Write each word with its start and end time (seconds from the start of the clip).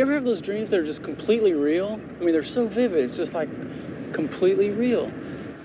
you 0.00 0.06
ever 0.06 0.14
have 0.14 0.24
those 0.24 0.40
dreams 0.40 0.70
that 0.70 0.80
are 0.80 0.84
just 0.84 1.02
completely 1.02 1.52
real? 1.52 2.00
I 2.18 2.24
mean, 2.24 2.32
they're 2.32 2.42
so 2.42 2.66
vivid. 2.66 3.04
It's 3.04 3.18
just 3.18 3.34
like 3.34 3.50
completely 4.14 4.70
real. 4.70 5.12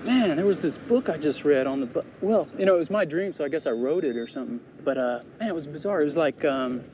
Man, 0.04 0.36
there 0.36 0.44
was 0.44 0.60
this 0.60 0.76
book 0.76 1.08
I 1.08 1.16
just 1.16 1.46
read 1.46 1.66
on 1.66 1.80
the 1.80 1.86
bu- 1.86 2.02
well, 2.20 2.46
you 2.58 2.66
know, 2.66 2.74
it 2.74 2.78
was 2.78 2.90
my 2.90 3.06
dream, 3.06 3.32
so 3.32 3.46
I 3.46 3.48
guess 3.48 3.66
I 3.66 3.70
wrote 3.70 4.04
it 4.04 4.14
or 4.14 4.26
something. 4.28 4.60
But 4.84 4.98
uh, 4.98 5.20
man, 5.40 5.48
it 5.48 5.54
was 5.54 5.66
bizarre. 5.66 6.02
It 6.02 6.04
was 6.04 6.18
like 6.18 6.44
um, 6.44 6.84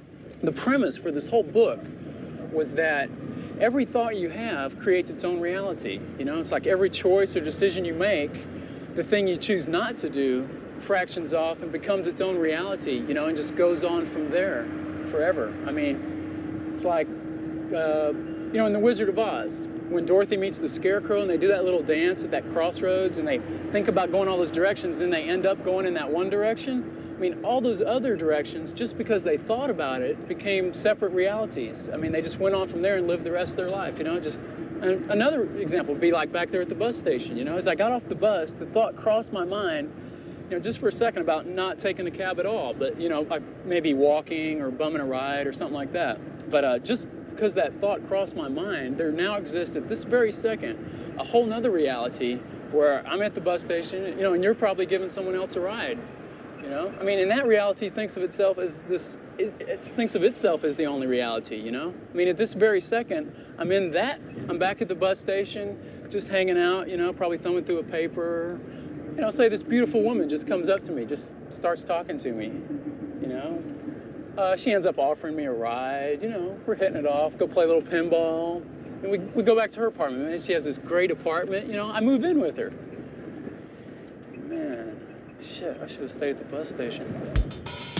the 0.44 0.52
premise 0.52 0.96
for 0.96 1.10
this 1.10 1.26
whole 1.26 1.42
book 1.42 1.80
was 2.52 2.74
that 2.74 3.10
every 3.58 3.86
thought 3.86 4.14
you 4.14 4.28
have 4.28 4.78
creates 4.78 5.10
its 5.10 5.24
own 5.24 5.40
reality. 5.40 5.98
You 6.20 6.24
know, 6.24 6.38
it's 6.38 6.52
like 6.52 6.68
every 6.68 6.90
choice 6.90 7.34
or 7.34 7.40
decision 7.40 7.84
you 7.84 7.94
make, 7.94 8.94
the 8.94 9.02
thing 9.02 9.26
you 9.26 9.36
choose 9.36 9.66
not 9.66 9.98
to 9.98 10.08
do 10.08 10.48
fractions 10.78 11.34
off 11.34 11.60
and 11.60 11.72
becomes 11.72 12.06
its 12.06 12.20
own 12.20 12.38
reality. 12.38 12.98
You 12.98 13.14
know, 13.14 13.26
and 13.26 13.36
just 13.36 13.56
goes 13.56 13.82
on 13.82 14.06
from 14.06 14.30
there 14.30 14.64
forever. 15.10 15.52
I 15.66 15.72
mean, 15.72 16.70
it's 16.72 16.84
like 16.84 17.08
uh, 17.74 18.12
you 18.14 18.58
know, 18.58 18.66
in 18.66 18.72
The 18.72 18.78
Wizard 18.78 19.08
of 19.08 19.18
Oz, 19.18 19.66
when 19.88 20.06
Dorothy 20.06 20.36
meets 20.36 20.58
the 20.58 20.68
Scarecrow 20.68 21.20
and 21.20 21.30
they 21.30 21.36
do 21.36 21.48
that 21.48 21.64
little 21.64 21.82
dance 21.82 22.24
at 22.24 22.30
that 22.30 22.50
crossroads 22.52 23.18
and 23.18 23.26
they 23.26 23.38
think 23.70 23.88
about 23.88 24.10
going 24.10 24.28
all 24.28 24.38
those 24.38 24.50
directions, 24.50 24.98
then 24.98 25.10
they 25.10 25.24
end 25.24 25.46
up 25.46 25.62
going 25.64 25.86
in 25.86 25.94
that 25.94 26.10
one 26.10 26.30
direction. 26.30 26.98
I 27.14 27.20
mean, 27.20 27.44
all 27.44 27.60
those 27.60 27.82
other 27.82 28.16
directions, 28.16 28.72
just 28.72 28.98
because 28.98 29.22
they 29.22 29.36
thought 29.36 29.70
about 29.70 30.02
it, 30.02 30.26
became 30.26 30.74
separate 30.74 31.12
realities. 31.12 31.88
I 31.92 31.96
mean, 31.96 32.10
they 32.10 32.22
just 32.22 32.40
went 32.40 32.54
on 32.54 32.68
from 32.68 32.82
there 32.82 32.96
and 32.96 33.06
lived 33.06 33.24
the 33.24 33.30
rest 33.30 33.52
of 33.52 33.56
their 33.58 33.70
life, 33.70 33.98
you 33.98 34.04
know, 34.04 34.18
just 34.18 34.42
another 34.82 35.44
example 35.58 35.94
would 35.94 36.00
be 36.00 36.10
like 36.10 36.32
back 36.32 36.50
there 36.50 36.60
at 36.60 36.68
the 36.68 36.74
bus 36.74 36.96
station, 36.96 37.36
you 37.36 37.44
know, 37.44 37.56
as 37.56 37.68
I 37.68 37.74
got 37.74 37.92
off 37.92 38.08
the 38.08 38.16
bus, 38.16 38.54
the 38.54 38.66
thought 38.66 38.96
crossed 38.96 39.32
my 39.32 39.44
mind, 39.44 39.92
you 40.50 40.56
know, 40.56 40.62
just 40.62 40.80
for 40.80 40.88
a 40.88 40.92
second 40.92 41.22
about 41.22 41.46
not 41.46 41.78
taking 41.78 42.04
the 42.04 42.10
cab 42.10 42.40
at 42.40 42.46
all, 42.46 42.74
but, 42.74 43.00
you 43.00 43.08
know, 43.08 43.20
like 43.22 43.42
maybe 43.64 43.94
walking 43.94 44.60
or 44.60 44.70
bumming 44.70 45.00
a 45.00 45.04
ride 45.04 45.46
or 45.46 45.52
something 45.52 45.74
like 45.74 45.92
that. 45.92 46.18
But 46.50 46.64
uh, 46.64 46.78
just 46.80 47.06
because 47.34 47.54
that 47.54 47.80
thought 47.80 48.06
crossed 48.08 48.36
my 48.36 48.48
mind, 48.48 48.96
there 48.96 49.12
now 49.12 49.36
exists 49.36 49.76
at 49.76 49.88
this 49.88 50.04
very 50.04 50.32
second 50.32 51.14
a 51.18 51.24
whole 51.24 51.44
nother 51.44 51.70
reality 51.70 52.36
where 52.70 53.06
I'm 53.06 53.22
at 53.22 53.34
the 53.34 53.40
bus 53.40 53.60
station, 53.60 54.04
you 54.18 54.22
know, 54.22 54.32
and 54.32 54.42
you're 54.42 54.54
probably 54.54 54.86
giving 54.86 55.08
someone 55.08 55.34
else 55.34 55.56
a 55.56 55.60
ride. 55.60 55.98
You 56.62 56.68
know, 56.68 56.94
I 57.00 57.02
mean, 57.02 57.18
and 57.18 57.30
that 57.30 57.46
reality 57.46 57.90
thinks 57.90 58.16
of 58.16 58.22
itself 58.22 58.58
as 58.58 58.78
this. 58.88 59.18
It, 59.36 59.52
it 59.60 59.80
thinks 59.80 60.14
of 60.14 60.22
itself 60.22 60.62
as 60.62 60.76
the 60.76 60.84
only 60.86 61.08
reality. 61.08 61.56
You 61.56 61.72
know, 61.72 61.92
I 62.12 62.16
mean, 62.16 62.28
at 62.28 62.36
this 62.36 62.54
very 62.54 62.80
second, 62.80 63.34
I'm 63.58 63.72
in 63.72 63.90
that. 63.92 64.20
I'm 64.48 64.58
back 64.58 64.80
at 64.80 64.86
the 64.86 64.94
bus 64.94 65.18
station, 65.18 65.76
just 66.08 66.28
hanging 66.28 66.56
out. 66.56 66.88
You 66.88 66.96
know, 66.96 67.12
probably 67.12 67.38
thumbing 67.38 67.64
through 67.64 67.80
a 67.80 67.84
paper. 67.84 68.60
You 69.16 69.22
know, 69.22 69.30
say 69.30 69.48
this 69.48 69.64
beautiful 69.64 70.02
woman 70.02 70.28
just 70.28 70.46
comes 70.46 70.68
up 70.68 70.82
to 70.82 70.92
me, 70.92 71.04
just 71.04 71.34
starts 71.50 71.82
talking 71.82 72.16
to 72.18 72.32
me. 72.32 72.52
You 73.20 73.26
know, 73.26 73.62
uh, 74.38 74.56
she 74.56 74.72
ends 74.72 74.86
up 74.86 74.98
offering 74.98 75.36
me 75.36 75.44
a 75.44 75.52
ride. 75.52 76.22
You 76.22 76.30
know, 76.30 76.58
we're 76.66 76.74
hitting 76.74 76.96
it 76.96 77.06
off. 77.06 77.36
Go 77.36 77.46
play 77.46 77.64
a 77.64 77.66
little 77.66 77.82
pinball. 77.82 78.62
And 79.02 79.10
we, 79.10 79.18
we 79.18 79.42
go 79.42 79.56
back 79.56 79.70
to 79.72 79.80
her 79.80 79.86
apartment. 79.86 80.32
And 80.32 80.42
she 80.42 80.52
has 80.52 80.64
this 80.64 80.78
great 80.78 81.10
apartment. 81.10 81.66
You 81.66 81.74
know, 81.74 81.90
I 81.90 82.00
move 82.00 82.24
in 82.24 82.40
with 82.40 82.56
her. 82.56 82.72
Man, 84.44 85.00
shit, 85.40 85.78
I 85.82 85.86
should 85.86 86.02
have 86.02 86.10
stayed 86.10 86.30
at 86.30 86.38
the 86.38 86.44
bus 86.44 86.68
station. 86.68 87.91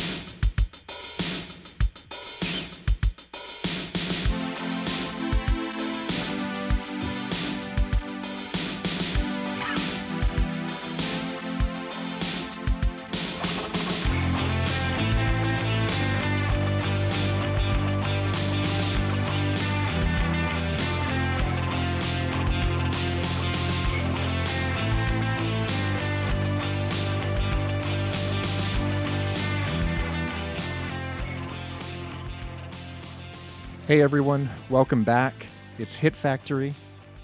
Hey 33.92 34.00
everyone, 34.00 34.48
welcome 34.70 35.04
back. 35.04 35.34
It's 35.78 35.94
Hit 35.94 36.16
Factory. 36.16 36.72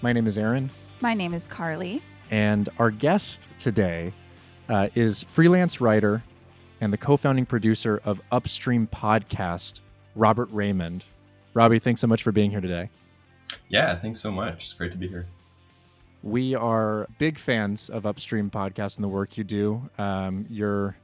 My 0.03 0.13
name 0.13 0.27
is 0.27 0.37
Aaron, 0.37 0.69
My 1.01 1.15
name 1.15 1.33
is 1.33 1.47
Carly. 1.47 1.99
and 2.29 2.69
our 2.77 2.91
guest 2.91 3.49
today 3.57 4.13
uh, 4.69 4.89
is 4.93 5.23
freelance 5.23 5.81
writer 5.81 6.21
and 6.79 6.93
the 6.93 6.97
co 6.99 7.17
founding 7.17 7.47
producer 7.47 7.99
of 8.05 8.21
Upstream 8.31 8.85
Podcast, 8.85 9.79
Robert 10.15 10.47
Raymond. 10.51 11.05
Robbie, 11.55 11.79
thanks 11.79 12.01
so 12.01 12.07
much 12.07 12.21
for 12.21 12.31
being 12.31 12.51
here 12.51 12.61
today. 12.61 12.91
Yeah, 13.69 13.95
thanks 13.95 14.19
so 14.19 14.29
much. 14.29 14.65
It's 14.65 14.73
great 14.73 14.91
to 14.91 14.97
be 14.99 15.07
here. 15.07 15.25
We 16.21 16.53
are 16.53 17.07
big 17.17 17.39
fans 17.39 17.89
of 17.89 18.05
Upstream 18.05 18.51
Podcast 18.51 18.97
and 18.97 19.03
the 19.03 19.09
work 19.09 19.39
you 19.39 19.43
do. 19.43 19.89
Um, 19.97 20.45
your 20.51 20.95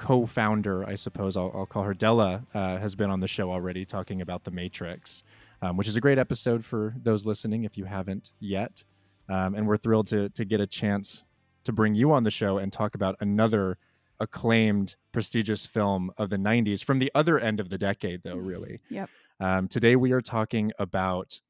co 0.00 0.24
founder, 0.24 0.84
I 0.88 0.96
suppose 0.96 1.36
I'll, 1.36 1.52
I'll 1.54 1.66
call 1.66 1.84
her 1.84 1.94
Della, 1.94 2.42
uh, 2.54 2.78
has 2.78 2.94
been 2.94 3.10
on 3.10 3.20
the 3.20 3.28
show 3.28 3.52
already 3.52 3.84
talking 3.84 4.22
about 4.22 4.44
The 4.44 4.50
Matrix, 4.50 5.22
um, 5.60 5.76
which 5.76 5.86
is 5.86 5.94
a 5.94 6.00
great 6.00 6.18
episode 6.18 6.64
for 6.64 6.94
those 7.02 7.26
listening 7.26 7.64
if 7.64 7.76
you 7.76 7.84
haven't 7.84 8.32
yet. 8.40 8.82
Um, 9.28 9.54
and 9.54 9.68
we're 9.68 9.76
thrilled 9.76 10.06
to, 10.08 10.30
to 10.30 10.44
get 10.46 10.58
a 10.58 10.66
chance 10.66 11.24
to 11.64 11.72
bring 11.72 11.94
you 11.94 12.12
on 12.12 12.24
the 12.24 12.30
show 12.30 12.56
and 12.56 12.72
talk 12.72 12.94
about 12.94 13.14
another 13.20 13.76
acclaimed, 14.18 14.96
prestigious 15.12 15.66
film 15.66 16.10
of 16.16 16.30
the 16.30 16.38
90s 16.38 16.82
from 16.82 16.98
the 16.98 17.12
other 17.14 17.38
end 17.38 17.60
of 17.60 17.68
the 17.68 17.78
decade, 17.78 18.22
though, 18.24 18.36
really. 18.36 18.80
Yep. 18.88 19.10
Um, 19.38 19.68
today 19.68 19.96
we 19.96 20.12
are 20.12 20.22
talking 20.22 20.72
about 20.78 21.42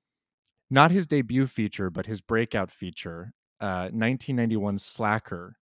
not 0.70 0.90
his 0.90 1.06
debut 1.06 1.46
feature, 1.46 1.88
but 1.88 2.06
his 2.06 2.20
breakout 2.20 2.72
feature, 2.72 3.32
uh, 3.60 3.90
1991 3.92 4.78
Slacker, 4.78 5.56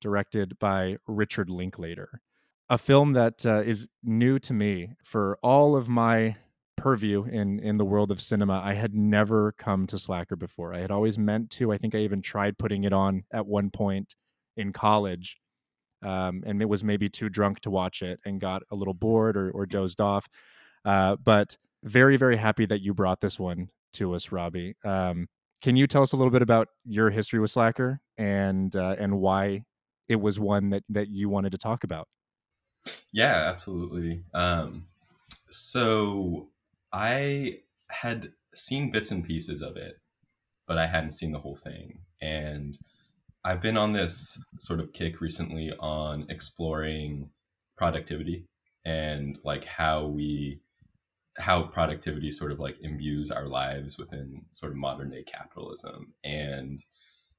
directed 0.00 0.58
by 0.58 0.96
Richard 1.06 1.50
Linklater. 1.50 2.20
A 2.68 2.78
film 2.78 3.14
that 3.14 3.44
uh, 3.44 3.60
is 3.60 3.88
new 4.02 4.38
to 4.40 4.52
me 4.52 4.90
for 5.02 5.38
all 5.42 5.76
of 5.76 5.88
my 5.88 6.36
purview 6.76 7.24
in 7.24 7.60
in 7.60 7.76
the 7.76 7.84
world 7.84 8.10
of 8.10 8.20
cinema. 8.20 8.60
I 8.64 8.74
had 8.74 8.94
never 8.94 9.52
come 9.52 9.86
to 9.88 9.98
Slacker 9.98 10.36
before. 10.36 10.74
I 10.74 10.78
had 10.78 10.90
always 10.90 11.18
meant 11.18 11.50
to. 11.50 11.72
I 11.72 11.78
think 11.78 11.94
I 11.94 11.98
even 11.98 12.22
tried 12.22 12.58
putting 12.58 12.84
it 12.84 12.92
on 12.92 13.24
at 13.32 13.46
one 13.46 13.70
point 13.70 14.14
in 14.56 14.72
college, 14.72 15.36
um, 16.02 16.42
and 16.46 16.62
it 16.62 16.68
was 16.68 16.82
maybe 16.82 17.08
too 17.08 17.28
drunk 17.28 17.60
to 17.60 17.70
watch 17.70 18.02
it 18.02 18.20
and 18.24 18.40
got 18.40 18.62
a 18.70 18.76
little 18.76 18.94
bored 18.94 19.36
or, 19.36 19.50
or 19.50 19.66
dozed 19.66 20.00
off. 20.00 20.28
Uh, 20.84 21.16
but 21.16 21.56
very 21.84 22.16
very 22.16 22.36
happy 22.36 22.66
that 22.66 22.80
you 22.80 22.94
brought 22.94 23.20
this 23.20 23.38
one 23.38 23.68
to 23.94 24.14
us, 24.14 24.32
Robbie. 24.32 24.74
Um, 24.84 25.28
can 25.62 25.76
you 25.76 25.86
tell 25.86 26.02
us 26.02 26.12
a 26.12 26.16
little 26.16 26.30
bit 26.30 26.42
about 26.42 26.68
your 26.84 27.10
history 27.10 27.38
with 27.38 27.50
Slacker 27.50 28.00
and 28.16 28.74
uh, 28.74 28.96
and 28.98 29.18
why 29.18 29.64
it 30.10 30.20
was 30.20 30.40
one 30.40 30.70
that 30.70 30.82
that 30.88 31.08
you 31.08 31.28
wanted 31.28 31.52
to 31.52 31.58
talk 31.58 31.84
about? 31.84 32.08
Yeah, 33.12 33.52
absolutely. 33.54 34.24
Um, 34.34 34.86
so 35.50 36.48
I 36.92 37.60
had 37.90 38.32
seen 38.54 38.90
bits 38.90 39.12
and 39.12 39.24
pieces 39.24 39.62
of 39.62 39.76
it, 39.76 40.00
but 40.66 40.78
I 40.78 40.88
hadn't 40.88 41.12
seen 41.12 41.30
the 41.30 41.38
whole 41.38 41.56
thing. 41.56 42.00
And 42.20 42.76
I've 43.44 43.62
been 43.62 43.76
on 43.76 43.92
this 43.92 44.36
sort 44.58 44.80
of 44.80 44.92
kick 44.92 45.20
recently 45.20 45.72
on 45.78 46.26
exploring 46.28 47.30
productivity 47.78 48.46
and 48.84 49.38
like 49.44 49.64
how 49.64 50.06
we 50.06 50.60
how 51.38 51.62
productivity 51.62 52.32
sort 52.32 52.50
of 52.50 52.58
like 52.58 52.76
imbues 52.80 53.30
our 53.30 53.46
lives 53.46 53.96
within 53.96 54.42
sort 54.50 54.72
of 54.72 54.78
modern 54.78 55.10
day 55.10 55.22
capitalism 55.22 56.12
and 56.24 56.84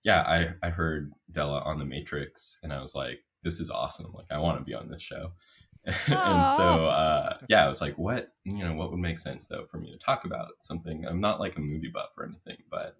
yeah 0.03 0.21
i 0.21 0.49
i 0.67 0.69
heard 0.69 1.11
della 1.31 1.59
on 1.61 1.79
the 1.79 1.85
matrix 1.85 2.57
and 2.63 2.73
i 2.73 2.81
was 2.81 2.95
like 2.95 3.19
this 3.43 3.59
is 3.59 3.69
awesome. 3.71 4.13
Like 4.13 4.31
i 4.31 4.37
want 4.37 4.59
to 4.59 4.63
be 4.63 4.73
on 4.73 4.89
this 4.89 5.01
show. 5.01 5.31
And 5.85 5.95
so 6.05 6.85
uh 6.85 7.37
yeah 7.49 7.65
i 7.65 7.67
was 7.67 7.81
like 7.81 7.97
what 7.97 8.33
you 8.43 8.63
know 8.63 8.73
what 8.73 8.91
would 8.91 8.99
make 8.99 9.17
sense 9.17 9.47
though 9.47 9.65
for 9.65 9.79
me 9.79 9.91
to 9.91 9.97
talk 9.97 10.25
about 10.25 10.49
something? 10.59 11.05
I'm 11.07 11.19
not 11.19 11.39
like 11.39 11.57
a 11.57 11.61
movie 11.61 11.89
buff 11.91 12.11
or 12.17 12.25
anything 12.25 12.57
but 12.69 12.97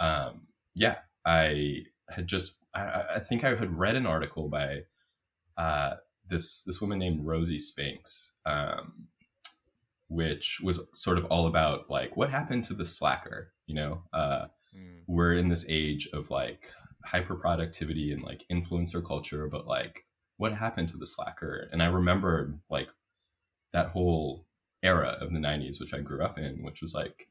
um 0.00 0.48
yeah 0.74 0.96
i 1.24 1.84
had 2.08 2.26
just 2.26 2.56
i, 2.74 3.04
I 3.16 3.20
think 3.20 3.44
i 3.44 3.54
had 3.54 3.78
read 3.78 3.94
an 3.94 4.06
article 4.06 4.48
by 4.48 4.80
uh 5.56 5.94
this 6.28 6.64
this 6.64 6.80
woman 6.80 6.98
named 6.98 7.24
rosie 7.24 7.58
Spinks, 7.58 8.32
um 8.44 9.06
which 10.08 10.60
was 10.64 10.88
sort 10.94 11.16
of 11.18 11.26
all 11.26 11.46
about 11.46 11.88
like 11.88 12.16
what 12.16 12.30
happened 12.30 12.64
to 12.64 12.74
the 12.74 12.84
slacker 12.84 13.52
you 13.66 13.74
know? 13.76 14.02
Uh 14.12 14.46
Mm. 14.76 15.02
we're 15.08 15.34
in 15.34 15.48
this 15.48 15.66
age 15.68 16.08
of 16.12 16.30
like 16.30 16.70
hyper 17.04 17.34
productivity 17.34 18.12
and 18.12 18.22
like 18.22 18.44
influencer 18.52 19.04
culture 19.04 19.48
but 19.48 19.66
like 19.66 20.04
what 20.36 20.52
happened 20.54 20.88
to 20.90 20.96
the 20.96 21.06
slacker? 21.06 21.68
And 21.72 21.82
i 21.82 21.86
remembered 21.86 22.58
like 22.70 22.88
that 23.72 23.88
whole 23.88 24.46
era 24.82 25.18
of 25.20 25.32
the 25.32 25.38
90s 25.38 25.80
which 25.80 25.92
i 25.92 26.00
grew 26.00 26.22
up 26.22 26.38
in 26.38 26.62
which 26.62 26.80
was 26.82 26.94
like 26.94 27.28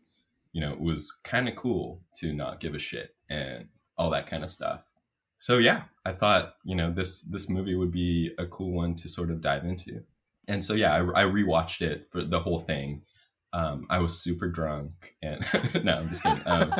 you 0.51 0.61
know 0.61 0.73
it 0.73 0.79
was 0.81 1.11
kind 1.23 1.47
of 1.47 1.55
cool 1.55 2.01
to 2.17 2.33
not 2.33 2.59
give 2.59 2.75
a 2.75 2.79
shit 2.79 3.15
and 3.29 3.67
all 3.97 4.09
that 4.09 4.27
kind 4.27 4.43
of 4.43 4.51
stuff. 4.51 4.81
So 5.39 5.57
yeah 5.57 5.83
i 6.05 6.11
thought 6.11 6.55
you 6.63 6.75
know 6.75 6.91
this 6.91 7.21
this 7.21 7.49
movie 7.49 7.75
would 7.75 7.91
be 7.91 8.31
a 8.37 8.45
cool 8.47 8.71
one 8.71 8.95
to 8.95 9.07
sort 9.07 9.31
of 9.31 9.41
dive 9.41 9.65
into. 9.65 10.03
And 10.47 10.63
so 10.63 10.73
yeah 10.73 10.93
i, 10.93 11.21
I 11.21 11.23
rewatched 11.25 11.81
it 11.81 12.07
for 12.11 12.23
the 12.23 12.39
whole 12.39 12.59
thing 12.59 13.03
um, 13.53 13.87
I 13.89 13.99
was 13.99 14.19
super 14.19 14.47
drunk, 14.47 15.15
and 15.21 15.45
no, 15.83 15.93
I'm 15.97 16.09
just 16.09 16.23
kidding. 16.23 16.41
Um, 16.45 16.73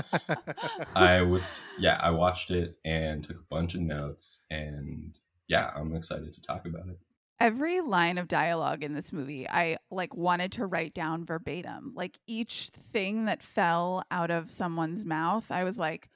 I 0.95 1.21
was, 1.24 1.63
yeah, 1.80 2.00
I 2.01 2.12
watched 2.12 2.51
it 2.51 2.77
and 2.86 3.24
took 3.24 3.38
a 3.38 3.50
bunch 3.50 3.75
of 3.75 3.81
notes, 3.81 4.45
and 4.51 5.18
yeah, 5.48 5.71
I'm 5.75 5.95
excited 5.95 6.33
to 6.33 6.42
talk 6.42 6.66
about 6.66 6.88
it. 6.88 7.00
Every 7.39 7.80
line 7.80 8.18
of 8.18 8.27
dialogue 8.27 8.83
in 8.83 8.94
this 8.94 9.13
movie, 9.13 9.48
I 9.50 9.77
like 9.89 10.16
wanted 10.16 10.51
to 10.54 10.66
write 10.66 10.94
down 10.94 11.25
verbatim. 11.25 11.94
Like 11.95 12.19
each 12.27 12.69
thing 12.69 13.25
that 13.25 13.42
fell 13.42 14.04
out 14.12 14.30
of 14.30 14.51
someone's 14.51 15.06
mouth, 15.06 15.45
I 15.50 15.63
was 15.63 15.80
like 15.80 16.10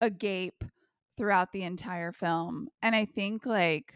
agape 0.00 0.64
throughout 1.18 1.52
the 1.52 1.62
entire 1.62 2.10
film. 2.10 2.68
And 2.80 2.96
I 2.96 3.04
think 3.04 3.44
like 3.44 3.94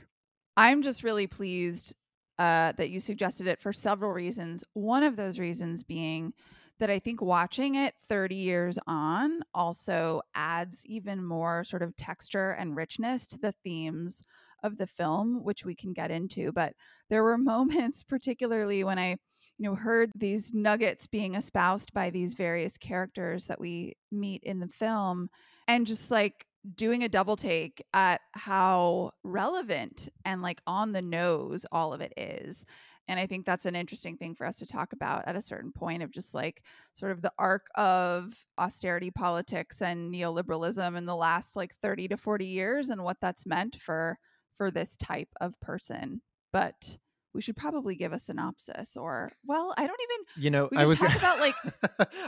I'm 0.55 0.83
just 0.83 1.03
really 1.03 1.27
pleased 1.27 1.95
uh, 2.39 2.73
that 2.73 2.91
you 2.91 3.01
suggested 3.01 3.47
it 3.47 3.61
for 3.61 3.73
several 3.73 4.13
reasons. 4.13 4.65
One 4.75 5.03
of 5.03 5.17
those 5.17 5.39
reasons 5.39 5.83
being 5.83 6.33
that 6.79 6.91
I 6.91 6.99
think 6.99 7.23
watching 7.23 7.75
it 7.75 7.95
30 8.09 8.35
years 8.35 8.79
on 8.87 9.41
also 9.55 10.21
adds 10.35 10.85
even 10.85 11.25
more 11.25 11.65
sort 11.65 11.83
of 11.83 11.97
texture 11.97 12.51
and 12.51 12.77
richness 12.77 13.27
to 13.29 13.39
the 13.39 13.53
themes 13.65 14.23
of 14.63 14.77
the 14.77 14.87
film, 14.87 15.43
which 15.43 15.65
we 15.65 15.75
can 15.75 15.93
get 15.93 16.11
into. 16.11 16.53
But 16.53 16.75
there 17.09 17.23
were 17.23 17.39
moments, 17.39 18.03
particularly 18.03 18.85
when 18.85 18.99
I, 18.99 19.11
you 19.59 19.71
know, 19.71 19.75
heard 19.75 20.11
these 20.15 20.53
nuggets 20.53 21.07
being 21.07 21.35
espoused 21.35 21.93
by 21.95 22.11
these 22.11 22.35
various 22.35 22.77
characters 22.77 23.47
that 23.47 23.61
we 23.61 23.95
meet 24.13 24.43
in 24.45 24.61
the 24.61 24.69
film, 24.69 25.31
and 25.67 25.87
just 25.87 26.11
like 26.11 26.47
doing 26.75 27.05
a 27.05 27.09
double 27.09 27.37
take 27.37 27.85
at 27.95 28.21
how 28.33 29.13
relevant 29.23 30.09
and 30.25 30.43
like 30.43 30.61
on 30.67 30.93
the 30.93 31.03
nose 31.03 31.65
all 31.71 31.93
of 31.93 32.01
it 32.01 32.13
is. 32.17 32.65
And 33.09 33.21
I 33.21 33.27
think 33.27 33.47
that's 33.47 33.67
an 33.67 33.77
interesting 33.77 34.17
thing 34.17 34.35
for 34.35 34.47
us 34.47 34.57
to 34.57 34.67
talk 34.67 34.93
about 34.93 35.29
at 35.29 35.37
a 35.37 35.41
certain 35.41 35.71
point 35.71 36.03
of 36.03 36.11
just 36.11 36.35
like 36.35 36.63
sort 36.95 37.13
of 37.13 37.23
the 37.23 37.33
arc 37.39 37.69
of 37.77 38.35
austerity 38.59 39.11
politics 39.11 39.81
and 39.81 40.13
neoliberalism 40.13 40.97
in 40.97 41.07
the 41.07 41.15
last 41.15 41.55
like 41.55 41.75
30 41.83 42.09
to 42.09 42.17
40 42.17 42.47
years 42.47 42.91
and 42.91 43.05
what 43.05 43.19
that's 43.21 43.47
meant 43.47 43.77
for 43.81 44.19
for 44.57 44.71
this 44.71 44.97
type 44.97 45.29
of 45.41 45.61
person. 45.61 46.23
But 46.53 46.97
we 47.37 47.43
should 47.43 47.57
probably 47.57 47.95
give 47.95 48.13
a 48.13 48.19
synopsis 48.19 48.97
or 48.97 49.31
well 49.47 49.73
i 49.77 49.87
don't 49.87 50.01
even 50.11 50.43
you 50.43 50.51
know 50.51 50.69
we 50.73 50.79
i 50.79 50.85
was 50.85 50.99
talk 50.99 51.15
about 51.17 51.39
like 51.39 51.55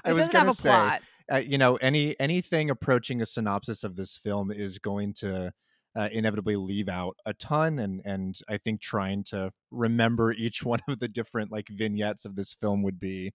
i 0.05 0.13
was 0.13 0.29
gonna 0.29 0.39
have 0.39 0.49
a 0.49 0.55
say 0.55 0.69
plot. 0.69 1.03
uh, 1.33 1.37
you 1.37 1.59
know 1.59 1.77
any 1.77 2.19
anything 2.21 2.71
approaching 2.71 3.21
a 3.21 3.27
synopsis 3.27 3.83
of 3.83 3.97
this 3.97 4.17
film 4.17 4.53
is 4.53 4.79
going 4.79 5.13
to 5.13 5.53
uh, 5.97 6.09
inevitably 6.13 6.55
leave 6.55 6.89
out 6.89 7.17
a 7.27 7.35
ton 7.35 7.79
and 7.81 8.01
and 8.05 8.39
i 8.49 8.57
think 8.57 8.81
trying 8.81 9.25
to 9.25 9.51
remember 9.73 10.33
each 10.33 10.63
one 10.65 10.81
of 10.89 11.01
the 11.01 11.09
different 11.09 11.51
like 11.51 11.69
vignettes 11.69 12.25
of 12.25 12.37
this 12.37 12.55
film 12.55 12.83
would 12.83 13.01
be 13.01 13.33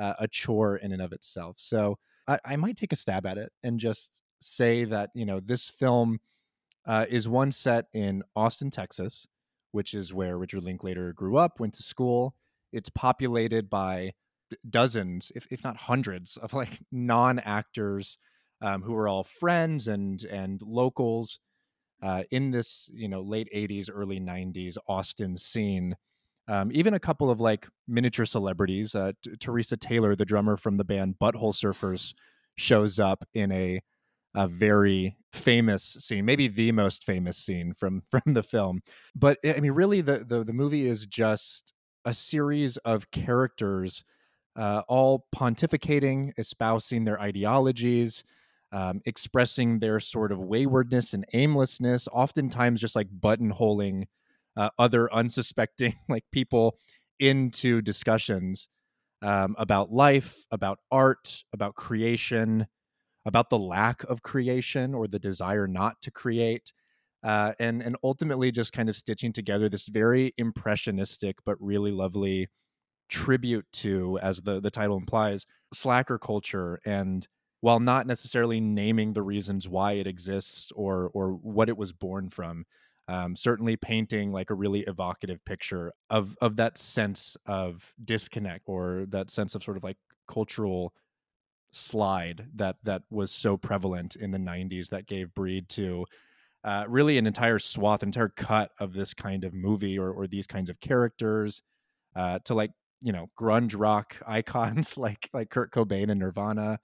uh, 0.00 0.14
a 0.18 0.26
chore 0.26 0.76
in 0.76 0.92
and 0.92 1.02
of 1.02 1.12
itself. 1.12 1.56
So 1.58 1.98
I, 2.26 2.38
I 2.44 2.56
might 2.56 2.76
take 2.76 2.92
a 2.92 2.96
stab 2.96 3.26
at 3.26 3.36
it 3.38 3.52
and 3.62 3.78
just 3.78 4.22
say 4.40 4.84
that 4.84 5.10
you 5.14 5.26
know 5.26 5.40
this 5.40 5.68
film 5.68 6.18
uh, 6.86 7.04
is 7.10 7.28
one 7.28 7.52
set 7.52 7.84
in 7.92 8.22
austin 8.34 8.70
texas 8.70 9.26
which 9.72 9.94
is 9.94 10.12
where 10.12 10.38
richard 10.38 10.62
linklater 10.62 11.12
grew 11.12 11.36
up 11.36 11.60
went 11.60 11.74
to 11.74 11.82
school 11.82 12.34
it's 12.72 12.88
populated 12.88 13.68
by 13.68 14.12
dozens, 14.68 15.30
if, 15.34 15.46
if 15.50 15.62
not 15.64 15.76
hundreds, 15.76 16.36
of 16.36 16.52
like 16.52 16.80
non 16.92 17.38
actors 17.40 18.18
um, 18.60 18.82
who 18.82 18.94
are 18.94 19.08
all 19.08 19.24
friends 19.24 19.88
and 19.88 20.22
and 20.24 20.60
locals 20.62 21.40
uh, 22.02 22.24
in 22.30 22.50
this 22.50 22.90
you 22.92 23.08
know 23.08 23.22
late 23.22 23.48
'80s, 23.54 23.88
early 23.92 24.20
'90s 24.20 24.76
Austin 24.88 25.36
scene. 25.36 25.96
Um, 26.48 26.70
even 26.72 26.94
a 26.94 27.00
couple 27.00 27.30
of 27.30 27.40
like 27.40 27.68
miniature 27.86 28.24
celebrities. 28.24 28.94
Uh, 28.94 29.12
Teresa 29.38 29.76
Taylor, 29.76 30.16
the 30.16 30.24
drummer 30.24 30.56
from 30.56 30.78
the 30.78 30.84
band 30.84 31.14
Butthole 31.20 31.54
Surfers, 31.54 32.12
shows 32.56 32.98
up 32.98 33.24
in 33.34 33.52
a 33.52 33.80
a 34.34 34.48
very 34.48 35.16
famous 35.32 35.96
scene, 36.00 36.24
maybe 36.24 36.48
the 36.48 36.72
most 36.72 37.04
famous 37.04 37.36
scene 37.36 37.74
from 37.74 38.02
from 38.10 38.34
the 38.34 38.42
film. 38.42 38.82
But 39.14 39.38
I 39.44 39.60
mean, 39.60 39.72
really, 39.72 40.00
the 40.00 40.24
the, 40.26 40.44
the 40.44 40.52
movie 40.52 40.86
is 40.86 41.06
just 41.06 41.72
a 42.04 42.14
series 42.14 42.76
of 42.78 43.10
characters 43.10 44.04
uh, 44.56 44.82
all 44.88 45.26
pontificating, 45.34 46.32
espousing 46.36 47.04
their 47.04 47.20
ideologies, 47.20 48.24
um, 48.72 49.00
expressing 49.04 49.78
their 49.78 50.00
sort 50.00 50.32
of 50.32 50.38
waywardness 50.38 51.12
and 51.12 51.24
aimlessness, 51.32 52.08
oftentimes 52.12 52.80
just 52.80 52.96
like 52.96 53.08
buttonholing 53.08 54.04
uh, 54.56 54.70
other 54.78 55.12
unsuspecting 55.12 55.94
like 56.08 56.24
people 56.32 56.76
into 57.18 57.80
discussions 57.80 58.68
um, 59.22 59.54
about 59.58 59.92
life, 59.92 60.44
about 60.50 60.78
art, 60.90 61.44
about 61.52 61.74
creation, 61.74 62.66
about 63.24 63.50
the 63.50 63.58
lack 63.58 64.02
of 64.04 64.22
creation 64.22 64.94
or 64.94 65.06
the 65.08 65.18
desire 65.18 65.66
not 65.66 66.00
to 66.02 66.10
create. 66.10 66.72
Uh, 67.22 67.52
and 67.60 67.82
and 67.82 67.96
ultimately 68.02 68.50
just 68.50 68.72
kind 68.72 68.88
of 68.88 68.96
stitching 68.96 69.30
together 69.32 69.68
this 69.68 69.88
very 69.88 70.32
impressionistic 70.38 71.36
but 71.44 71.56
really 71.60 71.92
lovely 71.92 72.48
tribute 73.08 73.66
to, 73.72 74.18
as 74.20 74.42
the 74.42 74.60
the 74.60 74.70
title 74.70 74.96
implies, 74.96 75.46
slacker 75.72 76.18
culture 76.18 76.80
and 76.84 77.26
while 77.60 77.80
not 77.80 78.06
necessarily 78.06 78.58
naming 78.60 79.12
the 79.12 79.22
reasons 79.22 79.68
why 79.68 79.92
it 79.92 80.06
exists 80.06 80.72
or 80.72 81.10
or 81.14 81.32
what 81.32 81.68
it 81.68 81.76
was 81.76 81.92
born 81.92 82.30
from, 82.30 82.64
um, 83.08 83.36
certainly 83.36 83.76
painting 83.76 84.32
like 84.32 84.50
a 84.50 84.54
really 84.54 84.80
evocative 84.82 85.44
picture 85.44 85.92
of 86.10 86.36
of 86.40 86.56
that 86.56 86.78
sense 86.78 87.36
of 87.46 87.92
disconnect 88.04 88.62
or 88.66 89.04
that 89.08 89.30
sense 89.30 89.54
of 89.54 89.62
sort 89.62 89.76
of 89.76 89.84
like 89.84 89.98
cultural 90.28 90.94
slide 91.70 92.48
that 92.54 92.76
that 92.82 93.02
was 93.10 93.30
so 93.30 93.56
prevalent 93.56 94.16
in 94.16 94.30
the 94.30 94.38
90s 94.38 94.88
that 94.88 95.06
gave 95.06 95.34
breed 95.34 95.68
to 95.70 96.04
uh, 96.64 96.84
really 96.88 97.16
an 97.16 97.26
entire 97.26 97.58
swath, 97.58 98.02
entire 98.02 98.28
cut 98.28 98.70
of 98.78 98.92
this 98.92 99.14
kind 99.14 99.44
of 99.44 99.54
movie 99.54 99.98
or 99.98 100.10
or 100.10 100.26
these 100.26 100.46
kinds 100.46 100.68
of 100.68 100.78
characters, 100.80 101.62
uh, 102.16 102.38
to 102.44 102.54
like 102.54 102.72
you 103.00 103.12
know 103.12 103.30
grunge 103.38 103.74
rock 103.78 104.16
icons 104.26 104.98
like 104.98 105.30
like 105.32 105.50
Kurt 105.50 105.72
Cobain 105.72 106.10
and 106.10 106.20
Nirvana. 106.20 106.78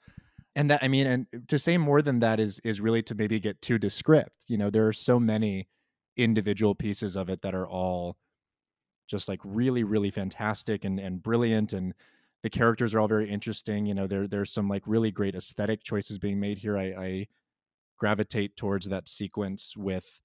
And 0.55 0.71
that 0.71 0.83
I 0.83 0.89
mean, 0.89 1.07
and 1.07 1.27
to 1.49 1.59
say 1.59 1.77
more 1.77 2.01
than 2.01 2.21
that 2.21 2.41
is 2.41 2.59
is 2.61 2.81
really 2.81 3.03
to 3.05 3.15
maybe 3.15 3.39
get 3.39 3.61
too 3.61 3.79
descript. 3.79 4.45
You 4.47 4.57
know, 4.57 4.71
there 4.71 4.87
are 4.89 4.93
so 4.95 5.21
many 5.21 5.69
individual 6.17 6.75
pieces 6.75 7.15
of 7.15 7.29
it 7.29 7.43
that 7.43 7.55
are 7.55 7.69
all 7.69 8.17
just 9.07 9.29
like 9.29 9.41
really, 9.45 9.85
really 9.85 10.11
fantastic 10.11 10.85
and 10.87 10.99
and 10.99 11.23
brilliant 11.23 11.75
and 11.75 11.93
the 12.43 12.51
characters 12.51 12.95
are 12.95 13.01
all 13.01 13.09
very 13.09 13.31
interesting. 13.31 13.87
You 13.87 13.95
know, 13.95 14.07
there 14.07 14.27
there's 14.29 14.53
some 14.53 14.69
like 14.69 14.83
really 14.87 15.11
great 15.11 15.35
aesthetic 15.35 15.83
choices 15.83 16.19
being 16.19 16.39
made 16.41 16.59
here. 16.59 16.77
I, 16.79 16.85
I 16.85 17.27
gravitate 17.99 18.57
towards 18.57 18.89
that 18.89 19.09
sequence 19.09 19.75
with 19.77 20.21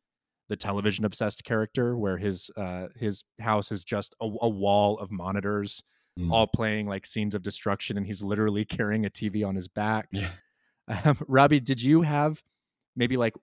the 0.49 0.55
television 0.57 1.05
obsessed 1.05 1.43
character 1.45 1.97
where 1.97 2.17
his 2.17 2.51
uh 2.57 2.87
his 2.99 3.23
house 3.39 3.71
is 3.71 3.83
just 3.85 4.13
a, 4.21 4.25
a 4.41 4.49
wall 4.49 4.97
of 4.99 5.11
monitors 5.11 5.81
Mm. 6.19 6.29
all 6.29 6.45
playing 6.45 6.87
like 6.87 7.05
scenes 7.05 7.33
of 7.33 7.41
destruction 7.41 7.95
and 7.95 8.05
he's 8.05 8.21
literally 8.21 8.65
carrying 8.77 9.05
a 9.05 9.09
tv 9.09 9.47
on 9.47 9.55
his 9.55 9.69
back 9.69 10.09
Yeah. 10.11 10.31
um, 11.05 11.17
robbie 11.25 11.61
did 11.61 11.81
you 11.81 12.01
have 12.01 12.43
maybe 12.97 13.15
like 13.15 13.33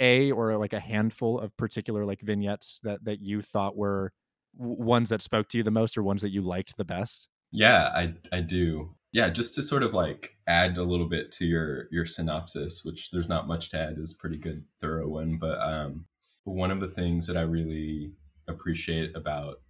a 0.00 0.32
or 0.32 0.56
like 0.56 0.72
a 0.72 0.80
handful 0.80 1.38
of 1.38 1.56
particular 1.56 2.04
like 2.04 2.20
vignettes 2.20 2.80
that 2.82 3.04
that 3.04 3.20
you 3.20 3.40
thought 3.40 3.76
were 3.76 4.12
w- 4.58 4.82
ones 4.82 5.10
that 5.10 5.22
spoke 5.22 5.48
to 5.50 5.58
you 5.58 5.62
the 5.62 5.70
most 5.70 5.96
or 5.96 6.02
ones 6.02 6.22
that 6.22 6.30
you 6.30 6.42
liked 6.42 6.76
the 6.76 6.84
best 6.84 7.28
Yeah, 7.50 7.90
I 7.94 8.14
I 8.32 8.40
do. 8.40 8.94
Yeah, 9.12 9.30
just 9.30 9.54
to 9.54 9.62
sort 9.62 9.82
of 9.82 9.94
like 9.94 10.36
add 10.46 10.76
a 10.76 10.82
little 10.82 11.08
bit 11.08 11.32
to 11.32 11.46
your 11.46 11.88
your 11.90 12.06
synopsis, 12.06 12.84
which 12.84 13.10
there's 13.10 13.28
not 13.28 13.48
much 13.48 13.70
to 13.70 13.78
add, 13.78 13.98
is 13.98 14.12
pretty 14.12 14.38
good, 14.38 14.64
thorough 14.80 15.08
one. 15.08 15.38
But 15.38 15.60
um, 15.60 16.04
one 16.44 16.70
of 16.70 16.80
the 16.80 16.88
things 16.88 17.26
that 17.26 17.36
I 17.36 17.42
really 17.42 18.12
appreciate 18.48 19.16
about 19.16 19.60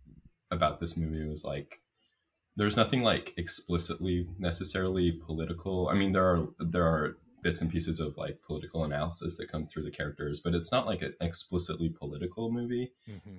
about 0.51 0.81
this 0.81 0.97
movie 0.97 1.25
was 1.29 1.45
like 1.45 1.81
there's 2.57 2.77
nothing 2.77 3.03
like 3.03 3.35
explicitly 3.37 4.27
necessarily 4.39 5.13
political. 5.13 5.89
I 5.89 5.95
mean, 5.95 6.13
there 6.13 6.27
are 6.27 6.49
there 6.59 6.85
are 6.85 7.19
bits 7.43 7.61
and 7.61 7.71
pieces 7.71 8.01
of 8.01 8.17
like 8.17 8.43
political 8.45 8.83
analysis 8.85 9.37
that 9.37 9.51
comes 9.51 9.71
through 9.71 9.85
the 9.85 9.93
characters, 9.93 10.41
but 10.43 10.55
it's 10.55 10.73
not 10.73 10.87
like 10.87 11.03
an 11.03 11.15
explicitly 11.21 11.89
political 11.89 12.51
movie. 12.51 12.91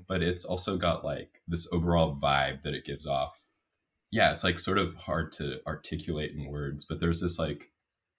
But 0.07 0.23
it's 0.23 0.45
also 0.45 0.77
got 0.77 1.03
like 1.03 1.41
this 1.49 1.67
overall 1.73 2.15
vibe 2.15 2.63
that 2.63 2.73
it 2.73 2.85
gives 2.85 3.05
off 3.05 3.37
yeah, 4.11 4.31
it's 4.31 4.43
like 4.43 4.59
sort 4.59 4.77
of 4.77 4.95
hard 4.95 5.31
to 5.33 5.59
articulate 5.67 6.31
in 6.31 6.47
words, 6.47 6.85
but 6.85 6.99
there's 6.99 7.21
this 7.21 7.37
like 7.37 7.71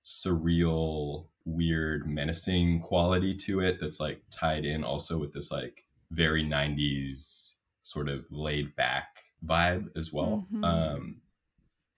surreal, 0.05 1.27
weird, 1.45 2.09
menacing 2.09 2.81
quality 2.81 3.35
to 3.37 3.61
it 3.61 3.79
that's 3.81 4.01
like 4.01 4.23
tied 4.31 4.65
in 4.65 4.85
also 4.85 5.19
with 5.19 5.33
this 5.33 5.51
like 5.51 5.85
very 6.13 6.45
90s 6.45 7.55
sort 7.83 8.09
of 8.09 8.25
laid 8.31 8.75
back 8.77 9.25
vibe 9.45 9.89
as 9.97 10.13
well. 10.13 10.47
Mhm. 10.53 10.65
Um, 10.65 11.21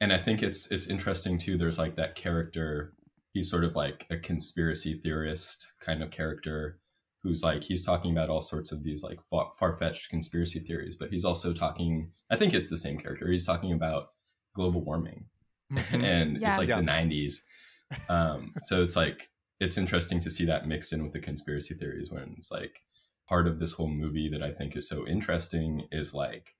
and 0.00 0.12
I 0.12 0.18
think 0.18 0.42
it's 0.42 0.70
it's 0.70 0.86
interesting 0.86 1.38
too. 1.38 1.56
There's 1.56 1.78
like 1.78 1.96
that 1.96 2.14
character. 2.14 2.94
He's 3.34 3.50
sort 3.50 3.64
of 3.64 3.76
like 3.76 4.06
a 4.10 4.16
conspiracy 4.18 4.94
theorist 4.94 5.74
kind 5.80 6.02
of 6.02 6.10
character 6.10 6.80
who's 7.22 7.42
like 7.42 7.62
he's 7.62 7.84
talking 7.84 8.12
about 8.12 8.30
all 8.30 8.40
sorts 8.40 8.72
of 8.72 8.82
these 8.82 9.02
like 9.02 9.20
far 9.30 9.76
fetched 9.78 10.10
conspiracy 10.10 10.60
theories, 10.60 10.96
but 10.96 11.10
he's 11.10 11.24
also 11.24 11.52
talking. 11.52 12.12
I 12.30 12.36
think 12.36 12.54
it's 12.54 12.70
the 12.70 12.76
same 12.76 12.98
character. 12.98 13.30
He's 13.30 13.46
talking 13.46 13.72
about 13.72 14.08
global 14.54 14.84
warming 14.84 15.26
Mhm. 15.70 16.04
and 16.04 16.36
it's 16.44 16.58
like 16.58 16.68
Yes. 16.68 16.74
the 16.74 16.82
90s. 16.82 17.42
Um, 18.08 18.56
so 18.60 18.82
it's 18.82 18.96
like 18.96 19.30
it's 19.60 19.78
interesting 19.78 20.20
to 20.20 20.30
see 20.30 20.44
that 20.46 20.66
mixed 20.66 20.92
in 20.92 21.02
with 21.02 21.12
the 21.12 21.20
conspiracy 21.20 21.74
theories 21.74 22.10
when 22.10 22.34
it's 22.36 22.50
like 22.50 22.80
part 23.28 23.46
of 23.46 23.58
this 23.60 23.72
whole 23.72 23.88
movie 23.88 24.28
that 24.30 24.42
I 24.42 24.52
think 24.52 24.76
is 24.76 24.88
so 24.88 25.06
interesting 25.06 25.86
is 25.92 26.12
like 26.14 26.54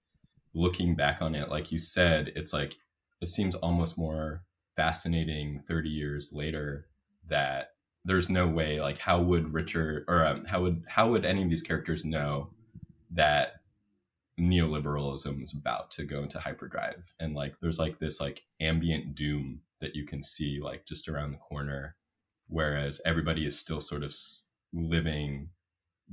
looking 0.55 0.95
back 0.97 1.23
on 1.23 1.35
it, 1.35 1.49
like 1.49 1.73
you 1.73 1.79
said, 1.79 2.33
it's 2.37 2.53
like 2.53 2.77
it 3.21 3.29
seems 3.29 3.55
almost 3.57 3.99
more 3.99 4.45
fascinating 4.77 5.63
30 5.69 5.89
years 5.91 6.33
later 6.33 6.89
that 7.29 7.69
there's 8.05 8.29
no 8.29 8.47
way 8.49 8.81
like 8.81 8.99
how 8.99 9.21
would 9.21 9.53
richard 9.53 10.05
or 10.09 10.27
um, 10.27 10.45
how 10.45 10.61
would 10.63 10.83
how 10.89 11.11
would 11.11 11.25
any 11.25 11.43
of 11.43 11.51
these 11.51 11.63
characters 11.63 12.05
know 12.05 12.49
that 13.11 13.61
neoliberalism 14.41 15.43
is 15.43 15.53
about 15.53 15.91
to 15.91 16.05
go 16.05 16.23
into 16.23 16.39
hyperdrive 16.41 17.03
and 17.21 17.35
like 17.35 17.55
there's 17.61 17.79
like 17.79 17.99
this 17.99 18.21
like 18.21 18.43
ambient 18.61 19.15
doom 19.15 19.61
that 19.81 19.95
you 19.95 20.05
can 20.05 20.23
see 20.23 20.59
like 20.61 20.85
just 20.87 21.09
around 21.09 21.31
the 21.33 21.37
corner 21.37 21.95
whereas 22.49 23.01
everybody 23.05 23.47
is 23.47 23.59
still 23.59 23.81
sort 23.81 24.03
of 24.03 24.15
living 24.73 25.49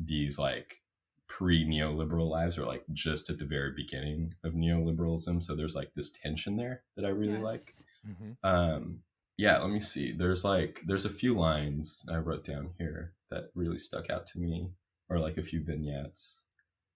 these 0.06 0.38
like 0.38 0.82
pre 1.28 1.66
neoliberal 1.66 2.30
lives 2.30 2.58
or 2.58 2.66
like 2.66 2.84
just 2.94 3.30
at 3.30 3.40
the 3.40 3.46
very 3.46 3.72
beginning 3.72 4.32
of 4.44 4.54
neoliberalism 4.54 5.42
so 5.42 5.56
there's 5.56 5.76
like 5.76 5.92
this 5.96 6.12
tension 6.12 6.58
there 6.58 6.82
that 6.98 7.06
i 7.06 7.10
really 7.10 7.38
like 7.38 7.62
Yes. 7.66 7.84
Mhm. 8.08 8.36
um 8.44 9.00
yeah 9.40 9.58
let 9.58 9.70
me 9.70 9.80
see. 9.80 10.12
There's 10.12 10.44
like 10.44 10.82
there's 10.86 11.06
a 11.06 11.10
few 11.10 11.34
lines 11.34 12.06
i 12.12 12.18
wrote 12.18 12.44
down 12.44 12.72
here 12.78 13.14
that 13.32 13.52
really 13.56 13.78
stuck 13.78 14.10
out 14.10 14.28
to 14.28 14.40
me 14.40 14.70
or 15.10 15.18
like 15.18 15.38
a 15.38 15.42
few 15.42 15.64
vignettes. 15.64 16.44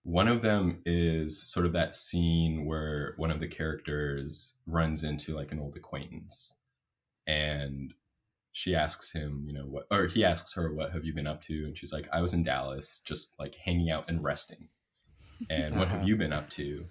One 0.03 0.27
of 0.27 0.41
them 0.41 0.81
is 0.85 1.41
sort 1.49 1.65
of 1.65 1.71
that 1.71 1.95
scene 1.95 2.65
where 2.65 3.13
one 3.15 3.31
of 3.31 3.39
the 3.39 3.47
characters 3.47 4.55
runs 4.67 5.05
into 5.05 5.33
like 5.33 5.53
an 5.53 5.59
old 5.59 5.77
acquaintance 5.77 6.55
and 7.27 7.93
she 8.51 8.75
asks 8.75 9.13
him 9.13 9.45
you 9.47 9.53
know 9.53 9.65
what 9.65 9.87
or 9.89 10.07
he 10.07 10.25
asks 10.25 10.53
her 10.53 10.73
what 10.73 10.91
have 10.91 11.05
you 11.05 11.13
been 11.13 11.27
up 11.27 11.41
to? 11.43 11.63
And 11.65 11.77
she's 11.77 11.93
like 11.93 12.09
i 12.11 12.21
was 12.21 12.33
in 12.33 12.43
dallas 12.43 12.99
just 13.05 13.39
like 13.39 13.55
hanging 13.55 13.89
out 13.89 14.09
and 14.09 14.21
resting 14.21 14.67
and 15.49 15.75
what 15.77 15.87
have 15.87 15.97
Uh-huh. 15.99 16.07
you 16.07 16.15
been 16.15 16.33
up 16.33 16.49
to 16.51 16.85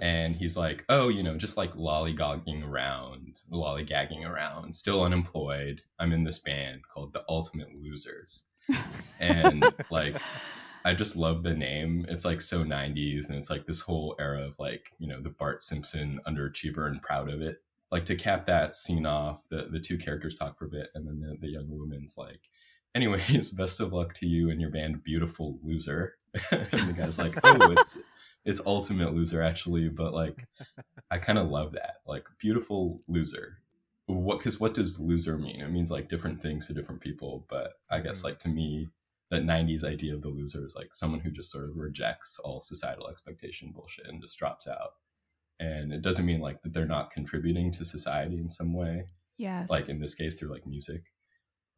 and 0.00 0.36
he's 0.36 0.56
like, 0.56 0.84
"Oh, 0.88 1.08
you 1.08 1.22
know, 1.22 1.36
just 1.36 1.56
like 1.56 1.74
lollygagging 1.74 2.64
around, 2.64 3.42
lollygagging 3.50 4.24
around, 4.24 4.74
still 4.76 5.02
unemployed. 5.02 5.82
I'm 5.98 6.12
in 6.12 6.22
this 6.24 6.38
band 6.38 6.82
called 6.88 7.12
the 7.12 7.24
Ultimate 7.28 7.74
Losers." 7.74 8.44
And 9.18 9.64
like 9.90 10.16
I 10.84 10.94
just 10.94 11.16
love 11.16 11.42
the 11.42 11.54
name. 11.54 12.06
It's 12.08 12.24
like 12.24 12.40
so 12.40 12.64
90s 12.64 13.28
and 13.28 13.36
it's 13.36 13.50
like 13.50 13.66
this 13.66 13.80
whole 13.80 14.14
era 14.20 14.42
of 14.46 14.58
like, 14.58 14.92
you 14.98 15.08
know, 15.08 15.20
the 15.20 15.30
Bart 15.30 15.62
Simpson 15.62 16.20
underachiever 16.26 16.86
and 16.86 17.02
proud 17.02 17.28
of 17.28 17.42
it. 17.42 17.62
Like 17.90 18.04
to 18.06 18.14
cap 18.16 18.46
that 18.46 18.76
scene 18.76 19.06
off, 19.06 19.48
the 19.48 19.68
the 19.72 19.80
two 19.80 19.98
characters 19.98 20.34
talk 20.36 20.56
for 20.58 20.66
a 20.66 20.70
bit 20.70 20.90
and 20.94 21.06
then 21.06 21.20
the, 21.20 21.36
the 21.40 21.52
young 21.52 21.68
woman's 21.68 22.16
like, 22.16 22.40
"Anyways, 22.98 23.50
best 23.62 23.80
of 23.80 23.92
luck 23.92 24.14
to 24.14 24.26
you 24.26 24.50
and 24.50 24.60
your 24.60 24.70
band 24.70 25.02
Beautiful 25.04 25.58
Loser." 25.62 26.16
and 26.50 26.88
the 26.88 26.94
guy's 26.96 27.18
like, 27.18 27.38
"Oh, 27.44 27.70
it's 27.72 27.96
it's 28.44 28.60
ultimate 28.66 29.12
loser 29.14 29.42
actually 29.42 29.88
but 29.88 30.14
like 30.14 30.46
i 31.10 31.18
kind 31.18 31.38
of 31.38 31.48
love 31.48 31.72
that 31.72 31.96
like 32.06 32.24
beautiful 32.38 33.02
loser 33.08 33.58
what 34.06 34.38
because 34.38 34.60
what 34.60 34.72
does 34.74 34.98
loser 35.00 35.36
mean 35.36 35.60
it 35.60 35.70
means 35.70 35.90
like 35.90 36.08
different 36.08 36.40
things 36.40 36.66
to 36.66 36.72
different 36.72 37.00
people 37.00 37.44
but 37.50 37.72
i 37.90 37.98
guess 38.00 38.20
Mhm. 38.20 38.24
like 38.24 38.38
to 38.38 38.48
me 38.48 38.88
that 39.30 39.42
90s 39.42 39.84
idea 39.84 40.14
of 40.14 40.22
the 40.22 40.28
loser 40.28 40.64
is 40.64 40.76
like 40.76 40.94
someone 40.94 41.20
who 41.20 41.30
just 41.30 41.50
sort 41.50 41.64
of 41.68 41.76
rejects 41.76 42.38
all 42.38 42.60
societal 42.60 43.08
expectation 43.08 43.72
bullshit 43.72 44.06
and 44.06 44.22
just 44.22 44.38
drops 44.38 44.66
out 44.68 44.92
and 45.60 45.92
it 45.92 46.00
doesn't 46.00 46.24
mean 46.24 46.40
like 46.40 46.62
that 46.62 46.72
they're 46.72 46.86
not 46.86 47.10
contributing 47.10 47.72
to 47.72 47.84
society 47.84 48.38
in 48.38 48.48
some 48.48 48.72
way 48.72 49.04
Yes. 49.36 49.68
like 49.68 49.88
in 49.88 50.00
this 50.00 50.14
case 50.14 50.38
through 50.38 50.52
like 50.52 50.66
music 50.66 51.02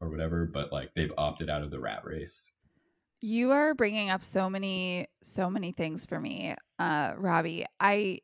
or 0.00 0.09
whatever 0.09 0.47
but 0.47 0.73
like 0.73 0.92
they've 0.95 1.12
opted 1.19 1.50
out 1.50 1.62
of 1.62 1.71
the 1.71 1.80
rat 1.80 2.04
race 2.04 2.50
You 3.23 3.50
are 3.52 3.75
bringing 3.75 4.09
up 4.11 4.25
so 4.25 4.49
many 4.49 5.07
so 5.23 5.50
many 5.50 5.73
things 5.73 6.07
for 6.07 6.19
me, 6.19 6.54
uh, 6.78 7.12
Robbie. 7.19 7.66
I 7.78 8.21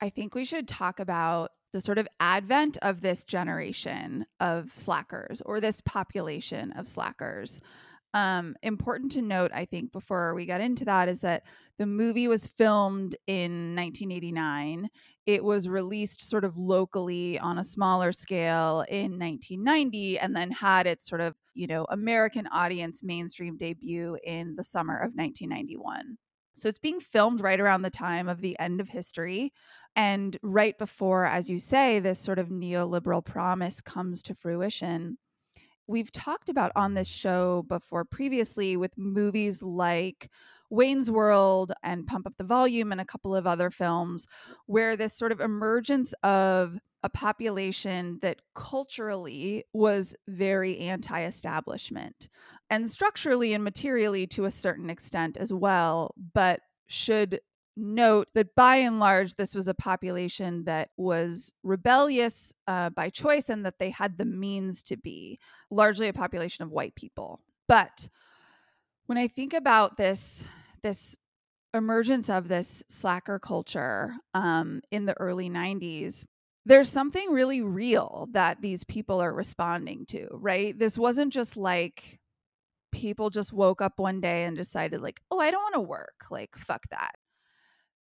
I 0.00 0.10
think 0.10 0.34
we 0.34 0.44
should 0.44 0.66
talk 0.66 0.98
about 0.98 1.52
the 1.72 1.80
sort 1.80 1.98
of 1.98 2.08
advent 2.18 2.76
of 2.82 3.00
this 3.02 3.24
generation 3.24 4.26
of 4.40 4.72
slackers 4.74 5.40
or 5.42 5.60
this 5.60 5.80
population 5.80 6.72
of 6.72 6.88
slackers. 6.88 7.60
Um, 8.14 8.56
important 8.62 9.12
to 9.12 9.22
note, 9.22 9.52
I 9.54 9.64
think, 9.64 9.90
before 9.90 10.34
we 10.34 10.44
get 10.44 10.60
into 10.60 10.84
that, 10.84 11.08
is 11.08 11.20
that 11.20 11.44
the 11.78 11.86
movie 11.86 12.28
was 12.28 12.46
filmed 12.46 13.16
in 13.26 13.74
1989. 13.74 14.90
It 15.24 15.42
was 15.44 15.66
released 15.68 16.28
sort 16.28 16.44
of 16.44 16.58
locally 16.58 17.38
on 17.38 17.58
a 17.58 17.64
smaller 17.64 18.12
scale 18.12 18.84
in 18.88 19.18
1990 19.18 20.18
and 20.18 20.36
then 20.36 20.50
had 20.50 20.86
its 20.86 21.08
sort 21.08 21.22
of, 21.22 21.34
you 21.54 21.66
know, 21.66 21.86
American 21.88 22.46
audience 22.48 23.02
mainstream 23.02 23.56
debut 23.56 24.18
in 24.24 24.56
the 24.56 24.64
summer 24.64 24.98
of 24.98 25.14
1991. 25.14 26.18
So 26.54 26.68
it's 26.68 26.78
being 26.78 27.00
filmed 27.00 27.40
right 27.40 27.58
around 27.58 27.80
the 27.80 27.90
time 27.90 28.28
of 28.28 28.42
the 28.42 28.58
end 28.58 28.80
of 28.80 28.88
history 28.90 29.52
and 29.96 30.36
right 30.42 30.76
before, 30.76 31.24
as 31.24 31.48
you 31.48 31.58
say, 31.58 31.98
this 31.98 32.18
sort 32.18 32.38
of 32.38 32.48
neoliberal 32.48 33.24
promise 33.24 33.80
comes 33.80 34.22
to 34.24 34.34
fruition. 34.34 35.16
We've 35.86 36.12
talked 36.12 36.48
about 36.48 36.72
on 36.76 36.94
this 36.94 37.08
show 37.08 37.64
before 37.68 38.04
previously 38.04 38.76
with 38.76 38.96
movies 38.96 39.62
like 39.62 40.30
Wayne's 40.70 41.10
World 41.10 41.72
and 41.82 42.06
Pump 42.06 42.26
Up 42.26 42.34
the 42.38 42.44
Volume 42.44 42.92
and 42.92 43.00
a 43.00 43.04
couple 43.04 43.36
of 43.36 43.46
other 43.46 43.70
films 43.70 44.26
where 44.66 44.96
this 44.96 45.12
sort 45.12 45.32
of 45.32 45.40
emergence 45.40 46.14
of 46.22 46.78
a 47.02 47.08
population 47.10 48.18
that 48.22 48.40
culturally 48.54 49.64
was 49.72 50.14
very 50.28 50.78
anti 50.78 51.24
establishment 51.24 52.28
and 52.70 52.88
structurally 52.88 53.52
and 53.52 53.64
materially 53.64 54.26
to 54.28 54.44
a 54.44 54.50
certain 54.50 54.88
extent 54.88 55.36
as 55.36 55.52
well, 55.52 56.14
but 56.32 56.60
should 56.86 57.40
note 57.76 58.28
that 58.34 58.54
by 58.54 58.76
and 58.76 58.98
large, 59.00 59.34
this 59.34 59.54
was 59.54 59.68
a 59.68 59.74
population 59.74 60.64
that 60.64 60.90
was 60.96 61.54
rebellious 61.62 62.52
uh, 62.66 62.90
by 62.90 63.10
choice 63.10 63.48
and 63.48 63.64
that 63.64 63.78
they 63.78 63.90
had 63.90 64.18
the 64.18 64.24
means 64.24 64.82
to 64.84 64.96
be, 64.96 65.38
largely 65.70 66.08
a 66.08 66.12
population 66.12 66.62
of 66.62 66.70
white 66.70 66.94
people. 66.94 67.40
But 67.68 68.08
when 69.06 69.18
I 69.18 69.28
think 69.28 69.54
about 69.54 69.96
this, 69.96 70.44
this 70.82 71.16
emergence 71.74 72.28
of 72.28 72.48
this 72.48 72.82
slacker 72.88 73.38
culture 73.38 74.14
um, 74.34 74.82
in 74.90 75.06
the 75.06 75.18
early 75.18 75.48
90s, 75.48 76.26
there's 76.64 76.88
something 76.88 77.30
really 77.30 77.60
real 77.60 78.28
that 78.32 78.60
these 78.60 78.84
people 78.84 79.20
are 79.20 79.32
responding 79.32 80.06
to, 80.06 80.28
right? 80.30 80.78
This 80.78 80.96
wasn't 80.96 81.32
just 81.32 81.56
like 81.56 82.20
people 82.92 83.30
just 83.30 83.52
woke 83.52 83.80
up 83.80 83.98
one 83.98 84.20
day 84.20 84.44
and 84.44 84.56
decided, 84.56 85.00
like, 85.00 85.20
oh, 85.30 85.40
I 85.40 85.50
don't 85.50 85.62
want 85.62 85.74
to 85.74 85.80
work. 85.80 86.26
Like, 86.30 86.56
fuck 86.56 86.84
that. 86.90 87.12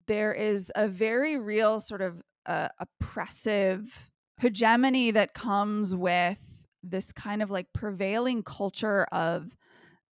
There 0.10 0.34
is 0.34 0.72
a 0.76 0.88
very 0.88 1.38
real 1.38 1.80
sort 1.80 2.02
of 2.02 2.20
uh, 2.48 2.70
oppressive 2.80 4.10
hegemony 4.42 5.12
that 5.12 5.36
comes 5.36 5.96
with 5.96 6.40
this 6.82 7.12
kind 7.12 7.44
of 7.44 7.52
like 7.52 7.68
prevailing 7.74 8.42
culture 8.42 9.06
of 9.12 9.56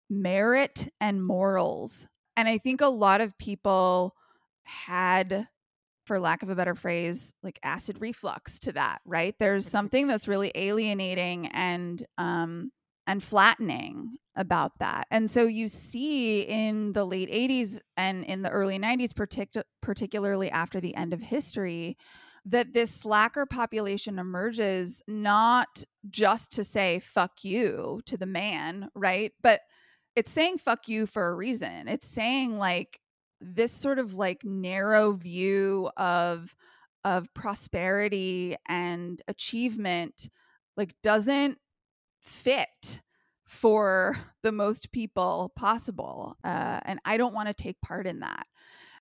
merit 0.07 0.87
and 1.01 1.25
morals. 1.25 2.07
And 2.35 2.47
I 2.47 2.59
think 2.59 2.79
a 2.79 2.87
lot 2.87 3.21
of 3.21 3.35
people 3.39 4.13
had 4.65 5.47
for 6.05 6.19
lack 6.19 6.43
of 6.43 6.49
a 6.49 6.55
better 6.55 6.75
phrase, 6.75 7.33
like 7.41 7.57
acid 7.63 7.97
reflux 7.99 8.59
to 8.59 8.73
that, 8.73 8.99
right? 9.03 9.33
There's 9.39 9.67
something 9.67 10.07
that's 10.07 10.27
really 10.27 10.51
alienating 10.53 11.47
and 11.47 12.05
um 12.19 12.71
and 13.07 13.23
flattening 13.23 14.17
about 14.35 14.73
that. 14.79 15.07
And 15.09 15.31
so 15.31 15.45
you 15.45 15.67
see 15.69 16.41
in 16.41 16.93
the 16.93 17.05
late 17.05 17.31
80s 17.31 17.79
and 17.95 18.23
in 18.25 18.41
the 18.43 18.49
early 18.49 18.77
90s 18.77 19.13
partic- 19.13 19.63
particularly 19.81 20.51
after 20.51 20.79
the 20.79 20.93
end 20.95 21.13
of 21.13 21.21
history 21.21 21.97
that 22.45 22.73
this 22.73 22.91
slacker 22.91 23.45
population 23.45 24.19
emerges 24.19 25.01
not 25.07 25.83
just 26.09 26.51
to 26.53 26.63
say 26.63 26.99
fuck 26.99 27.43
you 27.43 27.99
to 28.05 28.17
the 28.17 28.25
man, 28.25 28.89
right? 28.93 29.31
But 29.41 29.61
it's 30.15 30.31
saying 30.31 30.59
fuck 30.59 30.87
you 30.87 31.07
for 31.07 31.27
a 31.27 31.35
reason. 31.35 31.87
It's 31.87 32.07
saying 32.07 32.57
like 32.57 32.99
this 33.41 33.71
sort 33.71 33.99
of 33.99 34.13
like 34.13 34.43
narrow 34.43 35.13
view 35.13 35.89
of 35.97 36.55
of 37.03 37.33
prosperity 37.33 38.55
and 38.67 39.21
achievement 39.27 40.29
like 40.75 40.93
doesn't 41.03 41.57
fit 42.27 43.01
for 43.45 44.17
the 44.43 44.51
most 44.51 44.91
people 44.91 45.51
possible 45.55 46.35
uh, 46.43 46.79
and 46.83 46.99
i 47.05 47.17
don't 47.17 47.33
want 47.33 47.47
to 47.47 47.53
take 47.53 47.79
part 47.81 48.05
in 48.05 48.19
that 48.19 48.45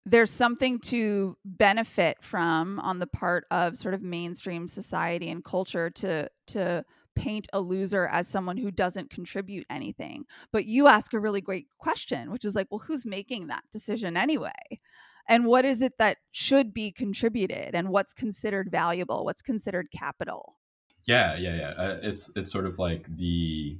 there's 0.05 0.31
something 0.31 0.79
to 0.79 1.37
benefit 1.45 2.19
from 2.21 2.79
on 2.79 3.01
the 3.01 3.09
part 3.09 3.45
of 3.51 3.77
sort 3.77 3.93
of 3.93 4.03
mainstream 4.03 4.69
society 4.69 5.29
and 5.29 5.45
culture 5.45 5.91
to 5.91 6.29
to 6.47 6.85
paint 7.17 7.49
a 7.53 7.61
loser 7.61 8.07
as 8.07 8.29
someone 8.29 8.59
who 8.59 8.71
doesn't 8.71 9.11
contribute 9.11 9.67
anything. 9.71 10.25
But 10.53 10.67
you 10.67 10.87
ask 10.87 11.13
a 11.13 11.19
really 11.19 11.41
great 11.41 11.67
question, 11.79 12.31
which 12.31 12.45
is 12.45 12.55
like, 12.55 12.69
well, 12.71 12.85
who's 12.87 13.07
making 13.07 13.47
that 13.47 13.65
decision 13.73 14.17
anyway? 14.17 14.53
And 15.29 15.47
what 15.47 15.65
is 15.65 15.83
it 15.83 15.95
that 15.99 16.19
should 16.31 16.73
be 16.73 16.93
contributed 16.93 17.75
and 17.75 17.89
what's 17.89 18.13
considered 18.13 18.71
valuable? 18.71 19.25
What's 19.25 19.43
considered 19.43 19.89
capital? 19.91 20.57
Yeah, 21.07 21.37
yeah, 21.37 21.55
yeah. 21.57 21.69
Uh, 21.71 21.99
it's 22.03 22.31
it's 22.37 22.51
sort 22.51 22.67
of 22.67 22.79
like 22.79 23.15
the 23.17 23.79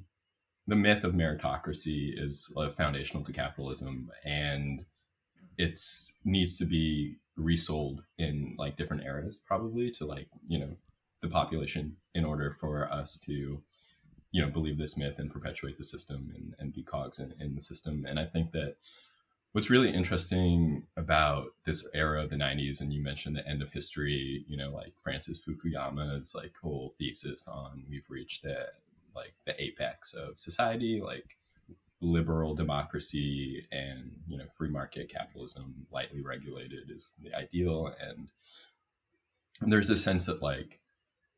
the 0.69 0.77
myth 0.77 1.05
of 1.05 1.15
meritocracy 1.15 2.19
is 2.19 2.53
uh, 2.57 2.71
foundational 2.73 3.25
to 3.25 3.33
capitalism, 3.33 4.11
and 4.25 4.85
it's 5.59 6.17
needs 6.25 6.59
to 6.59 6.67
be 6.67 7.17
resold 7.37 8.07
in 8.19 8.55
like 8.59 8.77
different 8.77 9.05
eras, 9.05 9.41
probably 9.47 9.91
to 9.93 10.07
like 10.07 10.29
you 10.49 10.59
know 10.61 10.77
the 11.23 11.29
population 11.29 11.97
in 12.15 12.25
order 12.25 12.53
for 12.61 12.93
us 12.93 13.19
to 13.21 13.63
you 14.33 14.43
know 14.43 14.51
believe 14.51 14.79
this 14.79 14.97
myth 14.97 15.19
and 15.19 15.33
perpetuate 15.33 15.79
the 15.79 15.85
system 15.85 16.33
and, 16.37 16.55
and 16.59 16.75
be 16.75 16.83
cogs 16.83 17.19
in, 17.19 17.35
in 17.41 17.55
the 17.55 17.61
system. 17.61 18.07
And 18.09 18.19
I 18.19 18.25
think 18.27 18.53
that 18.53 18.77
what's 19.57 19.71
really 19.71 19.91
interesting 19.91 20.83
about 20.99 21.47
this 21.65 21.89
era 21.95 22.23
of 22.23 22.29
the 22.29 22.37
90s 22.37 22.83
and 22.83 22.93
you 22.93 23.03
mentioned 23.03 23.35
the 23.35 23.49
end 23.49 23.63
of 23.63 23.73
history 23.73 24.45
you 24.47 24.55
know 24.55 24.71
like 24.71 24.93
francis 25.03 25.41
fukuyama's 25.41 26.35
like 26.35 26.53
whole 26.63 26.95
thesis 26.99 27.49
on 27.49 27.83
we've 27.89 28.05
reached 28.11 28.43
the 28.43 28.67
like 29.15 29.33
the 29.47 29.61
apex 29.63 30.13
of 30.13 30.39
society 30.39 31.01
like 31.03 31.39
liberal 32.01 32.55
democracy 32.55 33.67
and 33.73 34.13
you 34.29 34.37
know 34.37 34.45
free 34.57 34.69
market 34.69 35.09
capitalism 35.09 35.87
lightly 35.91 36.21
regulated 36.21 36.91
is 36.91 37.15
the 37.23 37.35
ideal. 37.35 37.93
And 38.01 38.29
there's 39.63 39.91
a 39.91 39.97
sense 39.97 40.27
that 40.27 40.43
like 40.43 40.81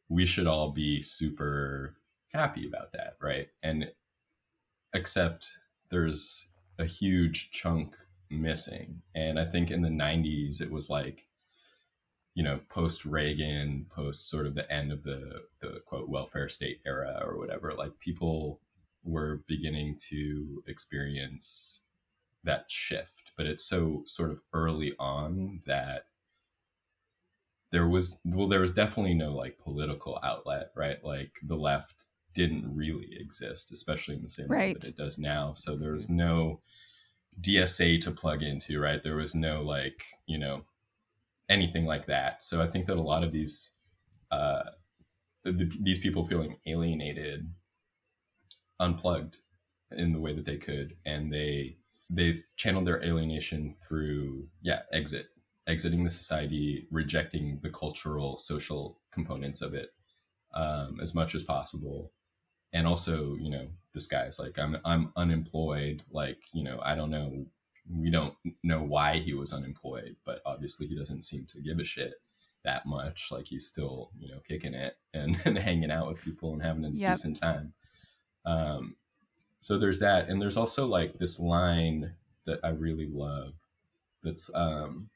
we 0.09 0.27
should 0.27 0.47
all 0.47 0.71
be 0.71 1.01
super 1.03 1.95
happy 2.33 2.67
about 2.67 2.93
that 2.93 3.17
right? 3.23 3.49
And 3.63 3.91
except 4.95 5.49
there's 5.91 6.49
a 6.79 6.85
huge 6.85 7.51
chunk 7.51 7.95
missing. 8.31 9.03
And 9.15 9.39
I 9.39 9.45
think 9.45 9.71
in 9.71 9.83
the 9.83 9.89
90s, 9.89 10.61
it 10.61 10.71
was 10.71 10.91
like, 10.91 11.27
you 12.35 12.45
know, 12.45 12.61
post 12.69 13.05
Reagan, 13.05 13.87
post 13.91 14.31
sort 14.31 14.47
of 14.47 14.55
the 14.55 14.71
end 14.73 14.93
of 14.93 15.03
the, 15.03 15.43
the 15.61 15.81
quote 15.87 16.09
welfare 16.09 16.49
state 16.49 16.81
era 16.87 17.21
or 17.25 17.39
whatever, 17.39 17.75
like 17.75 17.99
people 17.99 18.61
were 19.03 19.43
beginning 19.49 19.99
to 20.11 20.63
experience 20.67 21.83
that 22.45 22.65
shift. 22.69 23.33
But 23.37 23.47
it's 23.47 23.65
so 23.65 24.03
sort 24.07 24.31
of 24.31 24.41
early 24.53 24.95
on 24.99 25.61
that 25.67 26.05
there 27.71 27.89
was 27.89 28.21
well 28.25 28.49
there 28.49 28.61
was 28.61 28.71
definitely 28.71 29.15
no 29.15 29.35
like 29.35 29.59
political 29.59 30.19
outlet 30.23 30.71
right 30.75 31.05
like 31.05 31.33
the 31.45 31.57
left 31.57 32.07
didn't 32.35 32.75
really 32.75 33.09
exist 33.19 33.73
especially 33.73 34.15
in 34.15 34.23
the 34.23 34.29
same 34.29 34.47
right. 34.49 34.75
way 34.75 34.81
that 34.81 34.89
it 34.89 34.97
does 34.97 35.19
now 35.19 35.53
so 35.55 35.77
there 35.77 35.93
was 35.93 36.07
mm-hmm. 36.07 36.17
no 36.17 36.61
DSA 37.41 38.01
to 38.03 38.11
plug 38.11 38.43
into, 38.43 38.81
right? 38.81 39.03
There 39.03 39.17
was 39.17 39.35
no 39.35 39.63
like, 39.63 40.05
you 40.27 40.39
know, 40.39 40.63
anything 41.49 41.85
like 41.85 42.07
that. 42.07 42.45
So 42.45 42.63
I 42.63 42.67
think 42.67 42.87
that 42.87 42.97
a 42.97 43.03
lot 43.03 43.25
of 43.25 43.33
these 43.33 43.71
uh, 44.31 44.63
the, 45.45 45.71
these 45.81 45.99
people 45.99 46.27
feeling 46.27 46.57
alienated, 46.67 47.51
unplugged 48.81 49.39
in 49.93 50.13
the 50.13 50.21
way 50.21 50.35
that 50.35 50.45
they 50.45 50.57
could, 50.57 50.97
and 51.07 51.33
they 51.33 51.77
they 52.11 52.41
channeled 52.57 52.87
their 52.87 53.03
alienation 53.03 53.75
through 53.87 54.47
yeah 54.63 54.81
exit, 54.93 55.29
exiting 55.67 56.05
the 56.05 56.11
society, 56.11 56.87
rejecting 56.91 57.61
the 57.63 57.71
cultural 57.71 58.39
social 58.39 59.01
components 59.13 59.63
of 59.63 59.75
it 59.75 59.91
um, 60.55 60.99
as 61.01 61.15
much 61.15 61.35
as 61.35 61.43
possible, 61.43 62.13
and 62.73 62.87
also 62.87 63.37
you 63.37 63.51
know 63.51 63.69
this 63.99 64.07
guy's 64.07 64.39
like 64.39 64.59
i'm 64.59 64.79
i'm 64.85 65.13
unemployed. 65.17 66.03
Like 66.11 66.39
you 66.53 66.63
know 66.65 66.81
i 66.85 66.95
don't 66.95 67.11
know 67.11 67.45
we 67.91 68.11
don't 68.11 68.35
know 68.63 68.83
why 68.83 69.19
he 69.19 69.33
was 69.33 69.53
unemployed 69.53 70.15
but 70.25 70.41
obviously 70.45 70.87
he 70.87 70.97
doesn't 70.97 71.23
seem 71.23 71.47
to 71.47 71.61
give 71.61 71.79
a 71.79 71.85
shit 71.85 72.15
that 72.65 72.87
much. 72.87 73.29
Like 73.31 73.47
he's 73.47 73.67
still 73.67 74.11
you 74.19 74.29
know 74.29 74.41
kicking 74.47 74.75
it 74.75 74.97
and, 75.15 75.39
and 75.45 75.59
hanging 75.59 75.91
out 75.91 76.09
with 76.09 76.23
people 76.23 76.53
and 76.53 76.63
having 76.63 76.85
a 76.85 76.91
yep. 76.91 77.15
decent 77.15 77.41
time. 77.41 77.73
Um 78.45 78.97
so 79.61 79.77
there's 79.77 79.99
that. 79.99 80.29
And 80.29 80.41
there's 80.41 80.57
also 80.57 80.87
like 80.87 81.19
this 81.19 81.41
line 81.41 82.13
that 82.49 82.61
i 82.65 82.71
really 82.71 83.09
love 83.13 83.53
that's 84.23 84.51
um 84.55 85.09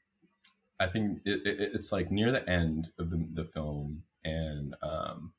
i 0.79 0.87
think 0.87 1.19
it, 1.25 1.45
it, 1.45 1.71
it's 1.73 1.91
like 1.91 2.11
near 2.11 2.31
the 2.31 2.47
end 2.49 2.91
of 2.99 3.09
the, 3.09 3.27
the 3.33 3.43
film 3.43 4.03
and 4.23 4.75
um 4.83 5.33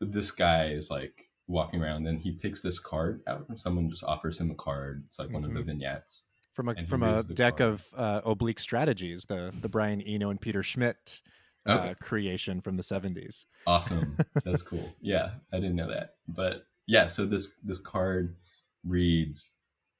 this 0.00 0.30
guy 0.30 0.68
is 0.68 0.90
like 0.90 1.28
walking 1.48 1.82
around 1.82 2.06
and 2.06 2.20
he 2.20 2.32
picks 2.32 2.62
this 2.62 2.78
card 2.78 3.20
out 3.26 3.44
someone 3.56 3.90
just 3.90 4.04
offers 4.04 4.40
him 4.40 4.50
a 4.50 4.54
card 4.54 5.04
it's 5.08 5.18
like 5.18 5.26
mm-hmm. 5.26 5.34
one 5.34 5.44
of 5.44 5.52
the 5.52 5.60
mm-hmm. 5.60 5.68
vignettes 5.68 6.24
from 6.52 6.68
a 6.68 6.86
from 6.86 7.02
a 7.02 7.22
deck 7.22 7.58
card. 7.58 7.74
of 7.74 7.86
uh, 7.96 8.20
oblique 8.24 8.60
strategies 8.60 9.24
the 9.24 9.52
the 9.60 9.68
brian 9.68 10.00
eno 10.02 10.30
and 10.30 10.40
peter 10.40 10.62
schmidt 10.62 11.20
uh, 11.66 11.72
okay. 11.72 11.94
creation 12.00 12.60
from 12.60 12.76
the 12.76 12.82
70s 12.82 13.44
awesome 13.66 14.16
that's 14.44 14.62
cool 14.62 14.88
yeah 15.00 15.30
i 15.52 15.56
didn't 15.56 15.76
know 15.76 15.88
that 15.88 16.14
but 16.28 16.66
yeah 16.86 17.08
so 17.08 17.24
this 17.26 17.54
this 17.64 17.78
card 17.78 18.36
reads 18.84 19.52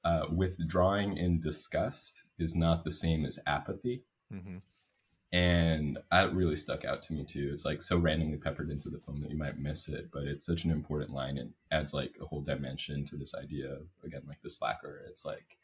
uh, 0.05 0.25
withdrawing 0.33 1.17
in 1.17 1.39
disgust 1.39 2.23
is 2.37 2.55
not 2.55 2.83
the 2.83 2.91
same 2.91 3.25
as 3.25 3.39
apathy 3.47 4.03
mm-hmm 4.33 4.57
and 5.33 5.97
that 6.11 6.35
really 6.35 6.55
stuck 6.55 6.85
out 6.85 7.01
to 7.01 7.13
me 7.13 7.23
too. 7.25 7.49
It's 7.51 7.65
like 7.65 7.81
so 7.81 7.97
randomly 7.97 8.37
peppered 8.37 8.69
into 8.69 8.89
the 8.89 8.99
film 8.99 9.19
that 9.21 9.31
you 9.31 9.37
might 9.37 9.59
miss 9.59 9.89
it 9.89 10.09
but 10.13 10.23
it's 10.23 10.45
such 10.45 10.63
an 10.63 10.71
important 10.71 11.11
line. 11.11 11.39
And 11.39 11.51
adds 11.71 11.93
like 11.93 12.13
a 12.21 12.25
whole 12.25 12.41
dimension 12.41 13.05
to 13.07 13.17
this 13.17 13.33
idea 13.35 13.73
of 13.73 13.87
again 14.05 14.21
like 14.27 14.41
the 14.43 14.49
slacker. 14.49 15.01
It's 15.09 15.25
like 15.25 15.57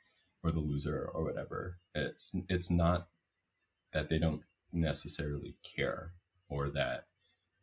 or 0.43 0.51
the 0.51 0.59
loser 0.59 1.09
or 1.13 1.23
whatever. 1.23 1.77
It's 1.93 2.35
it's 2.49 2.71
not 2.71 3.09
that 3.93 4.09
they 4.09 4.17
don't 4.17 4.41
necessarily 4.73 5.55
care 5.63 6.13
or 6.49 6.69
that 6.71 7.05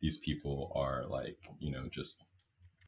these 0.01 0.17
people 0.17 0.71
are 0.75 1.05
like 1.07 1.37
you 1.59 1.71
know 1.71 1.87
just 1.91 2.23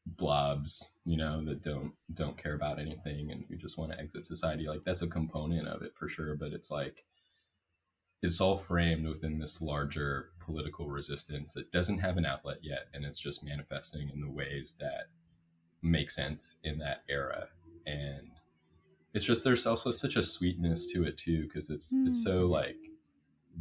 blobs 0.06 0.92
you 1.04 1.16
know 1.16 1.44
that 1.44 1.62
don't 1.62 1.92
don't 2.14 2.42
care 2.42 2.54
about 2.54 2.78
anything 2.78 3.30
and 3.30 3.44
we 3.50 3.56
just 3.56 3.76
want 3.76 3.92
to 3.92 4.00
exit 4.00 4.24
society. 4.24 4.66
Like 4.66 4.84
that's 4.84 5.02
a 5.02 5.06
component 5.06 5.68
of 5.68 5.82
it 5.82 5.92
for 5.94 6.08
sure 6.08 6.36
but 6.36 6.54
it's 6.54 6.70
like 6.70 7.04
it's 8.22 8.40
all 8.40 8.56
framed 8.56 9.06
within 9.06 9.38
this 9.38 9.62
larger 9.62 10.30
political 10.40 10.88
resistance 10.88 11.52
that 11.52 11.70
doesn't 11.72 11.98
have 11.98 12.16
an 12.16 12.26
outlet 12.26 12.58
yet 12.62 12.88
and 12.94 13.04
it's 13.04 13.18
just 13.18 13.44
manifesting 13.44 14.10
in 14.12 14.20
the 14.20 14.30
ways 14.30 14.76
that 14.78 15.08
make 15.82 16.10
sense 16.10 16.56
in 16.64 16.78
that 16.78 17.02
era 17.08 17.48
and 17.86 18.30
it's 19.14 19.24
just 19.24 19.42
there's 19.42 19.66
also 19.66 19.90
such 19.90 20.16
a 20.16 20.22
sweetness 20.22 20.86
to 20.86 21.04
it 21.04 21.16
too 21.16 21.44
because 21.44 21.70
it's 21.70 21.94
mm. 21.94 22.06
it's 22.06 22.22
so 22.22 22.46
hmm. 22.46 22.52
like 22.52 22.76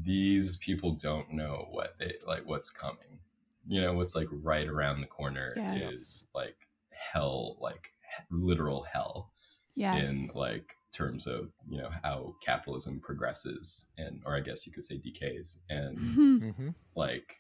these 0.04 0.58
people 0.58 0.92
don't 0.94 1.32
know 1.32 1.68
what 1.72 1.96
they 1.98 2.14
like 2.28 2.46
what's 2.46 2.70
coming 2.70 3.20
you 3.68 3.82
know 3.82 3.94
what's 3.94 4.16
like 4.16 4.28
right 4.32 4.68
around 4.68 5.02
the 5.02 5.08
corner 5.08 5.54
yes. 5.56 5.90
is 5.90 6.28
like 6.36 6.56
hell 6.92 7.58
like 7.60 7.92
literal 8.30 8.84
hell 8.84 9.32
yes. 9.76 10.10
in 10.10 10.30
like 10.36 10.76
terms 10.92 11.28
of 11.28 11.52
you 11.68 11.78
know 11.78 11.90
how 12.04 12.34
capitalism 12.44 13.00
progresses 13.00 13.88
and 13.98 14.22
or 14.26 14.36
i 14.36 14.40
guess 14.40 14.66
you 14.66 14.74
could 14.74 14.84
say 14.84 14.98
decays 14.98 15.60
and 15.70 15.98
mm-hmm. 15.98 16.38
mm-hmm. 16.38 16.70
like 16.96 17.36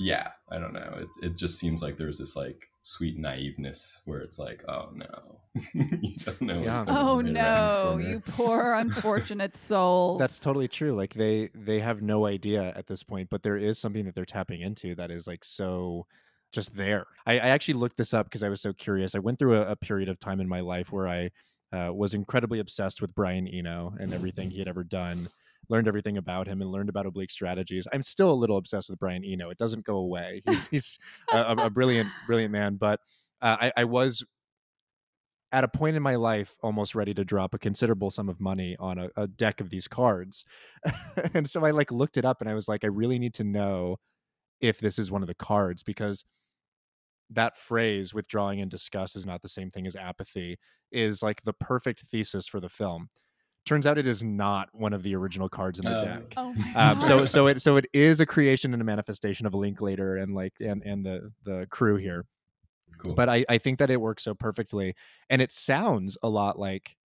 yeah 0.00 0.28
i 0.50 0.58
don't 0.58 0.72
know. 0.72 0.98
It, 1.00 1.26
it 1.26 1.36
just 1.36 1.58
seems 1.58 1.82
like 1.82 1.96
there's 1.96 2.18
this 2.18 2.36
like 2.36 2.68
sweet 2.82 3.18
naiveness 3.18 3.98
where 4.04 4.20
it's 4.20 4.38
like 4.38 4.64
oh 4.68 4.90
no. 4.94 5.40
You 5.74 6.14
don't 6.24 6.40
know 6.40 6.62
yeah. 6.62 6.84
oh 6.86 7.20
no 7.20 7.98
you 8.02 8.20
poor 8.20 8.74
unfortunate 8.74 9.56
souls. 9.56 10.20
That's 10.20 10.38
totally 10.38 10.68
true. 10.68 10.92
Like 10.92 11.14
they 11.14 11.50
they 11.54 11.80
have 11.80 12.00
no 12.00 12.26
idea 12.26 12.72
at 12.76 12.86
this 12.86 13.02
point 13.02 13.28
but 13.30 13.42
there 13.42 13.56
is 13.56 13.78
something 13.78 14.04
that 14.04 14.14
they're 14.14 14.24
tapping 14.24 14.60
into 14.60 14.94
that 14.94 15.10
is 15.10 15.26
like 15.26 15.44
so 15.44 16.06
just 16.52 16.74
there. 16.76 17.06
I, 17.26 17.34
I 17.34 17.48
actually 17.48 17.74
looked 17.74 17.98
this 17.98 18.14
up 18.14 18.26
because 18.26 18.42
i 18.42 18.48
was 18.48 18.60
so 18.60 18.72
curious. 18.72 19.14
I 19.14 19.18
went 19.18 19.38
through 19.38 19.56
a, 19.56 19.72
a 19.72 19.76
period 19.76 20.08
of 20.08 20.18
time 20.18 20.40
in 20.40 20.48
my 20.48 20.60
life 20.60 20.92
where 20.92 21.08
i 21.08 21.30
uh, 21.72 21.92
was 21.92 22.14
incredibly 22.14 22.58
obsessed 22.58 23.00
with 23.00 23.14
Brian 23.14 23.46
Eno 23.46 23.94
and 23.98 24.14
everything 24.14 24.50
he 24.50 24.58
had 24.58 24.68
ever 24.68 24.84
done. 24.84 25.28
Learned 25.68 25.88
everything 25.88 26.16
about 26.16 26.46
him 26.46 26.62
and 26.62 26.70
learned 26.70 26.88
about 26.88 27.06
oblique 27.06 27.30
strategies. 27.30 27.86
I'm 27.92 28.02
still 28.02 28.32
a 28.32 28.34
little 28.34 28.56
obsessed 28.56 28.88
with 28.88 28.98
Brian 28.98 29.24
Eno. 29.24 29.50
It 29.50 29.58
doesn't 29.58 29.84
go 29.84 29.96
away. 29.96 30.42
He's 30.46 30.66
he's 30.70 30.98
a, 31.32 31.54
a, 31.58 31.70
brilliant, 31.70 32.08
brilliant 32.26 32.52
man. 32.52 32.76
But 32.76 33.00
uh, 33.42 33.56
I, 33.60 33.72
I 33.78 33.84
was 33.84 34.24
at 35.52 35.64
a 35.64 35.68
point 35.68 35.96
in 35.96 36.02
my 36.02 36.14
life 36.14 36.56
almost 36.62 36.94
ready 36.94 37.12
to 37.14 37.24
drop 37.24 37.54
a 37.54 37.58
considerable 37.58 38.10
sum 38.10 38.28
of 38.28 38.40
money 38.40 38.76
on 38.78 38.98
a, 38.98 39.10
a 39.16 39.26
deck 39.26 39.60
of 39.60 39.70
these 39.70 39.88
cards, 39.88 40.46
and 41.34 41.48
so 41.48 41.64
I 41.64 41.72
like 41.72 41.90
looked 41.90 42.16
it 42.16 42.24
up 42.24 42.40
and 42.40 42.48
I 42.48 42.54
was 42.54 42.68
like, 42.68 42.82
I 42.82 42.88
really 42.88 43.18
need 43.18 43.34
to 43.34 43.44
know 43.44 43.96
if 44.60 44.78
this 44.78 44.98
is 44.98 45.10
one 45.10 45.22
of 45.22 45.28
the 45.28 45.34
cards 45.34 45.82
because 45.82 46.24
that 47.30 47.56
phrase 47.56 48.14
withdrawing 48.14 48.58
in 48.58 48.68
disgust 48.68 49.16
is 49.16 49.26
not 49.26 49.42
the 49.42 49.48
same 49.48 49.70
thing 49.70 49.86
as 49.86 49.96
apathy 49.96 50.58
is 50.90 51.22
like 51.22 51.42
the 51.42 51.52
perfect 51.52 52.02
thesis 52.02 52.46
for 52.46 52.60
the 52.60 52.68
film 52.68 53.08
turns 53.66 53.84
out 53.84 53.98
it 53.98 54.06
is 54.06 54.22
not 54.22 54.68
one 54.72 54.92
of 54.94 55.02
the 55.02 55.14
original 55.14 55.48
cards 55.48 55.78
in 55.78 55.84
the 55.84 55.98
oh. 55.98 56.04
deck 56.04 56.34
oh 56.36 56.54
um, 56.74 57.00
so 57.02 57.26
so 57.26 57.46
it 57.46 57.60
so 57.60 57.76
it 57.76 57.86
is 57.92 58.20
a 58.20 58.26
creation 58.26 58.72
and 58.72 58.80
a 58.80 58.84
manifestation 58.84 59.46
of 59.46 59.54
linklater 59.54 60.16
and 60.16 60.34
like 60.34 60.54
and 60.60 60.82
and 60.84 61.04
the 61.04 61.30
the 61.44 61.66
crew 61.70 61.96
here 61.96 62.24
cool. 62.98 63.14
but 63.14 63.28
i 63.28 63.44
i 63.48 63.58
think 63.58 63.78
that 63.78 63.90
it 63.90 64.00
works 64.00 64.22
so 64.24 64.34
perfectly 64.34 64.94
and 65.28 65.42
it 65.42 65.52
sounds 65.52 66.16
a 66.22 66.28
lot 66.28 66.58
like 66.58 66.96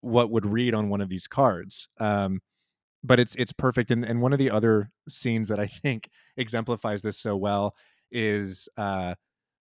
what 0.00 0.30
would 0.30 0.46
read 0.46 0.74
on 0.74 0.88
one 0.88 1.00
of 1.00 1.08
these 1.08 1.26
cards 1.26 1.88
um 1.98 2.40
but 3.02 3.18
it's 3.18 3.34
it's 3.34 3.52
perfect 3.52 3.90
and, 3.90 4.04
and 4.04 4.20
one 4.20 4.32
of 4.32 4.38
the 4.38 4.50
other 4.50 4.90
scenes 5.08 5.48
that 5.48 5.58
i 5.58 5.66
think 5.66 6.08
exemplifies 6.36 7.02
this 7.02 7.18
so 7.18 7.36
well 7.36 7.74
is 8.12 8.68
uh, 8.76 9.14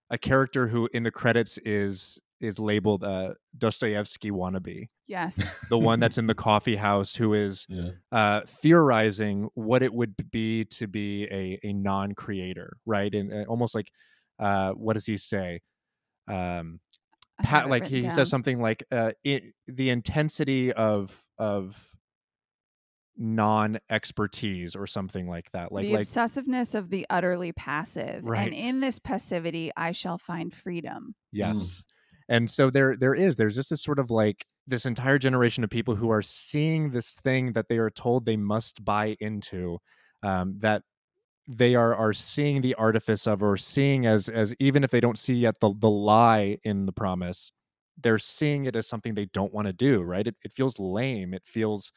a 0.10 0.18
character 0.18 0.68
who 0.68 0.90
in 0.94 1.04
the 1.04 1.12
credits 1.12 1.58
is 1.60 2.20
is 2.42 2.58
labeled 2.58 3.04
uh, 3.04 3.34
Dostoevsky 3.58 4.32
wannabe. 4.32 4.88
Yes. 5.08 5.58
The 5.70 5.78
one 5.78 6.00
that's 6.00 6.18
in 6.18 6.26
the 6.28 6.34
coffee 6.50 6.78
house 6.78 7.14
who 7.16 7.34
is 7.34 7.66
Yeah. 7.68 7.90
uh, 8.14 8.42
theorizing 8.48 9.50
what 9.56 9.84
it 9.84 9.94
would 9.94 10.16
be 10.32 10.64
to 10.66 10.88
be 10.88 11.26
a, 11.26 11.60
a 11.68 11.74
non-creator, 11.74 12.78
right? 12.86 13.14
And 13.14 13.34
uh, 13.34 13.44
almost 13.50 13.76
like, 13.76 13.92
uh, 14.40 14.72
what 14.72 14.94
does 14.94 15.06
he 15.06 15.18
say? 15.18 15.60
Um, 16.30 16.80
I 17.44 17.46
have 17.48 17.62
pa- 17.64 17.68
it 17.68 17.70
like 17.70 17.88
he 17.88 18.02
down. 18.04 18.12
says 18.12 18.30
something 18.30 18.62
like 18.62 18.86
uh, 18.90 19.12
it, 19.26 19.44
the 19.68 19.90
intensity 19.90 20.72
of 20.72 21.14
of 21.38 21.78
non-expertise 23.20 24.76
or 24.76 24.88
something 24.88 25.28
like 25.28 25.52
that. 25.52 25.72
Like 25.72 25.84
the 25.84 25.94
like 25.94 26.08
obsessiveness 26.08 26.74
of 26.74 26.90
the 26.90 27.06
utterly 27.10 27.52
passive. 27.52 28.24
Right. 28.24 28.48
And 28.48 28.54
in 28.54 28.80
this 28.80 28.98
passivity, 28.98 29.72
I 29.76 29.92
shall 29.92 30.18
find 30.18 30.54
freedom. 30.54 31.14
Yes. 31.32 31.84
And 32.30 32.50
so 32.50 32.70
there 32.70 32.96
there 32.96 33.14
is 33.14 33.36
there's 33.36 33.56
just 33.56 33.70
this 33.70 33.84
sort 33.84 34.00
of 34.00 34.10
like 34.10 34.46
this 34.66 34.86
entire 34.86 35.18
generation 35.18 35.64
of 35.64 35.70
people 35.70 35.96
who 35.96 36.10
are 36.12 36.22
seeing 36.22 36.92
this 36.92 37.14
thing 37.14 37.54
that 37.54 37.68
they 37.68 37.78
are 37.78 37.90
told 37.90 38.26
they 38.26 38.38
must 38.38 38.86
buy 38.86 39.18
into 39.20 39.80
um, 40.24 40.56
that 40.60 40.84
they 41.48 41.74
are 41.76 41.96
are 41.96 42.14
seeing 42.14 42.62
the 42.62 42.76
artifice 42.76 43.26
of 43.26 43.42
or 43.42 43.58
seeing 43.58 44.06
as 44.06 44.30
as 44.30 44.54
even 44.60 44.84
if 44.84 44.92
they 44.92 45.00
don't 45.00 45.18
see 45.18 45.34
yet 45.34 45.60
the 45.60 45.74
the 45.80 45.90
lie 45.90 46.58
in 46.64 46.86
the 46.86 46.92
promise 46.92 47.52
they're 48.02 48.20
seeing 48.20 48.66
it 48.66 48.76
as 48.76 48.88
something 48.88 49.16
they 49.16 49.26
don't 49.34 49.52
want 49.52 49.66
to 49.66 49.74
do 49.74 50.02
right 50.02 50.28
it, 50.28 50.36
it 50.46 50.54
feels 50.54 50.78
lame 50.78 51.34
it 51.34 51.42
feels 51.46 51.92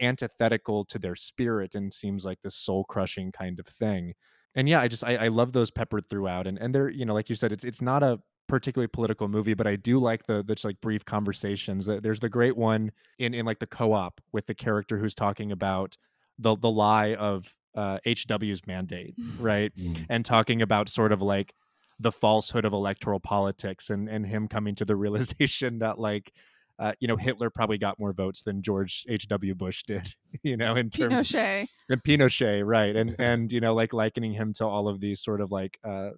antithetical 0.00 0.84
to 0.84 0.98
their 0.98 1.16
spirit 1.16 1.74
and 1.74 1.92
seems 1.92 2.24
like 2.24 2.38
this 2.42 2.56
soul 2.56 2.84
crushing 2.84 3.32
kind 3.32 3.58
of 3.60 3.66
thing. 3.66 4.14
And 4.54 4.68
yeah 4.68 4.80
i 4.80 4.88
just 4.88 5.04
I, 5.04 5.16
I 5.16 5.28
love 5.28 5.52
those 5.52 5.70
peppered 5.70 6.06
throughout 6.08 6.46
and 6.46 6.56
and 6.58 6.74
they're 6.74 6.90
you 6.90 7.04
know 7.04 7.12
like 7.12 7.28
you 7.28 7.36
said 7.36 7.52
it's 7.52 7.64
it's 7.64 7.82
not 7.82 8.02
a 8.02 8.18
particularly 8.48 8.86
political 8.88 9.28
movie 9.28 9.54
but 9.54 9.66
i 9.66 9.76
do 9.76 9.98
like 9.98 10.24
the 10.26 10.42
the 10.42 10.54
just 10.54 10.64
like 10.64 10.80
brief 10.80 11.04
conversations. 11.04 11.84
That- 11.86 12.02
there's 12.02 12.20
the 12.20 12.28
great 12.30 12.56
one 12.56 12.92
in 13.18 13.34
in 13.34 13.44
like 13.44 13.58
the 13.58 13.66
co-op 13.66 14.20
with 14.32 14.46
the 14.46 14.54
character 14.54 14.98
who's 14.98 15.14
talking 15.14 15.52
about 15.52 15.96
the 16.38 16.56
the 16.56 16.70
lie 16.70 17.14
of 17.14 17.54
uh 17.74 17.98
hw's 18.06 18.66
mandate 18.66 19.14
right? 19.38 19.72
Mm. 19.76 20.06
and 20.08 20.24
talking 20.24 20.62
about 20.62 20.88
sort 20.88 21.12
of 21.12 21.20
like 21.20 21.52
the 21.98 22.12
falsehood 22.12 22.64
of 22.64 22.72
electoral 22.72 23.20
politics 23.20 23.90
and 23.90 24.08
and 24.08 24.26
him 24.26 24.48
coming 24.48 24.74
to 24.76 24.84
the 24.86 24.96
realization 25.04 25.80
that 25.80 25.98
like 25.98 26.32
uh, 26.78 26.92
you 27.00 27.08
know 27.08 27.16
Hitler 27.16 27.50
probably 27.50 27.78
got 27.78 27.98
more 27.98 28.12
votes 28.12 28.42
than 28.42 28.62
George 28.62 29.04
H.W. 29.08 29.54
Bush 29.54 29.82
did, 29.86 30.14
you 30.42 30.56
know, 30.56 30.76
in 30.76 30.90
terms 30.90 31.20
Pinochet. 31.20 31.66
and 31.88 32.02
Pinochet, 32.02 32.62
right? 32.64 32.94
And 32.94 33.16
and 33.18 33.50
you 33.50 33.60
know, 33.60 33.74
like 33.74 33.92
likening 33.92 34.32
him 34.32 34.52
to 34.54 34.66
all 34.66 34.88
of 34.88 35.00
these 35.00 35.20
sort 35.20 35.40
of 35.40 35.50
like 35.50 35.78
uh, 35.84 36.10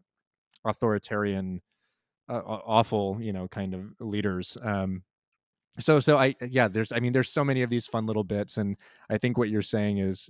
authoritarian, 0.65 1.63
uh, 2.29 2.43
awful, 2.45 3.19
you 3.21 3.33
know, 3.33 3.49
kind 3.49 3.75
of 3.75 3.83
leaders. 4.01 4.57
Um, 4.63 5.03
so 5.79 6.01
so 6.01 6.17
I 6.17 6.35
yeah, 6.41 6.69
there's 6.69 6.93
I 6.93 7.01
mean, 7.01 7.13
there's 7.13 7.31
so 7.31 7.45
many 7.45 7.63
of 7.63 7.71
these 7.71 7.87
fun 7.87 8.07
little 8.07 8.25
bits, 8.25 8.57
and 8.57 8.77
I 9.09 9.19
think 9.19 9.39
what 9.39 9.49
you're 9.49 9.63
saying 9.63 9.99
is 9.99 10.29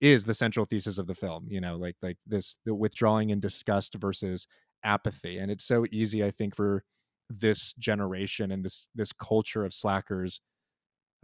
is 0.00 0.24
the 0.24 0.34
central 0.34 0.66
thesis 0.66 0.98
of 0.98 1.06
the 1.06 1.14
film. 1.14 1.48
You 1.50 1.60
know, 1.60 1.76
like 1.76 1.96
like 2.02 2.16
this 2.26 2.56
the 2.64 2.74
withdrawing 2.74 3.30
and 3.30 3.42
disgust 3.42 3.94
versus 3.94 4.46
apathy, 4.82 5.36
and 5.36 5.50
it's 5.50 5.64
so 5.64 5.84
easy, 5.92 6.24
I 6.24 6.30
think, 6.30 6.54
for 6.54 6.82
this 7.30 7.72
generation 7.74 8.50
and 8.52 8.64
this 8.64 8.88
this 8.94 9.12
culture 9.12 9.64
of 9.64 9.74
slackers 9.74 10.40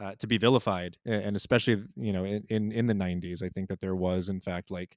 uh, 0.03 0.15
to 0.19 0.27
be 0.27 0.39
vilified 0.39 0.97
and 1.05 1.37
especially 1.37 1.85
you 1.97 2.13
know 2.13 2.25
in, 2.25 2.45
in 2.49 2.73
in 2.73 2.87
the 2.87 2.95
90s 2.95 3.43
i 3.43 3.49
think 3.49 3.69
that 3.69 3.81
there 3.81 3.95
was 3.95 4.29
in 4.29 4.41
fact 4.41 4.71
like 4.71 4.97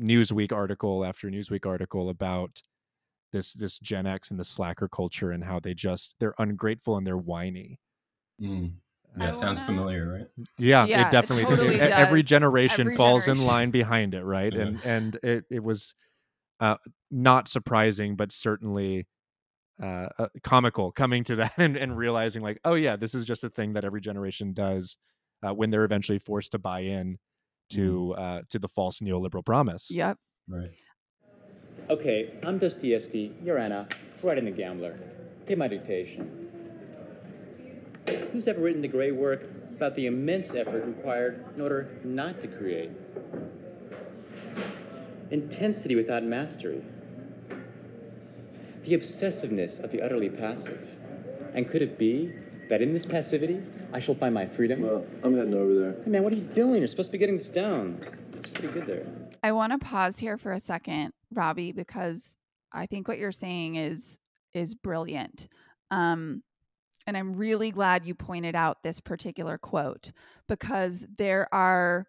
newsweek 0.00 0.52
article 0.52 1.04
after 1.04 1.28
newsweek 1.28 1.66
article 1.66 2.08
about 2.08 2.62
this 3.32 3.52
this 3.52 3.78
gen 3.78 4.06
x 4.06 4.30
and 4.30 4.40
the 4.40 4.44
slacker 4.44 4.88
culture 4.88 5.30
and 5.30 5.44
how 5.44 5.60
they 5.60 5.74
just 5.74 6.14
they're 6.20 6.34
ungrateful 6.38 6.96
and 6.96 7.06
they're 7.06 7.16
whiny 7.18 7.78
Mm. 8.42 8.72
I 9.16 9.26
Yeah, 9.26 9.30
sounds 9.30 9.60
wanna- 9.60 9.66
familiar, 9.66 10.12
right? 10.12 10.26
yeah, 10.58 10.86
Yeah, 10.86 11.02
it 11.02 11.06
it 11.06 11.10
definitely 11.12 11.44
totally 11.44 11.76
e- 11.76 11.80
every 11.80 12.24
generation 12.24 12.88
Every 12.88 12.96
falls 12.96 13.28
in 13.28 13.44
line 13.44 13.70
behind 13.70 14.12
it 14.14 14.24
right 14.24 14.52
Yeah. 14.52 14.62
and 14.62 14.80
and 14.84 15.16
it, 15.22 15.44
it 15.50 15.62
was 15.62 15.94
uh 16.58 16.78
not 17.12 17.46
surprising 17.46 18.16
but 18.16 18.32
certainly 18.32 19.06
uh, 19.82 20.08
uh 20.18 20.28
comical 20.42 20.92
coming 20.92 21.24
to 21.24 21.36
that 21.36 21.52
and, 21.58 21.76
and 21.76 21.96
realizing 21.96 22.42
like 22.42 22.58
oh 22.64 22.74
yeah 22.74 22.96
this 22.96 23.14
is 23.14 23.24
just 23.24 23.44
a 23.44 23.50
thing 23.50 23.72
that 23.72 23.84
every 23.84 24.00
generation 24.00 24.52
does 24.52 24.96
uh, 25.42 25.52
when 25.52 25.70
they're 25.70 25.84
eventually 25.84 26.18
forced 26.18 26.52
to 26.52 26.58
buy 26.58 26.80
in 26.80 27.18
to 27.70 28.14
uh 28.14 28.40
to 28.48 28.58
the 28.58 28.68
false 28.68 29.00
neoliberal 29.00 29.44
promise 29.44 29.90
Yep. 29.90 30.18
Right. 30.48 30.74
Okay, 31.90 32.32
I'm 32.42 32.58
Dostoevsky, 32.58 33.34
you're 33.42 33.58
Anna, 33.58 33.86
Freud 34.20 34.38
and 34.38 34.46
the 34.46 34.50
Gambler. 34.50 34.98
Take 35.46 35.58
my 35.58 35.68
dictation. 35.68 36.50
Who's 38.32 38.48
ever 38.48 38.60
written 38.60 38.80
the 38.80 38.88
great 38.88 39.14
work 39.14 39.42
about 39.76 39.94
the 39.94 40.06
immense 40.06 40.48
effort 40.54 40.84
required 40.86 41.44
in 41.54 41.60
order 41.60 41.88
not 42.02 42.40
to 42.40 42.48
create? 42.48 42.90
Intensity 45.30 45.94
without 45.94 46.22
mastery. 46.22 46.82
The 48.84 48.98
obsessiveness 48.98 49.82
of 49.82 49.90
the 49.90 50.02
utterly 50.02 50.28
passive. 50.28 50.88
And 51.54 51.68
could 51.68 51.82
it 51.82 51.98
be 51.98 52.32
that 52.68 52.82
in 52.82 52.92
this 52.92 53.06
passivity, 53.06 53.62
I 53.92 54.00
shall 54.00 54.14
find 54.14 54.34
my 54.34 54.46
freedom? 54.46 54.82
Well, 54.82 55.06
I'm 55.22 55.34
heading 55.36 55.54
over 55.54 55.74
there. 55.74 55.96
Hey 56.04 56.10
man, 56.10 56.22
what 56.22 56.32
are 56.32 56.36
you 56.36 56.42
doing? 56.42 56.78
You're 56.78 56.88
supposed 56.88 57.08
to 57.08 57.12
be 57.12 57.18
getting 57.18 57.38
this 57.38 57.48
down. 57.48 58.04
It's 58.34 58.50
pretty 58.50 58.68
good 58.68 58.86
there. 58.86 59.06
I 59.42 59.52
want 59.52 59.72
to 59.72 59.78
pause 59.78 60.18
here 60.18 60.36
for 60.36 60.52
a 60.52 60.60
second, 60.60 61.12
Robbie, 61.32 61.72
because 61.72 62.36
I 62.72 62.86
think 62.86 63.08
what 63.08 63.18
you're 63.18 63.32
saying 63.32 63.76
is 63.76 64.18
is 64.52 64.74
brilliant. 64.74 65.48
Um, 65.90 66.42
and 67.06 67.16
I'm 67.16 67.34
really 67.34 67.70
glad 67.70 68.06
you 68.06 68.14
pointed 68.14 68.54
out 68.54 68.82
this 68.82 69.00
particular 69.00 69.58
quote 69.58 70.12
because 70.48 71.06
there 71.18 71.48
are 71.52 72.06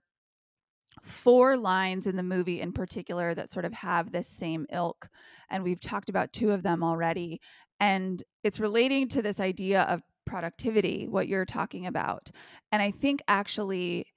four 1.03 1.57
lines 1.57 2.07
in 2.07 2.15
the 2.15 2.23
movie 2.23 2.61
in 2.61 2.71
particular 2.71 3.33
that 3.33 3.51
sort 3.51 3.65
of 3.65 3.73
have 3.73 4.11
this 4.11 4.27
same 4.27 4.65
ilk. 4.71 5.07
And 5.49 5.63
we've 5.63 5.81
talked 5.81 6.09
about 6.09 6.33
two 6.33 6.51
of 6.51 6.63
them 6.63 6.83
already. 6.83 7.39
And 7.79 8.23
it's 8.43 8.59
relating 8.59 9.07
to 9.09 9.21
this 9.21 9.39
idea 9.39 9.83
of 9.83 10.01
productivity, 10.25 11.07
what 11.07 11.27
you're 11.27 11.45
talking 11.45 11.85
about. 11.85 12.31
And 12.71 12.81
I 12.81 12.91
think 12.91 13.21
actually 13.27 14.07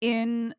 in 0.00 0.54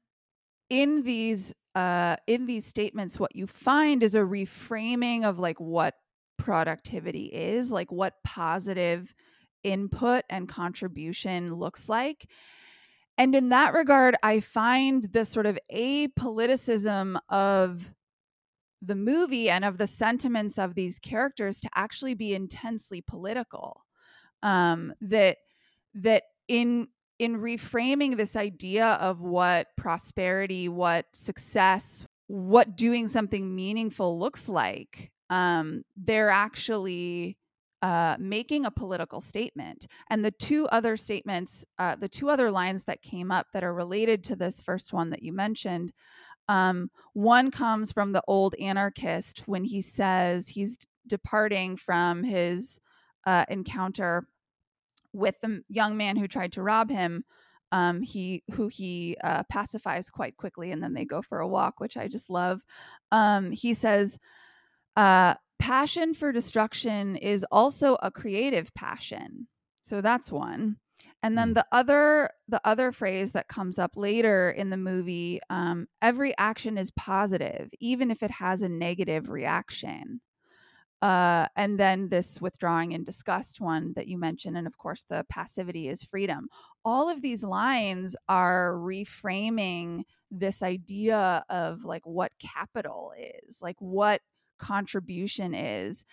in 0.69 1.03
these 1.03 1.53
uh 1.75 2.15
in 2.27 2.45
these 2.45 2.65
statements 2.65 3.19
what 3.19 3.35
you 3.35 3.47
find 3.47 4.03
is 4.03 4.15
a 4.15 4.19
reframing 4.19 5.23
of 5.23 5.39
like 5.39 5.59
what 5.59 5.95
productivity 6.37 7.25
is 7.25 7.71
like 7.71 7.91
what 7.91 8.13
positive 8.23 9.13
input 9.63 10.23
and 10.29 10.47
contribution 10.47 11.53
looks 11.53 11.89
like 11.89 12.27
and 13.19 13.35
in 13.35 13.49
that 13.49 13.73
regard 13.73 14.15
i 14.23 14.39
find 14.39 15.11
the 15.13 15.23
sort 15.23 15.45
of 15.45 15.59
apoliticism 15.71 17.19
of 17.29 17.93
the 18.81 18.95
movie 18.95 19.49
and 19.49 19.65
of 19.65 19.77
the 19.77 19.87
sentiments 19.87 20.57
of 20.57 20.75
these 20.75 20.99
characters 20.99 21.59
to 21.59 21.69
actually 21.75 22.13
be 22.13 22.33
intensely 22.33 23.01
political. 23.01 23.85
Um 24.41 24.93
that 25.01 25.37
that 25.95 26.23
in 26.47 26.87
in 27.17 27.39
reframing 27.39 28.15
this 28.15 28.37
idea 28.37 28.93
of 28.93 29.19
what 29.19 29.67
prosperity, 29.75 30.69
what 30.69 31.05
success, 31.11 32.07
what 32.27 32.77
doing 32.77 33.09
something 33.09 33.53
meaningful 33.53 34.17
looks 34.17 34.47
like, 34.47 35.11
um, 35.29 35.83
they're 35.97 36.29
actually 36.29 37.37
uh, 37.81 38.17
making 38.19 38.65
a 38.65 38.71
political 38.71 39.21
statement. 39.21 39.87
And 40.09 40.23
the 40.23 40.31
two 40.31 40.67
other 40.67 40.97
statements, 40.97 41.65
uh, 41.77 41.95
the 41.95 42.09
two 42.09 42.29
other 42.29 42.51
lines 42.51 42.83
that 42.85 43.01
came 43.01 43.31
up 43.31 43.47
that 43.53 43.63
are 43.63 43.73
related 43.73 44.23
to 44.25 44.35
this 44.35 44.61
first 44.61 44.91
one 44.93 45.09
that 45.11 45.23
you 45.23 45.31
mentioned, 45.33 45.93
um, 46.47 46.89
one 47.13 47.51
comes 47.51 47.91
from 47.91 48.11
the 48.11 48.23
old 48.27 48.55
anarchist 48.55 49.43
when 49.45 49.63
he 49.63 49.81
says 49.81 50.49
he's 50.49 50.77
departing 51.07 51.77
from 51.77 52.23
his 52.23 52.79
uh, 53.25 53.45
encounter 53.49 54.27
with 55.13 55.35
the 55.41 55.63
young 55.69 55.95
man 55.95 56.17
who 56.17 56.27
tried 56.27 56.51
to 56.53 56.63
rob 56.63 56.89
him 56.89 57.23
um, 57.71 58.01
he 58.01 58.43
who 58.53 58.67
he 58.67 59.15
uh, 59.23 59.43
pacifies 59.43 60.09
quite 60.09 60.37
quickly 60.37 60.71
and 60.71 60.81
then 60.81 60.93
they 60.93 61.05
go 61.05 61.21
for 61.21 61.39
a 61.39 61.47
walk 61.47 61.79
which 61.79 61.97
i 61.97 62.07
just 62.07 62.29
love 62.29 62.61
um, 63.11 63.51
he 63.51 63.73
says 63.73 64.19
uh, 64.95 65.33
passion 65.59 66.13
for 66.13 66.31
destruction 66.31 67.15
is 67.17 67.45
also 67.51 67.97
a 68.01 68.11
creative 68.11 68.73
passion. 68.73 69.47
So 69.81 70.01
that's 70.01 70.31
one. 70.31 70.77
And 71.21 71.37
then 71.37 71.49
Mm. 71.51 71.55
the 71.55 71.65
other 71.71 72.29
the 72.47 72.61
other 72.65 72.91
phrase 72.91 73.33
that 73.33 73.47
comes 73.49 73.77
up 73.79 73.91
later 73.95 74.49
in 74.51 74.69
the 74.69 74.77
movie 74.77 75.39
um, 75.49 75.87
every 76.01 76.37
action 76.37 76.77
is 76.77 76.91
positive 76.91 77.69
even 77.79 78.09
if 78.11 78.23
it 78.23 78.31
has 78.31 78.61
a 78.61 78.69
negative 78.69 79.29
reaction. 79.29 80.21
Uh, 81.01 81.47
and 81.55 81.79
then 81.79 82.09
this 82.09 82.41
withdrawing 82.41 82.93
and 82.93 83.05
disgust 83.05 83.61
one 83.61 83.93
that 83.95 84.07
you 84.09 84.17
mentioned 84.17 84.57
and 84.57 84.67
of 84.67 84.77
course 84.77 85.05
the 85.09 85.25
passivity 85.29 85.87
is 85.87 86.03
freedom. 86.03 86.49
All 86.83 87.09
of 87.09 87.21
these 87.21 87.41
lines 87.43 88.17
are 88.27 88.73
reframing 88.73 90.03
this 90.29 90.61
idea 90.61 91.45
of 91.49 91.85
like 91.85 92.05
what 92.05 92.31
capital 92.39 93.13
is 93.17 93.61
like 93.61 93.77
what 93.79 94.21
contribution 94.59 95.53
is 95.53 96.05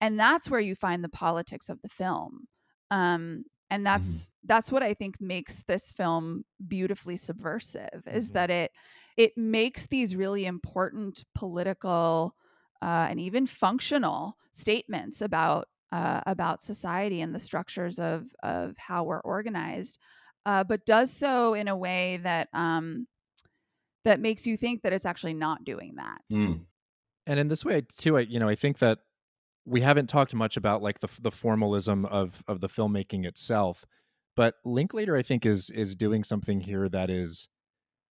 and 0.00 0.18
that's 0.18 0.50
where 0.50 0.60
you 0.60 0.74
find 0.74 1.02
the 1.02 1.08
politics 1.08 1.68
of 1.68 1.80
the 1.82 1.88
film 1.88 2.46
um, 2.90 3.44
and 3.70 3.86
that's 3.86 4.06
mm-hmm. 4.06 4.46
that's 4.46 4.70
what 4.70 4.82
i 4.82 4.94
think 4.94 5.20
makes 5.20 5.62
this 5.66 5.92
film 5.92 6.44
beautifully 6.66 7.16
subversive 7.16 8.02
is 8.12 8.26
mm-hmm. 8.26 8.34
that 8.34 8.50
it 8.50 8.70
it 9.16 9.32
makes 9.36 9.86
these 9.86 10.16
really 10.16 10.44
important 10.44 11.24
political 11.34 12.34
uh, 12.82 13.06
and 13.08 13.18
even 13.18 13.46
functional 13.46 14.36
statements 14.52 15.20
about 15.20 15.68
uh, 15.92 16.20
about 16.26 16.60
society 16.60 17.20
and 17.20 17.34
the 17.34 17.40
structures 17.40 17.98
of 17.98 18.26
of 18.42 18.76
how 18.76 19.04
we're 19.04 19.20
organized, 19.20 19.98
uh, 20.44 20.64
but 20.64 20.84
does 20.84 21.12
so 21.12 21.54
in 21.54 21.68
a 21.68 21.76
way 21.76 22.18
that 22.22 22.48
um, 22.52 23.06
that 24.04 24.20
makes 24.20 24.46
you 24.46 24.56
think 24.56 24.82
that 24.82 24.92
it's 24.92 25.06
actually 25.06 25.34
not 25.34 25.64
doing 25.64 25.94
that. 25.96 26.20
Mm. 26.32 26.60
And 27.26 27.40
in 27.40 27.48
this 27.48 27.64
way, 27.64 27.82
too, 27.82 28.16
I 28.18 28.20
you 28.20 28.38
know 28.38 28.48
I 28.48 28.54
think 28.54 28.78
that 28.78 28.98
we 29.64 29.80
haven't 29.80 30.08
talked 30.08 30.34
much 30.34 30.56
about 30.56 30.82
like 30.82 31.00
the 31.00 31.08
the 31.20 31.30
formalism 31.30 32.04
of 32.06 32.42
of 32.46 32.60
the 32.60 32.68
filmmaking 32.68 33.24
itself, 33.24 33.84
but 34.36 34.56
Linklater 34.64 35.16
I 35.16 35.22
think 35.22 35.46
is 35.46 35.70
is 35.70 35.94
doing 35.94 36.24
something 36.24 36.60
here 36.60 36.88
that 36.88 37.10
is 37.10 37.48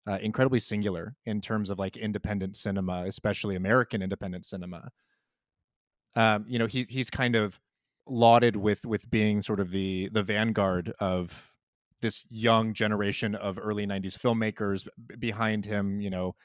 uh, 0.07 0.19
incredibly 0.21 0.59
singular 0.59 1.15
in 1.25 1.41
terms 1.41 1.69
of 1.69 1.79
like 1.79 1.95
independent 1.95 2.55
cinema, 2.55 3.05
especially 3.05 3.55
American 3.55 4.01
independent 4.01 4.45
cinema. 4.45 4.89
Um, 6.15 6.45
you 6.47 6.59
know, 6.59 6.67
he 6.67 6.83
he's 6.89 7.09
kind 7.09 7.35
of 7.35 7.59
lauded 8.07 8.55
with 8.55 8.85
with 8.85 9.09
being 9.09 9.41
sort 9.41 9.59
of 9.59 9.71
the 9.71 10.09
the 10.11 10.23
vanguard 10.23 10.93
of 10.99 11.51
this 12.01 12.25
young 12.29 12.73
generation 12.73 13.33
of 13.33 13.57
early 13.57 13.87
90s 13.87 14.19
filmmakers 14.19 14.85
behind 15.19 15.63
him 15.63 16.01
you 16.01 16.09
know 16.09 16.35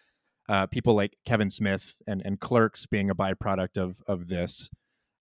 uh, 0.49 0.67
people 0.67 0.95
like 0.95 1.17
kevin 1.25 1.51
smith 1.51 1.97
and 2.07 2.23
and 2.25 2.41
clerks 2.41 2.87
being 2.87 3.11
a 3.11 3.15
byproduct 3.15 3.77
of 3.77 4.03
of 4.07 4.29
this. 4.29 4.71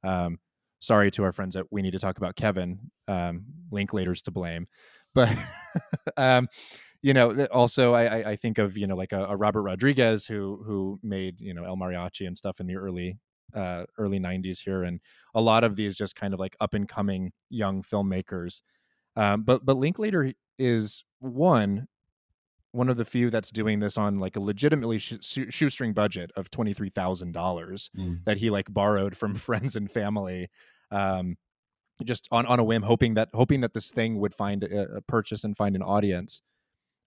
Um, 0.03 0.39
sorry 0.79 1.09
to 1.11 1.23
our 1.23 1.31
friends 1.31 1.55
that 1.55 1.65
we 1.71 1.81
need 1.81 1.91
to 1.91 1.99
talk 1.99 2.17
about 2.17 2.35
kevin 2.35 2.91
um, 3.07 3.45
linklater's 3.71 4.21
to 4.23 4.31
blame. 4.31 4.67
But 5.13 5.35
um, 6.17 6.47
you 7.01 7.13
know 7.13 7.45
also 7.47 7.93
I, 7.93 8.31
I 8.31 8.35
think 8.35 8.57
of 8.57 8.77
you 8.77 8.87
know 8.87 8.95
like 8.95 9.11
a, 9.11 9.25
a 9.25 9.35
robert 9.35 9.63
rodriguez 9.63 10.25
who 10.25 10.63
who 10.65 10.99
made 11.03 11.41
you 11.41 11.53
know 11.53 11.63
el 11.63 11.77
mariachi 11.77 12.25
and 12.27 12.37
stuff 12.37 12.59
in 12.59 12.67
the 12.67 12.75
early 12.75 13.19
uh, 13.53 13.85
early 13.97 14.19
90s 14.19 14.59
here. 14.63 14.83
And 14.83 14.99
a 15.33 15.41
lot 15.41 15.63
of 15.63 15.75
these 15.75 15.95
just 15.95 16.15
kind 16.15 16.33
of 16.33 16.39
like 16.39 16.55
up 16.59 16.73
and 16.73 16.87
coming 16.87 17.31
young 17.49 17.83
filmmakers. 17.83 18.61
Um, 19.15 19.43
but 19.43 19.65
but 19.65 19.77
linklater 19.77 20.33
is 20.59 21.03
one 21.19 21.87
one 22.77 22.89
of 22.89 22.97
the 22.97 23.05
few 23.05 23.29
that's 23.29 23.51
doing 23.51 23.79
this 23.79 23.97
on 23.97 24.19
like 24.19 24.35
a 24.35 24.39
legitimately 24.39 24.99
sh- 24.99 25.15
shoestring 25.49 25.93
budget 25.93 26.31
of 26.35 26.49
$23000 26.51 26.91
mm. 26.93 28.23
that 28.25 28.37
he 28.37 28.49
like 28.49 28.71
borrowed 28.71 29.17
from 29.17 29.35
friends 29.47 29.75
and 29.75 29.91
family 29.91 30.49
um, 30.91 31.35
just 32.03 32.27
on, 32.31 32.45
on 32.45 32.59
a 32.59 32.63
whim 32.63 32.83
hoping 32.83 33.15
that 33.15 33.29
hoping 33.33 33.61
that 33.61 33.73
this 33.73 33.89
thing 33.89 34.19
would 34.19 34.33
find 34.33 34.63
a, 34.63 34.97
a 34.97 35.01
purchase 35.01 35.43
and 35.43 35.57
find 35.57 35.75
an 35.75 35.81
audience 35.81 36.41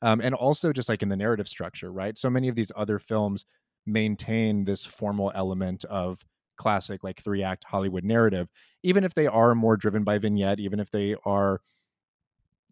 um, 0.02 0.20
and 0.20 0.35
also 0.35 0.72
just 0.72 0.88
like 0.88 1.02
in 1.02 1.09
the 1.09 1.16
narrative 1.16 1.48
structure 1.48 1.92
right 1.92 2.18
so 2.18 2.28
many 2.28 2.48
of 2.48 2.56
these 2.56 2.72
other 2.76 2.98
films 2.98 3.46
maintain 3.87 4.64
this 4.64 4.85
formal 4.85 5.33
element 5.35 5.85
of 5.85 6.24
classic 6.61 7.02
like 7.02 7.22
three 7.22 7.42
act 7.42 7.64
Hollywood 7.64 8.04
narrative, 8.04 8.48
even 8.83 9.02
if 9.02 9.14
they 9.14 9.26
are 9.26 9.54
more 9.54 9.78
driven 9.78 10.04
by 10.04 10.18
vignette, 10.18 10.61
even 10.61 10.78
if 10.78 10.90
they 10.90 11.16
are 11.24 11.62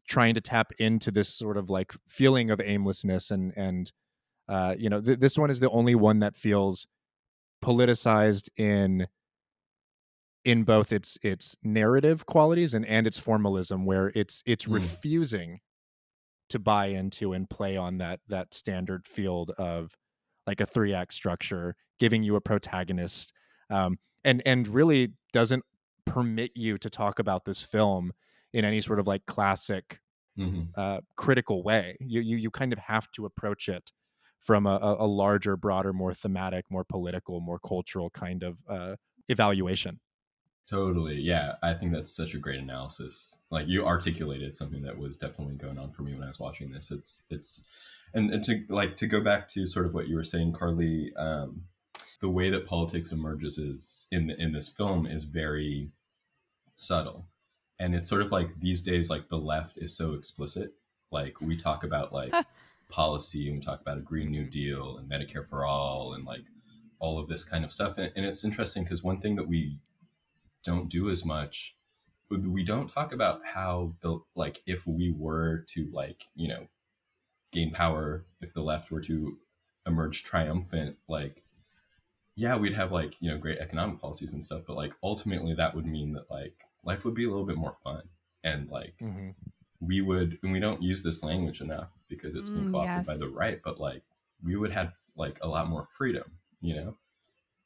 trying 0.09 0.35
to 0.35 0.41
tap 0.41 0.73
into 0.79 1.11
this 1.11 1.29
sort 1.29 1.57
of 1.57 1.71
like 1.71 1.95
feeling 2.09 2.51
of 2.51 2.61
aimlessness 2.61 3.31
and 3.31 3.53
and 3.57 3.93
uh, 4.49 4.75
you 4.79 4.89
know 4.89 5.01
th- 5.01 5.19
this 5.19 5.39
one 5.39 5.51
is 5.51 5.61
the 5.61 5.71
only 5.71 5.95
one 5.95 6.21
that 6.21 6.35
feels 6.35 6.87
politicized 7.63 8.49
in 8.57 9.07
in 10.45 10.65
both 10.65 10.93
its 10.93 11.19
its 11.23 11.57
narrative 11.63 12.25
qualities 12.25 12.73
and 12.73 12.87
and 12.87 13.07
its 13.07 13.19
formalism 13.19 13.85
where 13.85 14.11
it's 14.15 14.43
it's 14.47 14.65
mm. 14.65 14.75
refusing 14.75 15.61
to 16.49 16.59
buy 16.59 16.87
into 16.87 17.35
and 17.35 17.51
play 17.51 17.77
on 17.77 17.99
that 17.99 18.21
that 18.29 18.55
standard 18.55 19.07
field 19.07 19.51
of 19.59 19.95
like 20.47 20.61
a 20.61 20.67
three 20.67 20.95
act 20.95 21.13
structure 21.13 21.77
giving 21.99 22.23
you 22.23 22.37
a 22.37 22.41
protagonist 22.41 23.33
um, 23.69 23.99
and 24.25 24.43
and 24.47 24.69
really 24.69 25.13
doesn't 25.33 25.65
permit 26.07 26.53
you 26.55 26.79
to 26.79 26.89
talk 26.89 27.19
about 27.19 27.45
this 27.45 27.63
film 27.63 28.13
in 28.53 28.65
any 28.65 28.81
sort 28.81 28.99
of 28.99 29.07
like 29.07 29.27
classic 29.27 30.01
mm-hmm. 30.39 30.63
uh, 30.77 31.01
critical 31.17 31.63
way. 31.63 31.97
You, 32.01 32.21
you 32.21 32.37
you 32.37 32.51
kind 32.51 32.73
of 32.73 32.79
have 32.79 33.11
to 33.13 33.27
approach 33.27 33.69
it 33.69 33.93
from 34.41 34.67
a, 34.67 34.97
a 34.99 35.07
larger, 35.07 35.57
broader, 35.57 35.93
more 35.93 36.15
thematic, 36.15 36.65
more 36.71 36.85
political, 36.85 37.41
more 37.41 37.59
cultural 37.59 38.09
kind 38.11 38.43
of 38.43 38.57
uh, 38.69 38.97
evaluation. 39.29 40.01
Totally. 40.71 41.17
Yeah. 41.17 41.55
I 41.63 41.75
think 41.75 41.93
that's 41.93 42.15
such 42.15 42.35
a 42.35 42.39
great 42.39 42.61
analysis. 42.61 43.39
Like 43.51 43.67
you 43.69 43.87
articulated 43.87 44.55
something 44.55 44.83
that 44.83 44.97
was 44.97 45.17
definitely 45.17 45.57
going 45.57 45.79
on 45.79 45.93
for 45.93 46.03
me 46.03 46.15
when 46.15 46.25
I 46.25 46.29
was 46.29 46.39
watching 46.39 46.71
this. 46.71 46.91
It's, 46.91 47.25
it's, 47.31 47.65
and, 48.15 48.31
and 48.31 48.45
to 48.45 48.65
like, 48.69 48.97
to 48.97 49.07
go 49.07 49.21
back 49.23 49.49
to 49.49 49.67
sort 49.67 49.87
of 49.87 49.95
what 49.95 50.09
you 50.09 50.15
were 50.15 50.25
saying, 50.25 50.53
Carly, 50.53 51.13
um, 51.17 51.63
the 52.21 52.29
way 52.29 52.51
that 52.51 52.67
politics 52.67 53.13
emerges 53.13 53.59
is 53.59 54.07
in 54.13 54.27
the, 54.27 54.41
in 54.41 54.53
this 54.53 54.69
film 54.69 55.07
is 55.07 55.25
very 55.25 55.91
subtle 56.77 57.27
and 57.79 57.95
it's 57.95 58.09
sort 58.09 58.23
of 58.23 58.33
like 58.33 58.49
these 58.61 58.83
days 58.83 59.11
like 59.11 59.29
the 59.29 59.39
left 59.39 59.79
is 59.79 59.97
so 59.97 60.15
explicit. 60.15 60.73
Like 61.11 61.41
we 61.41 61.57
talk 61.57 61.85
about 61.85 62.13
like 62.13 62.35
policy 62.89 63.49
and 63.49 63.59
we 63.59 63.65
talk 63.65 63.81
about 63.81 63.99
a 63.99 64.03
green 64.03 64.31
new 64.31 64.45
deal 64.45 64.99
and 64.99 65.11
medicare 65.11 65.49
for 65.49 65.65
all 65.65 66.15
and 66.15 66.25
like 66.25 66.43
all 66.99 67.19
of 67.19 67.29
this 67.29 67.45
kind 67.45 67.65
of 67.65 67.73
stuff. 67.73 67.99
And, 67.99 68.13
and 68.17 68.27
it's 68.27 68.45
interesting 68.45 68.85
because 68.85 69.03
one 69.03 69.21
thing 69.21 69.37
that 69.37 69.49
we 69.49 69.79
don't 70.65 70.89
do 70.89 71.09
as 71.09 71.25
much 71.25 71.75
we 72.31 72.63
don't 72.63 72.93
talk 72.93 73.15
about 73.15 73.41
how 73.43 73.95
the 74.03 74.19
like 74.35 74.61
if 74.67 74.87
we 74.87 75.15
were 75.17 75.65
to 75.67 75.89
like 75.95 76.25
you 76.35 76.47
know 76.47 76.67
gain 77.53 77.71
power 77.71 78.27
if 78.43 78.53
the 78.53 78.61
left 78.61 78.91
were 78.91 79.01
to 79.01 79.39
emerge 79.87 80.25
triumphant 80.25 80.97
like 81.09 81.43
yeah, 82.39 82.57
we'd 82.57 82.75
have 82.75 82.93
like, 82.93 83.17
you 83.19 83.29
know, 83.29 83.37
great 83.37 83.59
economic 83.59 84.01
policies 84.01 84.33
and 84.33 84.43
stuff, 84.43 84.63
but 84.65 84.77
like 84.77 84.93
ultimately 85.03 85.55
that 85.55 85.75
would 85.75 85.87
mean 85.87 86.13
that 86.13 86.31
like 86.31 86.55
life 86.85 87.05
would 87.05 87.15
be 87.15 87.25
a 87.25 87.29
little 87.29 87.47
bit 87.47 87.57
more 87.57 87.77
fun. 87.83 88.03
And 88.45 88.69
like 88.71 88.95
mm-hmm. 89.03 89.31
we 89.81 90.01
would 90.01 90.39
and 90.43 90.53
we 90.53 90.61
don't 90.61 90.83
use 90.83 91.03
this 91.03 91.23
language 91.23 91.61
enough 91.61 91.91
because 92.09 92.35
it's 92.35 92.49
been 92.49 92.69
mm, 92.69 92.73
co-opted 92.73 92.97
yes. 92.97 93.07
by 93.07 93.17
the 93.17 93.29
right, 93.29 93.61
but 93.65 93.81
like 93.81 94.03
we 94.43 94.57
would 94.57 94.73
have 94.73 94.93
like 95.17 95.39
a 95.43 95.49
lot 95.49 95.69
more 95.69 95.89
freedom, 95.97 96.25
you 96.61 96.75
know? 96.75 96.97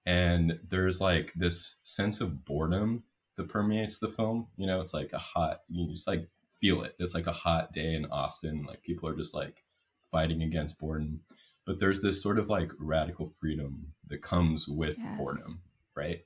And 0.07 0.59
there's 0.68 1.01
like 1.01 1.33
this 1.37 1.77
sense 1.83 2.20
of 2.20 2.44
boredom 2.44 3.05
that 3.37 3.48
permeates 3.48 3.98
the 3.98 4.09
film. 4.09 4.48
You 4.57 4.66
know, 4.66 4.81
it's 4.81 4.94
like 4.94 5.12
a 5.12 5.18
hot 5.18 5.61
you 5.68 5.92
just 5.92 6.09
like 6.09 6.27
feel 6.61 6.83
it. 6.83 6.94
It's 6.98 7.14
like 7.14 7.27
a 7.27 7.33
hot 7.33 7.72
day 7.72 7.94
in 7.94 8.07
Austin. 8.07 8.64
Like 8.66 8.83
people 8.83 9.09
are 9.09 9.16
just 9.16 9.35
like 9.35 9.62
fighting 10.11 10.42
against 10.42 10.79
boredom 10.79 11.20
but 11.64 11.79
there's 11.79 12.01
this 12.01 12.22
sort 12.22 12.38
of 12.38 12.48
like 12.48 12.70
radical 12.79 13.33
freedom 13.40 13.87
that 14.09 14.22
comes 14.22 14.68
with 14.68 14.96
yes. 14.98 15.18
boredom 15.18 15.61
right 15.96 16.25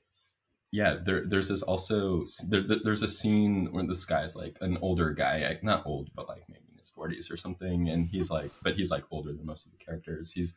yeah 0.71 0.97
there, 1.03 1.25
there's 1.25 1.47
this 1.47 1.61
also 1.61 2.23
there, 2.49 2.63
there's 2.83 3.03
a 3.03 3.07
scene 3.07 3.67
where 3.71 3.85
this 3.85 4.05
guy's 4.05 4.35
like 4.35 4.57
an 4.61 4.77
older 4.81 5.11
guy 5.11 5.57
not 5.63 5.85
old 5.85 6.09
but 6.15 6.27
like 6.27 6.43
maybe 6.49 6.65
in 6.69 6.77
his 6.77 6.91
40s 6.95 7.31
or 7.31 7.37
something 7.37 7.89
and 7.89 8.07
he's 8.07 8.29
like 8.29 8.51
but 8.63 8.75
he's 8.75 8.91
like 8.91 9.03
older 9.11 9.33
than 9.33 9.45
most 9.45 9.65
of 9.65 9.71
the 9.71 9.77
characters 9.77 10.31
he's 10.31 10.53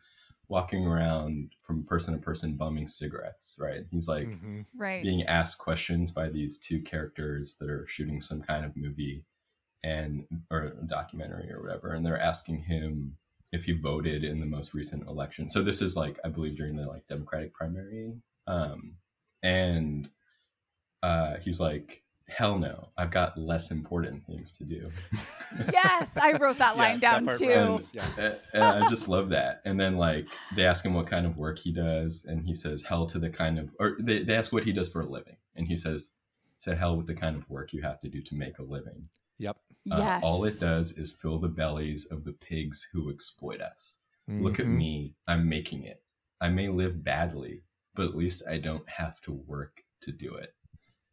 walking 0.48 0.84
around 0.84 1.52
from 1.62 1.84
person 1.84 2.12
to 2.12 2.20
person 2.20 2.54
bumming 2.54 2.86
cigarettes 2.86 3.56
right 3.60 3.84
he's 3.90 4.08
like 4.08 4.26
mm-hmm. 4.26 4.62
right 4.76 5.04
being 5.04 5.22
asked 5.24 5.58
questions 5.58 6.10
by 6.10 6.28
these 6.28 6.58
two 6.58 6.80
characters 6.82 7.56
that 7.60 7.70
are 7.70 7.86
shooting 7.86 8.20
some 8.20 8.42
kind 8.42 8.64
of 8.64 8.76
movie 8.76 9.24
and 9.84 10.26
or 10.50 10.72
documentary 10.86 11.50
or 11.52 11.62
whatever 11.62 11.92
and 11.92 12.04
they're 12.04 12.20
asking 12.20 12.60
him 12.60 13.16
if 13.52 13.64
he 13.64 13.72
voted 13.72 14.24
in 14.24 14.40
the 14.40 14.46
most 14.46 14.74
recent 14.74 15.06
election. 15.08 15.50
So 15.50 15.62
this 15.62 15.82
is 15.82 15.96
like 15.96 16.18
I 16.24 16.28
believe 16.28 16.56
during 16.56 16.76
the 16.76 16.86
like 16.86 17.06
Democratic 17.08 17.52
primary, 17.52 18.14
um, 18.46 18.94
and 19.42 20.08
uh, 21.02 21.36
he's 21.42 21.60
like, 21.60 22.02
"Hell 22.28 22.58
no, 22.58 22.88
I've 22.96 23.10
got 23.10 23.38
less 23.38 23.70
important 23.70 24.24
things 24.24 24.52
to 24.54 24.64
do." 24.64 24.90
yes, 25.72 26.16
I 26.16 26.32
wrote 26.32 26.58
that 26.58 26.76
line 26.76 27.00
yeah, 27.02 27.12
down 27.12 27.24
that 27.26 27.38
too. 27.38 27.50
And, 27.50 27.90
yeah. 27.92 28.34
and 28.52 28.64
I 28.64 28.88
just 28.88 29.08
love 29.08 29.28
that. 29.30 29.62
And 29.64 29.78
then 29.78 29.96
like 29.96 30.26
they 30.56 30.64
ask 30.64 30.84
him 30.84 30.94
what 30.94 31.06
kind 31.06 31.26
of 31.26 31.36
work 31.36 31.58
he 31.58 31.72
does, 31.72 32.24
and 32.28 32.42
he 32.42 32.54
says, 32.54 32.82
"Hell 32.82 33.06
to 33.06 33.18
the 33.18 33.30
kind 33.30 33.58
of," 33.58 33.70
or 33.78 33.96
they, 34.00 34.22
they 34.22 34.34
ask 34.34 34.52
what 34.52 34.64
he 34.64 34.72
does 34.72 34.90
for 34.90 35.00
a 35.00 35.06
living, 35.06 35.36
and 35.56 35.66
he 35.66 35.76
says, 35.76 36.12
"To 36.60 36.76
hell 36.76 36.96
with 36.96 37.06
the 37.06 37.14
kind 37.14 37.36
of 37.36 37.48
work 37.48 37.72
you 37.72 37.82
have 37.82 38.00
to 38.00 38.08
do 38.08 38.22
to 38.22 38.34
make 38.34 38.58
a 38.58 38.62
living." 38.62 39.08
Yep. 39.38 39.56
Uh, 39.90 39.96
yes. 39.96 40.20
All 40.22 40.44
it 40.44 40.60
does 40.60 40.92
is 40.98 41.10
fill 41.10 41.38
the 41.38 41.48
bellies 41.48 42.06
of 42.06 42.24
the 42.24 42.32
pigs 42.32 42.86
who 42.92 43.10
exploit 43.10 43.62
us. 43.62 43.98
Mm-hmm. 44.30 44.44
Look 44.44 44.60
at 44.60 44.66
mm-hmm. 44.66 44.76
me. 44.76 45.14
I'm 45.26 45.48
making 45.48 45.84
it. 45.84 46.02
I 46.40 46.48
may 46.48 46.68
live 46.68 47.02
badly, 47.02 47.62
but 47.94 48.06
at 48.06 48.16
least 48.16 48.42
I 48.48 48.58
don't 48.58 48.88
have 48.88 49.20
to 49.22 49.32
work 49.32 49.82
to 50.02 50.12
do 50.12 50.34
it. 50.34 50.54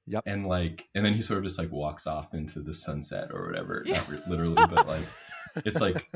Yep. 0.07 0.23
And 0.25 0.47
like, 0.47 0.85
and 0.95 1.05
then 1.05 1.13
he 1.13 1.21
sort 1.21 1.39
of 1.39 1.43
just 1.43 1.57
like 1.59 1.71
walks 1.71 2.07
off 2.07 2.33
into 2.33 2.61
the 2.61 2.73
sunset 2.73 3.29
or 3.33 3.45
whatever. 3.45 3.83
Yeah. 3.85 4.03
Not 4.09 4.27
literally, 4.29 4.55
but 4.55 4.87
like, 4.87 5.03
it's 5.65 5.81
like, 5.81 6.09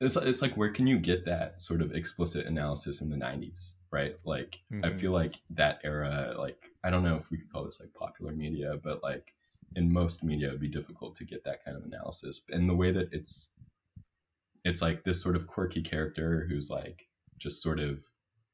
it's, 0.00 0.16
it's 0.16 0.42
like, 0.42 0.54
where 0.56 0.70
can 0.70 0.86
you 0.86 0.98
get 0.98 1.24
that 1.24 1.62
sort 1.62 1.80
of 1.80 1.94
explicit 1.94 2.46
analysis 2.46 3.00
in 3.00 3.08
the 3.10 3.16
90s? 3.16 3.74
right? 3.92 4.16
Like 4.24 4.58
I 4.72 4.88
Mhm. 4.88 4.98
feel 5.00 5.12
like 5.12 5.34
that 5.50 5.78
era, 5.84 6.34
like 6.38 6.56
I 6.82 6.88
don't 6.88 7.02
know 7.04 7.16
if 7.16 7.30
we 7.30 7.36
could 7.36 7.52
call 7.52 7.62
this 7.64 7.78
like 7.78 7.92
popular 7.92 8.32
media, 8.32 8.78
but 8.82 9.02
like 9.02 9.34
in 9.76 9.92
most 9.92 10.24
media, 10.24 10.48
it'd 10.48 10.60
be 10.60 10.68
difficult 10.68 11.14
to 11.16 11.24
get 11.26 11.44
that 11.44 11.62
kind 11.62 11.76
of 11.76 11.84
analysis. 11.84 12.40
And 12.48 12.68
the 12.68 12.74
way 12.74 12.90
that 12.90 13.10
it's, 13.12 13.52
it's 14.64 14.80
like 14.80 15.04
this 15.04 15.20
sort 15.22 15.36
of 15.36 15.46
quirky 15.46 15.82
character 15.82 16.46
who's 16.48 16.70
like 16.70 17.06
just 17.36 17.62
sort 17.62 17.80
of 17.80 17.98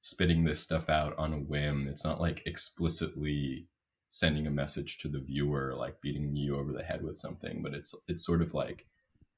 spitting 0.09 0.43
this 0.43 0.61
stuff 0.61 0.89
out 0.89 1.15
on 1.19 1.33
a 1.33 1.39
whim. 1.39 1.89
It's 1.89 2.05
not 2.05 2.21
like 2.21 2.43
explicitly 2.47 3.67
sending 4.11 4.47
a 4.47 4.51
message 4.51 4.99
to 4.99 5.09
the 5.09 5.21
viewer, 5.21 5.75
like 5.77 6.01
beating 6.01 6.35
you 6.35 6.57
over 6.57 6.73
the 6.73 6.83
head 6.83 7.03
with 7.03 7.19
something, 7.19 7.63
but 7.63 7.75
it's 7.75 7.95
it's 8.09 8.25
sort 8.25 8.43
of 8.43 8.55
like 8.55 8.87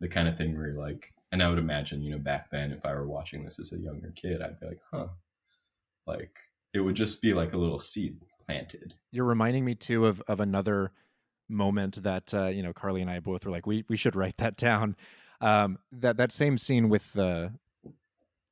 the 0.01 0.09
kind 0.09 0.29
of 0.29 0.37
thing 0.37 0.57
where 0.57 0.75
like, 0.75 1.13
and 1.33 1.43
I 1.43 1.49
would 1.49 1.59
imagine, 1.59 2.03
you 2.03 2.13
know, 2.13 2.19
back 2.19 2.51
then, 2.51 2.73
if 2.73 2.85
I 2.85 2.95
were 2.95 3.09
watching 3.09 3.45
this 3.45 3.59
as 3.59 3.73
a 3.73 3.79
younger 3.79 4.13
kid, 4.17 4.43
I'd 4.43 4.61
be 4.61 4.67
like, 4.67 4.81
huh, 4.93 5.09
like 6.07 6.37
it 6.73 6.81
would 6.81 6.95
just 6.95 7.21
be 7.21 7.35
like 7.35 7.53
a 7.53 7.59
little 7.59 7.81
seed 7.81 8.19
planted. 8.47 8.95
You're 9.11 9.25
reminding 9.25 9.65
me 9.65 9.75
too 9.75 10.07
of 10.07 10.23
of 10.29 10.41
another 10.41 10.93
moment 11.49 12.03
that 12.03 12.33
uh, 12.33 12.47
you 12.47 12.63
know 12.63 12.73
Carly 12.73 13.03
and 13.03 13.11
I 13.11 13.21
both 13.21 13.45
were 13.45 13.51
like, 13.51 13.67
we 13.67 13.85
we 13.89 13.97
should 13.97 14.17
write 14.17 14.37
that 14.39 14.57
down. 14.57 14.97
Um, 15.41 15.79
that 15.93 16.17
that 16.19 16.33
same 16.33 16.59
scene 16.59 16.89
with 16.89 17.13
the 17.13 17.53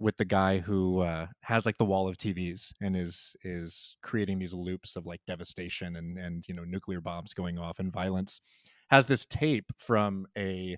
with 0.01 0.17
the 0.17 0.25
guy 0.25 0.59
who 0.59 1.01
uh, 1.01 1.27
has 1.43 1.67
like 1.67 1.79
the 1.79 1.85
wall 1.85 2.09
of 2.09 2.17
TVs 2.17 2.73
and 2.81 2.97
is 2.97 3.35
is 3.43 3.97
creating 4.03 4.39
these 4.39 4.55
loops 4.55 4.97
of 4.97 5.07
like 5.07 5.21
devastation 5.27 5.97
and 5.97 6.19
and 6.19 6.45
you 6.49 6.55
know 6.55 6.65
nuclear 6.65 7.01
bombs 7.01 7.35
going 7.35 7.59
off 7.59 7.79
and 7.79 7.93
violence 7.93 8.41
has 8.91 9.07
this 9.07 9.27
tape 9.27 9.71
from 9.77 10.27
a 10.37 10.77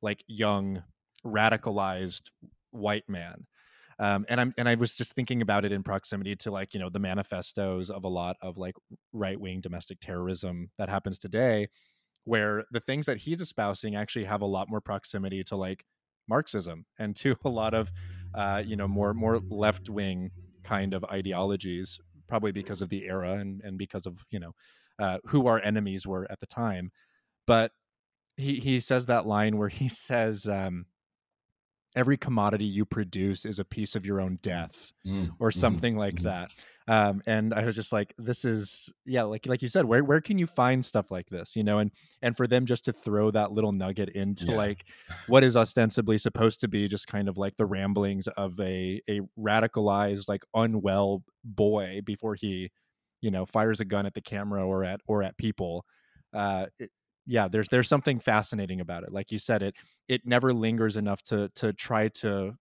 like 0.00 0.24
young 0.26 0.82
radicalized 1.24 2.30
white 2.70 3.08
man 3.08 3.46
um, 3.98 4.24
and 4.28 4.40
I'm 4.40 4.54
and 4.58 4.68
I 4.68 4.74
was 4.74 4.96
just 4.96 5.14
thinking 5.14 5.42
about 5.42 5.64
it 5.64 5.72
in 5.72 5.82
proximity 5.82 6.34
to 6.36 6.50
like 6.50 6.74
you 6.74 6.80
know 6.80 6.90
the 6.90 6.98
manifestos 6.98 7.90
of 7.90 8.04
a 8.04 8.08
lot 8.08 8.36
of 8.42 8.58
like 8.58 8.74
right 9.12 9.38
wing 9.38 9.60
domestic 9.60 10.00
terrorism 10.00 10.70
that 10.78 10.88
happens 10.88 11.18
today, 11.18 11.68
where 12.24 12.64
the 12.72 12.80
things 12.80 13.06
that 13.06 13.18
he's 13.18 13.40
espousing 13.40 13.94
actually 13.94 14.24
have 14.24 14.40
a 14.40 14.46
lot 14.46 14.68
more 14.68 14.80
proximity 14.80 15.44
to 15.44 15.56
like 15.56 15.84
Marxism 16.28 16.84
and 16.98 17.14
to 17.16 17.36
a 17.44 17.48
lot 17.48 17.74
of 17.74 17.92
uh, 18.34 18.62
you 18.64 18.76
know 18.76 18.88
more 18.88 19.14
more 19.14 19.40
left 19.50 19.88
wing 19.88 20.30
kind 20.64 20.94
of 20.94 21.04
ideologies, 21.04 21.98
probably 22.28 22.52
because 22.52 22.82
of 22.82 22.88
the 22.88 23.06
era 23.06 23.32
and 23.32 23.60
and 23.62 23.78
because 23.78 24.06
of 24.06 24.24
you 24.30 24.40
know 24.40 24.52
uh, 24.98 25.18
who 25.26 25.46
our 25.46 25.60
enemies 25.62 26.06
were 26.06 26.26
at 26.30 26.40
the 26.40 26.46
time, 26.46 26.90
but 27.46 27.72
he 28.36 28.60
he 28.60 28.80
says 28.80 29.06
that 29.06 29.26
line 29.26 29.56
where 29.58 29.68
he 29.68 29.88
says. 30.08 30.46
Um, 30.48 30.86
every 31.96 32.16
commodity 32.16 32.64
you 32.64 32.84
produce 32.84 33.44
is 33.44 33.58
a 33.58 33.64
piece 33.64 33.94
of 33.94 34.06
your 34.06 34.20
own 34.20 34.38
death 34.42 34.92
Mm, 35.04 35.38
or 35.38 35.50
mhm, 35.52 35.52
something 35.52 35.96
like 35.96 36.20
mhm. 36.20 36.22
that 36.22 36.50
um 36.88 37.22
and 37.26 37.54
i 37.54 37.64
was 37.64 37.74
just 37.74 37.92
like 37.92 38.14
this 38.18 38.44
is 38.44 38.92
yeah 39.06 39.22
like 39.22 39.46
like 39.46 39.62
you 39.62 39.68
said 39.68 39.84
where 39.84 40.02
where 40.04 40.20
can 40.20 40.38
you 40.38 40.46
find 40.46 40.84
stuff 40.84 41.10
like 41.10 41.28
this 41.30 41.54
you 41.56 41.62
know 41.62 41.78
and 41.78 41.92
and 42.22 42.36
for 42.36 42.46
them 42.46 42.66
just 42.66 42.84
to 42.84 42.92
throw 42.92 43.30
that 43.30 43.52
little 43.52 43.72
nugget 43.72 44.08
into 44.10 44.50
Yeah. 44.50 44.52
like 44.52 44.84
what 45.26 45.44
is 45.44 45.56
ostensibly 45.56 46.18
supposed 46.18 46.60
to 46.60 46.68
be 46.68 46.88
just 46.88 47.06
kind 47.06 47.28
of 47.28 47.36
like 47.38 47.56
the 47.56 47.66
ramblings 47.66 48.26
of 48.28 48.58
a 48.60 49.00
a 49.08 49.20
radicalized 49.38 50.28
like 50.28 50.42
unwell 50.54 51.22
boy 51.44 52.00
before 52.04 52.34
he 52.34 52.70
you 53.20 53.30
know 53.30 53.46
fires 53.46 53.80
a 53.80 53.84
gun 53.84 54.06
at 54.06 54.14
the 54.14 54.20
camera 54.22 54.66
or 54.66 54.84
at 54.84 55.00
or 55.06 55.22
at 55.22 55.36
people 55.36 55.84
uh 56.34 56.66
it, 56.78 56.90
yeah 57.26 57.48
there's 57.48 57.68
there's 57.68 57.88
something 57.88 58.18
fascinating 58.20 58.80
about 58.80 59.04
it 59.04 59.12
like 59.12 59.30
you 59.32 59.38
said 59.38 59.62
it 59.62 59.74
it 60.08 60.26
never 60.26 60.52
lingers 60.52 60.96
enough 60.96 61.22
to 61.22 61.48
to 61.50 61.72
try 61.72 62.08
to 62.08 62.56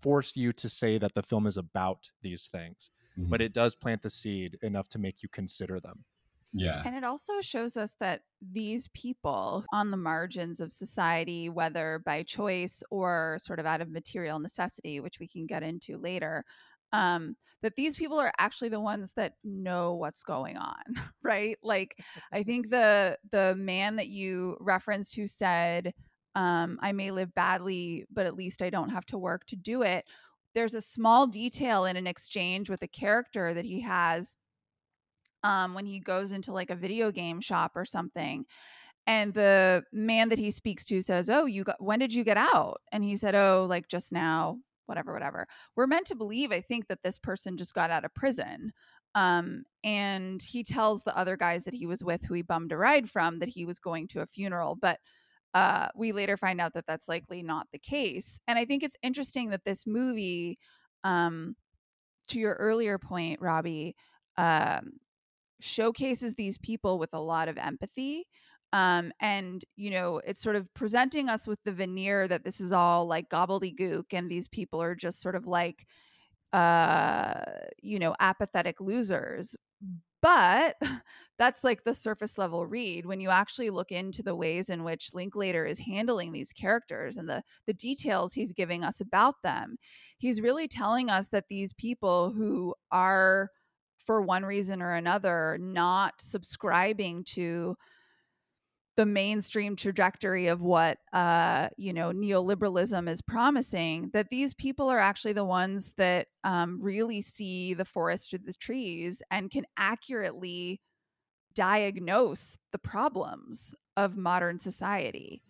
force 0.00 0.36
you 0.36 0.52
to 0.52 0.68
say 0.68 0.98
that 0.98 1.14
the 1.14 1.22
film 1.22 1.46
is 1.46 1.56
about 1.56 2.10
these 2.22 2.48
things 2.48 2.90
Mhm. 3.16 3.28
but 3.30 3.40
it 3.40 3.52
does 3.52 3.74
plant 3.74 4.02
the 4.02 4.10
seed 4.10 4.58
enough 4.62 4.88
to 4.88 4.98
make 4.98 5.22
you 5.22 5.28
consider 5.28 5.80
them 5.80 6.04
yeah, 6.52 6.84
And 6.84 6.94
it 6.94 7.04
also 7.04 7.40
shows 7.40 7.76
us 7.76 7.94
that 8.00 8.22
these 8.40 8.88
people 8.88 9.64
on 9.72 9.90
the 9.90 9.96
margins 9.96 10.60
of 10.60 10.72
society, 10.72 11.48
whether 11.48 12.00
by 12.04 12.22
choice 12.22 12.82
or 12.90 13.38
sort 13.40 13.58
of 13.58 13.66
out 13.66 13.80
of 13.80 13.90
material 13.90 14.38
necessity, 14.38 15.00
which 15.00 15.18
we 15.18 15.26
can 15.28 15.46
get 15.46 15.62
into 15.62 15.98
later, 15.98 16.44
um, 16.92 17.36
that 17.62 17.76
these 17.76 17.96
people 17.96 18.18
are 18.18 18.32
actually 18.38 18.68
the 18.68 18.80
ones 18.80 19.12
that 19.16 19.34
know 19.44 19.94
what's 19.94 20.22
going 20.22 20.56
on, 20.56 20.82
right? 21.22 21.58
Like, 21.62 21.96
I 22.32 22.42
think 22.42 22.70
the 22.70 23.18
the 23.30 23.54
man 23.56 23.96
that 23.96 24.08
you 24.08 24.56
referenced 24.60 25.16
who 25.16 25.26
said, 25.26 25.92
um, 26.34 26.78
"I 26.82 26.92
may 26.92 27.10
live 27.10 27.34
badly, 27.34 28.06
but 28.10 28.26
at 28.26 28.36
least 28.36 28.62
I 28.62 28.70
don't 28.70 28.90
have 28.90 29.06
to 29.06 29.18
work 29.18 29.46
to 29.46 29.56
do 29.56 29.82
it." 29.82 30.04
There's 30.54 30.74
a 30.74 30.80
small 30.80 31.26
detail 31.26 31.84
in 31.84 31.96
an 31.96 32.06
exchange 32.06 32.70
with 32.70 32.82
a 32.82 32.88
character 32.88 33.52
that 33.54 33.66
he 33.66 33.80
has 33.82 34.36
um, 35.42 35.74
when 35.74 35.86
he 35.86 36.00
goes 36.00 36.32
into 36.32 36.52
like 36.52 36.70
a 36.70 36.76
video 36.76 37.10
game 37.10 37.40
shop 37.40 37.72
or 37.76 37.84
something. 37.84 38.46
And 39.06 39.34
the 39.34 39.84
man 39.92 40.30
that 40.30 40.38
he 40.38 40.50
speaks 40.52 40.84
to 40.86 41.02
says, 41.02 41.30
"Oh, 41.30 41.46
you 41.46 41.64
got 41.64 41.82
when 41.82 41.98
did 42.00 42.14
you 42.14 42.24
get 42.24 42.36
out?" 42.38 42.82
And 42.92 43.04
he 43.04 43.16
said, 43.16 43.34
"Oh, 43.36 43.66
like 43.68 43.88
just 43.88 44.12
now, 44.12 44.58
whatever, 44.86 45.12
whatever." 45.12 45.46
We're 45.76 45.86
meant 45.86 46.06
to 46.06 46.16
believe, 46.16 46.52
I 46.52 46.60
think, 46.60 46.88
that 46.88 47.02
this 47.02 47.18
person 47.18 47.56
just 47.56 47.74
got 47.74 47.90
out 47.90 48.04
of 48.04 48.14
prison. 48.14 48.72
Um, 49.14 49.64
and 49.82 50.42
he 50.42 50.62
tells 50.62 51.02
the 51.02 51.16
other 51.16 51.36
guys 51.36 51.64
that 51.64 51.74
he 51.74 51.86
was 51.86 52.04
with, 52.04 52.22
who 52.22 52.34
he 52.34 52.42
bummed 52.42 52.72
a 52.72 52.76
ride 52.76 53.08
from, 53.08 53.38
that 53.38 53.48
he 53.48 53.64
was 53.64 53.78
going 53.78 54.08
to 54.08 54.20
a 54.20 54.26
funeral. 54.26 54.76
But 54.76 54.98
uh, 55.54 55.88
we 55.94 56.12
later 56.12 56.36
find 56.36 56.60
out 56.60 56.74
that 56.74 56.84
that's 56.86 57.08
likely 57.08 57.42
not 57.42 57.66
the 57.72 57.78
case. 57.78 58.40
And 58.46 58.58
I 58.58 58.66
think 58.66 58.82
it's 58.82 58.96
interesting 59.02 59.48
that 59.50 59.64
this 59.64 59.86
movie, 59.86 60.58
um, 61.02 61.56
to 62.28 62.38
your 62.38 62.54
earlier 62.54 62.98
point, 62.98 63.40
Robbie, 63.40 63.96
um, 64.36 64.92
showcases 65.60 66.34
these 66.34 66.58
people 66.58 66.98
with 66.98 67.14
a 67.14 67.20
lot 67.20 67.48
of 67.48 67.56
empathy 67.56 68.26
um 68.72 69.12
and 69.20 69.64
you 69.76 69.90
know 69.90 70.20
it's 70.26 70.40
sort 70.42 70.56
of 70.56 70.72
presenting 70.74 71.28
us 71.28 71.46
with 71.46 71.58
the 71.64 71.72
veneer 71.72 72.26
that 72.28 72.44
this 72.44 72.60
is 72.60 72.72
all 72.72 73.06
like 73.06 73.28
gobbledygook 73.30 74.12
and 74.12 74.30
these 74.30 74.48
people 74.48 74.82
are 74.82 74.94
just 74.94 75.20
sort 75.20 75.34
of 75.36 75.46
like 75.46 75.86
uh 76.52 77.42
you 77.82 77.98
know 77.98 78.14
apathetic 78.20 78.80
losers. 78.80 79.56
But 80.22 80.76
that's 81.38 81.62
like 81.64 81.84
the 81.84 81.94
surface 81.94 82.38
level 82.38 82.66
read. 82.66 83.06
When 83.06 83.20
you 83.20 83.30
actually 83.30 83.70
look 83.70 83.92
into 83.92 84.22
the 84.22 84.34
ways 84.34 84.70
in 84.70 84.82
which 84.84 85.14
linklater 85.14 85.64
is 85.66 85.80
handling 85.80 86.32
these 86.32 86.52
characters 86.52 87.16
and 87.16 87.28
the 87.28 87.42
the 87.66 87.74
details 87.74 88.32
he's 88.34 88.52
giving 88.52 88.82
us 88.84 89.00
about 89.00 89.36
them 89.42 89.76
he's 90.18 90.40
really 90.40 90.68
telling 90.68 91.10
us 91.10 91.28
that 91.28 91.48
these 91.48 91.72
people 91.72 92.32
who 92.32 92.74
are 92.90 93.50
for 94.04 94.22
one 94.22 94.44
reason 94.44 94.82
or 94.82 94.92
another 94.92 95.58
not 95.60 96.14
subscribing 96.20 97.24
to 97.24 97.76
the 98.96 99.06
mainstream 99.06 99.76
trajectory 99.76 100.46
of 100.46 100.60
what 100.62 100.98
uh, 101.12 101.68
you 101.76 101.92
know 101.92 102.12
neoliberalism 102.12 103.08
is 103.08 103.20
promising 103.22 104.10
that 104.12 104.30
these 104.30 104.54
people 104.54 104.88
are 104.88 104.98
actually 104.98 105.32
the 105.32 105.44
ones 105.44 105.92
that 105.96 106.28
um, 106.44 106.78
really 106.80 107.20
see 107.20 107.74
the 107.74 107.84
forest 107.84 108.30
through 108.30 108.40
the 108.40 108.52
trees 108.52 109.22
and 109.30 109.50
can 109.50 109.64
accurately 109.76 110.80
diagnose 111.54 112.58
the 112.72 112.78
problems 112.78 113.74
of 113.96 114.16
modern 114.16 114.58
society 114.58 115.42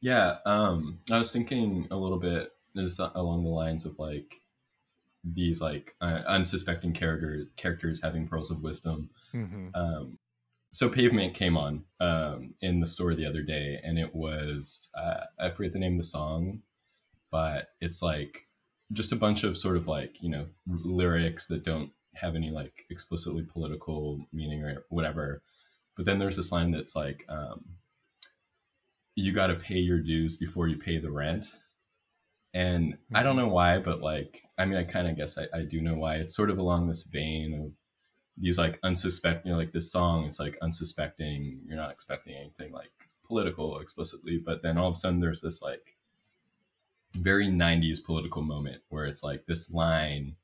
Yeah, 0.00 0.38
um, 0.46 0.98
I 1.10 1.18
was 1.18 1.32
thinking 1.32 1.86
a 1.90 1.96
little 1.96 2.18
bit 2.18 2.50
just 2.74 2.98
along 2.98 3.44
the 3.44 3.50
lines 3.50 3.84
of 3.86 3.98
like 3.98 4.34
these 5.24 5.60
like 5.60 5.94
uh, 6.00 6.22
unsuspecting 6.26 6.92
character 6.92 7.46
characters 7.56 8.00
having 8.02 8.26
pearls 8.26 8.50
of 8.50 8.62
wisdom. 8.62 9.10
mm-hmm. 9.34 9.68
Um, 9.74 10.18
so 10.72 10.88
Pavement 10.88 11.34
came 11.34 11.56
on 11.56 11.84
um, 12.00 12.54
in 12.62 12.80
the 12.80 12.86
store 12.86 13.14
the 13.14 13.26
other 13.26 13.42
day, 13.42 13.78
and 13.84 13.98
it 13.98 14.14
was 14.14 14.90
uh, 14.96 15.24
I 15.38 15.50
forget 15.50 15.72
the 15.72 15.78
name 15.78 15.92
of 15.92 15.98
the 15.98 16.04
song, 16.04 16.62
but 17.30 17.68
it's 17.80 18.00
like 18.02 18.46
just 18.92 19.12
a 19.12 19.16
bunch 19.16 19.44
of 19.44 19.56
sort 19.58 19.76
of 19.76 19.86
like 19.86 20.22
you 20.22 20.30
know 20.30 20.46
lyrics 20.66 21.46
that 21.48 21.64
don't 21.64 21.90
have 22.14 22.34
any 22.34 22.50
like 22.50 22.86
explicitly 22.90 23.42
political 23.42 24.26
meaning 24.32 24.62
or 24.62 24.84
whatever. 24.88 25.42
But 25.96 26.06
then 26.06 26.18
there's 26.18 26.36
this 26.36 26.52
line 26.52 26.70
that's 26.70 26.96
like, 26.96 27.26
um, 27.28 27.64
"You 29.14 29.32
got 29.32 29.48
to 29.48 29.56
pay 29.56 29.78
your 29.78 30.00
dues 30.00 30.36
before 30.36 30.68
you 30.68 30.76
pay 30.78 30.98
the 30.98 31.10
rent." 31.10 31.46
And 32.54 32.96
I 33.14 33.22
don't 33.22 33.36
know 33.36 33.48
why, 33.48 33.78
but 33.78 34.00
like, 34.02 34.42
I 34.58 34.64
mean, 34.64 34.78
I 34.78 34.84
kind 34.84 35.08
of 35.08 35.16
guess 35.16 35.38
I, 35.38 35.46
I 35.54 35.62
do 35.62 35.80
know 35.80 35.94
why. 35.96 36.16
It's 36.16 36.36
sort 36.36 36.50
of 36.50 36.58
along 36.58 36.88
this 36.88 37.04
vein 37.04 37.54
of 37.62 37.72
these 38.36 38.58
like 38.58 38.78
unsuspecting, 38.82 39.48
you 39.48 39.52
know, 39.52 39.58
like 39.58 39.72
this 39.72 39.90
song, 39.90 40.26
it's 40.26 40.40
like 40.40 40.58
unsuspecting, 40.62 41.60
you're 41.66 41.76
not 41.76 41.90
expecting 41.90 42.34
anything 42.34 42.72
like 42.72 42.90
political 43.26 43.78
explicitly, 43.78 44.38
but 44.38 44.62
then 44.62 44.78
all 44.78 44.88
of 44.88 44.94
a 44.94 44.96
sudden 44.96 45.20
there's 45.20 45.40
this 45.40 45.62
like 45.62 45.96
very 47.14 47.46
90s 47.46 48.02
political 48.04 48.42
moment 48.42 48.82
where 48.88 49.06
it's 49.06 49.22
like 49.22 49.44
this 49.46 49.70
line 49.70 50.34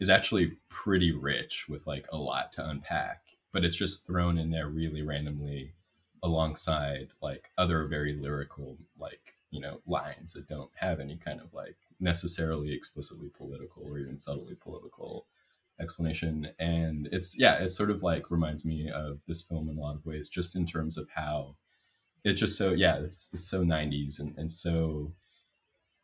is 0.00 0.10
actually 0.10 0.52
pretty 0.68 1.12
rich 1.12 1.66
with 1.68 1.86
like 1.86 2.06
a 2.12 2.16
lot 2.16 2.52
to 2.52 2.68
unpack, 2.68 3.22
but 3.52 3.64
it's 3.64 3.76
just 3.76 4.06
thrown 4.06 4.38
in 4.38 4.50
there 4.50 4.68
really 4.68 5.02
randomly 5.02 5.72
alongside 6.22 7.08
like 7.22 7.50
other 7.58 7.86
very 7.86 8.14
lyrical, 8.14 8.76
like, 8.98 9.34
you 9.50 9.60
know, 9.60 9.80
lines 9.86 10.32
that 10.32 10.48
don't 10.48 10.70
have 10.74 11.00
any 11.00 11.16
kind 11.16 11.40
of 11.40 11.52
like 11.54 11.76
necessarily 12.00 12.72
explicitly 12.72 13.30
political 13.36 13.84
or 13.84 13.98
even 13.98 14.18
subtly 14.18 14.54
political 14.54 15.26
explanation. 15.80 16.48
And 16.58 17.08
it's 17.12 17.38
yeah, 17.38 17.56
it 17.56 17.70
sort 17.70 17.90
of 17.90 18.02
like 18.02 18.30
reminds 18.30 18.64
me 18.64 18.90
of 18.90 19.20
this 19.26 19.42
film 19.42 19.68
in 19.68 19.78
a 19.78 19.80
lot 19.80 19.96
of 19.96 20.06
ways, 20.06 20.28
just 20.28 20.56
in 20.56 20.66
terms 20.66 20.96
of 20.98 21.08
how 21.14 21.56
it's 22.24 22.40
just 22.40 22.56
so 22.56 22.72
yeah, 22.72 22.96
it's, 22.98 23.30
it's 23.32 23.48
so 23.48 23.64
'90s 23.64 24.20
and, 24.20 24.34
and 24.36 24.50
so 24.50 25.12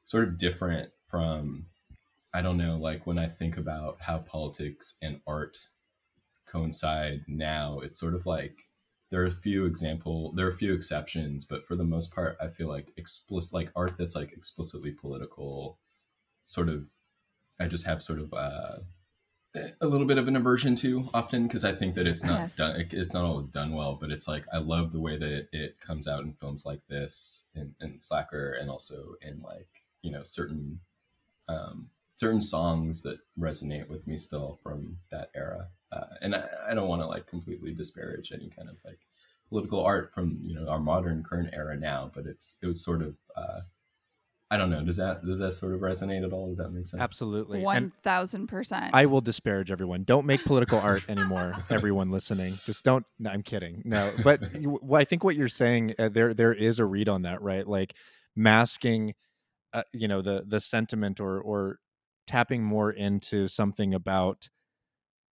sort 0.04 0.24
of 0.24 0.38
different 0.38 0.90
from 1.08 1.66
I 2.34 2.42
don't 2.42 2.56
know, 2.56 2.76
like 2.76 3.06
when 3.06 3.18
I 3.18 3.28
think 3.28 3.56
about 3.58 3.98
how 4.00 4.18
politics 4.18 4.94
and 5.02 5.20
art 5.26 5.58
coincide 6.46 7.22
now, 7.28 7.80
it's 7.80 7.98
sort 7.98 8.14
of 8.14 8.24
like 8.26 8.56
there 9.10 9.22
are 9.22 9.26
a 9.26 9.30
few 9.32 9.66
example 9.66 10.32
there 10.34 10.46
are 10.46 10.50
a 10.50 10.56
few 10.56 10.74
exceptions, 10.74 11.44
but 11.44 11.66
for 11.66 11.76
the 11.76 11.84
most 11.84 12.14
part 12.14 12.36
I 12.40 12.48
feel 12.48 12.68
like 12.68 12.88
explicit 12.96 13.52
like 13.52 13.70
art 13.76 13.94
that's 13.98 14.14
like 14.14 14.32
explicitly 14.32 14.92
political 14.92 15.78
sort 16.46 16.68
of 16.68 16.86
I 17.60 17.68
just 17.68 17.86
have 17.86 18.02
sort 18.02 18.20
of 18.20 18.32
uh 18.32 18.78
a 19.54 19.86
little 19.86 20.06
bit 20.06 20.18
of 20.18 20.28
an 20.28 20.36
aversion 20.36 20.74
to 20.76 21.08
often 21.12 21.46
because 21.46 21.64
I 21.64 21.74
think 21.74 21.94
that 21.96 22.06
it's 22.06 22.24
not 22.24 22.40
Yes. 22.40 22.56
done. 22.56 22.86
It's 22.90 23.14
not 23.14 23.24
always 23.24 23.46
done 23.46 23.72
well, 23.72 23.96
but 24.00 24.10
it's 24.10 24.26
like 24.26 24.44
I 24.52 24.58
love 24.58 24.92
the 24.92 25.00
way 25.00 25.18
that 25.18 25.30
it, 25.30 25.48
it 25.52 25.80
comes 25.80 26.08
out 26.08 26.24
in 26.24 26.32
films 26.34 26.64
like 26.64 26.80
this, 26.88 27.44
in 27.54 28.00
Slacker, 28.00 28.52
and 28.54 28.70
also 28.70 29.14
in 29.20 29.40
like 29.40 29.68
you 30.02 30.10
know 30.10 30.22
certain 30.22 30.80
um, 31.48 31.90
certain 32.16 32.40
songs 32.40 33.02
that 33.02 33.18
resonate 33.38 33.88
with 33.88 34.06
me 34.06 34.16
still 34.16 34.58
from 34.62 34.96
that 35.10 35.30
era. 35.34 35.68
Uh, 35.90 36.06
and 36.22 36.34
I, 36.34 36.44
I 36.70 36.74
don't 36.74 36.88
want 36.88 37.02
to 37.02 37.06
like 37.06 37.26
completely 37.26 37.74
disparage 37.74 38.32
any 38.32 38.48
kind 38.48 38.70
of 38.70 38.76
like 38.84 39.00
political 39.48 39.84
art 39.84 40.12
from 40.14 40.38
you 40.42 40.54
know 40.54 40.66
our 40.68 40.80
modern 40.80 41.22
current 41.22 41.50
era 41.52 41.76
now, 41.76 42.10
but 42.14 42.26
it's 42.26 42.56
it 42.62 42.66
was 42.66 42.82
sort 42.82 43.02
of 43.02 43.14
uh, 43.36 43.60
I 44.52 44.58
don't 44.58 44.68
know. 44.68 44.84
Does 44.84 44.98
that 44.98 45.24
does 45.24 45.38
that 45.38 45.52
sort 45.52 45.72
of 45.72 45.80
resonate 45.80 46.26
at 46.26 46.30
all? 46.34 46.48
Does 46.48 46.58
that 46.58 46.68
make 46.68 46.84
sense? 46.84 47.00
Absolutely. 47.00 47.62
One 47.62 47.90
thousand 48.02 48.48
percent. 48.48 48.90
I 48.92 49.06
will 49.06 49.22
disparage 49.22 49.70
everyone. 49.70 50.04
Don't 50.04 50.26
make 50.26 50.44
political 50.44 50.78
art 50.78 51.04
anymore. 51.08 51.54
Everyone 51.70 52.10
listening, 52.10 52.52
just 52.66 52.84
don't. 52.84 53.06
No, 53.18 53.30
I'm 53.30 53.42
kidding. 53.42 53.80
No, 53.86 54.12
but 54.22 54.42
well, 54.62 55.00
I 55.00 55.04
think 55.04 55.24
what 55.24 55.36
you're 55.36 55.48
saying 55.48 55.94
uh, 55.98 56.10
there 56.10 56.34
there 56.34 56.52
is 56.52 56.78
a 56.78 56.84
read 56.84 57.08
on 57.08 57.22
that, 57.22 57.40
right? 57.40 57.66
Like 57.66 57.94
masking, 58.36 59.14
uh, 59.72 59.84
you 59.94 60.06
know, 60.06 60.20
the 60.20 60.44
the 60.46 60.60
sentiment 60.60 61.18
or 61.18 61.40
or 61.40 61.78
tapping 62.26 62.62
more 62.62 62.90
into 62.90 63.48
something 63.48 63.94
about 63.94 64.50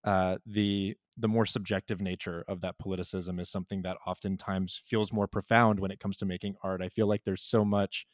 uh, 0.02 0.38
the 0.46 0.96
the 1.18 1.28
more 1.28 1.44
subjective 1.44 2.00
nature 2.00 2.42
of 2.48 2.62
that 2.62 2.76
politicism 2.82 3.38
is 3.38 3.50
something 3.50 3.82
that 3.82 3.98
oftentimes 4.06 4.80
feels 4.86 5.12
more 5.12 5.26
profound 5.26 5.78
when 5.78 5.90
it 5.90 6.00
comes 6.00 6.16
to 6.16 6.24
making 6.24 6.54
art. 6.62 6.80
I 6.80 6.88
feel 6.88 7.06
like 7.06 7.24
there's 7.24 7.42
so 7.42 7.66
much 7.66 8.06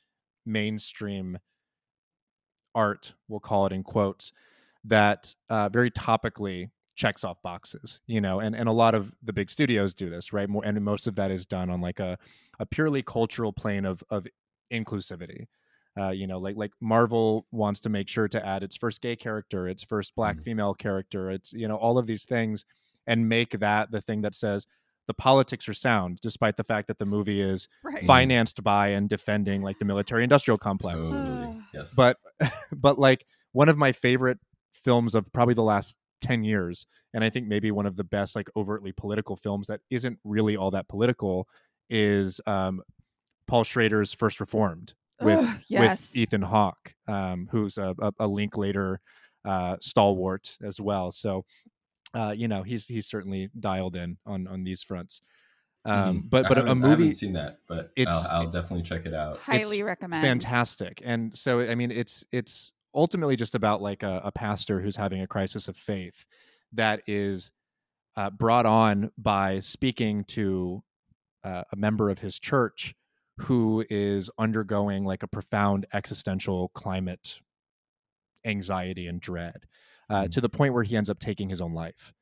mainstream 0.46 1.38
art, 2.74 3.14
we'll 3.28 3.40
call 3.40 3.66
it 3.66 3.72
in 3.72 3.82
quotes, 3.82 4.32
that 4.84 5.34
uh, 5.48 5.68
very 5.68 5.90
topically 5.90 6.70
checks 6.94 7.24
off 7.24 7.40
boxes, 7.42 8.00
you 8.06 8.20
know, 8.20 8.40
and, 8.40 8.54
and 8.54 8.68
a 8.68 8.72
lot 8.72 8.94
of 8.94 9.14
the 9.22 9.32
big 9.32 9.50
studios 9.50 9.94
do 9.94 10.08
this, 10.08 10.32
right? 10.32 10.48
More, 10.48 10.64
and 10.64 10.82
most 10.82 11.06
of 11.06 11.14
that 11.16 11.30
is 11.30 11.46
done 11.46 11.70
on 11.70 11.80
like 11.80 12.00
a, 12.00 12.18
a 12.58 12.66
purely 12.66 13.02
cultural 13.02 13.52
plane 13.52 13.84
of, 13.84 14.02
of 14.10 14.26
inclusivity. 14.72 15.46
Uh, 15.98 16.10
you 16.10 16.26
know, 16.26 16.36
like 16.38 16.56
like 16.56 16.72
Marvel 16.78 17.46
wants 17.52 17.80
to 17.80 17.88
make 17.88 18.06
sure 18.06 18.28
to 18.28 18.44
add 18.46 18.62
its 18.62 18.76
first 18.76 19.00
gay 19.00 19.16
character, 19.16 19.66
its 19.66 19.82
first 19.82 20.14
black 20.14 20.36
Mhm. 20.36 20.44
female 20.44 20.74
character, 20.74 21.30
it's 21.30 21.54
you 21.54 21.66
know 21.66 21.76
all 21.76 21.96
of 21.96 22.06
these 22.06 22.26
things, 22.26 22.66
and 23.06 23.26
make 23.30 23.58
that 23.60 23.90
the 23.90 24.02
thing 24.02 24.20
that 24.20 24.34
says 24.34 24.66
the 25.06 25.14
politics 25.14 25.68
are 25.68 25.74
sound, 25.74 26.18
despite 26.20 26.56
the 26.56 26.64
fact 26.64 26.88
that 26.88 26.98
the 26.98 27.06
movie 27.06 27.40
is 27.40 27.68
right. 27.84 28.04
financed 28.04 28.62
by 28.62 28.88
and 28.88 29.08
defending 29.08 29.62
like 29.62 29.78
the 29.78 29.84
military 29.84 30.22
industrial 30.24 30.58
complex 30.58 31.10
Totally. 31.10 31.58
Yes. 31.72 31.94
but 31.94 32.18
but 32.72 32.98
like 32.98 33.26
one 33.52 33.68
of 33.68 33.76
my 33.78 33.92
favorite 33.92 34.38
films 34.72 35.14
of 35.14 35.32
probably 35.32 35.54
the 35.54 35.62
last 35.62 35.96
10 36.22 36.44
years 36.44 36.86
and 37.12 37.22
i 37.22 37.30
think 37.30 37.46
maybe 37.46 37.70
one 37.70 37.86
of 37.86 37.96
the 37.96 38.04
best 38.04 38.34
like 38.34 38.48
overtly 38.56 38.92
political 38.92 39.36
films 39.36 39.66
that 39.66 39.80
isn't 39.90 40.18
really 40.24 40.56
all 40.56 40.70
that 40.70 40.88
political 40.88 41.46
is 41.90 42.40
um 42.46 42.80
paul 43.46 43.64
schrader's 43.64 44.12
first 44.12 44.40
reformed 44.40 44.94
with 45.20 45.38
Ugh, 45.38 45.56
yes. 45.68 46.10
with 46.10 46.16
ethan 46.16 46.42
hawke 46.42 46.94
um 47.06 47.48
who's 47.50 47.76
a, 47.76 47.94
a, 48.00 48.12
a 48.20 48.26
linklater 48.26 49.00
uh 49.44 49.76
stalwart 49.80 50.56
as 50.62 50.80
well 50.80 51.12
so 51.12 51.44
uh 52.14 52.34
you 52.36 52.48
know 52.48 52.62
he's 52.62 52.86
he's 52.86 53.06
certainly 53.06 53.50
dialed 53.58 53.96
in 53.96 54.16
on 54.26 54.46
on 54.46 54.64
these 54.64 54.82
fronts 54.82 55.20
um 55.84 56.22
Mhm. 56.22 56.30
but 56.30 56.48
but 56.48 56.58
a, 56.58 56.74
movie. 56.74 56.86
I 56.86 56.90
haven't 56.90 57.12
seen 57.12 57.32
that, 57.34 57.58
but 57.68 57.90
it's- 57.96 58.28
I'll, 58.30 58.42
I'll 58.42 58.50
definitely 58.50 58.82
check 58.82 59.06
it 59.06 59.14
out. 59.14 59.38
Highly 59.38 59.82
recommend. 59.82 60.22
fantastic 60.22 61.00
and 61.04 61.36
so 61.36 61.60
i 61.60 61.74
mean 61.74 61.90
it's 61.90 62.24
it's 62.32 62.72
ultimately 62.94 63.36
just 63.36 63.54
about 63.54 63.82
like 63.82 64.02
a, 64.02 64.22
a 64.24 64.32
pastor 64.32 64.80
who's 64.80 64.96
having 64.96 65.20
a 65.20 65.26
crisis 65.26 65.68
of 65.68 65.76
faith 65.76 66.24
that 66.72 67.02
is 67.06 67.52
uh, 68.16 68.30
brought 68.30 68.64
on 68.66 69.10
by 69.18 69.60
speaking 69.60 70.24
to 70.24 70.82
uh, 71.44 71.62
a 71.70 71.76
member 71.76 72.08
of 72.08 72.20
his 72.20 72.38
church 72.38 72.94
who 73.40 73.84
is 73.90 74.30
undergoing 74.38 75.04
like 75.04 75.22
a 75.22 75.26
profound 75.28 75.86
existential 75.92 76.68
climate 76.70 77.40
anxiety 78.44 79.06
and 79.06 79.20
dread 79.20 79.66
uh, 80.10 80.22
Mm. 80.24 80.30
to 80.30 80.40
the 80.40 80.48
point 80.48 80.74
where 80.74 80.82
he 80.84 80.96
ends 80.96 81.10
up 81.10 81.18
taking 81.18 81.48
his 81.48 81.60
own 81.60 81.74
life 81.74 82.12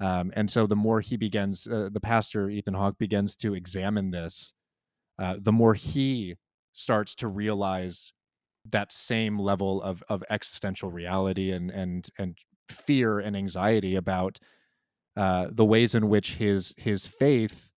um, 0.00 0.32
and 0.34 0.50
so 0.50 0.66
the 0.66 0.76
more 0.76 1.00
he 1.00 1.16
begins 1.16 1.66
uh, 1.66 1.88
the 1.92 2.00
pastor 2.00 2.48
ethan 2.50 2.74
hawke 2.74 2.98
begins 2.98 3.36
to 3.36 3.54
examine 3.54 4.10
this 4.10 4.54
uh, 5.18 5.36
the 5.40 5.52
more 5.52 5.74
he 5.74 6.36
starts 6.72 7.14
to 7.14 7.28
realize 7.28 8.12
that 8.70 8.92
same 8.92 9.38
level 9.38 9.82
of 9.82 10.02
of 10.08 10.22
existential 10.30 10.90
reality 10.90 11.50
and 11.50 11.70
and 11.70 12.08
and 12.18 12.38
fear 12.68 13.18
and 13.18 13.36
anxiety 13.36 13.96
about 13.96 14.38
uh, 15.16 15.46
the 15.50 15.64
ways 15.64 15.94
in 15.94 16.08
which 16.08 16.34
his 16.34 16.72
his 16.76 17.06
faith 17.06 17.70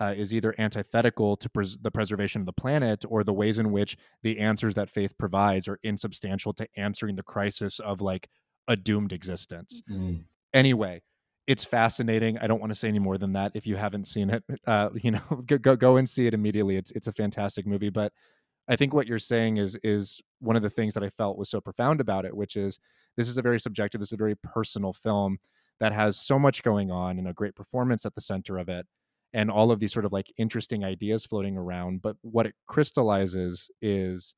uh, 0.00 0.14
is 0.16 0.32
either 0.32 0.54
antithetical 0.58 1.36
to 1.36 1.48
pres- 1.48 1.78
the 1.78 1.90
preservation 1.90 2.40
of 2.40 2.46
the 2.46 2.52
planet 2.52 3.04
or 3.08 3.24
the 3.24 3.32
ways 3.32 3.58
in 3.58 3.72
which 3.72 3.96
the 4.22 4.38
answers 4.38 4.74
that 4.74 4.90
faith 4.90 5.16
provides 5.18 5.68
are 5.68 5.78
insubstantial 5.82 6.52
to 6.52 6.66
answering 6.76 7.16
the 7.16 7.22
crisis 7.22 7.78
of 7.80 8.00
like 8.00 8.28
a 8.68 8.76
doomed 8.76 9.12
existence. 9.12 9.82
Mm. 9.90 10.24
anyway 10.54 11.02
it's 11.46 11.64
fascinating. 11.64 12.36
I 12.38 12.48
don't 12.48 12.58
want 12.58 12.72
to 12.72 12.74
say 12.74 12.88
any 12.88 12.98
more 12.98 13.18
than 13.18 13.34
that 13.34 13.52
if 13.54 13.68
you 13.68 13.76
haven't 13.76 14.08
seen 14.08 14.30
it. 14.30 14.42
Uh 14.66 14.90
you 14.94 15.12
know 15.12 15.20
go, 15.46 15.58
go 15.58 15.76
go 15.76 15.96
and 15.96 16.08
see 16.08 16.26
it 16.26 16.34
immediately. 16.34 16.76
It's 16.76 16.90
it's 16.90 17.06
a 17.06 17.12
fantastic 17.12 17.66
movie 17.66 17.90
but 17.90 18.12
i 18.68 18.76
think 18.76 18.92
what 18.92 19.06
you're 19.06 19.18
saying 19.18 19.56
is 19.58 19.78
is 19.82 20.20
one 20.40 20.56
of 20.56 20.62
the 20.62 20.70
things 20.70 20.94
that 20.94 21.02
i 21.02 21.10
felt 21.10 21.38
was 21.38 21.48
so 21.48 21.60
profound 21.60 22.00
about 22.00 22.24
it 22.24 22.36
which 22.36 22.56
is 22.56 22.78
this 23.16 23.28
is 23.28 23.38
a 23.38 23.42
very 23.42 23.60
subjective 23.60 24.00
this 24.00 24.08
is 24.08 24.14
a 24.14 24.16
very 24.16 24.36
personal 24.36 24.92
film 24.92 25.38
that 25.78 25.92
has 25.92 26.18
so 26.18 26.38
much 26.38 26.62
going 26.62 26.90
on 26.90 27.18
and 27.18 27.28
a 27.28 27.32
great 27.32 27.54
performance 27.54 28.06
at 28.06 28.14
the 28.14 28.20
center 28.20 28.58
of 28.58 28.68
it 28.68 28.86
and 29.32 29.50
all 29.50 29.70
of 29.70 29.80
these 29.80 29.92
sort 29.92 30.04
of 30.04 30.12
like 30.12 30.32
interesting 30.38 30.84
ideas 30.84 31.24
floating 31.26 31.56
around 31.56 32.02
but 32.02 32.16
what 32.22 32.46
it 32.46 32.54
crystallizes 32.66 33.70
is 33.80 34.34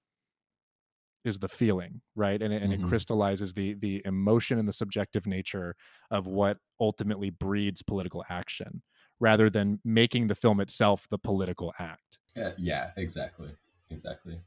is 1.25 1.39
the 1.41 1.49
feeling 1.49 2.01
right 2.15 2.41
and, 2.43 2.53
it- 2.53 2.63
and 2.63 2.73
Mhm. 2.73 2.85
it 2.85 2.89
crystallizes 2.89 3.55
the 3.55 3.75
the 3.75 4.03
emotion 4.05 4.59
and 4.59 4.69
the 4.69 4.73
subjective 4.73 5.27
nature 5.27 5.75
of 6.11 6.27
what 6.27 6.59
ultimately 6.81 7.31
breeds 7.31 7.83
political 7.83 8.25
action 8.31 8.83
rather 9.21 9.51
than 9.51 9.81
making 9.85 10.29
the 10.29 10.35
film 10.35 10.61
itself 10.61 11.07
the 11.11 11.19
political 11.19 11.73
act 11.79 12.19
Yeah, 12.37 12.53
yeah, 12.57 12.91
exactly, 12.97 13.51
exactly. 13.91 14.41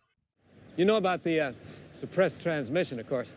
You 0.77 0.85
know 0.85 0.95
about 0.95 1.23
the 1.23 1.39
uh, 1.41 1.51
suppressed 1.91 2.41
transmission, 2.41 2.97
of 2.99 3.07
course. 3.09 3.35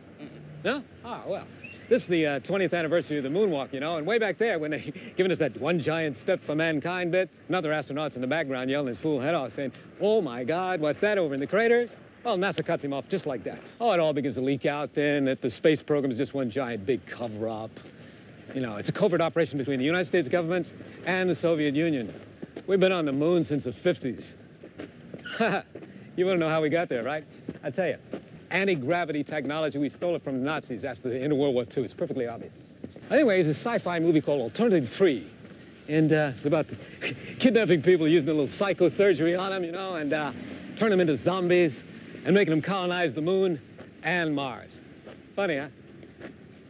No? 0.62 0.84
Ah, 1.04 1.22
well. 1.26 1.46
This 1.88 2.02
is 2.02 2.08
the 2.08 2.26
uh, 2.26 2.40
20th 2.40 2.72
anniversary 2.72 3.18
of 3.18 3.24
the 3.24 3.28
moonwalk, 3.30 3.72
you 3.72 3.80
know, 3.80 3.96
and 3.98 4.06
way 4.06 4.18
back 4.18 4.38
there 4.38 4.58
when 4.60 4.70
they 4.70 4.80
given 5.16 5.30
us 5.32 5.38
that 5.38 5.60
one 5.60 5.80
giant 5.80 6.16
step 6.16 6.40
for 6.42 6.54
mankind 6.54 7.10
bit, 7.10 7.28
another 7.48 7.72
astronaut's 7.72 8.14
in 8.14 8.22
the 8.22 8.28
background 8.28 8.70
yelling 8.70 8.86
his 8.88 9.00
fool 9.00 9.20
head 9.20 9.34
off, 9.34 9.52
saying, 9.52 9.72
"Oh 10.00 10.20
my 10.22 10.44
God, 10.44 10.80
what's 10.80 11.00
that 11.00 11.18
over 11.18 11.34
in 11.34 11.40
the 11.40 11.46
crater?" 11.46 11.88
Well, 12.24 12.38
NASA 12.38 12.64
cuts 12.64 12.82
him 12.82 12.94
off 12.94 13.06
just 13.06 13.26
like 13.26 13.44
that. 13.44 13.60
Oh, 13.78 13.92
it 13.92 14.00
all 14.00 14.14
begins 14.14 14.36
to 14.36 14.40
leak 14.40 14.64
out 14.64 14.94
then 14.94 15.26
that 15.26 15.42
the 15.42 15.50
space 15.50 15.82
program 15.82 16.10
is 16.10 16.16
just 16.16 16.32
one 16.32 16.48
giant 16.48 16.86
big 16.86 17.04
cover-up. 17.04 17.78
You 18.54 18.62
know, 18.62 18.76
it's 18.76 18.88
a 18.88 18.92
covert 18.92 19.20
operation 19.20 19.58
between 19.58 19.78
the 19.78 19.84
United 19.84 20.06
States 20.06 20.30
government 20.30 20.72
and 21.04 21.28
the 21.28 21.34
Soviet 21.34 21.74
Union. 21.74 22.18
We've 22.66 22.80
been 22.80 22.92
on 22.92 23.04
the 23.04 23.12
moon 23.12 23.42
since 23.42 23.64
the 23.64 23.72
50s. 23.72 24.32
you 26.16 26.24
want 26.24 26.36
to 26.36 26.40
know 26.40 26.48
how 26.48 26.62
we 26.62 26.70
got 26.70 26.88
there, 26.88 27.02
right? 27.02 27.24
I 27.62 27.68
tell 27.68 27.88
you, 27.88 27.98
anti-gravity 28.50 29.22
technology, 29.22 29.78
we 29.78 29.90
stole 29.90 30.16
it 30.16 30.24
from 30.24 30.38
the 30.38 30.44
Nazis 30.46 30.86
after 30.86 31.10
the 31.10 31.18
end 31.20 31.30
of 31.30 31.38
World 31.38 31.54
War 31.54 31.64
II. 31.64 31.84
It's 31.84 31.92
perfectly 31.92 32.26
obvious. 32.26 32.54
Anyway, 33.10 33.38
it's 33.38 33.50
a 33.50 33.54
sci-fi 33.54 33.98
movie 33.98 34.22
called 34.22 34.40
Alternative 34.40 34.88
3. 34.88 35.30
And 35.88 36.10
uh, 36.10 36.32
it's 36.32 36.46
about 36.46 36.68
kidnapping 37.38 37.82
people 37.82 38.08
using 38.08 38.30
a 38.30 38.32
little 38.32 38.46
psychosurgery 38.46 39.38
on 39.38 39.50
them, 39.50 39.62
you 39.62 39.72
know, 39.72 39.96
and 39.96 40.14
uh, 40.14 40.32
turn 40.76 40.90
them 40.90 41.00
into 41.00 41.18
zombies 41.18 41.84
and 42.24 42.34
making 42.34 42.50
them 42.50 42.62
colonize 42.62 43.14
the 43.14 43.20
moon 43.20 43.60
and 44.02 44.34
Mars. 44.34 44.80
Funny, 45.34 45.58
huh? 45.58 45.68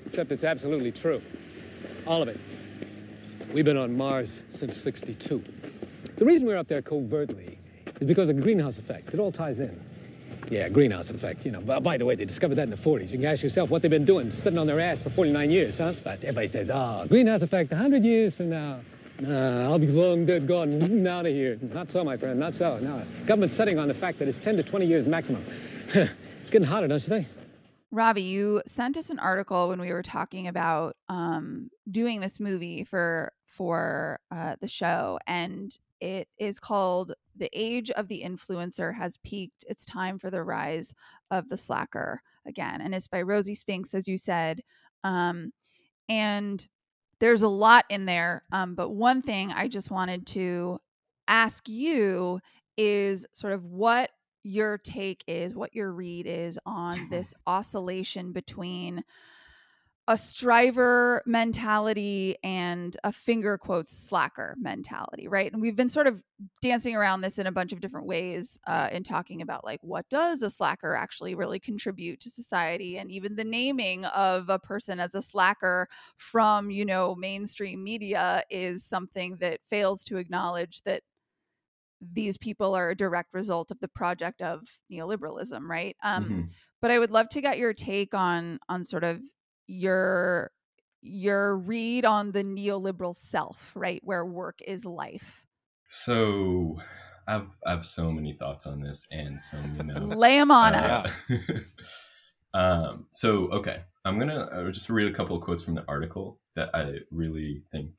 Except 0.07 0.31
it's 0.33 0.45
absolutely 0.45 0.93
true. 0.93 1.23
All 2.07 2.23
of 2.23 2.29
it. 2.29 2.39
We've 3.53 3.65
been 3.65 3.77
on 3.77 3.97
Mars 3.97 4.43
since 4.49 4.77
62. 4.77 5.45
The 6.17 6.25
reason 6.25 6.47
we're 6.47 6.57
up 6.57 6.69
there 6.69 6.83
covertly 6.83 7.59
is 8.01 8.07
because 8.07 8.29
of 8.29 8.37
the 8.37 8.43
greenhouse 8.43 8.79
effect. 8.79 9.15
It 9.15 9.21
all 9.21 9.33
ties 9.33 9.61
in. 9.61 9.81
Yeah, 10.51 10.69
greenhouse 10.69 11.09
effect, 11.09 11.47
you 11.47 11.53
know. 11.53 11.61
By 11.61 11.97
the 11.97 12.05
way, 12.05 12.17
they 12.17 12.25
discovered 12.25 12.57
that 12.57 12.65
in 12.65 12.71
the 12.71 12.77
40s. 12.77 13.11
You 13.11 13.19
can 13.19 13.25
ask 13.25 13.43
yourself 13.43 13.71
what 13.71 13.81
they've 13.81 13.91
been 13.91 14.05
doing, 14.05 14.31
sitting 14.31 14.59
on 14.59 14.67
their 14.67 14.79
ass 14.81 15.01
for 15.01 15.09
49 15.09 15.51
years, 15.51 15.79
huh? 15.79 15.95
But 16.05 16.19
everybody 16.23 16.49
says, 16.49 16.71
oh, 16.73 17.07
greenhouse 17.09 17.43
effect 17.43 17.71
100 17.71 18.05
years 18.05 18.35
from 18.35 18.51
now. 18.51 18.81
Nah, 19.21 19.65
I'll 19.65 19.79
be 19.79 19.87
long 19.87 20.27
dead 20.27 20.49
gone, 20.49 21.07
out 21.07 21.27
of 21.27 21.33
here. 21.33 21.57
Not 21.61 21.89
so, 21.91 22.03
my 22.03 22.17
friend, 22.17 22.39
not 22.39 22.55
so. 22.55 22.79
No, 22.79 23.05
government's 23.27 23.55
setting 23.55 23.79
on 23.79 23.89
the 23.89 23.95
fact 23.95 24.19
that 24.19 24.29
it's 24.29 24.39
10 24.39 24.57
to 24.57 24.63
20 24.63 24.87
years 24.87 25.07
maximum. 25.07 25.45
it's 25.95 26.51
getting 26.51 26.67
hotter, 26.67 26.89
don't 26.89 27.03
you 27.03 27.09
think? 27.09 27.29
Robbie, 27.95 28.23
you 28.23 28.61
sent 28.67 28.97
us 28.97 29.11
an 29.11 29.21
article 29.21 29.69
when 29.69 29.81
we 29.81 29.93
were 29.93 30.03
talking 30.03 30.49
about 30.49 30.97
um, 31.09 31.71
doing 31.89 32.19
this 32.19 32.41
movie 32.41 32.83
for 32.83 33.33
for 33.47 34.19
uh, 34.33 34.57
the 34.61 34.67
show, 34.67 35.21
and 35.29 35.79
it 36.01 36.27
is 36.37 36.59
called 36.59 37.15
"The 37.37 37.49
Age 37.53 37.93
of 37.93 38.09
the 38.09 38.25
Influencer 38.25 38.97
Has 38.97 39.19
Peaked. 39.19 39.65
It's 39.69 39.85
time 39.87 40.19
for 40.19 40.29
the 40.29 40.43
rise 40.43 40.93
of 41.31 41.49
the 41.49 41.57
slacker 41.57 42.21
again," 42.45 42.81
and 42.81 42.97
it's 42.97 43.07
by 43.07 43.23
Rosie 43.23 43.55
Spinks, 43.55 43.95
as 43.95 44.09
you 44.09 44.19
said. 44.19 44.63
Um, 45.05 45.53
and 46.09 46.67
there's 47.21 47.43
a 47.43 47.49
lot 47.49 47.85
in 47.89 48.07
there, 48.07 48.43
um, 48.53 48.75
but 48.75 48.91
one 48.91 49.23
thing 49.23 49.53
I 49.53 49.69
just 49.69 49.91
wanted 49.91 50.27
to 50.29 50.81
ask 51.29 51.69
you 51.69 52.41
is 52.77 53.27
sort 53.33 53.53
of 53.53 53.65
what 53.65 54.11
your 54.43 54.79
take 54.79 55.25
is, 55.27 55.55
what 55.55 55.75
your 55.75 55.91
read 55.91 56.27
is 56.27 56.59
on 56.67 57.09
this 57.09 57.33
oscillation 57.47 58.33
between 58.33 59.03
a 60.07 60.19
striver 60.19 61.23
mentality 61.25 62.37
and 62.43 62.95
a 63.05 63.11
finger 63.11 63.57
quotes 63.57 63.91
slacker 63.91 64.55
mentality, 64.59 65.29
right? 65.29 65.51
And 65.51 65.63
we've 65.63 65.77
been 65.77 65.89
sort 65.89 66.07
of 66.07 66.23
dancing 66.61 66.95
around 66.95 67.23
this 67.23 67.39
in 67.39 67.47
a 67.47 67.53
bunch 67.53 67.73
of 67.73 67.81
different 67.81 68.07
ways 68.07 68.59
uh, 68.67 68.89
in 68.93 69.03
talking 69.03 69.41
about 69.41 69.65
like 69.65 69.81
what 69.83 70.07
does 70.11 70.43
a 70.43 70.51
slacker 70.51 70.95
actually 70.95 71.35
really 71.35 71.59
contribute 71.59 72.21
to 72.21 72.31
society, 72.31 72.99
and 72.99 73.11
even 73.11 73.37
the 73.37 73.45
naming 73.45 74.05
of 74.07 74.51
a 74.51 74.59
person 74.59 75.01
as 75.01 75.15
a 75.15 75.23
slacker 75.23 75.89
from 76.19 76.71
you 76.71 76.85
know 76.85 77.15
mainstream 77.15 77.83
media 77.83 78.45
is 78.51 78.85
something 78.85 79.37
that 79.41 79.61
fails 79.71 80.05
to 80.05 80.19
acknowledge 80.19 80.83
that 80.83 81.03
these 82.13 82.37
people 82.37 82.75
are 82.75 82.91
a 82.91 82.97
direct 82.97 83.33
result 83.33 83.71
of 83.71 83.81
the 83.81 83.89
project 83.89 84.43
of 84.43 84.79
neoliberalism, 84.93 85.67
right? 85.67 85.97
Um, 86.03 86.25
mm-hmm. 86.25 86.41
But 86.83 86.91
I 86.91 86.99
would 86.99 87.11
love 87.11 87.31
to 87.31 87.41
get 87.41 87.57
your 87.57 87.73
take 87.73 88.13
on 88.13 88.59
on 88.69 88.85
sort 88.85 89.05
of 89.05 89.23
your 89.67 90.51
your 91.03 91.57
read 91.57 92.05
on 92.05 92.33
the 92.33 92.43
neoliberal 92.43 93.15
self, 93.15 93.73
right, 93.75 94.01
where 94.05 94.25
work 94.25 94.61
is 94.67 94.85
life. 94.85 95.47
So, 95.89 96.79
I've 97.29 97.49
I've 97.67 97.85
so 97.85 98.11
many 98.11 98.33
thoughts 98.33 98.67
on 98.67 98.81
this 98.81 99.07
and 99.13 99.41
so 99.41 99.59
many 99.59 99.93
notes. 99.93 100.17
Lay 100.17 100.39
them 100.39 100.51
on 100.51 100.75
uh, 100.75 100.79
us. 100.79 101.13
um, 102.55 103.07
so, 103.11 103.49
okay, 103.51 103.83
I'm 104.05 104.19
gonna 104.19 104.49
uh, 104.53 104.71
just 104.71 104.91
read 104.91 105.11
a 105.11 105.15
couple 105.15 105.37
of 105.37 105.43
quotes 105.43 105.63
from 105.63 105.75
the 105.75 105.85
article 105.89 106.41
that 106.55 106.71
I 106.75 106.99
really 107.11 107.63
think 107.71 107.91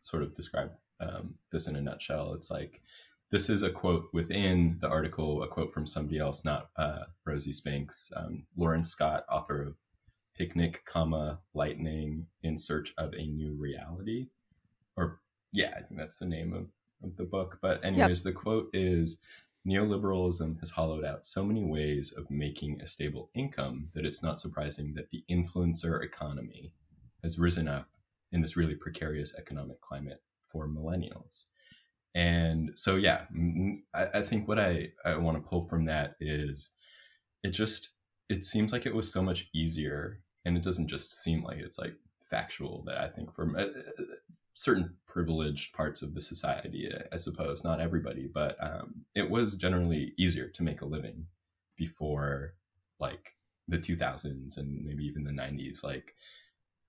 sort 0.00 0.22
of 0.22 0.34
describe 0.34 0.70
um, 1.00 1.34
this 1.52 1.66
in 1.68 1.76
a 1.76 1.80
nutshell. 1.80 2.34
It's 2.34 2.50
like 2.50 2.82
this 3.30 3.50
is 3.50 3.62
a 3.62 3.70
quote 3.70 4.08
within 4.12 4.78
the 4.80 4.88
article, 4.88 5.42
a 5.42 5.48
quote 5.48 5.72
from 5.72 5.86
somebody 5.86 6.18
else, 6.18 6.44
not 6.44 6.70
uh, 6.76 7.04
Rosie 7.26 7.52
Spinks, 7.52 8.10
um, 8.16 8.44
Lauren 8.56 8.84
Scott, 8.84 9.24
author 9.30 9.62
of 9.62 9.74
Picnic, 10.38 10.82
comma 10.86 11.40
Lightning 11.52 12.26
in 12.44 12.56
Search 12.56 12.94
of 12.96 13.12
a 13.12 13.26
New 13.26 13.56
Reality, 13.58 14.28
or 14.96 15.20
yeah, 15.52 15.72
I 15.76 15.82
think 15.82 15.98
that's 15.98 16.18
the 16.18 16.26
name 16.26 16.52
of, 16.52 16.66
of 17.02 17.16
the 17.16 17.24
book. 17.24 17.58
But 17.60 17.84
anyways, 17.84 18.24
yep. 18.24 18.24
the 18.24 18.40
quote 18.40 18.70
is 18.72 19.18
neoliberalism 19.66 20.60
has 20.60 20.70
hollowed 20.70 21.04
out 21.04 21.26
so 21.26 21.44
many 21.44 21.64
ways 21.64 22.12
of 22.16 22.30
making 22.30 22.80
a 22.80 22.86
stable 22.86 23.30
income 23.34 23.88
that 23.94 24.06
it's 24.06 24.22
not 24.22 24.40
surprising 24.40 24.94
that 24.94 25.10
the 25.10 25.24
influencer 25.28 26.02
economy 26.04 26.72
has 27.22 27.38
risen 27.38 27.66
up 27.66 27.88
in 28.30 28.40
this 28.40 28.56
really 28.56 28.76
precarious 28.76 29.34
economic 29.36 29.80
climate 29.80 30.22
for 30.46 30.68
millennials. 30.68 31.44
And 32.14 32.70
so, 32.74 32.96
yeah, 32.96 33.22
I, 33.94 34.06
I 34.14 34.22
think 34.22 34.46
what 34.46 34.58
I, 34.58 34.90
I 35.04 35.16
want 35.16 35.36
to 35.36 35.48
pull 35.48 35.64
from 35.64 35.84
that 35.86 36.14
is 36.20 36.70
it 37.42 37.50
just, 37.50 37.90
it 38.28 38.44
seems 38.44 38.72
like 38.72 38.86
it 38.86 38.94
was 38.94 39.12
so 39.12 39.22
much 39.22 39.48
easier. 39.54 40.20
And 40.48 40.56
it 40.56 40.62
doesn't 40.62 40.86
just 40.88 41.22
seem 41.22 41.44
like 41.44 41.58
it's 41.58 41.78
like 41.78 41.92
factual 42.30 42.82
that 42.86 42.96
I 42.96 43.08
think 43.08 43.28
uh, 43.38 43.60
uh, 43.60 43.66
certain 44.54 44.94
privileged 45.06 45.74
parts 45.74 46.00
of 46.00 46.14
the 46.14 46.22
society, 46.22 46.90
I 47.12 47.18
suppose, 47.18 47.64
not 47.64 47.82
everybody, 47.82 48.30
but 48.32 48.56
um, 48.58 49.04
it 49.14 49.28
was 49.28 49.56
generally 49.56 50.14
easier 50.16 50.48
to 50.48 50.62
make 50.62 50.80
a 50.80 50.86
living 50.86 51.26
before 51.76 52.54
like 52.98 53.34
the 53.68 53.76
2000s 53.76 54.56
and 54.56 54.82
maybe 54.86 55.04
even 55.04 55.22
the 55.22 55.30
90s. 55.30 55.84
Like 55.84 56.14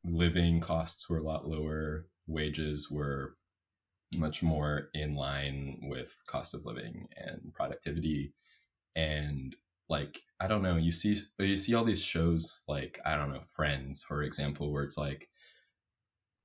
living 0.05 0.61
costs 0.61 1.09
were 1.09 1.17
a 1.17 1.23
lot 1.23 1.45
lower, 1.45 2.07
wages 2.27 2.89
were 2.89 3.33
much 4.15 4.41
more 4.41 4.89
in 4.93 5.15
line 5.15 5.79
with 5.83 6.15
cost 6.27 6.53
of 6.53 6.65
living 6.65 7.09
and 7.17 7.51
productivity 7.53 8.33
and 8.95 9.53
like 9.89 10.21
i 10.39 10.47
don't 10.47 10.61
know 10.61 10.77
you 10.77 10.91
see 10.91 11.17
you 11.39 11.55
see 11.55 11.73
all 11.73 11.83
these 11.83 12.01
shows 12.01 12.61
like 12.67 12.99
i 13.05 13.15
don't 13.15 13.31
know 13.33 13.41
friends 13.55 14.03
for 14.03 14.23
example 14.23 14.71
where 14.71 14.83
it's 14.83 14.97
like 14.97 15.27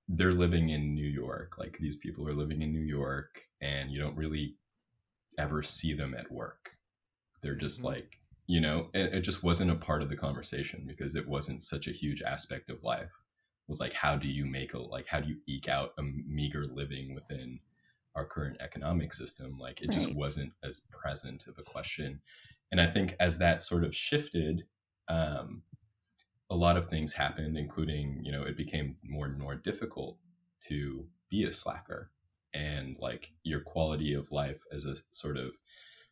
they're 0.09 0.33
living 0.33 0.71
in 0.71 0.95
new 0.95 1.07
york 1.07 1.57
like 1.59 1.79
these 1.81 1.97
people 1.97 2.27
are 2.29 2.35
living 2.35 2.63
in 2.63 2.73
new 2.73 2.81
york 2.81 3.43
and 3.63 3.91
you 3.91 4.01
don't 4.01 4.17
really 4.17 4.57
ever 5.39 5.63
see 5.63 5.95
them 5.95 6.15
at 6.19 6.31
work 6.31 6.71
they're 7.43 7.55
just 7.55 7.79
mm-hmm. 7.79 7.89
like 7.89 8.19
you 8.47 8.61
know 8.61 8.89
it, 8.95 9.15
it 9.15 9.21
just 9.21 9.43
wasn't 9.43 9.71
a 9.71 9.77
part 9.77 10.03
of 10.03 10.09
the 10.09 10.17
conversation 10.17 10.85
because 10.87 11.15
it 11.15 11.27
wasn't 11.27 11.63
such 11.63 11.89
a 11.89 11.93
huge 11.93 12.23
aspect 12.23 12.71
of 12.71 12.83
life 12.83 13.11
was 13.69 13.81
like 13.81 13.93
how 13.93 14.17
do 14.17 14.29
you 14.29 14.45
make 14.45 14.75
a 14.75 14.79
like 14.79 15.07
how 15.07 15.21
do 15.21 15.29
you 15.29 15.37
eke 15.47 15.69
out 15.69 15.93
a 15.99 16.03
meager 16.03 16.67
living 16.67 17.15
within 17.15 17.59
our 18.15 18.25
current 18.25 18.57
economic 18.61 19.13
system 19.13 19.59
like 19.59 19.81
it 19.81 19.89
right. 19.89 19.95
just 19.95 20.15
wasn't 20.15 20.53
as 20.63 20.83
present 20.91 21.47
of 21.47 21.59
a 21.59 21.63
question 21.63 22.21
and 22.75 22.81
i 22.81 22.87
think 22.87 23.15
as 23.21 23.39
that 23.39 23.63
sort 23.63 23.85
of 23.85 23.95
shifted 23.95 24.65
um, 25.09 25.63
a 26.51 26.57
lot 26.57 26.77
of 26.77 26.89
things 26.89 27.13
happened 27.13 27.57
including 27.57 28.21
you 28.23 28.33
know 28.33 28.43
it 28.43 28.57
became 28.57 28.97
more 29.05 29.27
and 29.27 29.39
more 29.39 29.55
difficult 29.55 30.19
to 30.61 31.07
be 31.31 31.45
a 31.45 31.53
slacker. 31.53 32.11
And 32.55 32.97
like 33.01 33.33
your 33.43 33.61
quality 33.61 34.15
of 34.15 34.31
life 34.31 34.61
as 34.73 34.85
a 34.85 34.95
sort 35.11 35.37
of 35.37 35.51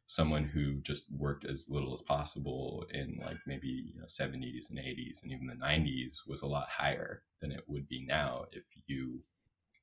someone 0.07 0.45
who 0.45 0.81
just 0.81 1.15
worked 1.17 1.45
as 1.45 1.71
little 1.71 1.95
as 1.95 2.03
possible 2.03 2.85
in 2.91 3.17
like 3.25 3.37
maybe 3.47 3.69
you 3.69 4.01
know 4.01 4.07
70s 4.07 4.71
and 4.71 4.79
80s 4.81 5.23
and 5.23 5.31
even 5.31 5.47
the 5.47 5.55
90s 5.55 6.27
was 6.27 6.43
a 6.43 6.47
lot 6.47 6.69
higher 6.69 7.23
than 7.41 7.53
it 7.53 7.63
would 7.69 7.89
be 7.89 8.05
now 8.05 8.45
if 8.51 8.65
you 8.89 9.23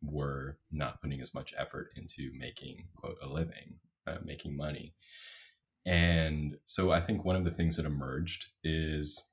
were 0.03 0.57
not 0.71 1.01
putting 1.01 1.21
as 1.21 1.34
much 1.34 1.53
effort 1.57 1.91
into 1.95 2.32
making 2.38 2.84
quote 2.95 3.17
a 3.23 3.27
living 3.27 3.80
uh, 4.05 4.17
making 4.23 4.55
money 4.55 4.93
and 5.90 6.56
so 6.66 6.92
i 6.92 7.02
think 7.02 7.26
one 7.26 7.36
of 7.36 7.44
the 7.44 7.52
things 7.52 7.76
that 7.76 7.86
emerged 7.86 8.48
is 8.64 9.30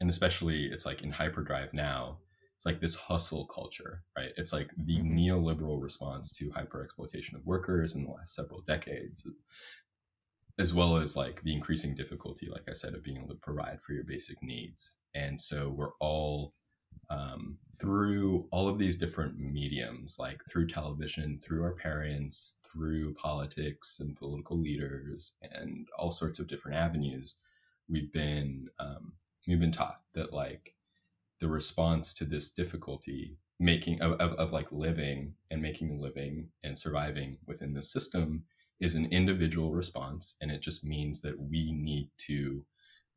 and 0.00 0.08
especially 0.08 0.66
it's 0.66 0.86
like 0.86 1.02
in 1.02 1.10
hyperdrive 1.10 1.72
now 1.74 2.18
it's 2.56 2.64
like 2.64 2.80
this 2.80 2.94
hustle 2.94 3.46
culture 3.46 4.02
right 4.16 4.30
it's 4.36 4.52
like 4.52 4.70
the 4.86 4.98
mm-hmm. 4.98 5.18
neoliberal 5.18 5.82
response 5.82 6.32
to 6.32 6.50
hyper 6.52 6.82
exploitation 6.82 7.36
of 7.36 7.44
workers 7.44 7.94
in 7.94 8.04
the 8.04 8.10
last 8.10 8.34
several 8.34 8.62
decades 8.62 9.26
as 10.58 10.72
well 10.72 10.96
as 10.96 11.16
like 11.16 11.42
the 11.42 11.52
increasing 11.52 11.94
difficulty, 11.94 12.48
like 12.50 12.64
I 12.68 12.72
said, 12.72 12.94
of 12.94 13.04
being 13.04 13.18
able 13.18 13.28
to 13.28 13.40
provide 13.42 13.78
for 13.82 13.92
your 13.92 14.04
basic 14.04 14.42
needs. 14.42 14.96
And 15.14 15.38
so 15.38 15.68
we're 15.68 15.94
all 16.00 16.54
um, 17.10 17.58
through 17.78 18.46
all 18.50 18.68
of 18.68 18.78
these 18.78 18.96
different 18.96 19.38
mediums, 19.38 20.18
like 20.18 20.42
through 20.48 20.66
television, 20.68 21.38
through 21.42 21.62
our 21.62 21.74
parents, 21.74 22.60
through 22.64 23.14
politics 23.14 23.98
and 24.00 24.16
political 24.16 24.58
leaders, 24.58 25.32
and 25.52 25.88
all 25.98 26.10
sorts 26.10 26.38
of 26.38 26.48
different 26.48 26.76
avenues, 26.76 27.36
we've 27.88 28.12
been 28.12 28.68
um, 28.78 29.12
we've 29.46 29.60
been 29.60 29.72
taught 29.72 30.00
that 30.14 30.32
like 30.32 30.74
the 31.40 31.48
response 31.48 32.14
to 32.14 32.24
this 32.24 32.50
difficulty 32.50 33.36
making 33.58 34.00
of, 34.02 34.12
of, 34.20 34.32
of 34.32 34.52
like 34.52 34.70
living 34.72 35.32
and 35.50 35.62
making 35.62 35.90
a 35.90 36.00
living 36.00 36.48
and 36.64 36.78
surviving 36.78 37.38
within 37.46 37.72
the 37.72 37.82
system 37.82 38.42
is 38.80 38.94
an 38.94 39.06
individual 39.06 39.72
response 39.72 40.36
and 40.42 40.50
it 40.50 40.60
just 40.60 40.84
means 40.84 41.22
that 41.22 41.38
we 41.38 41.72
need 41.72 42.10
to 42.18 42.62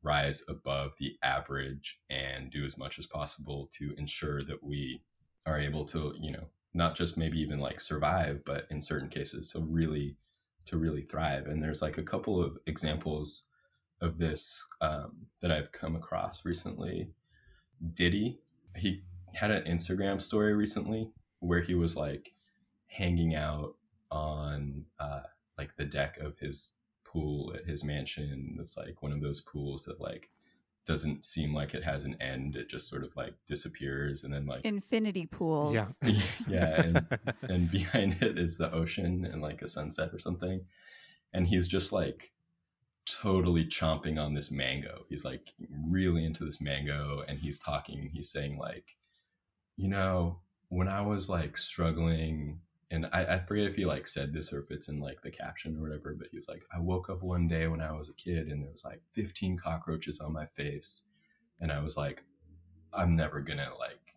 rise 0.01 0.43
above 0.47 0.91
the 0.97 1.15
average 1.23 1.99
and 2.09 2.51
do 2.51 2.63
as 2.65 2.77
much 2.77 2.99
as 2.99 3.05
possible 3.05 3.69
to 3.77 3.93
ensure 3.97 4.41
that 4.43 4.63
we 4.63 5.01
are 5.45 5.59
able 5.59 5.85
to 5.85 6.13
you 6.19 6.31
know 6.31 6.45
not 6.73 6.95
just 6.95 7.17
maybe 7.17 7.39
even 7.39 7.59
like 7.59 7.81
survive 7.81 8.41
but 8.45 8.65
in 8.69 8.81
certain 8.81 9.09
cases 9.09 9.47
to 9.49 9.59
really 9.59 10.15
to 10.69 10.77
really 10.77 11.01
thrive. 11.01 11.47
And 11.47 11.61
there's 11.61 11.81
like 11.81 11.97
a 11.97 12.03
couple 12.03 12.41
of 12.41 12.57
examples 12.67 13.43
of 14.01 14.17
this 14.17 14.63
um, 14.81 15.25
that 15.41 15.51
i've 15.51 15.71
come 15.71 15.95
across 15.95 16.45
recently. 16.45 17.09
Diddy 17.93 18.39
he 18.75 19.03
had 19.33 19.51
an 19.51 19.63
instagram 19.63 20.21
story 20.21 20.53
recently 20.53 21.09
where 21.39 21.61
he 21.61 21.75
was 21.75 21.95
like 21.95 22.33
hanging 22.87 23.35
out 23.35 23.75
on 24.11 24.83
uh, 24.99 25.21
like 25.57 25.75
the 25.75 25.85
deck 25.85 26.17
of 26.19 26.37
his 26.39 26.73
pool 27.11 27.53
at 27.55 27.65
his 27.65 27.83
mansion 27.83 28.55
that's 28.57 28.77
like 28.77 29.01
one 29.01 29.11
of 29.11 29.21
those 29.21 29.41
pools 29.41 29.85
that 29.85 29.99
like 29.99 30.29
doesn't 30.85 31.23
seem 31.23 31.53
like 31.53 31.73
it 31.73 31.83
has 31.83 32.05
an 32.05 32.15
end 32.19 32.55
it 32.55 32.67
just 32.67 32.89
sort 32.89 33.03
of 33.03 33.15
like 33.15 33.33
disappears 33.47 34.23
and 34.23 34.33
then 34.33 34.45
like 34.45 34.65
Infinity 34.65 35.27
pools. 35.27 35.73
Yeah. 35.73 35.87
yeah 36.47 36.81
and, 36.81 37.19
and 37.43 37.71
behind 37.71 38.17
it 38.21 38.39
is 38.39 38.57
the 38.57 38.71
ocean 38.71 39.25
and 39.25 39.41
like 39.41 39.61
a 39.61 39.67
sunset 39.67 40.09
or 40.13 40.19
something 40.19 40.61
and 41.33 41.47
he's 41.47 41.67
just 41.67 41.91
like 41.91 42.31
totally 43.05 43.65
chomping 43.65 44.19
on 44.19 44.33
this 44.33 44.51
mango 44.51 45.03
he's 45.09 45.25
like 45.25 45.53
really 45.87 46.25
into 46.25 46.45
this 46.45 46.61
mango 46.61 47.23
and 47.27 47.39
he's 47.39 47.57
talking 47.57 48.09
he's 48.13 48.29
saying 48.29 48.57
like 48.57 48.95
you 49.77 49.87
know 49.87 50.39
when 50.69 50.87
i 50.87 51.01
was 51.01 51.27
like 51.29 51.57
struggling 51.57 52.59
and 52.91 53.07
I, 53.13 53.35
I 53.35 53.39
forget 53.39 53.65
if 53.65 53.75
he 53.75 53.85
like 53.85 54.07
said 54.07 54.33
this 54.33 54.51
or 54.51 54.61
if 54.61 54.71
it's 54.71 54.87
in 54.87 54.99
like 54.99 55.21
the 55.21 55.31
caption 55.31 55.77
or 55.77 55.81
whatever 55.81 56.15
but 56.17 56.29
he 56.31 56.37
was 56.37 56.47
like 56.47 56.63
i 56.73 56.79
woke 56.79 57.09
up 57.09 57.21
one 57.21 57.47
day 57.47 57.67
when 57.67 57.81
i 57.81 57.91
was 57.91 58.09
a 58.09 58.13
kid 58.13 58.47
and 58.47 58.61
there 58.63 58.71
was 58.71 58.83
like 58.83 59.01
15 59.13 59.57
cockroaches 59.57 60.19
on 60.19 60.33
my 60.33 60.45
face 60.45 61.03
and 61.61 61.71
i 61.71 61.79
was 61.79 61.97
like 61.97 62.23
i'm 62.93 63.15
never 63.15 63.41
gonna 63.41 63.69
like 63.79 64.09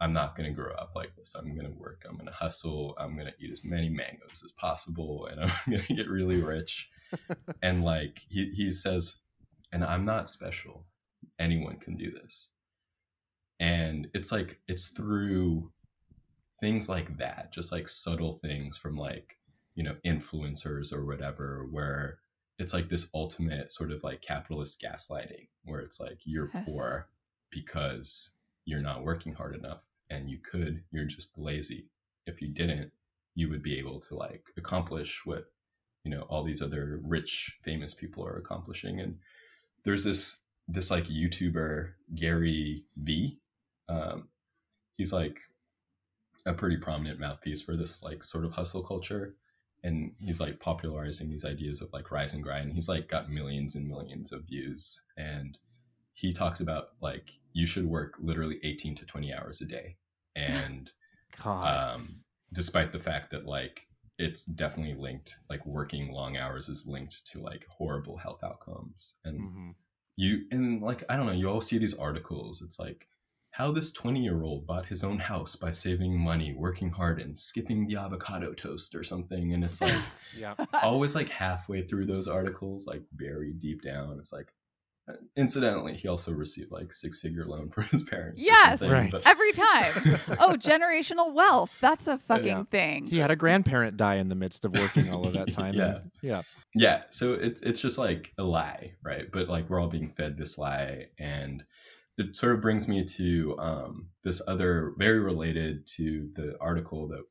I'm 0.00 0.12
not 0.12 0.36
to 0.48 0.54
grow 0.54 0.72
up 0.74 0.92
like 0.94 1.14
this. 1.16 1.34
I'm 1.34 1.54
to 1.58 1.70
work. 1.70 2.04
I'm 2.08 2.18
to 2.24 2.32
hustle. 2.32 2.94
I'm 2.98 3.16
to 3.26 3.34
eat 3.40 3.50
as 3.50 3.64
many 3.64 3.88
mangoes 3.88 4.42
as 4.44 4.52
possible 4.52 5.26
and 5.26 5.40
I'm 5.66 5.72
to 5.72 5.94
get 5.94 6.08
really 6.08 6.40
rich. 6.40 6.88
and 7.62 7.84
like 7.84 8.20
he, 8.28 8.52
he 8.54 8.70
says, 8.70 9.20
and 9.72 9.84
I'm 9.84 10.04
not 10.04 10.30
special. 10.30 10.86
Anyone 11.38 11.78
can 11.78 11.96
do 11.96 12.10
this. 12.10 12.50
And 13.60 14.08
it's 14.14 14.30
like, 14.30 14.60
it's 14.68 14.88
through 14.88 15.72
things 16.60 16.88
like 16.88 17.16
that, 17.18 17.52
just 17.52 17.72
like 17.72 17.88
subtle 17.88 18.38
things 18.38 18.76
from 18.76 18.96
like, 18.96 19.38
you 19.74 19.84
know, 19.84 19.96
influencers 20.04 20.92
or 20.92 21.04
whatever, 21.04 21.66
where 21.70 22.20
it's 22.58 22.72
like 22.74 22.88
this 22.88 23.08
ultimate 23.14 23.72
sort 23.72 23.92
of 23.92 24.02
like 24.02 24.20
capitalist 24.22 24.82
gaslighting, 24.82 25.48
where 25.64 25.80
it's 25.80 26.00
like 26.00 26.20
you're 26.24 26.52
Yes. 26.52 26.64
poor 26.64 27.08
because 27.50 28.36
you're 28.64 28.80
not 28.82 29.04
working 29.04 29.32
hard 29.32 29.54
enough 29.54 29.82
and 30.10 30.28
you 30.30 30.38
could 30.38 30.84
you're 30.90 31.04
just 31.04 31.38
lazy 31.38 31.90
if 32.26 32.42
you 32.42 32.48
didn't 32.48 32.92
you 33.34 33.48
would 33.48 33.62
be 33.62 33.78
able 33.78 33.98
to 34.00 34.14
like 34.14 34.44
accomplish 34.58 35.24
what 35.24 35.50
you 36.04 36.10
know 36.10 36.22
all 36.22 36.42
these 36.44 36.60
other 36.62 37.00
rich 37.04 37.56
famous 37.62 37.94
people 37.94 38.26
are 38.26 38.36
accomplishing 38.36 39.00
and 39.00 39.18
there's 39.84 40.04
this 40.04 40.44
this 40.68 40.90
like 40.90 41.04
youtuber 41.06 41.92
gary 42.14 42.84
vee 42.96 43.40
um, 43.88 44.28
he's 44.96 45.12
like 45.12 45.40
a 46.46 46.54
pretty 46.54 46.76
prominent 46.76 47.20
mouthpiece 47.20 47.62
for 47.62 47.76
this 47.76 48.02
like 48.02 48.24
sort 48.24 48.44
of 48.44 48.52
hustle 48.52 48.82
culture. 48.82 49.36
And 49.84 50.14
he's 50.18 50.40
like 50.40 50.60
popularizing 50.60 51.30
these 51.30 51.44
ideas 51.44 51.80
of 51.80 51.92
like 51.92 52.10
rise 52.10 52.34
and 52.34 52.42
grind 52.42 52.72
he's 52.72 52.88
like 52.88 53.08
got 53.08 53.30
millions 53.30 53.74
and 53.76 53.86
millions 53.88 54.32
of 54.32 54.44
views. 54.46 55.02
And 55.16 55.58
he 56.14 56.32
talks 56.32 56.60
about 56.60 56.90
like 57.00 57.40
you 57.52 57.66
should 57.66 57.86
work 57.86 58.16
literally 58.20 58.60
18 58.64 58.94
to 58.96 59.06
20 59.06 59.32
hours 59.34 59.60
a 59.60 59.66
day. 59.66 59.96
And 60.36 60.92
God. 61.36 61.82
um, 61.92 62.24
despite 62.52 62.92
the 62.92 62.98
fact 62.98 63.30
that 63.30 63.46
like 63.46 63.88
it's 64.18 64.44
definitely 64.46 64.94
linked 64.94 65.38
like 65.48 65.64
working 65.66 66.12
long 66.12 66.36
hours 66.36 66.68
is 66.68 66.86
linked 66.86 67.26
to 67.26 67.40
like 67.40 67.66
horrible 67.70 68.16
health 68.16 68.42
outcomes. 68.44 69.16
And 69.24 69.48
Mhm. 69.48 69.74
you 70.16 70.46
and 70.50 70.82
like 70.82 71.04
i 71.08 71.16
don't 71.16 71.26
know 71.26 71.32
you 71.32 71.48
all 71.48 71.60
see 71.60 71.78
these 71.78 71.94
articles. 71.98 72.62
It's 72.62 72.78
like 72.78 73.08
how 73.58 73.72
this 73.72 73.90
20 73.92 74.20
year 74.22 74.42
old 74.44 74.64
bought 74.68 74.86
his 74.86 75.02
own 75.02 75.18
house 75.18 75.56
by 75.56 75.68
saving 75.72 76.16
money 76.16 76.54
working 76.56 76.90
hard 76.90 77.20
and 77.20 77.36
skipping 77.36 77.88
the 77.88 77.96
avocado 77.96 78.54
toast 78.54 78.94
or 78.94 79.02
something 79.02 79.52
and 79.52 79.64
it's 79.64 79.80
like 79.80 80.00
Yeah. 80.38 80.54
always 80.82 81.16
like 81.16 81.28
halfway 81.28 81.82
through 81.82 82.06
those 82.06 82.28
articles 82.28 82.86
like 82.86 83.02
buried 83.12 83.58
deep 83.58 83.82
down 83.82 84.16
it's 84.20 84.32
like 84.32 84.54
uh, 85.10 85.14
incidentally 85.36 85.96
he 85.96 86.06
also 86.06 86.30
received 86.30 86.70
like 86.70 86.92
six 86.92 87.18
figure 87.18 87.46
loan 87.46 87.68
from 87.70 87.84
his 87.84 88.04
parents 88.04 88.40
or 88.40 88.44
Yes. 88.44 88.80
Right. 88.80 89.10
but- 89.10 89.26
Every 89.26 89.50
time. 89.52 89.92
Oh, 90.38 90.54
generational 90.56 91.32
wealth. 91.34 91.70
That's 91.80 92.06
a 92.06 92.18
fucking 92.18 92.46
Yeah. 92.46 92.62
thing. 92.70 93.06
He 93.08 93.18
had 93.18 93.30
a 93.32 93.36
grandparent 93.36 93.96
die 93.96 94.16
in 94.16 94.28
the 94.28 94.34
midst 94.36 94.64
of 94.66 94.72
working 94.72 95.12
all 95.12 95.26
of 95.26 95.32
that 95.32 95.50
time. 95.60 95.74
Yeah. 95.74 95.96
and- 95.96 96.10
yeah. 96.22 96.42
yeah 96.76 97.02
so 97.10 97.32
it, 97.32 97.58
it's 97.62 97.80
just 97.80 97.98
like 97.98 98.32
a 98.38 98.44
lie 98.44 98.92
right 99.02 99.32
but 99.32 99.48
like 99.48 99.68
we're 99.68 99.80
all 99.80 99.88
being 99.88 100.10
fed 100.10 100.36
this 100.38 100.58
lie 100.58 101.06
and 101.18 101.64
it 102.18 102.36
sort 102.36 102.54
of 102.54 102.60
brings 102.60 102.88
me 102.88 103.04
to 103.04 103.56
um, 103.58 104.08
this 104.24 104.42
other 104.48 104.92
very 104.98 105.20
related 105.20 105.86
to 105.96 106.28
the 106.34 106.56
article 106.60 107.08
that 107.08 107.22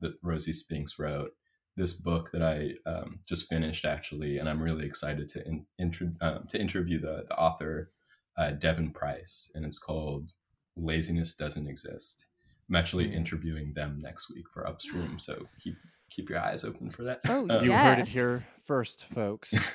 that 0.00 0.14
rosie 0.22 0.52
spinks 0.52 0.98
wrote 0.98 1.30
this 1.76 1.92
book 1.92 2.30
that 2.32 2.42
i 2.42 2.70
um, 2.90 3.18
just 3.28 3.48
finished 3.48 3.84
actually 3.84 4.38
and 4.38 4.48
i'm 4.48 4.62
really 4.62 4.84
excited 4.86 5.28
to 5.30 5.46
in, 5.48 5.64
intro, 5.78 6.08
um, 6.20 6.44
to 6.46 6.60
interview 6.60 7.00
the, 7.00 7.24
the 7.28 7.36
author 7.36 7.90
uh, 8.36 8.50
devon 8.50 8.90
price 8.90 9.50
and 9.54 9.64
it's 9.64 9.78
called 9.78 10.32
laziness 10.76 11.34
doesn't 11.34 11.68
exist 11.68 12.26
i'm 12.68 12.76
actually 12.76 13.06
Hmm. 13.08 13.14
interviewing 13.14 13.72
them 13.74 13.98
next 14.02 14.28
week 14.34 14.44
for 14.52 14.66
upstream 14.66 15.18
so 15.26 15.46
keep 15.58 15.76
keep 16.10 16.28
your 16.28 16.40
eyes 16.40 16.64
open 16.64 16.90
for 16.90 17.02
that 17.04 17.20
Oh, 17.26 17.46
Um, 17.48 17.64
You 17.64 17.72
heard 17.72 17.98
it 17.98 18.08
here 18.08 18.46
first, 18.64 19.04
folks. 19.06 19.54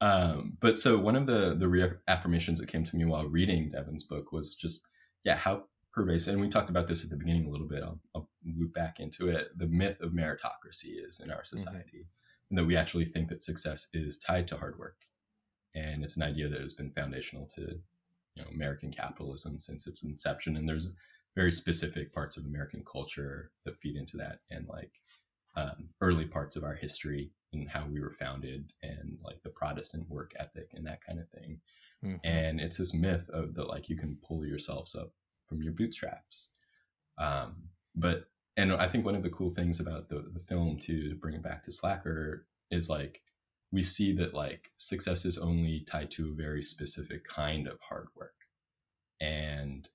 um, 0.00 0.56
but 0.60 0.78
so 0.78 0.98
one 0.98 1.16
of 1.16 1.26
the 1.26 1.56
the 1.58 1.66
reaffirmations 1.66 2.58
that 2.58 2.68
came 2.68 2.84
to 2.84 2.96
me 2.96 3.04
while 3.04 3.26
reading 3.26 3.70
Devon's 3.70 4.02
book 4.02 4.32
was 4.32 4.54
just 4.54 4.86
yeah 5.24 5.36
how 5.36 5.64
pervasive 5.92 6.34
and 6.34 6.42
we 6.42 6.48
talked 6.48 6.68
about 6.68 6.86
this 6.86 7.02
at 7.02 7.10
the 7.10 7.16
beginning 7.16 7.46
a 7.46 7.50
little 7.50 7.66
bit 7.66 7.82
I'll, 7.82 7.98
I'll 8.14 8.28
loop 8.44 8.74
back 8.74 9.00
into 9.00 9.28
it 9.28 9.48
the 9.56 9.66
myth 9.66 10.00
of 10.00 10.12
meritocracy 10.12 11.02
is 11.06 11.20
in 11.20 11.30
our 11.30 11.44
society 11.44 12.06
and 12.50 12.58
that 12.58 12.64
we 12.64 12.76
actually 12.76 13.06
think 13.06 13.28
that 13.28 13.42
success 13.42 13.88
is 13.94 14.18
tied 14.18 14.46
to 14.48 14.58
hard 14.58 14.78
work 14.78 14.98
and 15.74 16.04
it's 16.04 16.16
an 16.16 16.22
idea 16.22 16.48
that 16.48 16.60
has 16.60 16.74
been 16.74 16.90
foundational 16.90 17.46
to 17.46 17.62
you 17.62 18.42
know 18.42 18.48
American 18.54 18.92
capitalism 18.92 19.58
since 19.58 19.86
its 19.86 20.04
inception 20.04 20.56
and 20.56 20.68
there's 20.68 20.88
very 21.34 21.52
specific 21.52 22.12
parts 22.12 22.36
of 22.36 22.44
American 22.44 22.82
culture 22.90 23.50
that 23.64 23.78
feed 23.78 23.96
into 23.96 24.18
that 24.18 24.40
and 24.50 24.66
like 24.68 24.92
um, 25.56 25.88
early 26.02 26.26
parts 26.26 26.56
of 26.56 26.64
our 26.64 26.74
history 26.74 27.30
and 27.52 27.68
how 27.68 27.86
we 27.86 28.00
were 28.00 28.12
founded 28.18 28.72
and 28.82 29.18
like 29.22 29.42
the 29.42 29.50
Protestant 29.50 30.08
work 30.08 30.32
ethic 30.38 30.70
and 30.74 30.86
that 30.86 31.04
kind 31.04 31.18
of 31.18 31.28
thing. 31.30 31.60
Mhm. 32.04 32.20
And 32.24 32.60
it's 32.60 32.76
this 32.76 32.94
myth 32.94 33.28
of 33.30 33.54
that 33.54 33.68
like 33.68 33.88
you 33.88 33.96
can 33.96 34.16
pull 34.22 34.44
yourselves 34.44 34.94
up 34.94 35.12
from 35.48 35.62
your 35.62 35.72
bootstraps. 35.72 36.50
Um, 37.18 37.70
but 37.94 38.28
and 38.56 38.72
I 38.72 38.88
think 38.88 39.04
one 39.04 39.14
of 39.14 39.22
the 39.22 39.30
cool 39.30 39.50
things 39.50 39.80
about 39.80 40.08
the, 40.08 40.30
the 40.32 40.40
film 40.40 40.78
too, 40.78 41.08
to 41.08 41.14
bring 41.14 41.34
it 41.34 41.42
back 41.42 41.62
to 41.64 41.72
Slacker, 41.72 42.46
is 42.70 42.88
like 42.88 43.22
we 43.72 43.82
see 43.82 44.12
that 44.14 44.34
like 44.34 44.70
success 44.78 45.24
is 45.24 45.38
only 45.38 45.80
tied 45.80 46.10
to 46.12 46.30
a 46.30 46.34
very 46.34 46.62
specific 46.62 47.24
kind 47.24 47.68
of 47.68 47.78
hard 47.80 48.08
work. 48.14 48.34
And 49.20 49.88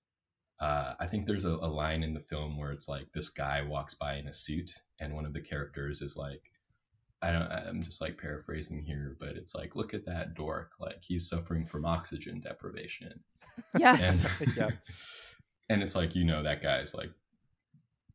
uh, 0.60 0.94
I 1.00 1.08
think 1.08 1.26
there's 1.26 1.46
a, 1.46 1.50
a 1.50 1.68
line 1.68 2.04
in 2.04 2.14
the 2.14 2.20
film 2.20 2.58
where 2.58 2.72
it's 2.72 2.88
like 2.88 3.08
this 3.14 3.30
guy 3.30 3.64
walks 3.64 3.96
by 3.96 4.16
in 4.16 4.28
a 4.28 4.34
suit, 4.34 4.72
and 5.00 5.16
one 5.16 5.26
of 5.26 5.34
the 5.34 5.42
characters 5.42 6.02
is 6.02 6.16
like, 6.16 6.52
I 7.22 7.32
don't, 7.32 7.52
I'm 7.52 7.84
just 7.84 8.02
like 8.02 8.18
paraphrasing 8.18 8.84
here, 8.84 9.16
but 9.20 9.30
it's 9.38 9.54
like, 9.54 9.76
look 9.76 9.94
at 9.94 10.06
that 10.06 10.34
dork, 10.34 10.72
like 10.80 10.98
he's 11.02 11.30
suffering 11.30 11.66
from 11.66 11.86
oxygen 11.86 12.40
deprivation, 12.42 13.20
Yes. 13.78 14.26
and 14.40 14.54
Yeah. 14.58 14.70
and 15.70 15.82
it's 15.84 15.96
like 15.96 16.16
you 16.16 16.26
know 16.26 16.42
that 16.44 16.62
guy's 16.62 16.94
like 16.96 17.12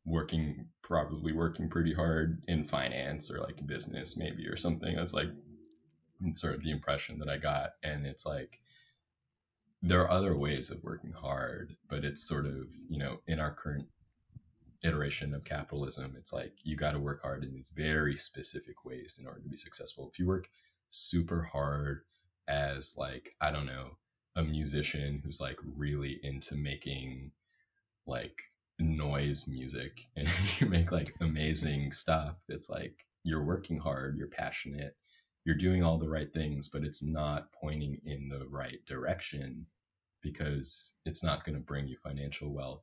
working 0.05 0.67
probably 0.83 1.33
working 1.33 1.69
pretty 1.69 1.93
hard 1.93 2.43
in 2.49 2.65
finance 2.65 3.31
or 3.31 3.41
like 3.41 3.67
business 3.67 4.17
maybe 4.17 4.47
or 4.47 4.57
something 4.57 4.95
that's 4.95 5.13
like 5.15 5.29
sort 6.35 6.55
of 6.55 6.63
the 6.63 6.71
impression 6.71 7.19
that 7.19 7.29
i 7.29 7.37
got 7.37 7.71
and 7.83 8.07
it's 8.07 8.25
like 8.25 8.61
there 9.83 10.01
are 10.01 10.11
other 10.11 10.37
ways 10.37 10.71
of 10.71 10.83
working 10.85 11.13
hard 11.13 11.75
but 11.89 12.05
it's 12.05 12.23
sort 12.27 12.47
of 12.47 12.69
you 12.89 12.99
know 12.99 13.19
in 13.27 13.41
our 13.41 13.53
current 13.53 13.87
iteration 14.85 15.35
of 15.35 15.45
capitalism 15.45 16.15
it's 16.19 16.33
like 16.33 16.53
you 16.63 16.77
got 16.77 16.93
to 16.93 16.99
work 16.99 17.23
hard 17.23 17.45
in 17.45 17.53
these 17.53 17.71
very 17.75 18.17
specific 18.17 18.85
ways 18.85 19.19
in 19.21 19.27
order 19.27 19.41
to 19.41 19.49
be 19.49 19.57
successful. 19.57 20.09
If 20.13 20.19
you 20.19 20.27
work 20.27 20.49
super 20.89 21.43
hard 21.43 22.03
as 22.49 22.97
like 22.97 23.35
i 23.41 23.51
don't 23.51 23.67
know 23.67 23.91
a 24.37 24.43
musician 24.43 25.21
who's 25.25 25.41
like 25.41 25.59
really 25.77 26.21
into 26.23 26.55
making 26.55 27.31
like 28.07 28.41
noise 28.79 29.49
music 29.49 30.07
and 30.17 30.29
you 30.59 30.67
make 30.67 30.93
like 30.93 31.15
amazing 31.21 31.93
stuff 31.93 32.37
it's 32.49 32.71
like 32.71 33.05
you're 33.25 33.45
working 33.45 33.79
hard 33.79 34.17
you're 34.17 34.29
passionate 34.29 34.97
you're 35.45 35.57
doing 35.57 35.83
all 35.83 35.99
the 35.99 36.09
right 36.09 36.33
things 36.33 36.69
but 36.69 36.85
it's 36.85 37.03
not 37.03 37.53
pointing 37.53 37.99
in 38.05 38.29
the 38.29 38.47
right 38.49 38.85
direction 38.87 39.67
because 40.23 40.95
it's 41.05 41.23
not 41.23 41.45
going 41.45 41.55
to 41.55 41.61
bring 41.61 41.87
you 41.89 41.97
financial 42.03 42.53
wealth 42.53 42.83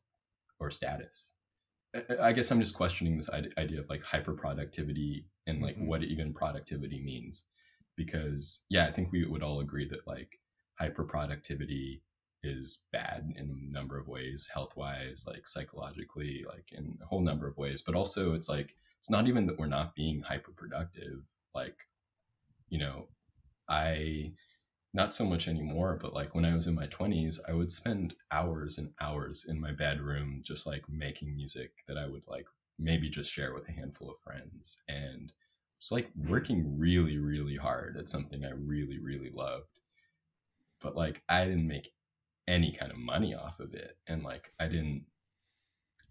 or 0.59 0.71
status 0.71 1.33
I- 2.21 2.33
guess 2.33 2.51
i'm 2.51 2.59
just 2.59 2.75
questioning 2.75 3.17
this 3.17 3.29
idea 3.29 3.79
of 3.79 3.89
like 3.89 4.03
hyper 4.03 4.33
productivity 4.33 5.27
and 5.47 5.61
like 5.61 5.77
Mhm. 5.77 5.85
what 5.87 6.03
even 6.03 6.33
productivity 6.33 7.01
means. 7.01 7.45
Because 7.95 8.65
yeah 8.69 8.85
i 8.87 8.91
think 8.91 9.11
we 9.11 9.25
would 9.25 9.43
all 9.43 9.59
agree 9.59 9.87
that 9.89 10.07
like 10.07 10.39
hyper 10.79 11.03
productivity 11.03 12.01
is 12.43 12.85
bad 12.91 13.31
in 13.37 13.49
a 13.49 13.73
number 13.75 13.97
of 13.97 14.07
ways 14.07 14.49
health 14.53 14.75
wise 14.75 15.25
like 15.27 15.47
psychologically 15.47 16.43
like 16.47 16.71
in 16.73 16.97
a 17.01 17.05
whole 17.05 17.21
number 17.21 17.47
of 17.47 17.57
ways. 17.57 17.81
But 17.83 17.95
also 17.95 18.33
it's 18.33 18.49
like 18.49 18.75
it's 18.99 19.09
not 19.09 19.27
even 19.27 19.45
that 19.47 19.57
we're 19.59 19.67
not 19.67 19.95
being 19.95 20.21
hyper 20.21 20.51
productive 20.53 21.19
like 21.55 21.77
you 22.69 22.79
know, 22.79 23.07
I 23.69 24.33
not 24.93 25.13
so 25.13 25.25
much 25.25 25.47
anymore, 25.47 25.97
but 25.99 26.13
like 26.13 26.35
when 26.35 26.45
I 26.45 26.53
was 26.53 26.67
in 26.67 26.75
my 26.75 26.87
20s, 26.87 27.39
I 27.47 27.53
would 27.53 27.71
spend 27.71 28.15
hours 28.31 28.77
and 28.77 28.93
hours 29.01 29.45
in 29.49 29.59
my 29.59 29.71
bedroom 29.71 30.41
just 30.43 30.67
like 30.67 30.87
making 30.87 31.35
music 31.35 31.71
that 31.87 31.97
I 31.97 32.07
would 32.07 32.23
like 32.27 32.45
maybe 32.77 33.09
just 33.09 33.31
share 33.31 33.53
with 33.53 33.67
a 33.67 33.71
handful 33.71 34.09
of 34.09 34.19
friends. 34.23 34.81
And 34.87 35.33
it's 35.77 35.91
like 35.91 36.09
working 36.27 36.77
really, 36.77 37.17
really 37.17 37.55
hard 37.55 37.97
at 37.97 38.07
something 38.07 38.45
I 38.45 38.51
really, 38.51 38.99
really 38.99 39.31
loved. 39.33 39.79
But 40.79 40.95
like 40.95 41.23
I 41.27 41.45
didn't 41.45 41.67
make 41.67 41.93
any 42.47 42.71
kind 42.71 42.91
of 42.91 42.97
money 42.97 43.33
off 43.33 43.59
of 43.59 43.73
it. 43.73 43.97
And 44.07 44.23
like 44.23 44.51
I 44.59 44.67
didn't 44.67 45.05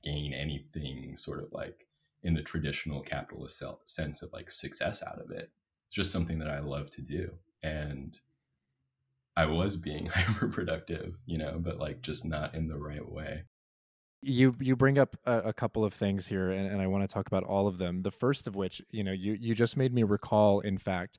gain 0.03 0.33
anything 0.33 1.17
sort 1.17 1.41
of 1.41 1.53
like 1.53 1.87
in 2.25 2.35
the 2.35 2.43
traditional 2.43 3.01
capitalist 3.01 3.63
sense 3.85 4.23
of 4.23 4.33
like 4.33 4.51
success 4.51 5.05
out 5.05 5.21
of 5.21 5.31
it. 5.31 5.53
It's 5.87 5.97
just 5.97 6.11
something 6.11 6.41
that 6.41 6.51
I 6.51 6.59
love 6.59 6.91
to 6.91 7.03
do. 7.03 7.31
And 7.63 8.19
I 9.37 9.47
was 9.47 9.77
being 9.77 10.07
hyperproductive, 10.15 11.15
you 11.27 11.39
know, 11.39 11.59
but 11.59 11.79
like 11.79 12.03
just 12.03 12.25
not 12.25 12.55
in 12.55 12.69
the 12.69 12.79
right 12.79 13.07
way. 13.07 13.45
You 14.25 14.55
you 14.61 14.77
bring 14.77 14.99
up 14.99 15.17
a, 15.25 15.39
a 15.39 15.53
couple 15.53 15.85
of 15.85 15.93
things 15.93 16.29
here, 16.29 16.51
and, 16.51 16.71
and 16.71 16.81
I 16.81 16.87
want 16.87 17.03
to 17.03 17.13
talk 17.13 17.27
about 17.27 17.43
all 17.43 17.67
of 17.67 17.79
them. 17.79 18.03
The 18.03 18.13
first 18.13 18.47
of 18.47 18.55
which, 18.55 18.81
you 18.91 19.03
know, 19.03 19.13
you 19.13 19.37
you 19.41 19.55
just 19.55 19.77
made 19.77 19.93
me 19.93 20.05
recall, 20.05 20.61
in 20.61 20.79
fact, 20.79 21.19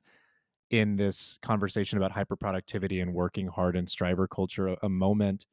in 0.70 0.96
this 0.96 1.38
conversation 1.42 1.98
about 1.98 2.12
hyperproductivity 2.12 3.02
and 3.02 3.12
working 3.12 3.48
hard 3.48 3.76
and 3.76 3.88
striver 3.88 4.26
culture, 4.26 4.68
a, 4.68 4.76
a 4.84 4.88
moment 4.88 5.44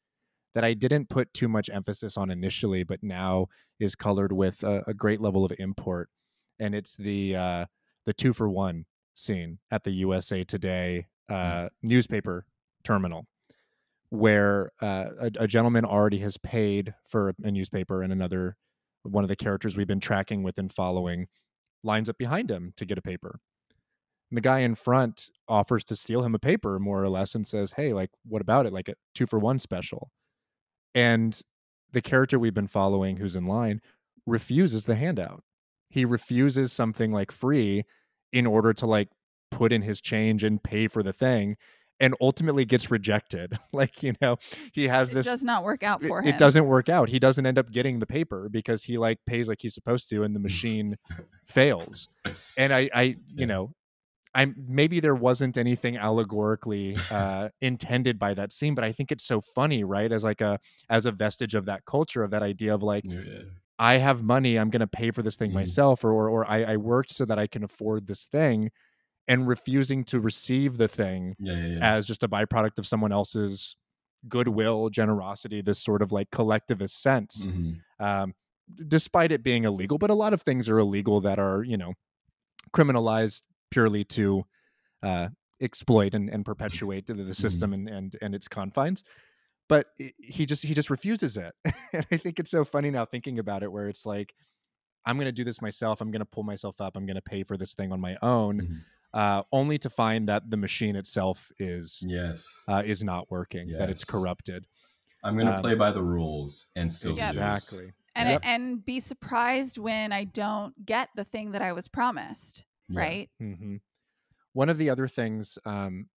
that 0.55 0.64
I 0.64 0.74
didn't 0.74 1.09
put 1.09 1.34
too 1.34 1.49
much 1.49 1.70
emphasis 1.70 2.16
on 2.16 2.32
initially, 2.32 2.84
but 2.84 3.03
now 3.03 3.47
is 3.80 3.95
colored 3.95 4.32
with 4.32 4.64
a, 4.64 4.84
a 4.88 4.93
great 4.93 5.20
level 5.20 5.43
of 5.43 5.51
import, 5.59 6.09
and 6.57 6.74
it's 6.74 6.95
the 6.95 7.36
uh, 7.36 7.66
the 8.05 8.14
two 8.14 8.32
for 8.32 8.49
one 8.49 8.86
scene 9.14 9.59
at 9.70 9.84
the 9.84 9.91
USA 9.91 10.45
Today 10.45 11.07
uh, 11.30 11.64
mm. 11.64 11.70
newspaper 11.82 12.45
terminal 12.84 13.25
where 14.11 14.71
uh, 14.82 15.05
a, 15.19 15.32
a, 15.39 15.47
gentleman 15.47 15.86
already 15.86 16.19
has 16.19 16.38
paid 16.38 16.93
for 17.07 17.34
a 17.43 17.49
newspaper 17.49 18.03
and 18.03 18.11
another 18.11 18.57
one 19.03 19.23
of 19.23 19.29
the 19.29 19.38
characters 19.38 19.77
we've 19.77 19.88
been 19.88 20.01
tracking 20.01 20.43
with 20.43 20.57
and 20.57 20.73
following 20.73 21.27
lines 21.82 22.09
up 22.09 22.17
behind 22.17 22.51
him 22.51 22.73
to 22.75 22.86
get 22.86 22.97
a 22.97 23.01
paper. 23.01 23.39
And 24.29 24.38
the 24.38 24.41
guy 24.41 24.59
in 24.59 24.75
front 24.75 25.29
offers 25.47 25.86
to 25.86 25.95
steal 25.95 26.23
him 26.23 26.36
a 26.36 26.39
paper 26.39 26.77
more 26.77 27.01
or 27.01 27.09
less 27.09 27.36
and 27.36 27.47
says 27.47 27.73
hey 27.77 27.93
like 27.93 28.11
what 28.25 28.41
about 28.41 28.65
it? 28.65 28.73
Like 28.73 28.89
a 28.89 28.95
two 29.15 29.25
for 29.25 29.39
one 29.39 29.59
special. 29.59 30.11
And 30.93 31.41
the 31.93 32.01
character 32.01 32.38
we've 32.38 32.53
been 32.53 32.67
following 32.67 33.17
who's 33.17 33.38
in 33.38 33.45
line 33.45 33.82
refuses 34.25 34.86
the 34.86 34.95
handout. 34.95 35.43
He 35.89 36.03
refuses 36.05 36.73
something 36.73 37.13
like 37.13 37.32
free 37.32 37.86
in 38.34 38.45
order 38.45 38.73
to 38.73 38.86
like 38.86 39.09
put 39.49 39.71
in 39.71 39.82
his 39.82 40.01
change 40.01 40.43
and 40.43 40.61
pay 40.61 40.88
for 40.88 41.01
the 41.01 41.13
thing 41.13 41.57
and 42.01 42.15
ultimately 42.19 42.65
gets 42.65 42.91
rejected. 42.91 43.57
like, 43.71 44.03
you 44.03 44.13
know, 44.21 44.37
he 44.73 44.87
has 44.89 45.09
it 45.09 45.13
this 45.13 45.27
does 45.27 45.43
not 45.43 45.63
work 45.63 45.83
out 45.83 46.03
for 46.03 46.19
it, 46.19 46.25
him. 46.25 46.33
It 46.33 46.39
doesn't 46.39 46.65
work 46.65 46.89
out. 46.89 47.07
He 47.07 47.19
doesn't 47.19 47.45
end 47.45 47.57
up 47.57 47.71
getting 47.71 47.99
the 47.99 48.05
paper 48.05 48.49
because 48.49 48.83
he 48.83 48.97
like 48.97 49.19
pays 49.25 49.47
like 49.47 49.59
he's 49.61 49.75
supposed 49.75 50.09
to 50.09 50.23
and 50.23 50.35
the 50.35 50.39
machine 50.39 50.97
fails. 51.45 52.09
And 52.57 52.73
I 52.73 52.89
I 52.93 53.15
you 53.33 53.45
know, 53.45 53.73
I'm 54.33 54.55
maybe 54.67 54.99
there 54.99 55.15
wasn't 55.15 55.57
anything 55.57 55.97
allegorically 55.97 56.97
uh 57.11 57.49
intended 57.61 58.17
by 58.17 58.33
that 58.33 58.51
scene, 58.51 58.73
but 58.73 58.83
I 58.83 58.91
think 58.91 59.11
it's 59.11 59.25
so 59.25 59.39
funny, 59.39 59.83
right? 59.83 60.11
As 60.11 60.23
like 60.23 60.41
a 60.41 60.59
as 60.89 61.05
a 61.05 61.11
vestige 61.11 61.53
of 61.53 61.65
that 61.65 61.85
culture 61.85 62.23
of 62.23 62.31
that 62.31 62.41
idea 62.41 62.73
of 62.73 62.81
like 62.81 63.05
yeah. 63.05 63.43
I 63.77 63.97
have 63.97 64.21
money, 64.21 64.57
I'm 64.57 64.69
gonna 64.71 64.87
pay 64.87 65.11
for 65.11 65.21
this 65.21 65.37
thing 65.37 65.51
mm. 65.51 65.55
myself, 65.55 66.03
or 66.03 66.11
or, 66.11 66.29
or 66.29 66.49
I, 66.49 66.63
I 66.63 66.77
worked 66.77 67.13
so 67.13 67.25
that 67.25 67.37
I 67.37 67.47
can 67.47 67.63
afford 67.63 68.07
this 68.07 68.25
thing 68.25 68.71
and 69.28 69.47
refusing 69.47 70.03
to 70.05 70.19
receive 70.19 70.78
the 70.78 70.88
thing 70.88 71.36
yeah, 71.39 71.53
yeah, 71.53 71.65
yeah. 71.67 71.93
as 71.95 72.07
just 72.07 72.24
a 72.24 72.28
byproduct 72.28 72.78
of 72.78 72.88
someone 72.88 73.11
else's 73.11 73.76
goodwill, 74.28 74.89
generosity, 74.89 75.61
this 75.61 75.80
sort 75.80 76.01
of 76.01 76.11
like 76.11 76.32
collectivist 76.32 77.01
sense. 77.01 77.45
Mm-hmm. 77.45 78.03
Um, 78.03 78.34
despite 78.88 79.32
it 79.32 79.43
being 79.43 79.65
illegal, 79.65 79.97
but 79.97 80.09
a 80.09 80.15
lot 80.15 80.34
of 80.34 80.41
things 80.41 80.69
are 80.69 80.80
illegal 80.80 81.22
that 81.22 81.39
are, 81.39 81.63
you 81.63 81.78
know, 81.78 81.93
criminalized 82.74 83.41
purely 83.69 84.03
to 84.05 84.43
uh, 85.03 85.30
exploit 85.61 86.13
and, 86.13 86.30
and 86.30 86.45
perpetuate 86.45 87.07
the, 87.07 87.13
the 87.13 87.24
mm-hmm. 87.24 87.32
system 87.32 87.72
mm-hmm. 87.72 87.88
and, 87.88 87.95
and 87.95 88.15
and 88.22 88.36
its 88.36 88.47
confines. 88.47 89.03
But 89.67 89.88
he 90.17 90.45
just 90.45 90.63
he 90.63 90.74
just 90.74 90.89
refuses 90.89 91.38
it, 91.38 91.53
and 91.93 92.05
I 92.11 92.17
think 92.17 92.39
it's 92.39 92.51
so 92.51 92.65
funny 92.65 92.91
now 92.91 93.05
thinking 93.05 93.39
about 93.39 93.63
it, 93.63 93.72
where 93.72 93.88
it's 93.88 94.05
like, 94.05 94.34
I'm 95.05 95.15
going 95.15 95.28
to 95.28 95.32
do 95.32 95.43
this 95.43 95.61
myself. 95.61 96.01
I'm 96.01 96.11
going 96.11 96.19
to 96.19 96.26
pull 96.26 96.43
myself 96.43 96.82
up. 96.82 96.95
I'm 96.95 97.05
going 97.05 97.15
to 97.15 97.22
pay 97.22 97.43
for 97.43 97.57
this 97.57 97.74
thing 97.74 97.91
on 97.91 97.99
my 98.01 98.17
own. 98.22 98.61
Mm-hmm 98.61 98.78
uh, 99.14 99.43
only 99.51 99.78
to 99.78 99.89
find 99.89 100.30
that 100.30 100.49
the 100.49 100.57
machine 100.57 100.95
itself 100.95 101.51
is 101.59 102.03
yes 102.07 102.45
uh, 102.68 102.84
is 102.86 103.03
not 103.03 103.30
working, 103.30 103.70
yes. 103.70 103.80
that 103.80 103.89
it's 103.89 104.03
corrupted. 104.03 104.66
I'm 105.24 105.36
going 105.36 105.47
to 105.47 105.55
um, 105.55 105.62
play 105.62 105.76
by 105.76 105.91
the 105.91 106.01
rules 106.01 106.72
and 106.76 106.91
still 106.91 107.14
exactly. 107.14 107.91
And 108.16 108.30
yep. 108.30 108.41
and 108.43 108.84
be 108.84 108.99
surprised 108.99 109.78
when 109.78 110.12
I 110.12 110.26
don't 110.26 110.86
get 110.86 111.09
the 111.16 111.24
thing 111.24 111.51
that 111.51 111.62
I 111.62 111.72
was 111.72 111.88
promised. 111.88 112.66
Yeah. 112.89 112.99
Right. 112.99 113.30
Mm-hmm. 113.41 113.78
One 114.53 114.70
of 114.70 114.78
the 114.78 114.89
other 114.89 115.07
things 115.07 115.57
um, 115.66 116.09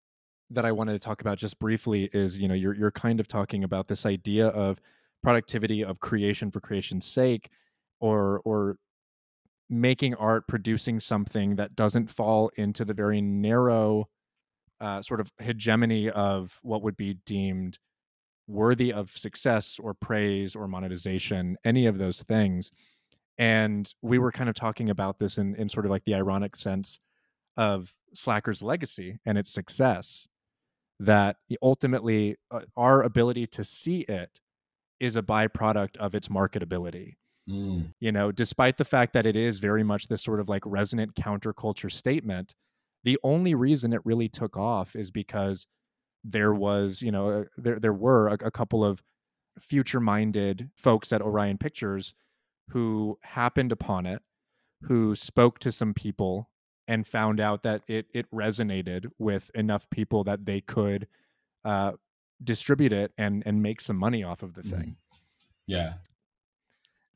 that 0.50 0.64
I 0.64 0.72
wanted 0.72 0.92
to 0.92 0.98
talk 0.98 1.20
about 1.20 1.38
just 1.38 1.58
briefly 1.58 2.10
is, 2.12 2.38
you 2.38 2.48
know, 2.48 2.54
you're 2.54 2.74
you're 2.74 2.90
kind 2.90 3.20
of 3.20 3.28
talking 3.28 3.62
about 3.62 3.88
this 3.88 4.04
idea 4.06 4.48
of 4.48 4.80
productivity 5.22 5.84
of 5.84 6.00
creation 6.00 6.50
for 6.50 6.60
creation's 6.60 7.06
sake, 7.06 7.50
or 8.00 8.40
or 8.44 8.78
making 9.80 10.14
art, 10.14 10.46
producing 10.48 11.00
something 11.00 11.56
that 11.56 11.74
doesn't 11.74 12.10
fall 12.10 12.50
into 12.56 12.84
the 12.84 12.94
very 12.94 13.20
narrow 13.20 14.08
uh, 14.80 15.02
sort 15.02 15.20
of 15.20 15.32
hegemony 15.42 16.10
of 16.10 16.58
what 16.62 16.82
would 16.82 16.96
be 16.96 17.14
deemed 17.26 17.78
worthy 18.46 18.92
of 18.92 19.10
success 19.10 19.78
or 19.82 19.94
praise 19.94 20.54
or 20.54 20.68
monetization, 20.68 21.56
any 21.64 21.86
of 21.86 21.98
those 21.98 22.22
things. 22.22 22.70
And 23.38 23.92
we 24.02 24.18
were 24.18 24.32
kind 24.32 24.48
of 24.48 24.54
talking 24.54 24.90
about 24.90 25.18
this 25.18 25.38
in, 25.38 25.54
in 25.56 25.68
sort 25.68 25.86
of 25.86 25.90
like 25.90 26.04
the 26.04 26.14
ironic 26.14 26.54
sense 26.56 27.00
of 27.56 27.94
Slacker's 28.12 28.62
legacy 28.62 29.18
and 29.24 29.38
its 29.38 29.50
success, 29.50 30.28
that 31.00 31.36
ultimately 31.62 32.36
uh, 32.50 32.60
our 32.76 33.02
ability 33.02 33.46
to 33.48 33.64
see 33.64 34.00
it 34.02 34.40
is 35.00 35.16
a 35.16 35.22
byproduct 35.22 35.96
of 35.96 36.14
its 36.14 36.28
marketability 36.28 37.14
Mm. 37.48 37.92
You 38.00 38.12
know, 38.12 38.32
despite 38.32 38.78
the 38.78 38.84
fact 38.84 39.12
that 39.12 39.26
it 39.26 39.36
is 39.36 39.58
very 39.58 39.82
much 39.82 40.08
this 40.08 40.22
sort 40.22 40.40
of 40.40 40.48
like 40.48 40.62
resonant 40.64 41.14
counterculture 41.14 41.92
statement, 41.92 42.54
the 43.02 43.18
only 43.22 43.54
reason 43.54 43.92
it 43.92 44.00
really 44.04 44.28
took 44.28 44.56
off 44.56 44.96
is 44.96 45.10
because 45.10 45.66
there 46.24 46.54
was, 46.54 47.02
you 47.02 47.12
know, 47.12 47.30
uh, 47.30 47.44
there 47.56 47.78
there 47.78 47.92
were 47.92 48.28
a, 48.28 48.46
a 48.46 48.50
couple 48.50 48.82
of 48.84 49.02
future-minded 49.60 50.70
folks 50.74 51.12
at 51.12 51.22
Orion 51.22 51.58
Pictures 51.58 52.14
who 52.70 53.18
happened 53.22 53.72
upon 53.72 54.06
it, 54.06 54.22
who 54.84 55.14
spoke 55.14 55.58
to 55.60 55.70
some 55.70 55.92
people 55.92 56.48
and 56.88 57.06
found 57.06 57.40
out 57.40 57.62
that 57.62 57.82
it 57.88 58.06
it 58.14 58.30
resonated 58.30 59.06
with 59.18 59.50
enough 59.54 59.88
people 59.90 60.24
that 60.24 60.46
they 60.46 60.60
could 60.62 61.06
uh, 61.64 61.92
distribute 62.42 62.92
it 62.92 63.12
and 63.18 63.42
and 63.44 63.62
make 63.62 63.80
some 63.82 63.96
money 63.96 64.24
off 64.24 64.42
of 64.42 64.54
the 64.54 64.62
thing. 64.62 64.96
Mm. 65.12 65.18
Yeah, 65.66 65.92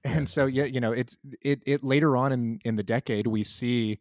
and 0.04 0.28
so 0.28 0.46
yeah 0.46 0.64
you 0.64 0.80
know 0.80 0.92
it's 0.92 1.16
it 1.42 1.62
it 1.66 1.82
later 1.82 2.16
on 2.16 2.32
in 2.32 2.58
in 2.64 2.76
the 2.76 2.82
decade 2.82 3.26
we 3.26 3.42
see 3.42 3.98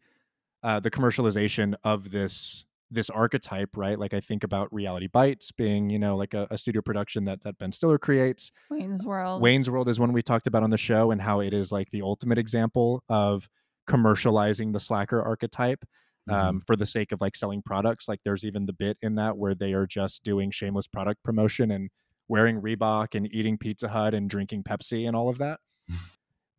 uh 0.64 0.80
the 0.80 0.91
commercialization 0.91 1.76
of 1.84 2.12
this 2.12 2.66
this 2.89 3.10
archetype 3.10 3.76
right? 3.76 4.00
Like 4.00 4.14
i 4.14 4.20
think 4.20 4.43
about 4.43 4.74
reality 4.74 5.08
bites 5.08 5.52
being 5.52 5.89
you 5.89 6.00
know 6.00 6.16
like 6.16 6.34
a, 6.34 6.48
a, 6.50 6.58
studio 6.58 6.82
production 6.82 7.26
that 7.26 7.43
that 7.43 7.58
ben 7.58 7.72
stiller 7.72 7.98
creates. 7.98 8.52
Wayne's 8.70 9.06
world. 9.06 9.41
Wayne's 9.41 9.70
world 9.70 9.89
is 9.89 10.00
one 10.00 10.14
we 10.14 10.22
talked 10.22 10.48
about 10.48 10.64
on 10.64 10.70
the 10.70 10.78
show 10.78 11.12
and 11.12 11.22
how 11.22 11.41
it 11.41 11.54
is 11.54 11.72
like 11.72 11.91
the 11.91 12.02
ultimate 12.02 12.38
example 12.38 13.04
of 13.10 13.50
commercializing 13.89 14.74
the 14.74 14.80
slacker 14.80 15.22
archetype 15.22 15.84
um, 16.30 16.36
mm-hmm. 16.36 16.58
for 16.66 16.76
the 16.76 16.86
sake 16.86 17.12
of 17.12 17.22
like 17.22 17.36
selling 17.36 17.62
products. 17.62 18.08
Like 18.08 18.20
there's 18.24 18.43
even 18.43 18.66
the 18.66 18.74
bit 18.74 18.98
in 19.02 19.16
that 19.16 19.38
where 19.38 19.56
they 19.56 19.74
are 19.74 19.88
just 19.88 20.24
doing 20.24 20.52
shameless 20.52 20.88
product 20.88 21.24
promotion 21.24 21.72
and 21.72 21.89
wearing 22.28 22.62
reebok 22.62 23.16
and 23.16 23.34
eating 23.34 23.58
pizza 23.58 23.88
hut 23.88 24.14
and 24.14 24.30
drinking 24.30 24.64
pepsi 24.64 25.08
and 25.08 25.16
all 25.16 25.30
of 25.30 25.38
that 25.38 25.60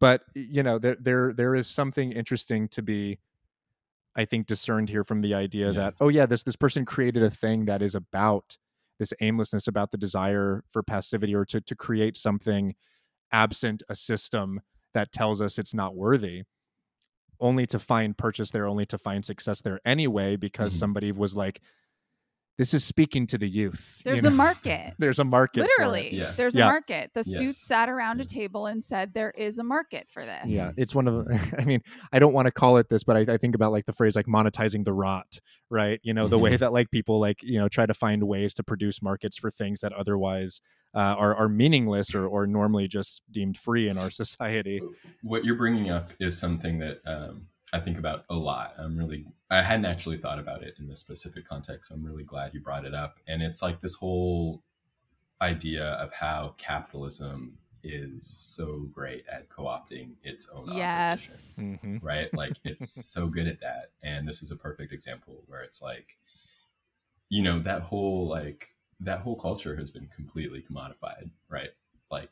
but 0.00 0.22
you 0.34 0.62
know 0.62 0.78
there 0.78 0.96
there 1.00 1.32
there 1.32 1.54
is 1.54 1.66
something 1.66 2.12
interesting 2.12 2.68
to 2.68 2.82
be 2.82 3.18
i 4.16 4.24
think 4.24 4.46
discerned 4.46 4.88
here 4.88 5.04
from 5.04 5.20
the 5.20 5.34
idea 5.34 5.66
yeah. 5.66 5.72
that 5.72 5.94
oh 6.00 6.08
yeah 6.08 6.26
this 6.26 6.42
this 6.42 6.56
person 6.56 6.84
created 6.84 7.22
a 7.22 7.30
thing 7.30 7.64
that 7.64 7.82
is 7.82 7.94
about 7.94 8.56
this 8.98 9.12
aimlessness 9.20 9.68
about 9.68 9.90
the 9.90 9.98
desire 9.98 10.64
for 10.70 10.82
passivity 10.82 11.34
or 11.34 11.44
to 11.44 11.60
to 11.60 11.74
create 11.74 12.16
something 12.16 12.74
absent 13.32 13.82
a 13.88 13.94
system 13.94 14.60
that 14.94 15.12
tells 15.12 15.40
us 15.40 15.58
it's 15.58 15.74
not 15.74 15.94
worthy 15.94 16.44
only 17.40 17.66
to 17.66 17.78
find 17.78 18.18
purchase 18.18 18.50
there 18.50 18.66
only 18.66 18.86
to 18.86 18.98
find 18.98 19.24
success 19.24 19.60
there 19.60 19.78
anyway 19.84 20.36
because 20.36 20.72
mm-hmm. 20.72 20.80
somebody 20.80 21.12
was 21.12 21.36
like 21.36 21.60
this 22.58 22.74
is 22.74 22.84
speaking 22.84 23.26
to 23.28 23.38
the 23.38 23.48
youth. 23.48 23.94
you 24.04 24.10
There's 24.10 24.22
know? 24.24 24.28
a 24.28 24.32
market. 24.46 24.94
There's 24.98 25.18
a 25.20 25.24
market. 25.24 25.60
Literally, 25.62 26.14
Yeah. 26.14 26.32
there's 26.36 26.54
Yeah. 26.56 26.66
a 26.66 26.68
market. 26.68 27.12
The 27.14 27.22
Yes. 27.26 27.38
suits 27.38 27.58
sat 27.66 27.88
around 27.88 28.20
a 28.20 28.24
table 28.24 28.66
and 28.66 28.82
said, 28.82 29.14
"There 29.14 29.30
is 29.30 29.58
a 29.58 29.64
market 29.64 30.08
for 30.10 30.24
this." 30.24 30.50
Yeah, 30.50 30.72
it's 30.76 30.94
one 30.94 31.06
of. 31.08 31.26
I 31.58 31.64
mean, 31.64 31.80
I 32.12 32.18
don't 32.18 32.32
want 32.34 32.46
to 32.46 32.52
call 32.52 32.76
it 32.78 32.88
this, 32.88 33.04
but 33.04 33.16
I, 33.16 33.34
I 33.34 33.36
think 33.38 33.54
about 33.54 33.72
like 33.72 33.86
the 33.86 33.92
phrase 33.92 34.16
like 34.16 34.26
monetizing 34.26 34.84
the 34.84 34.92
rot, 34.92 35.38
right? 35.70 36.00
You 36.02 36.12
know, 36.14 36.26
the 36.28 36.38
way 36.38 36.56
that 36.56 36.72
like 36.72 36.90
people 36.90 37.20
like 37.20 37.42
you 37.42 37.58
know 37.58 37.68
try 37.68 37.86
to 37.86 37.94
find 37.94 38.24
ways 38.24 38.52
to 38.54 38.62
produce 38.64 39.00
markets 39.00 39.38
for 39.38 39.50
things 39.50 39.80
that 39.80 39.92
otherwise 39.92 40.60
uh, 40.94 40.98
are 41.16 41.34
are 41.36 41.48
meaningless 41.48 42.14
or 42.14 42.26
or 42.26 42.46
normally 42.46 42.88
just 42.88 43.22
deemed 43.30 43.56
free 43.56 43.88
in 43.88 43.96
our 43.98 44.10
society. 44.22 44.80
what 45.22 45.44
you're 45.44 45.54
bringing 45.56 45.90
up 45.90 46.10
is 46.18 46.36
something 46.38 46.78
that 46.80 46.98
um, 47.06 47.46
I 47.72 47.80
think 47.80 47.98
about 47.98 48.24
a 48.30 48.34
lot. 48.34 48.74
I'm 48.78 48.96
really, 48.96 49.26
I 49.50 49.62
hadn't 49.62 49.84
actually 49.84 50.18
thought 50.18 50.38
about 50.38 50.62
it 50.62 50.74
in 50.78 50.88
this 50.88 51.00
specific 51.00 51.46
context. 51.46 51.90
I'm 51.90 52.02
really 52.04 52.24
glad 52.24 52.54
you 52.54 52.60
brought 52.60 52.84
it 52.86 52.94
up. 52.94 53.18
And 53.26 53.42
it's 53.42 53.62
like 53.62 53.80
this 53.80 53.94
whole 53.94 54.62
idea 55.40 55.84
of 55.84 56.12
how 56.12 56.54
capitalism 56.58 57.58
is 57.82 58.26
so 58.26 58.88
great 58.92 59.24
at 59.30 59.48
co 59.50 59.64
opting 59.64 60.14
its 60.22 60.48
own 60.48 60.68
opposition. 60.70 60.78
Yes. 60.78 61.58
Mhm. 61.60 62.02
Right? 62.02 62.32
Like 62.34 62.56
it's 62.64 63.06
so 63.06 63.26
good 63.28 63.46
at 63.46 63.60
that. 63.60 63.90
And 64.02 64.26
this 64.26 64.42
is 64.42 64.50
a 64.50 64.56
perfect 64.56 64.92
example 64.92 65.44
where 65.46 65.62
it's 65.62 65.82
like, 65.82 66.16
you 67.28 67.42
know, 67.42 67.60
that 67.60 67.82
whole 67.82 68.26
like, 68.28 68.74
that 69.00 69.20
whole 69.20 69.36
culture 69.36 69.76
has 69.76 69.90
been 69.90 70.08
completely 70.16 70.64
commodified, 70.68 71.30
right? 71.48 71.70
Like, 72.10 72.30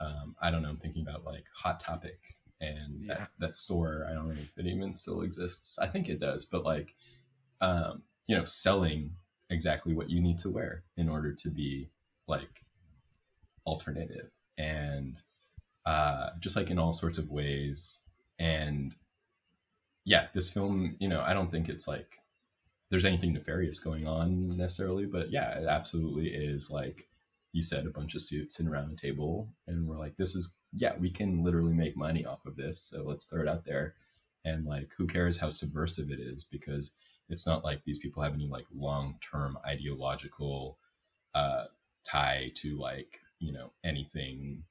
um, 0.00 0.36
I 0.40 0.50
don't 0.50 0.62
know. 0.62 0.68
I'm 0.68 0.76
thinking 0.76 1.02
about 1.02 1.24
like 1.24 1.44
Hot 1.54 1.80
Topic 1.80 2.18
and 2.60 3.04
Yeah. 3.06 3.14
that, 3.14 3.30
that 3.38 3.56
store. 3.56 4.06
I 4.08 4.14
don't 4.14 4.28
know 4.28 4.34
if 4.40 4.58
it 4.58 4.66
even 4.66 4.94
still 4.94 5.22
exists. 5.22 5.78
I 5.78 5.86
think 5.86 6.08
it 6.08 6.20
does, 6.20 6.44
but 6.44 6.64
like, 6.64 6.94
um, 7.60 8.02
you 8.26 8.36
know, 8.36 8.44
selling 8.44 9.10
exactly 9.50 9.94
what 9.94 10.10
you 10.10 10.20
need 10.20 10.38
to 10.38 10.50
wear 10.50 10.84
in 10.96 11.08
order 11.08 11.32
to 11.32 11.50
be 11.50 11.90
like 12.28 12.64
alternative 13.66 14.30
and 14.58 15.22
uh, 15.86 16.30
just 16.40 16.56
like 16.56 16.70
in 16.70 16.78
all 16.78 16.92
sorts 16.92 17.18
of 17.18 17.30
ways. 17.30 18.00
And 18.38 18.94
yeah, 20.04 20.28
this 20.32 20.50
film, 20.50 20.96
you 20.98 21.08
know, 21.08 21.20
I 21.20 21.32
don't 21.34 21.50
think 21.50 21.68
it's 21.68 21.88
like 21.88 22.18
there's 22.90 23.04
anything 23.04 23.32
nefarious 23.32 23.78
going 23.80 24.06
on 24.06 24.56
necessarily, 24.56 25.06
but 25.06 25.30
yeah, 25.30 25.58
it 25.58 25.66
absolutely 25.66 26.28
is 26.28 26.70
like 26.70 27.06
you 27.52 27.62
said, 27.62 27.86
a 27.86 27.90
bunch 27.90 28.14
of 28.14 28.22
suits 28.22 28.56
sitting 28.56 28.70
around 28.70 28.92
a 28.92 28.96
table, 28.96 29.48
and 29.66 29.86
we're 29.86 29.98
like, 29.98 30.16
this 30.16 30.34
is 30.34 30.54
yeah, 30.72 30.92
we 30.98 31.10
can 31.10 31.42
literally 31.42 31.72
make 31.74 31.96
money 31.96 32.24
off 32.24 32.46
of 32.46 32.56
this, 32.56 32.80
so 32.80 33.02
let's 33.02 33.26
throw 33.26 33.42
it 33.42 33.48
out 33.48 33.64
there. 33.64 33.94
And 34.44 34.64
like, 34.64 34.90
who 34.96 35.06
cares 35.06 35.36
how 35.36 35.50
subversive 35.50 36.10
it 36.10 36.20
is? 36.20 36.44
Because 36.44 36.92
it's 37.28 37.46
not 37.46 37.64
like 37.64 37.82
these 37.84 37.98
people 37.98 38.22
have 38.22 38.34
any 38.34 38.46
like 38.46 38.66
long 38.74 39.16
term 39.20 39.58
ideological 39.66 40.78
uh, 41.34 41.64
tie 42.04 42.52
to 42.56 42.78
like 42.78 43.20
you 43.40 43.52
know 43.52 43.72
anything 43.84 44.62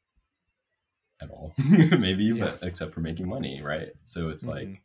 at 1.22 1.30
all, 1.32 1.54
maybe, 2.00 2.26
Yeah. 2.26 2.46
but 2.46 2.60
except 2.62 2.94
for 2.94 3.02
making 3.02 3.28
money, 3.28 3.62
right? 3.62 3.94
So 4.06 4.30
it's 4.30 4.46
Mhm. 4.46 4.50
like 4.50 4.82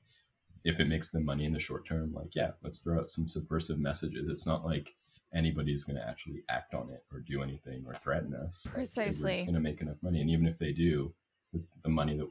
if 0.65 0.81
it 0.81 0.89
makes 0.89 1.11
them 1.11 1.25
money 1.25 1.45
in 1.45 1.53
the 1.53 1.61
short 1.61 1.87
term, 1.87 2.13
like 2.13 2.35
yeah, 2.35 2.53
let's 2.63 2.81
throw 2.81 2.99
out 2.99 3.11
some 3.11 3.29
subversive 3.29 3.79
messages. 3.79 4.29
It's 4.29 4.47
not 4.47 4.65
like 4.65 4.97
anybody's 5.35 5.85
going 5.85 5.97
to 5.97 6.09
actually 6.09 6.43
act 6.49 6.75
on 6.75 6.91
it 6.91 7.05
or 7.13 7.21
do 7.21 7.43
anything 7.43 7.85
or 7.87 7.95
threaten 7.95 8.35
us. 8.35 8.65
Like, 8.67 8.75
we're 8.75 8.81
Precisely. 8.83 9.33
just 9.35 9.47
going 9.47 9.55
to 9.55 9.61
make 9.61 9.81
enough 9.81 9.97
money, 10.03 10.21
and 10.21 10.31
even 10.31 10.47
if 10.47 10.59
they 10.59 10.73
do, 10.73 11.13
the, 11.53 11.63
the 11.83 11.89
money 11.89 12.17
that 12.17 12.29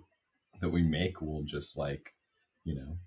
that 0.62 0.70
we 0.70 0.82
make 0.84 1.20
will 1.22 1.44
just 1.44 1.78
like, 1.78 2.14
you 2.64 2.76
know, 2.76 2.98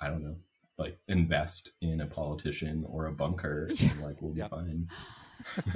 I 0.00 0.08
don't 0.08 0.22
know, 0.24 0.36
like 0.78 0.98
invest 1.08 1.72
in 1.82 2.00
a 2.00 2.06
politician 2.06 2.84
or 2.88 3.06
a 3.06 3.12
bunker, 3.12 3.70
and 3.80 4.00
like 4.02 4.20
we'll 4.20 4.32
be 4.32 4.40
Yep. 4.40 4.50
fine. 4.50 4.88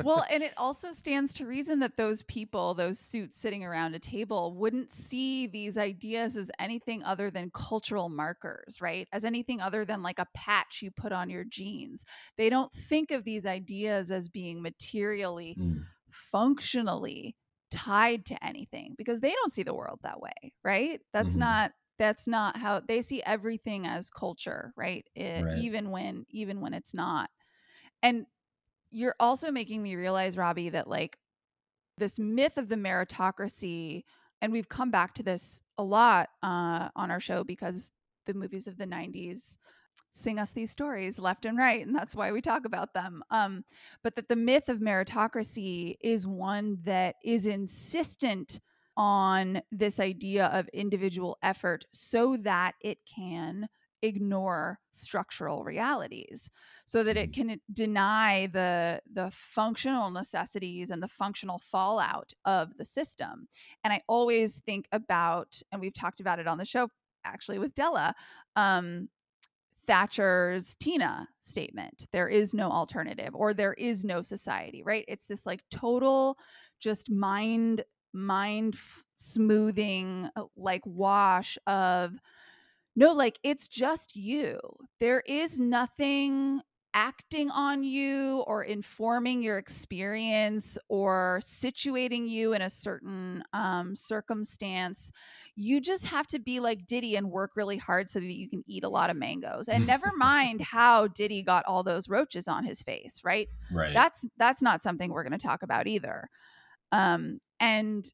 Well, 0.01 0.25
and 0.31 0.43
it 0.43 0.55
also 0.57 0.93
stands 0.93 1.35
to 1.35 1.47
reason 1.47 1.81
that 1.81 1.97
those 1.97 2.23
people, 2.23 2.75
those 2.75 2.99
suits 3.01 3.37
sitting 3.37 3.65
around 3.65 3.95
a 3.95 3.99
table, 3.99 4.55
wouldn't 4.55 4.91
see 4.91 5.47
these 5.47 5.77
ideas 5.77 6.37
as 6.37 6.51
anything 6.59 7.03
other 7.03 7.31
than 7.31 7.51
cultural 7.51 8.09
markers, 8.09 8.81
right? 8.81 9.09
As 9.13 9.25
anything 9.25 9.61
other 9.61 9.85
than 9.85 10.03
like 10.03 10.19
a 10.19 10.29
patch 10.35 10.83
you 10.83 10.91
put 10.91 11.13
on 11.13 11.31
your 11.31 11.45
jeans. 11.45 12.05
They 12.37 12.49
don't 12.51 12.73
think 12.73 13.11
of 13.11 13.25
these 13.25 13.45
ideas 13.47 14.11
as 14.13 14.29
being 14.29 14.63
materially, 14.63 15.59
Mm. 15.59 15.89
functionally 16.11 17.37
tied 17.71 18.25
to 18.27 18.45
anything 18.45 18.95
because 18.97 19.21
they 19.21 19.33
don't 19.33 19.53
see 19.53 19.63
the 19.63 19.75
world 19.75 20.01
that 20.03 20.21
way, 20.21 20.53
right? 20.65 21.01
That's 21.13 21.37
Mhm. 21.37 21.37
not 21.37 21.73
that's 21.99 22.29
not 22.29 22.57
how 22.57 22.79
they 22.79 23.03
see 23.03 23.23
everything 23.25 23.85
as 23.85 24.09
culture, 24.09 24.73
right? 24.77 25.05
It, 25.17 25.47
Right. 25.47 25.51
Even 25.51 25.91
when 25.91 26.27
even 26.31 26.61
when 26.61 26.73
it's 26.73 26.95
not. 26.95 27.29
And 28.03 28.27
you're 28.91 29.15
also 29.21 29.51
making 29.51 29.83
me 29.83 29.97
realize, 29.97 30.37
Robbie, 30.37 30.71
that 30.71 30.89
like 30.89 31.19
this 31.97 32.19
myth 32.19 32.59
of 32.59 32.69
the 32.69 32.77
meritocracy, 32.77 34.05
and 34.41 34.53
we've 34.53 34.69
come 34.69 34.91
back 34.91 35.15
to 35.15 35.23
this 35.23 35.63
a 35.77 35.83
lot 35.83 36.29
uh, 36.43 36.89
on 36.95 37.11
our 37.11 37.21
show 37.21 37.45
because 37.45 37.91
the 38.27 38.35
movies 38.35 38.67
of 38.67 38.79
the 38.79 38.87
90s 38.87 39.57
sing 40.13 40.39
us 40.39 40.53
these 40.53 40.71
stories 40.71 41.19
left 41.19 41.45
and 41.45 41.59
right, 41.59 41.87
and 41.87 41.95
that's 41.95 42.15
why 42.15 42.33
we 42.33 42.41
talk 42.41 42.65
about 42.65 42.95
them. 42.95 43.23
Um, 43.31 43.65
but 44.03 44.17
that 44.17 44.29
the 44.29 44.37
myth 44.37 44.69
of 44.69 44.79
meritocracy 44.79 45.97
is 46.01 46.27
one 46.27 46.79
that 46.85 47.17
is 47.25 47.47
insistent 47.47 48.61
on 48.97 49.63
this 49.71 50.01
idea 50.01 50.47
of 50.47 50.69
individual 50.69 51.39
effort 51.43 51.85
so 51.93 52.37
that 52.39 52.75
it 52.83 52.99
can 53.07 53.69
ignore 54.03 54.79
structural 54.93 55.65
realities 55.65 56.51
so 56.87 57.03
that 57.03 57.17
it 57.17 57.33
can 57.33 57.61
deny 57.73 58.47
the 58.47 59.01
the 59.13 59.31
functional 59.33 60.11
necessities 60.11 60.91
and 60.91 61.03
the 61.03 61.09
functional 61.09 61.59
fallout 61.59 62.33
of 62.45 62.77
the 62.77 62.85
system. 62.85 63.49
And 63.85 63.93
i 63.93 64.01
always 64.09 64.61
think 64.67 64.87
about 64.93 65.61
and 65.73 65.81
we've 65.81 65.95
talked 65.95 66.21
about 66.21 66.39
it 66.39 66.47
on 66.47 66.59
the 66.59 66.65
show 66.65 66.89
actually 67.25 67.59
with 67.59 67.75
della 67.75 68.15
um 68.57 69.09
Thatcher's 69.87 70.77
Tina 70.77 71.29
statement 71.41 72.07
there 72.13 72.29
is 72.29 72.53
no 72.53 72.71
alternative 72.71 73.31
or 73.35 73.55
there 73.55 73.73
is 73.73 74.05
no 74.05 74.21
society 74.21 74.83
right? 74.83 75.05
It's 75.09 75.25
this 75.25 75.47
like 75.47 75.63
total 75.71 76.37
just 76.79 77.11
mind 77.11 77.85
mind 78.13 78.75
f- 78.75 79.03
smoothing 79.19 80.29
uh, 80.37 80.45
like 80.57 80.83
wash 80.85 81.57
of 81.67 82.13
no 82.99 83.13
like 83.13 83.39
it's 83.45 83.69
just 83.69 84.17
you. 84.17 84.59
There 84.99 85.23
is 85.25 85.61
nothing 85.61 86.61
acting 86.95 87.49
on 87.51 87.85
you 87.85 88.43
or 88.49 88.65
informing 88.65 89.41
your 89.41 89.57
experience 89.57 90.77
or 90.89 91.39
situating 91.41 92.27
you 92.29 92.55
in 92.55 92.63
a 92.63 92.69
certain 92.69 93.45
um, 93.53 93.95
circumstance. 93.95 95.13
You 95.55 95.81
just 95.81 96.07
have 96.07 96.27
to 96.29 96.41
be 96.41 96.59
like 96.59 96.87
diddy 96.87 97.15
and 97.15 97.31
work 97.31 97.53
really 97.55 97.77
hard 97.77 98.09
so 98.09 98.19
that 98.19 98.27
you 98.27 98.51
can 98.51 98.65
eat 98.67 98.83
a 98.83 98.89
lot 98.89 99.11
of 99.11 99.17
mangoes. 99.17 99.69
And 99.69 99.87
never 99.87 100.11
mind 100.17 100.61
how 100.61 101.07
diddy 101.07 101.45
got 101.45 101.65
all 101.67 101.85
those 101.85 102.09
roaches 102.09 102.49
on 102.49 102.65
his 102.65 102.83
face 102.83 103.21
right? 103.23 103.49
Right. 103.71 103.95
that's 103.95 104.27
that's 104.39 104.61
not 104.61 104.81
something 104.81 105.13
we're 105.13 105.23
going 105.23 105.39
to 105.39 105.47
talk 105.47 105.63
about 105.63 105.87
either. 105.87 106.29
Um 106.91 107.39
and 107.61 108.05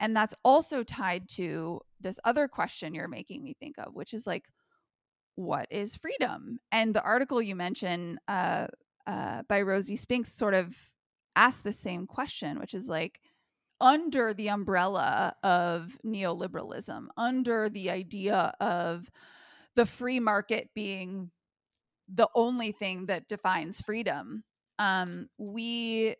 and 0.00 0.16
that's 0.16 0.34
also 0.42 0.82
tied 0.82 1.28
to 1.36 1.80
this 2.02 2.18
other 2.24 2.48
question 2.48 2.94
you're 2.94 3.08
making 3.08 3.42
me 3.42 3.54
think 3.58 3.76
of 3.78 3.94
which 3.94 4.12
is 4.14 4.26
like 4.26 4.44
what 5.34 5.66
is 5.70 5.96
freedom? 5.96 6.60
And 6.70 6.94
the 6.94 7.02
article 7.02 7.40
you 7.40 7.56
mentioned 7.56 8.18
uh, 8.28 8.66
uh, 9.06 9.42
by 9.48 9.62
rosie 9.62 9.96
spinks 9.96 10.32
sort 10.32 10.54
of 10.54 10.76
asked 11.34 11.64
the 11.64 11.72
same 11.72 12.06
question 12.06 12.60
which 12.60 12.74
is 12.74 12.88
like 12.88 13.20
under 13.80 14.32
the 14.32 14.48
umbrella 14.48 15.34
of 15.42 15.96
neoliberalism 16.06 17.06
under 17.16 17.68
the 17.68 17.90
idea 17.90 18.54
of 18.60 19.10
the 19.74 19.86
free 19.86 20.20
market 20.20 20.68
being 20.74 21.30
the 22.06 22.28
only 22.34 22.70
thing 22.70 23.06
that 23.06 23.26
defines 23.28 23.80
freedom 23.80 24.44
um, 24.78 25.28
we 25.38 26.14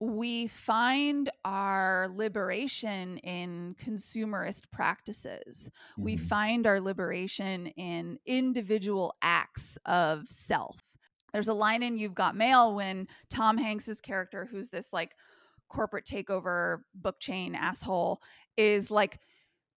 we 0.00 0.46
find 0.46 1.30
our 1.44 2.08
liberation 2.08 3.18
in 3.18 3.74
consumerist 3.80 4.70
practices. 4.70 5.70
We 6.00 6.16
Mhm. 6.16 6.18
find 6.18 6.66
our 6.66 6.80
liberation 6.80 7.68
in 7.68 8.18
individual 8.24 9.14
acts 9.22 9.76
of 9.86 10.28
self. 10.28 10.76
There's 11.32 11.48
a 11.48 11.54
line 11.54 11.82
in 11.82 11.96
You've 11.96 12.14
Got 12.14 12.36
Mail 12.36 12.74
when 12.74 13.08
Tom 13.28 13.58
Hanks's 13.58 14.00
character, 14.00 14.44
who's 14.46 14.68
this 14.68 14.92
like 14.92 15.16
corporate 15.68 16.06
takeover 16.06 16.82
book 16.94 17.20
chain 17.20 17.54
asshole, 17.54 18.22
is 18.56 18.90
like 18.90 19.20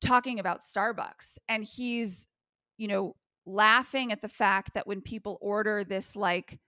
talking 0.01 0.39
about 0.39 0.61
Starbucks. 0.61 1.37
And 1.49 1.63
he's, 1.63 2.27
you 2.77 2.87
know, 2.87 3.15
laughing 3.45 4.11
at 4.11 4.21
the 4.21 4.29
fact 4.29 4.73
that 4.75 4.87
when 4.87 5.01
people 5.01 5.37
order 5.41 5.83
this 5.83 6.15
like 6.15 6.59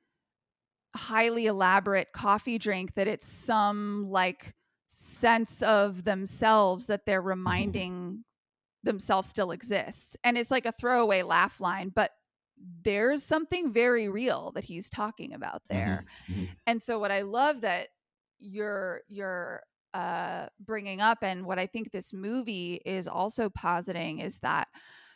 highly 0.96 1.48
elaborate 1.48 2.12
coffee 2.14 2.58
drink 2.58 2.94
that 2.96 3.08
it's 3.08 3.28
some 3.28 4.10
like 4.10 4.54
sense 4.88 5.64
of 5.64 6.04
themselves 6.04 6.86
that 6.86 7.06
they're 7.06 7.22
reminding 7.22 8.24
themselves 8.84 9.28
still 9.30 9.52
exists 9.52 10.16
and 10.24 10.38
it's 10.38 10.52
like 10.52 10.66
a 10.66 10.74
throwaway 10.74 11.24
laugh 11.24 11.60
line 11.62 11.92
but 11.94 12.12
there's 12.84 13.24
something 13.24 13.74
very 13.74 14.08
real 14.08 14.52
that 14.54 14.64
he's 14.64 14.90
talking 14.90 15.34
about 15.34 15.62
there. 15.70 16.06
Mhm. 16.28 16.50
And 16.68 16.82
so 16.82 17.00
what 17.00 17.12
I 17.12 17.22
love 17.24 17.62
that 17.62 17.90
you're 18.40 19.02
you're 19.08 19.64
uh 19.94 20.48
bringing 20.60 21.02
up 21.02 21.24
and 21.24 21.46
what 21.46 21.60
I 21.60 21.66
think 21.68 21.92
this 21.92 22.14
movie 22.14 22.82
is 22.86 23.08
also 23.08 23.50
positing 23.50 24.20
is 24.20 24.40
that 24.40 24.68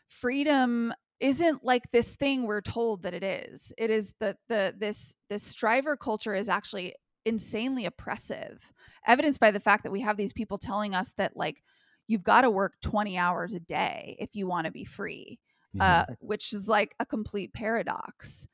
freedom 0.09 0.93
isn't 1.19 1.63
like 1.63 1.91
this 1.91 2.15
thing 2.15 2.43
we're 2.43 2.61
told 2.61 3.03
that 3.03 3.13
it 3.13 3.23
is. 3.23 3.73
It 3.77 3.89
is 3.89 4.13
the 4.19 4.37
the 4.49 4.73
this 4.77 5.15
this 5.29 5.43
striver 5.43 5.97
culture 5.97 6.35
is 6.35 6.49
actually 6.49 6.95
insanely 7.25 7.85
oppressive. 7.85 8.71
Evidenced 9.05 9.39
by 9.39 9.51
the 9.51 9.59
fact 9.59 9.83
that 9.83 9.91
we 9.91 10.01
have 10.01 10.17
these 10.17 10.33
people 10.33 10.57
telling 10.57 10.93
us 10.93 11.13
that 11.13 11.35
like 11.35 11.63
you've 12.07 12.23
got 12.23 12.41
to 12.41 12.49
work 12.49 12.73
20 12.81 13.17
hours 13.17 13.53
a 13.53 13.59
day 13.59 14.15
if 14.19 14.35
you 14.35 14.47
want 14.47 14.65
to 14.65 14.71
be 14.71 14.85
free. 14.85 15.39
Mhm. 15.75 15.81
Uh, 15.81 16.05
which 16.19 16.53
is 16.53 16.67
like 16.67 16.95
a 16.99 17.05
complete 17.05 17.53
paradox 17.53 18.47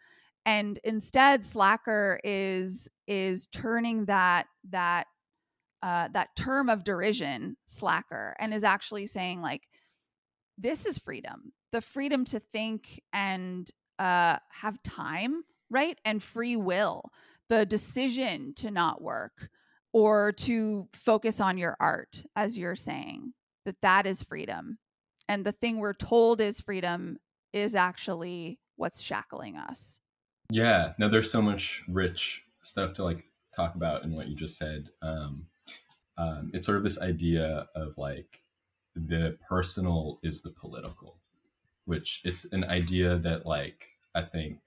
and 0.46 0.80
instead 0.84 1.44
slacker 1.44 2.20
is 2.24 2.90
is 3.08 3.48
turning 3.48 4.06
that 4.06 4.48
that 4.70 5.08
uh, 5.82 6.08
that 6.14 6.30
term 6.38 6.70
of 6.70 6.84
derision 6.84 7.58
slacker 7.66 8.36
and 8.40 8.54
is 8.54 8.64
actually 8.64 9.06
saying 9.06 9.42
like 9.42 9.64
this 10.58 10.86
is 10.86 10.98
freedom 10.98 11.52
the 11.74 11.82
freedom 11.82 12.24
to 12.24 12.40
think 12.40 13.02
and 13.12 13.70
uh, 14.00 14.38
have 14.50 14.82
time 14.84 15.44
right 15.70 16.00
and 16.06 16.24
free 16.24 16.56
will 16.56 17.12
the 17.50 17.66
decision 17.66 18.54
to 18.56 18.72
not 18.72 19.02
work 19.02 19.50
or 19.92 20.32
to 20.32 20.88
focus 20.94 21.40
on 21.40 21.58
your 21.58 21.78
art 21.80 22.24
as 22.36 22.58
you're 22.58 22.76
saying 22.76 23.34
that 23.66 23.82
that 23.82 24.06
is 24.06 24.24
freedom. 24.24 24.80
And 25.30 25.46
the 25.46 25.52
thing 25.52 25.78
we're 25.78 25.94
told 25.94 26.42
is 26.42 26.60
freedom 26.60 27.18
is 27.54 27.76
actually 27.76 28.60
what's 28.76 29.02
shackling 29.02 29.56
us. 29.56 30.00
Yeah, 30.50 30.94
no, 30.98 31.08
there's 31.08 31.32
so 31.32 31.42
much 31.42 31.84
rich 31.88 32.44
stuff 32.64 32.94
to 32.96 33.04
like 33.04 33.24
talk 33.56 33.76
about 33.76 34.04
in 34.04 34.14
what 34.14 34.28
you 34.28 34.36
just 34.36 34.58
said. 34.58 34.90
Um, 35.02 35.46
um, 36.18 36.52
it's 36.54 36.66
sort 36.66 36.78
of 36.78 36.84
this 36.84 37.02
idea 37.02 37.68
of 37.76 37.98
like 37.98 38.42
the 38.96 39.38
personal 39.48 40.20
is 40.24 40.42
the 40.42 40.52
political, 40.52 41.20
which 41.86 42.22
it's 42.24 42.46
an 42.54 42.64
idea 42.64 43.18
that 43.18 43.46
like 43.46 43.88
I 44.16 44.22
think 44.24 44.60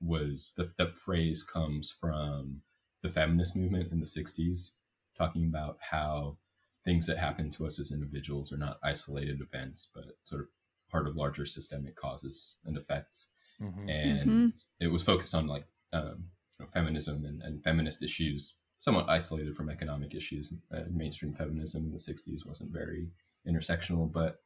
was 0.00 0.52
the 0.56 0.70
that 0.78 0.96
phrase 0.96 1.42
comes 1.42 1.90
from 1.90 2.60
the 3.02 3.08
feminist 3.08 3.56
movement 3.56 3.92
in 3.92 4.00
the 4.00 4.06
60s 4.06 4.72
talking 5.16 5.44
about 5.44 5.78
how 5.80 6.36
things 6.84 7.06
that 7.06 7.18
happen 7.18 7.50
to 7.50 7.66
us 7.66 7.78
as 7.78 7.92
individuals 7.92 8.52
are 8.52 8.56
not 8.58 8.78
isolated 8.82 9.40
events 9.40 9.90
but 9.94 10.04
sort 10.24 10.40
of 10.42 10.48
part 10.90 11.06
of 11.06 11.16
larger 11.16 11.46
systemic 11.46 11.96
causes 11.96 12.56
and 12.66 12.76
effects 12.76 13.28
Mhm. 13.60 13.88
and 13.88 14.52
it 14.80 14.88
was 14.88 15.02
focused 15.02 15.34
on 15.34 15.46
like 15.46 15.64
um, 15.92 16.24
you 16.58 16.64
know, 16.64 16.70
feminism 16.72 17.24
and, 17.24 17.40
and 17.42 17.62
feminist 17.62 18.02
issues, 18.02 18.54
somewhat 18.78 19.08
isolated 19.08 19.56
from 19.56 19.70
economic 19.70 20.14
issues. 20.14 20.52
Uh, 20.72 20.80
mainstream 20.90 21.32
feminism 21.32 21.84
in 21.84 21.92
the 21.92 21.98
'60s 21.98 22.44
wasn't 22.44 22.70
very 22.72 23.08
intersectional, 23.46 24.10
but 24.12 24.42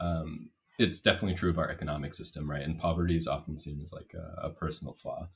um, 0.00 0.48
it's 0.78 1.00
definitely 1.00 1.34
true 1.34 1.50
of 1.50 1.58
our 1.58 1.70
economic 1.70 2.14
system, 2.14 2.50
right? 2.50 2.62
And 2.62 2.78
poverty 2.78 3.16
is 3.16 3.26
often 3.26 3.56
seen 3.56 3.80
as 3.82 3.92
like 3.92 4.14
a, 4.14 4.46
a 4.46 4.50
personal 4.50 4.94
flaw, 4.94 5.28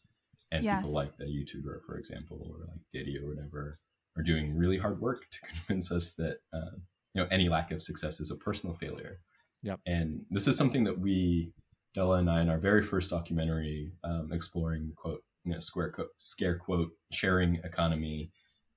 and 0.53 0.65
Yes. 0.65 0.85
people 0.85 0.93
like 0.95 1.17
the 1.17 1.25
YouTuber, 1.25 1.85
for 1.87 1.97
example, 1.97 2.39
or 2.51 2.67
like 2.67 2.81
Diddy 2.93 3.19
or 3.19 3.29
whatever, 3.29 3.79
are 4.17 4.23
doing 4.23 4.57
really 4.57 4.79
hard 4.79 5.01
work 5.01 5.29
to 5.31 5.39
convince 5.67 5.91
us 5.91 6.13
that 6.15 6.39
uh, 6.53 6.77
you 7.15 7.23
know 7.23 7.29
any 7.31 7.49
lack 7.49 7.71
of 7.71 7.83
success 7.83 8.21
is 8.21 8.31
a 8.31 8.37
personal 8.37 8.75
failure. 8.75 9.21
Yep. 9.63 9.81
And 9.87 10.25
this 10.31 10.47
is 10.49 10.57
something 10.57 10.85
that 10.85 10.99
we 10.99 11.53
Della 11.95 12.19
and 12.19 12.31
I 12.31 12.41
in 12.41 12.49
our 12.49 12.59
very 12.59 12.83
first 12.83 13.11
documentary 13.11 13.93
um, 14.05 14.31
exploring 14.33 14.93
quote 14.97 15.23
you 15.45 15.53
know 15.53 15.61
square 15.61 15.91
quote 15.91 16.11
scare 16.17 16.57
quote 16.59 16.91
sharing 17.13 17.57
economy 17.65 18.31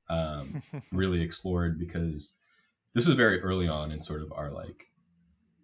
um, 0.10 0.62
really 0.92 1.22
explored 1.22 1.80
because 1.80 2.34
this 2.94 3.08
was 3.08 3.16
very 3.16 3.42
early 3.42 3.68
on 3.68 3.92
in 3.92 4.02
sort 4.02 4.22
of 4.22 4.32
our 4.34 4.52
like 4.52 4.88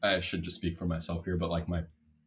I 0.02 0.20
should 0.22 0.44
just 0.44 0.58
speak 0.58 0.78
for 0.78 0.86
myself 0.86 1.26
here, 1.26 1.38
but 1.38 1.50
like 1.50 1.68
my 1.68 1.84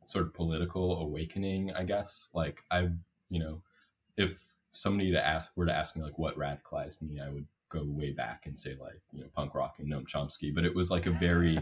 sort 0.06 0.26
of 0.26 0.34
political 0.34 0.98
awakening, 0.98 1.72
I 1.72 1.84
guess. 1.84 2.28
Like 2.34 2.62
I've 2.70 2.92
you 3.30 3.40
know 3.40 3.62
if 4.16 4.38
somebody 4.72 5.12
to 5.12 5.26
ask 5.26 5.52
were 5.56 5.66
to 5.66 5.74
ask 5.74 5.96
me 5.96 6.02
like 6.02 6.18
what 6.18 6.38
radicalized 6.38 7.02
me, 7.02 7.20
I 7.20 7.28
would 7.30 7.46
go 7.72 7.82
way 7.86 8.10
back 8.10 8.42
and 8.44 8.58
say 8.58 8.76
like 8.78 9.00
you 9.12 9.22
know 9.22 9.28
punk 9.34 9.54
rock 9.54 9.76
and 9.78 9.90
Noam 9.90 10.06
Chomsky, 10.06 10.54
but 10.54 10.64
it 10.64 10.74
was 10.74 10.90
like 10.90 11.06
a 11.06 11.10
very 11.10 11.58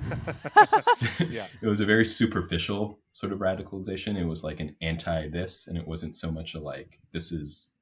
yeah. 1.29 1.47
it 1.63 1.67
was 1.67 1.81
a 1.81 1.87
very 1.87 2.05
superficial 2.05 2.99
sort 3.13 3.33
of 3.33 3.39
radicalization. 3.39 4.17
It 4.17 4.27
was 4.27 4.43
like 4.43 4.61
an 4.61 4.75
anti 4.83 5.29
this, 5.29 5.69
and 5.69 5.79
it 5.79 5.87
wasn't 5.87 6.17
so 6.17 6.31
much 6.31 6.55
a 6.55 6.61
like 6.61 6.99
this 7.13 7.33
is 7.33 7.73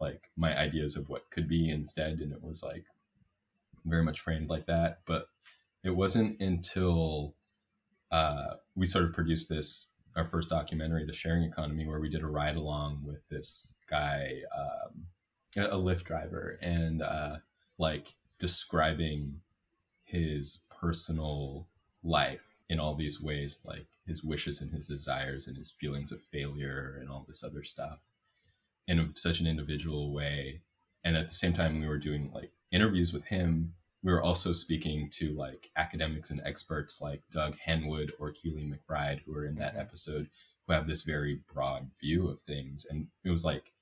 like 0.00 0.30
my 0.36 0.56
ideas 0.56 0.96
of 0.96 1.08
what 1.08 1.30
could 1.30 1.48
be 1.48 1.70
instead, 1.70 2.20
and 2.20 2.32
it 2.32 2.42
was 2.42 2.62
like 2.62 2.84
very 3.84 4.04
much 4.04 4.20
framed 4.20 4.48
like 4.48 4.66
that. 4.66 5.00
But 5.06 5.26
it 5.84 5.90
wasn't 5.90 6.40
until 6.40 7.34
uh, 8.12 8.54
we 8.76 8.86
sort 8.86 9.04
of 9.04 9.12
produced 9.12 9.48
this 9.48 9.88
our 10.14 10.24
first 10.24 10.50
documentary, 10.50 11.06
The 11.06 11.12
Sharing 11.12 11.44
Economy, 11.44 11.86
where 11.86 12.00
we 12.00 12.10
did 12.10 12.22
a 12.22 12.26
ride 12.26 12.56
along 12.56 13.02
with 13.02 13.26
this 13.30 13.74
guy, 13.88 14.42
um, 14.56 15.06
a 15.56 15.76
Lyft 15.76 16.04
driver, 16.04 16.58
and 16.60 17.02
uh, 17.02 17.36
like 17.78 18.14
describing 18.38 19.40
his 20.04 20.60
personal 20.68 21.66
life 22.04 22.54
in 22.68 22.78
all 22.78 22.94
these 22.94 23.22
ways, 23.22 23.60
like 23.64 23.86
his 24.06 24.22
wishes 24.22 24.60
and 24.60 24.70
his 24.70 24.86
desires 24.86 25.46
and 25.46 25.56
his 25.56 25.70
feelings 25.70 26.12
of 26.12 26.20
failure 26.20 26.98
and 27.00 27.08
all 27.08 27.24
this 27.26 27.42
other 27.42 27.64
stuff 27.64 28.00
in 28.88 29.10
such 29.14 29.40
an 29.40 29.46
individual 29.46 30.12
way. 30.12 30.60
And 31.04 31.16
at 31.16 31.28
the 31.28 31.34
same 31.34 31.52
time, 31.52 31.80
we 31.80 31.88
were 31.88 31.98
doing 31.98 32.30
like 32.34 32.50
interviews 32.70 33.12
with 33.12 33.24
him. 33.24 33.74
We 34.02 34.12
were 34.12 34.22
also 34.22 34.52
speaking 34.52 35.08
to 35.10 35.32
like 35.34 35.70
academics 35.76 36.30
and 36.30 36.40
experts 36.44 37.00
like 37.00 37.22
Doug 37.30 37.56
Henwood 37.56 38.10
or 38.18 38.32
Keely 38.32 38.64
McBride, 38.64 39.20
who 39.24 39.34
are 39.36 39.46
in 39.46 39.54
that 39.56 39.76
episode, 39.76 40.28
who 40.66 40.72
have 40.72 40.86
this 40.86 41.02
very 41.02 41.40
broad 41.52 41.88
view 42.00 42.28
of 42.28 42.40
things. 42.42 42.86
And 42.90 43.06
it 43.24 43.30
was 43.30 43.44
like 43.44 43.72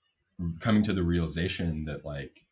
coming 0.58 0.82
to 0.84 0.92
the 0.92 1.02
realization 1.02 1.84
that 1.86 2.04
like 2.04 2.44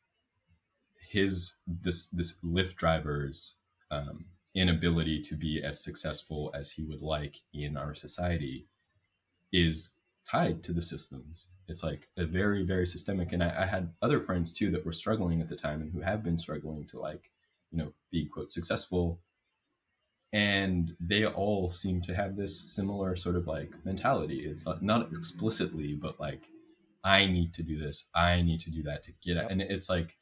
his 1.10 1.58
this 1.66 2.08
this 2.08 2.40
Lyft 2.42 2.76
driver's 2.76 3.56
um, 3.90 4.24
inability 4.54 5.20
to 5.22 5.34
be 5.34 5.62
as 5.62 5.82
successful 5.82 6.50
as 6.54 6.70
he 6.70 6.84
would 6.84 7.02
like 7.02 7.36
in 7.52 7.76
our 7.76 7.94
society 7.94 8.66
is 9.52 9.90
tied 10.30 10.62
to 10.62 10.72
the 10.72 10.82
systems. 10.82 11.48
It's 11.68 11.82
like 11.82 12.08
a 12.16 12.24
very 12.24 12.64
very 12.64 12.86
systemic. 12.86 13.32
And 13.32 13.42
I, 13.42 13.62
I 13.62 13.66
had 13.66 13.92
other 14.02 14.20
friends 14.20 14.52
too 14.52 14.70
that 14.70 14.84
were 14.84 14.92
struggling 14.92 15.40
at 15.40 15.48
the 15.48 15.56
time 15.56 15.82
and 15.82 15.92
who 15.92 16.00
have 16.00 16.22
been 16.22 16.38
struggling 16.38 16.86
to 16.88 16.98
like 16.98 17.30
you 17.70 17.78
know 17.78 17.92
be 18.10 18.26
quote 18.26 18.50
successful. 18.50 19.20
And 20.34 20.94
they 21.00 21.24
all 21.24 21.70
seem 21.70 22.02
to 22.02 22.14
have 22.14 22.36
this 22.36 22.58
similar 22.74 23.16
sort 23.16 23.36
of 23.36 23.46
like 23.46 23.72
mentality. 23.84 24.40
It's 24.40 24.66
not 24.66 24.82
not 24.82 25.08
explicitly, 25.10 25.94
but 25.94 26.20
like 26.20 26.42
I 27.04 27.26
need 27.26 27.54
to 27.54 27.62
do 27.62 27.78
this, 27.78 28.08
I 28.14 28.42
need 28.42 28.60
to 28.60 28.70
do 28.70 28.82
that 28.82 29.02
to 29.04 29.12
get 29.24 29.36
it. 29.36 29.46
And 29.50 29.62
it's 29.62 29.88
like 29.88 30.16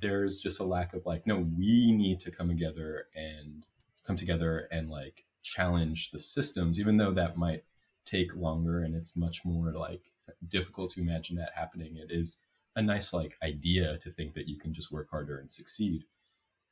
there's 0.00 0.40
just 0.40 0.60
a 0.60 0.64
lack 0.64 0.94
of 0.94 1.06
like, 1.06 1.26
no, 1.26 1.46
we 1.56 1.92
need 1.92 2.20
to 2.20 2.30
come 2.30 2.48
together 2.48 3.06
and 3.14 3.66
come 4.06 4.16
together 4.16 4.68
and 4.70 4.90
like 4.90 5.24
challenge 5.42 6.10
the 6.10 6.18
systems, 6.18 6.78
even 6.78 6.96
though 6.96 7.12
that 7.12 7.36
might 7.36 7.64
take 8.04 8.34
longer 8.36 8.84
and 8.84 8.94
it's 8.94 9.16
much 9.16 9.44
more 9.44 9.72
like 9.72 10.02
difficult 10.48 10.90
to 10.92 11.00
imagine 11.00 11.36
that 11.36 11.52
happening. 11.54 11.96
It 11.96 12.10
is 12.10 12.38
a 12.76 12.82
nice 12.82 13.12
like 13.12 13.36
idea 13.42 13.98
to 13.98 14.10
think 14.12 14.34
that 14.34 14.48
you 14.48 14.58
can 14.58 14.72
just 14.72 14.92
work 14.92 15.08
harder 15.10 15.38
and 15.38 15.50
succeed. 15.50 16.04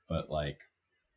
But 0.08 0.30
like 0.30 0.60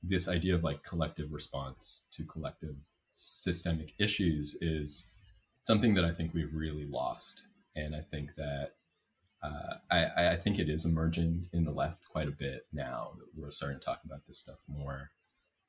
this 0.02 0.28
idea 0.28 0.56
of 0.56 0.64
like 0.64 0.84
collective 0.84 1.32
response 1.32 2.04
to 2.12 2.24
collective 2.26 2.76
systemic 3.14 3.94
issues 4.00 4.58
is 4.62 5.06
something 5.64 5.94
that 5.94 6.06
I 6.06 6.14
think 6.14 6.34
we've 6.34 6.54
really 6.54 6.86
lost. 6.86 7.44
And 7.76 7.96
I 7.96 8.02
think 8.02 8.32
that 8.36 8.72
uh, 9.44 9.76
I, 9.92 10.30
I 10.30 10.36
think 10.36 10.60
it 10.60 10.70
is 10.70 10.86
emerging 10.86 11.48
in 11.54 11.64
the 11.64 11.72
left 11.72 12.04
quite 12.10 12.28
a 12.28 12.32
bit 12.32 12.66
now. 12.74 13.12
that 13.18 13.28
We're 13.36 13.52
starting 13.52 13.80
to 13.80 13.86
talk 13.86 14.02
about 14.06 14.26
this 14.28 14.40
stuff 14.40 14.60
more. 14.68 15.12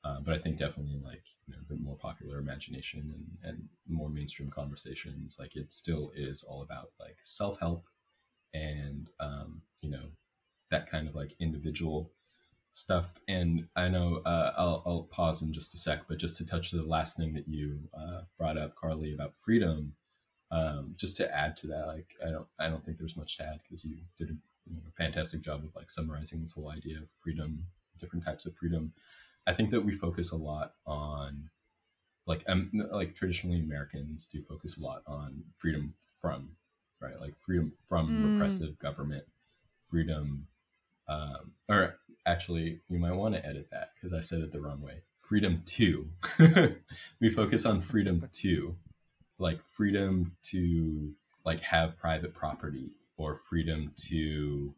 Uh, 0.02 0.18
but 0.24 0.34
I 0.34 0.38
think 0.38 0.58
definitely 0.58 0.98
like 1.04 1.24
you 1.46 1.52
know 1.54 1.60
the 1.68 1.76
more 1.76 1.96
popular 1.96 2.38
imagination 2.38 3.12
and, 3.14 3.50
and 3.50 3.68
more 3.86 4.08
mainstream 4.08 4.50
conversations, 4.50 5.36
like 5.38 5.56
it 5.56 5.70
still 5.70 6.10
is 6.16 6.42
all 6.42 6.62
about 6.62 6.92
like 6.98 7.16
self 7.22 7.60
help 7.60 7.84
and 8.54 9.08
um, 9.20 9.60
you 9.82 9.90
know 9.90 10.04
that 10.70 10.90
kind 10.90 11.08
of 11.08 11.14
like 11.14 11.34
individual 11.40 12.10
stuff. 12.72 13.06
And 13.28 13.66
I 13.76 13.88
know 13.88 14.22
uh, 14.26 14.52
I'll, 14.56 14.82
I'll 14.86 15.08
pause 15.10 15.42
in 15.42 15.52
just 15.52 15.74
a 15.74 15.76
sec, 15.76 16.02
but 16.08 16.18
just 16.18 16.36
to 16.38 16.46
touch 16.46 16.70
the 16.70 16.82
last 16.82 17.16
thing 17.16 17.32
that 17.34 17.48
you 17.48 17.78
uh, 17.98 18.22
brought 18.38 18.58
up, 18.58 18.74
Carly, 18.76 19.14
about 19.14 19.34
freedom 19.36 19.94
um, 20.50 20.94
just 20.96 21.16
to 21.18 21.34
add 21.36 21.56
to 21.58 21.66
that, 21.68 21.86
like 21.86 22.16
I 22.26 22.30
don't 22.30 22.46
I 22.58 22.68
don't 22.68 22.84
think 22.84 22.98
there's 22.98 23.16
much 23.16 23.36
to 23.38 23.44
add 23.44 23.60
because 23.62 23.84
you 23.84 23.98
did 24.18 24.30
a 24.30 24.34
you 24.68 24.76
know, 24.76 24.90
fantastic 24.96 25.42
job 25.42 25.64
of 25.64 25.74
like 25.76 25.90
summarizing 25.90 26.40
this 26.40 26.52
whole 26.52 26.70
idea 26.70 26.98
of 26.98 27.08
freedom, 27.22 27.64
different 27.98 28.24
types 28.24 28.46
of 28.46 28.56
freedom. 28.56 28.92
I 29.46 29.54
think 29.54 29.70
that 29.70 29.84
we 29.84 29.92
focus 29.92 30.32
a 30.32 30.36
lot 30.36 30.74
on 30.86 31.48
like 32.26 32.44
um, 32.48 32.70
like 32.92 33.14
traditionally 33.14 33.60
Americans 33.60 34.26
do 34.26 34.42
focus 34.42 34.78
a 34.78 34.82
lot 34.82 35.02
on 35.06 35.42
freedom 35.58 35.94
from 36.20 36.50
right, 37.00 37.20
like 37.20 37.34
freedom 37.38 37.72
from 37.88 38.18
Mm. 38.18 38.24
repressive 38.24 38.78
government, 38.78 39.24
freedom, 39.88 40.46
um, 41.08 41.52
or 41.68 41.99
actually 42.40 42.80
you 42.88 42.98
might 42.98 43.12
want 43.12 43.34
to 43.34 43.46
edit 43.46 43.68
that 43.70 43.90
because 43.94 44.14
I 44.14 44.22
said 44.22 44.40
it 44.40 44.50
the 44.50 44.62
wrong 44.62 44.80
way. 44.80 45.02
Freedom 45.20 45.62
to, 45.66 46.08
we 47.20 47.28
focus 47.28 47.66
on 47.66 47.82
freedom 47.82 48.26
to, 48.32 48.74
like 49.38 49.60
freedom 49.62 50.32
to 50.44 51.12
like 51.44 51.60
have 51.60 51.98
private 51.98 52.32
property 52.32 52.92
or 53.18 53.36
freedom 53.36 53.92
to 54.08 54.74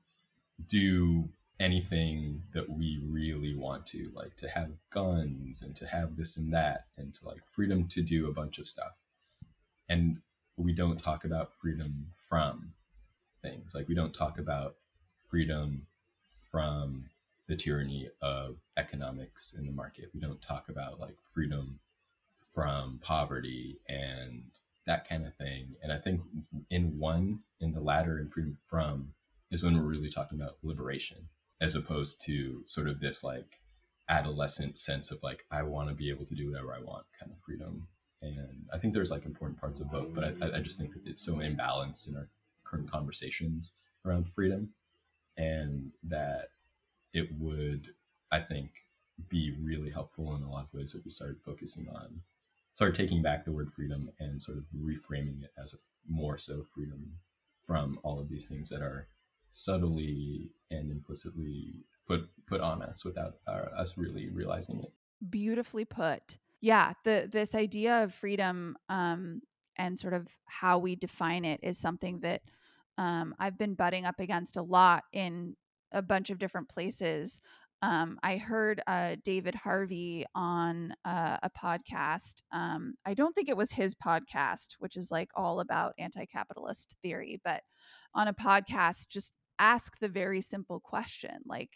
do 0.67 1.29
anything 1.61 2.43
that 2.53 2.69
we 2.69 3.01
really 3.09 3.55
want 3.55 3.87
to 3.87 4.11
like 4.13 4.35
to 4.39 4.49
have 4.49 4.71
guns 4.91 5.63
and 5.63 5.77
to 5.77 5.87
have 5.87 6.17
this 6.17 6.39
and 6.39 6.53
that 6.53 6.87
and 6.99 7.15
to 7.15 7.25
like 7.25 7.43
freedom 7.49 7.87
to 7.87 8.03
do 8.03 8.29
a 8.29 8.33
bunch 8.33 8.59
of 8.59 8.69
stuff. 8.69 8.95
And 9.89 10.17
we 10.57 10.73
don't 10.73 10.99
talk 10.99 11.25
about 11.25 11.55
freedom 11.55 12.09
from 12.29 12.73
things. 13.41 13.73
Like 13.73 13.87
we 13.87 13.95
don't 13.95 14.13
talk 14.13 14.41
about 14.41 14.75
freedom 15.31 15.87
from 16.51 17.05
the 17.49 17.57
tyranny 17.57 18.09
of 18.21 18.57
economics 18.77 19.55
in 19.59 19.67
the 19.67 19.73
market 19.73 20.11
we 20.15 20.21
don't 20.21 20.43
talk 20.43 20.69
about 20.69 21.01
like 21.01 21.17
freedom 21.35 21.79
from 22.55 23.01
poverty 23.03 23.79
and 23.89 24.43
that 24.87 25.09
kind 25.09 25.27
of 25.27 25.35
thing 25.37 25.75
and 25.83 25.93
i 25.93 25.99
think 25.99 26.21
in 26.71 26.99
one 26.99 27.41
in 27.61 27.73
the 27.73 27.81
latter 27.81 28.19
in 28.19 28.29
freedom 28.29 28.57
from 28.69 29.13
is 29.51 29.63
when 29.63 29.77
we're 29.77 29.83
really 29.83 30.11
talking 30.11 30.41
about 30.41 30.57
liberation 30.63 31.29
as 31.61 31.77
opposed 31.77 32.21
to 32.21 32.63
sort 32.67 32.89
of 32.89 33.01
this 33.01 33.23
like 33.23 33.61
adolescent 34.09 34.77
sense 34.77 35.11
of 35.11 35.23
like 35.23 35.45
I 35.51 35.63
want 35.63 35.89
to 35.89 35.95
be 35.95 36.11
able 36.11 36.27
to 36.27 36.35
do 36.35 36.51
whatever 36.51 36.75
I 36.75 36.81
want 36.81 37.07
kind 37.19 37.33
of 37.33 37.39
freedom. 37.45 37.87
And 38.21 38.67
I 38.73 38.79
think 38.79 38.95
there's 38.95 39.11
like 39.11 39.25
important 39.25 39.59
parts 39.61 39.81
of 39.81 39.91
both, 39.91 40.15
but 40.15 40.25
I, 40.25 40.59
I 40.59 40.61
just 40.61 40.79
think 40.79 40.93
that 40.93 41.07
it's 41.07 41.25
so 41.25 41.37
imbalanced 41.37 42.09
in 42.09 42.17
our 42.17 42.29
current 42.65 42.91
conversations 42.91 43.73
around 44.05 44.29
freedom, 44.29 44.69
and 45.37 45.91
that 46.05 46.51
it 47.13 47.29
would 47.39 47.89
I 48.31 48.41
think 48.41 48.71
be 49.29 49.55
really 49.61 49.91
helpful 49.91 50.35
in 50.35 50.43
a 50.43 50.51
lot 50.51 50.65
of 50.65 50.75
ways 50.75 50.95
if 50.95 51.05
we 51.05 51.11
started 51.11 51.37
focusing 51.45 51.89
on 51.89 52.21
started 52.73 52.97
taking 52.97 53.23
back 53.23 53.45
the 53.45 53.53
word 53.53 53.71
freedom 53.71 54.11
and 54.21 54.41
sort 54.41 54.59
of 54.59 54.65
reframing 54.77 55.43
it 55.43 55.51
as 55.63 55.75
a 55.75 55.77
more 56.09 56.39
so 56.39 56.65
freedom 56.75 57.13
from 57.67 57.99
all 58.03 58.19
of 58.19 58.29
these 58.29 58.47
things 58.47 58.69
that 58.71 58.81
are 58.83 59.09
subtly 59.51 60.51
and 60.71 60.91
implicitly 60.91 61.75
put 62.07 62.29
put 62.47 62.61
on 62.61 62.83
us 62.83 63.05
without 63.05 63.35
uh, 63.47 63.67
us 63.77 63.99
really 63.99 64.29
realizing 64.29 64.81
it. 64.81 64.93
beautifully 65.29 65.85
put 65.85 66.39
yeah 66.61 66.95
the 67.05 67.29
this 67.31 67.55
idea 67.55 68.03
of 68.03 68.15
freedom 68.15 68.77
um 68.89 69.41
and 69.77 69.99
sort 69.99 70.15
of 70.15 70.27
how 70.47 70.79
we 70.79 70.97
define 70.97 71.45
it 71.45 71.61
is 71.63 71.79
something 71.79 72.21
that 72.21 72.41
um 72.99 73.35
i've 73.39 73.59
been 73.59 73.75
butting 73.75 74.07
up 74.07 74.19
against 74.21 74.57
a 74.57 74.63
lot 74.63 75.05
in 75.13 75.55
a 75.93 76.03
bunch 76.03 76.31
of 76.31 76.39
different 76.39 76.69
places 76.69 77.41
um, 77.83 78.19
I 78.23 78.37
heard 78.37 78.81
uh, 78.87 79.17
David 79.25 79.57
Harvey 79.57 80.25
on 80.37 80.95
uh, 81.05 81.39
a 81.43 81.51
podcast. 81.51 82.35
Um, 82.53 82.95
I 83.05 83.13
don't 83.15 83.35
think 83.35 83.49
it 83.49 83.57
was 83.57 83.73
his 83.73 83.95
podcast, 83.95 84.77
which 84.79 84.97
is 84.97 85.11
like 85.11 85.31
all 85.35 85.59
about 85.59 85.95
anti 85.99 86.25
capitalist 86.27 86.95
theory, 87.03 87.41
but 87.45 87.63
on 88.15 88.29
a 88.29 88.33
podcast, 88.35 89.09
just 89.09 89.33
ask 89.59 89.99
the 89.99 90.09
very 90.09 90.41
simple 90.41 90.79
question 90.79 91.39
like, 91.45 91.71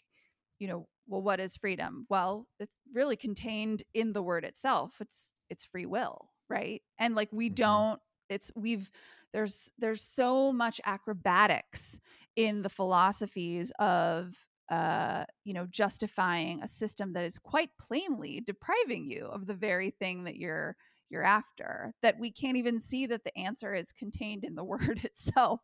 you 0.59 0.67
know, 0.67 0.87
well, 1.07 1.21
what 1.21 1.39
is 1.41 1.57
freedom? 1.57 2.05
Well, 2.09 2.47
it's 2.59 2.73
really 2.93 3.17
contained 3.17 3.83
in 3.93 4.13
the 4.13 4.23
word 4.23 4.45
itself. 4.45 4.95
It's 5.01 5.31
it's 5.49 5.65
free 5.65 5.85
will, 5.85 6.29
right? 6.49 6.81
And 6.99 7.15
like 7.15 7.29
we 7.33 7.49
Mhm. 7.49 7.55
don't. 7.55 8.01
It's 8.29 8.51
we've 8.55 8.91
there's 9.33 9.71
there's 9.77 10.01
so 10.01 10.51
much 10.51 10.81
acrobatics 10.85 11.99
in 12.35 12.61
the 12.61 12.69
philosophies 12.69 13.71
of 13.79 14.35
uh 14.69 15.23
you 15.45 15.53
know 15.53 15.65
justifying 15.69 16.61
a 16.61 16.67
system 16.67 17.13
that 17.13 17.23
is 17.23 17.39
quite 17.39 17.69
plainly 17.79 18.41
depriving 18.41 19.05
you 19.05 19.25
of 19.25 19.47
the 19.47 19.53
very 19.53 19.91
thing 19.91 20.25
that 20.25 20.35
you're 20.35 20.75
you're 21.09 21.23
after 21.23 21.93
that 22.01 22.19
we 22.19 22.29
can't 22.29 22.57
even 22.57 22.77
see 22.77 23.05
that 23.05 23.23
the 23.23 23.37
answer 23.37 23.73
is 23.73 23.93
contained 23.93 24.43
in 24.43 24.55
the 24.55 24.63
word 24.65 24.99
itself 25.05 25.61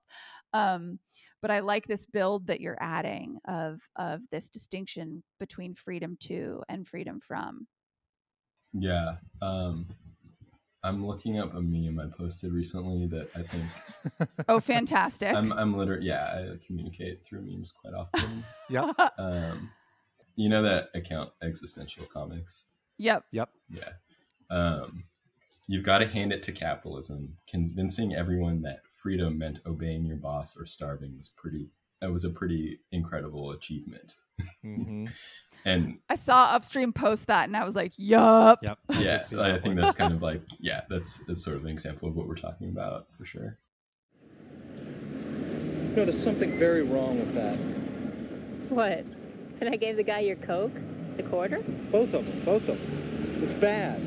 um 0.54 1.00
but 1.42 1.52
i 1.52 1.60
like 1.60 1.86
this 1.86 2.06
build 2.06 2.48
that 2.48 2.62
you're 2.62 2.78
adding 2.80 3.40
of 3.46 3.82
of 3.98 4.22
this 4.32 4.48
distinction 4.50 5.22
between 5.38 5.76
freedom 5.76 6.16
to 6.22 6.64
and 6.70 6.88
freedom 6.88 7.20
from 7.20 7.68
Yeah. 8.74 9.18
Um, 9.42 9.88
I'm 10.84 11.06
looking 11.06 11.40
up 11.40 11.54
a 11.56 11.62
meme 11.62 12.00
I 12.00 12.16
posted 12.16 12.52
recently 12.52 13.08
that 13.08 13.30
I 13.36 13.44
think 13.44 14.30
oh 14.48 14.60
fantastic 14.60 15.34
I'm 15.34 15.52
I'm 15.54 15.78
literally 15.78 16.08
yeah 16.08 16.50
I 16.54 16.66
communicate 16.66 17.24
through 17.24 17.42
memes 17.42 17.72
quite 17.72 17.94
often. 17.94 18.44
yeah. 18.70 18.92
um, 19.18 19.70
you 20.36 20.50
know 20.50 20.62
that 20.62 20.90
account 20.96 21.32
Existential 21.42 22.06
Comics. 22.06 22.64
yep 22.98 23.24
Yep. 23.32 23.50
Yeah. 23.70 23.90
Um, 24.50 25.06
you've 25.68 25.86
got 25.86 26.00
to 26.00 26.08
hand 26.08 26.32
it 26.34 26.44
to 26.44 26.52
capitalism. 26.52 27.38
Convincing 27.50 28.14
everyone 28.14 28.62
that 28.64 28.82
freedom 29.02 29.38
meant 29.38 29.60
obeying 29.66 30.06
your 30.06 30.18
boss 30.18 30.58
or 30.58 30.66
starving 30.66 31.18
was 31.18 31.30
pretty. 31.30 31.70
That 32.02 32.12
was 32.12 32.26
a 32.26 32.30
pretty 32.30 32.80
incredible 32.92 33.52
achievement. 33.52 34.16
Hmm 34.62 35.08
And 35.66 36.00
i 36.10 36.16
saw 36.16 36.46
upstream 36.54 36.92
post 36.94 37.28
that 37.28 37.46
and 37.46 37.56
i 37.56 37.64
was 37.64 37.76
like 37.76 37.94
yup 37.98 38.60
Yep. 38.62 38.78
I 38.90 39.02
yeah, 39.02 39.22
see 39.22 39.36
I 39.38 39.52
that 39.54 39.64
think 39.64 39.76
that's 39.76 39.96
kind 39.96 40.14
of 40.18 40.22
like 40.22 40.42
yeah, 40.60 40.82
that's 40.90 41.20
that's 41.26 41.44
sort 41.44 41.58
of 41.58 41.64
an 41.64 41.70
example 41.70 42.08
of 42.08 42.16
what 42.16 42.28
we're 42.28 42.36
talking 42.36 42.70
about 42.70 43.08
for 43.18 43.26
sure. 43.26 43.58
You 45.90 45.96
know, 45.98 46.06
there's 46.06 46.22
something 46.22 46.58
very 46.58 46.82
wrong 46.84 47.20
with 47.20 47.34
that. 47.36 47.58
What? 48.70 49.06
That 49.60 49.72
I 49.72 49.76
gave 49.76 49.96
the 49.98 50.04
guy 50.04 50.20
your 50.22 50.36
Coke? 50.38 50.74
The 51.18 51.24
quarter? 51.24 51.60
Both 51.92 52.14
of 52.14 52.26
them, 52.26 52.42
both 52.46 52.68
of 52.70 52.80
them. 52.80 53.44
It's 53.44 53.54
bad. 53.54 54.00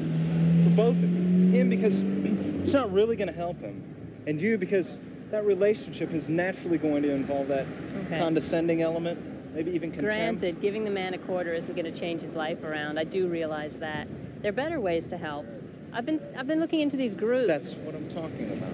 For 0.64 0.70
both 0.70 0.96
of 0.96 1.02
you. 1.02 1.50
Him 1.50 1.68
because 1.68 2.00
it's 2.60 2.72
not 2.72 2.92
really 2.92 3.16
going 3.16 3.28
to 3.28 3.34
help 3.34 3.60
him. 3.60 3.82
And 4.26 4.40
you 4.40 4.58
because 4.58 4.98
that 5.30 5.44
relationship 5.44 6.12
is 6.12 6.28
naturally 6.28 6.78
going 6.78 7.02
to 7.02 7.10
involve 7.10 7.48
that 7.48 7.66
Okay. 8.06 8.18
condescending 8.18 8.82
element, 8.82 9.18
maybe 9.56 9.70
even 9.72 9.90
contempt. 9.90 10.14
Granted, 10.14 10.60
giving 10.60 10.84
the 10.84 10.90
man 10.90 11.14
a 11.14 11.18
quarter 11.18 11.54
isn't 11.54 11.74
going 11.74 11.90
to 11.90 11.98
change 11.98 12.20
his 12.20 12.34
life 12.34 12.62
around. 12.62 12.98
I 12.98 13.04
do 13.04 13.26
realize 13.26 13.76
that. 13.76 14.06
There 14.42 14.50
are 14.50 14.52
better 14.52 14.78
ways 14.80 15.06
to 15.06 15.16
help. 15.16 15.46
I've 15.92 16.04
been 16.04 16.20
I've 16.36 16.46
been 16.46 16.60
looking 16.60 16.80
into 16.80 16.96
these 16.96 17.14
groups. 17.14 17.48
That's 17.48 17.86
what 17.86 17.94
I'm 17.94 18.08
talking 18.10 18.52
about. 18.52 18.72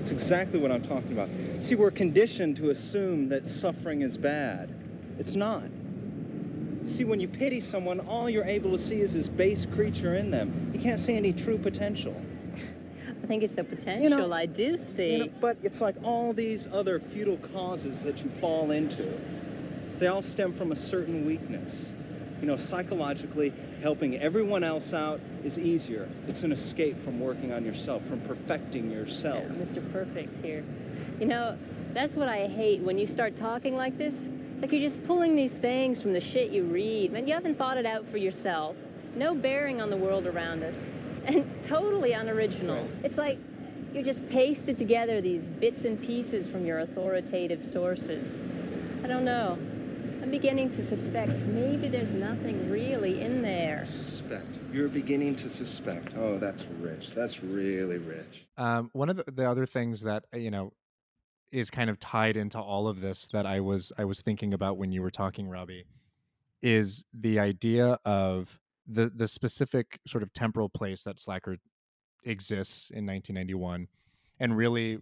It's 0.00 0.10
exactly 0.10 0.60
what 0.60 0.70
I'm 0.70 0.82
talking 0.82 1.12
about. 1.12 1.30
See, 1.60 1.76
we're 1.76 1.90
conditioned 1.90 2.56
to 2.56 2.70
assume 2.70 3.28
that 3.30 3.46
suffering 3.46 4.02
is 4.02 4.18
bad. 4.18 4.68
It's 5.18 5.34
not. 5.34 5.64
See, 6.86 7.04
when 7.04 7.20
you 7.20 7.28
pity 7.28 7.60
someone, 7.60 8.00
all 8.00 8.28
you're 8.28 8.44
able 8.44 8.72
to 8.72 8.78
see 8.78 9.00
is 9.00 9.14
this 9.14 9.28
base 9.28 9.64
creature 9.64 10.16
in 10.16 10.30
them. 10.30 10.70
You 10.74 10.80
can't 10.80 11.00
see 11.00 11.16
any 11.16 11.32
true 11.32 11.56
potential. 11.56 12.20
I 13.22 13.26
think 13.26 13.44
it's 13.44 13.54
the 13.54 13.64
potential 13.64 14.34
I 14.34 14.46
do 14.46 14.72
You 14.72 14.78
see. 14.78 15.18
know, 15.18 15.28
but 15.40 15.56
it's 15.62 15.80
like 15.80 15.94
all 16.02 16.32
these 16.32 16.68
other 16.72 16.98
futile 16.98 17.36
causes 17.54 18.02
that 18.02 18.22
you 18.22 18.30
fall 18.40 18.72
into. 18.72 19.16
They 20.02 20.08
all 20.08 20.20
stem 20.20 20.52
from 20.52 20.72
a 20.72 20.74
certain 20.74 21.24
weakness. 21.24 21.94
You 22.40 22.48
know, 22.48 22.56
psychologically, 22.56 23.52
helping 23.82 24.18
everyone 24.18 24.64
else 24.64 24.92
out 24.92 25.20
is 25.44 25.60
easier. 25.60 26.08
It's 26.26 26.42
an 26.42 26.50
escape 26.50 27.00
from 27.04 27.20
working 27.20 27.52
on 27.52 27.64
yourself, 27.64 28.04
from 28.06 28.20
perfecting 28.22 28.90
yourself. 28.90 29.44
Yeah, 29.44 29.64
Mr. 29.64 29.92
Perfect 29.92 30.44
here. 30.44 30.64
You 31.20 31.26
know, 31.26 31.56
that's 31.92 32.16
what 32.16 32.26
I 32.26 32.48
hate 32.48 32.80
when 32.80 32.98
you 32.98 33.06
start 33.06 33.36
talking 33.36 33.76
like 33.76 33.96
this. 33.96 34.24
It's 34.24 34.62
like 34.62 34.72
you're 34.72 34.80
just 34.80 35.00
pulling 35.04 35.36
these 35.36 35.54
things 35.54 36.02
from 36.02 36.14
the 36.14 36.20
shit 36.20 36.50
you 36.50 36.64
read, 36.64 37.12
man. 37.12 37.28
You 37.28 37.34
haven't 37.34 37.56
thought 37.56 37.76
it 37.76 37.86
out 37.86 38.04
for 38.04 38.16
yourself. 38.16 38.74
No 39.14 39.36
bearing 39.36 39.80
on 39.80 39.88
the 39.88 39.96
world 39.96 40.26
around 40.26 40.64
us, 40.64 40.88
and 41.26 41.48
totally 41.62 42.10
unoriginal. 42.10 42.82
Right. 42.82 42.90
It's 43.04 43.18
like 43.18 43.38
you 43.94 44.02
just 44.02 44.28
pasted 44.30 44.78
together 44.78 45.20
these 45.20 45.46
bits 45.46 45.84
and 45.84 46.02
pieces 46.02 46.48
from 46.48 46.66
your 46.66 46.80
authoritative 46.80 47.64
sources. 47.64 48.40
I 49.04 49.06
don't 49.06 49.24
know. 49.24 49.60
I'm 50.22 50.30
beginning 50.30 50.70
to 50.72 50.84
suspect 50.84 51.40
maybe 51.40 51.88
there's 51.88 52.12
nothing 52.12 52.70
really 52.70 53.20
in 53.20 53.42
there. 53.42 53.84
Suspect. 53.84 54.60
You're 54.72 54.88
beginning 54.88 55.34
to 55.34 55.48
suspect. 55.48 56.14
Oh, 56.16 56.38
that's 56.38 56.64
rich. 56.78 57.10
That's 57.10 57.42
really 57.42 57.98
rich. 57.98 58.46
Um, 58.56 58.90
one 58.92 59.08
of 59.10 59.16
the, 59.16 59.24
the 59.32 59.50
other 59.50 59.66
things 59.66 60.02
that 60.02 60.24
uh, 60.32 60.36
you 60.36 60.52
know 60.52 60.74
is 61.50 61.72
kind 61.72 61.90
of 61.90 61.98
tied 61.98 62.36
into 62.36 62.60
all 62.60 62.86
of 62.86 63.00
this 63.00 63.26
that 63.32 63.46
I 63.46 63.58
was 63.58 63.90
I 63.98 64.04
was 64.04 64.20
thinking 64.20 64.54
about 64.54 64.76
when 64.76 64.92
you 64.92 65.02
were 65.02 65.10
talking, 65.10 65.48
Robbie, 65.48 65.86
is 66.62 67.04
the 67.12 67.40
idea 67.40 67.98
of 68.04 68.60
the 68.86 69.10
the 69.12 69.26
specific 69.26 69.98
sort 70.06 70.22
of 70.22 70.32
temporal 70.32 70.68
place 70.68 71.02
that 71.02 71.18
Slacker 71.18 71.56
exists 72.24 72.90
in 72.90 73.06
1991, 73.06 73.88
and 74.38 74.56
really, 74.56 74.98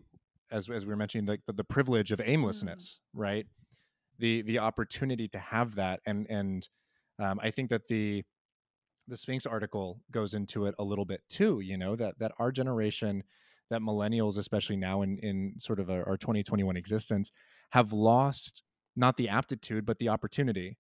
as 0.51 0.71
as 0.71 0.87
we 0.87 0.91
were 0.91 0.97
mentioning, 0.97 1.27
the 1.27 1.39
the, 1.47 1.53
the 1.53 1.65
privilege 1.65 2.11
of 2.11 2.23
aimlessness, 2.25 3.01
right? 3.13 3.47
The 4.21 4.43
the 4.43 4.59
opportunity 4.59 5.29
to 5.29 5.39
have 5.39 5.75
that, 5.77 6.01
and 6.07 6.27
and 6.31 6.69
um, 7.19 7.41
I 7.43 7.51
think 7.51 7.71
that 7.71 7.89
the 7.89 8.23
the 9.09 9.17
Sphinx 9.17 9.47
article 9.47 10.01
goes 10.11 10.35
into 10.35 10.67
it 10.67 10.75
a 10.79 10.85
little 10.85 11.05
bit 11.05 11.23
too. 11.29 11.61
You 11.61 11.77
know 11.77 11.97
that 11.97 12.19
that 12.19 12.33
our 12.39 12.53
generation, 12.53 13.25
that 13.71 13.81
millennials, 13.81 14.39
especially 14.39 14.77
now 14.77 15.03
in 15.03 15.19
in 15.19 15.55
sort 15.59 15.81
of 15.81 15.91
our, 15.91 16.07
our 16.09 16.17
2021 16.17 16.77
existence, 16.77 17.33
have 17.71 17.93
lost 17.93 18.63
not 18.97 19.17
the 19.17 19.29
aptitude 19.29 19.87
but 19.87 19.99
the 19.99 20.09
opportunity 20.09 20.77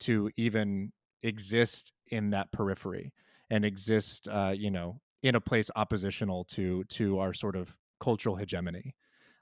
to 0.00 0.30
even 0.36 0.92
exist 1.22 1.92
in 2.08 2.30
that 2.30 2.50
periphery 2.52 3.12
and 3.50 3.64
exist, 3.64 4.28
uh, 4.28 4.52
you 4.56 4.70
know, 4.70 5.00
in 5.22 5.34
a 5.34 5.40
place 5.40 5.70
oppositional 5.76 6.44
to 6.44 6.84
to 6.84 7.18
our 7.18 7.32
sort 7.32 7.56
of 7.56 7.76
cultural 8.00 8.36
hegemony 8.36 8.94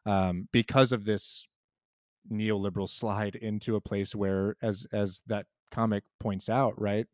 um, 0.07 0.49
because 0.53 0.93
of 0.93 1.05
this 1.05 1.49
neoliberal 2.31 2.89
slide 2.89 3.37
into 3.37 3.77
a 3.77 3.81
place 3.81 4.15
where, 4.15 4.57
as 4.63 4.87
as 4.93 5.23
that 5.27 5.47
comic 5.71 6.05
points 6.19 6.49
out, 6.49 6.81
right, 6.81 7.07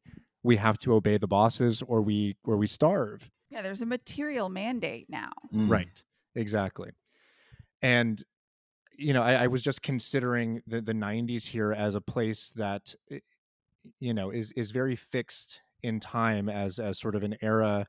we 0.43 0.57
have 0.57 0.79
to 0.79 0.95
obey 0.95 1.19
the 1.19 1.27
bosses 1.27 1.83
or 1.83 2.03
we 2.03 2.37
or 2.45 2.57
we 2.57 2.67
starve. 2.67 3.31
Yeah, 3.51 3.63
there's 3.63 3.83
a 3.83 3.87
material 3.87 4.49
mandate 4.49 5.07
now. 5.09 5.31
Mm. 5.55 5.71
Right. 5.71 6.03
Exactly. 6.35 6.91
And 7.83 8.23
you 8.99 9.13
know, 9.13 9.23
I, 9.23 9.45
I 9.45 9.47
was 9.49 9.63
just 9.63 9.83
considering 9.83 10.63
the 10.67 10.81
the 10.81 10.93
'90s 10.93 11.47
here 11.47 11.73
as 11.73 11.95
a 11.95 12.01
place 12.01 12.51
that 12.51 12.95
eh, 13.11 13.21
you 14.01 14.15
know 14.15 14.31
is 14.31 14.53
is 14.53 14.71
very 14.71 14.97
fixed 14.97 15.61
in 15.83 16.01
time 16.01 16.49
as 16.49 16.79
as 16.79 16.99
sort 16.99 17.15
of 17.15 17.23
an 17.23 17.37
era 17.43 17.87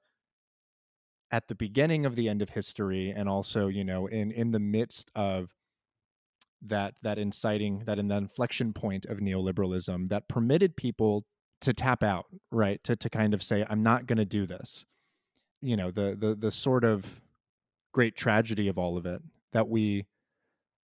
at 1.32 1.48
the 1.48 1.56
beginning 1.56 2.06
of 2.06 2.16
the 2.16 2.30
end 2.30 2.42
of 2.42 2.50
history 2.50 3.12
and 3.12 3.28
also 3.28 3.68
you 3.68 3.84
know 3.84 4.08
in 4.08 4.32
in 4.32 4.52
the 4.52 4.60
midst 4.60 5.12
of 5.16 5.54
that 6.66 6.96
that 7.02 7.18
inciting 7.18 7.84
that 7.86 8.00
in 8.00 8.08
the 8.08 8.16
inflection 8.16 8.74
point 8.74 9.06
of 9.06 9.20
neoliberalism 9.20 10.08
that 10.10 10.28
permitted 10.28 10.76
people 10.76 11.26
to 11.62 11.74
tap 11.74 12.04
out 12.04 12.26
right? 12.52 12.84
To 12.84 12.96
to 12.96 13.10
kind 13.10 13.34
of 13.34 13.44
say 13.44 13.66
i'm 13.70 13.84
not 13.84 14.06
going 14.08 14.18
to 14.18 14.26
do 14.26 14.46
this. 14.46 14.86
You 15.62 15.78
know 15.78 15.92
the 15.92 16.16
the 16.20 16.36
the 16.36 16.52
sort 16.52 16.84
of 16.84 17.22
great 17.94 18.16
tragedy 18.16 18.68
of 18.68 18.78
all 18.78 18.98
of 18.98 19.06
it 19.06 19.22
that 19.54 19.68
we 19.68 20.06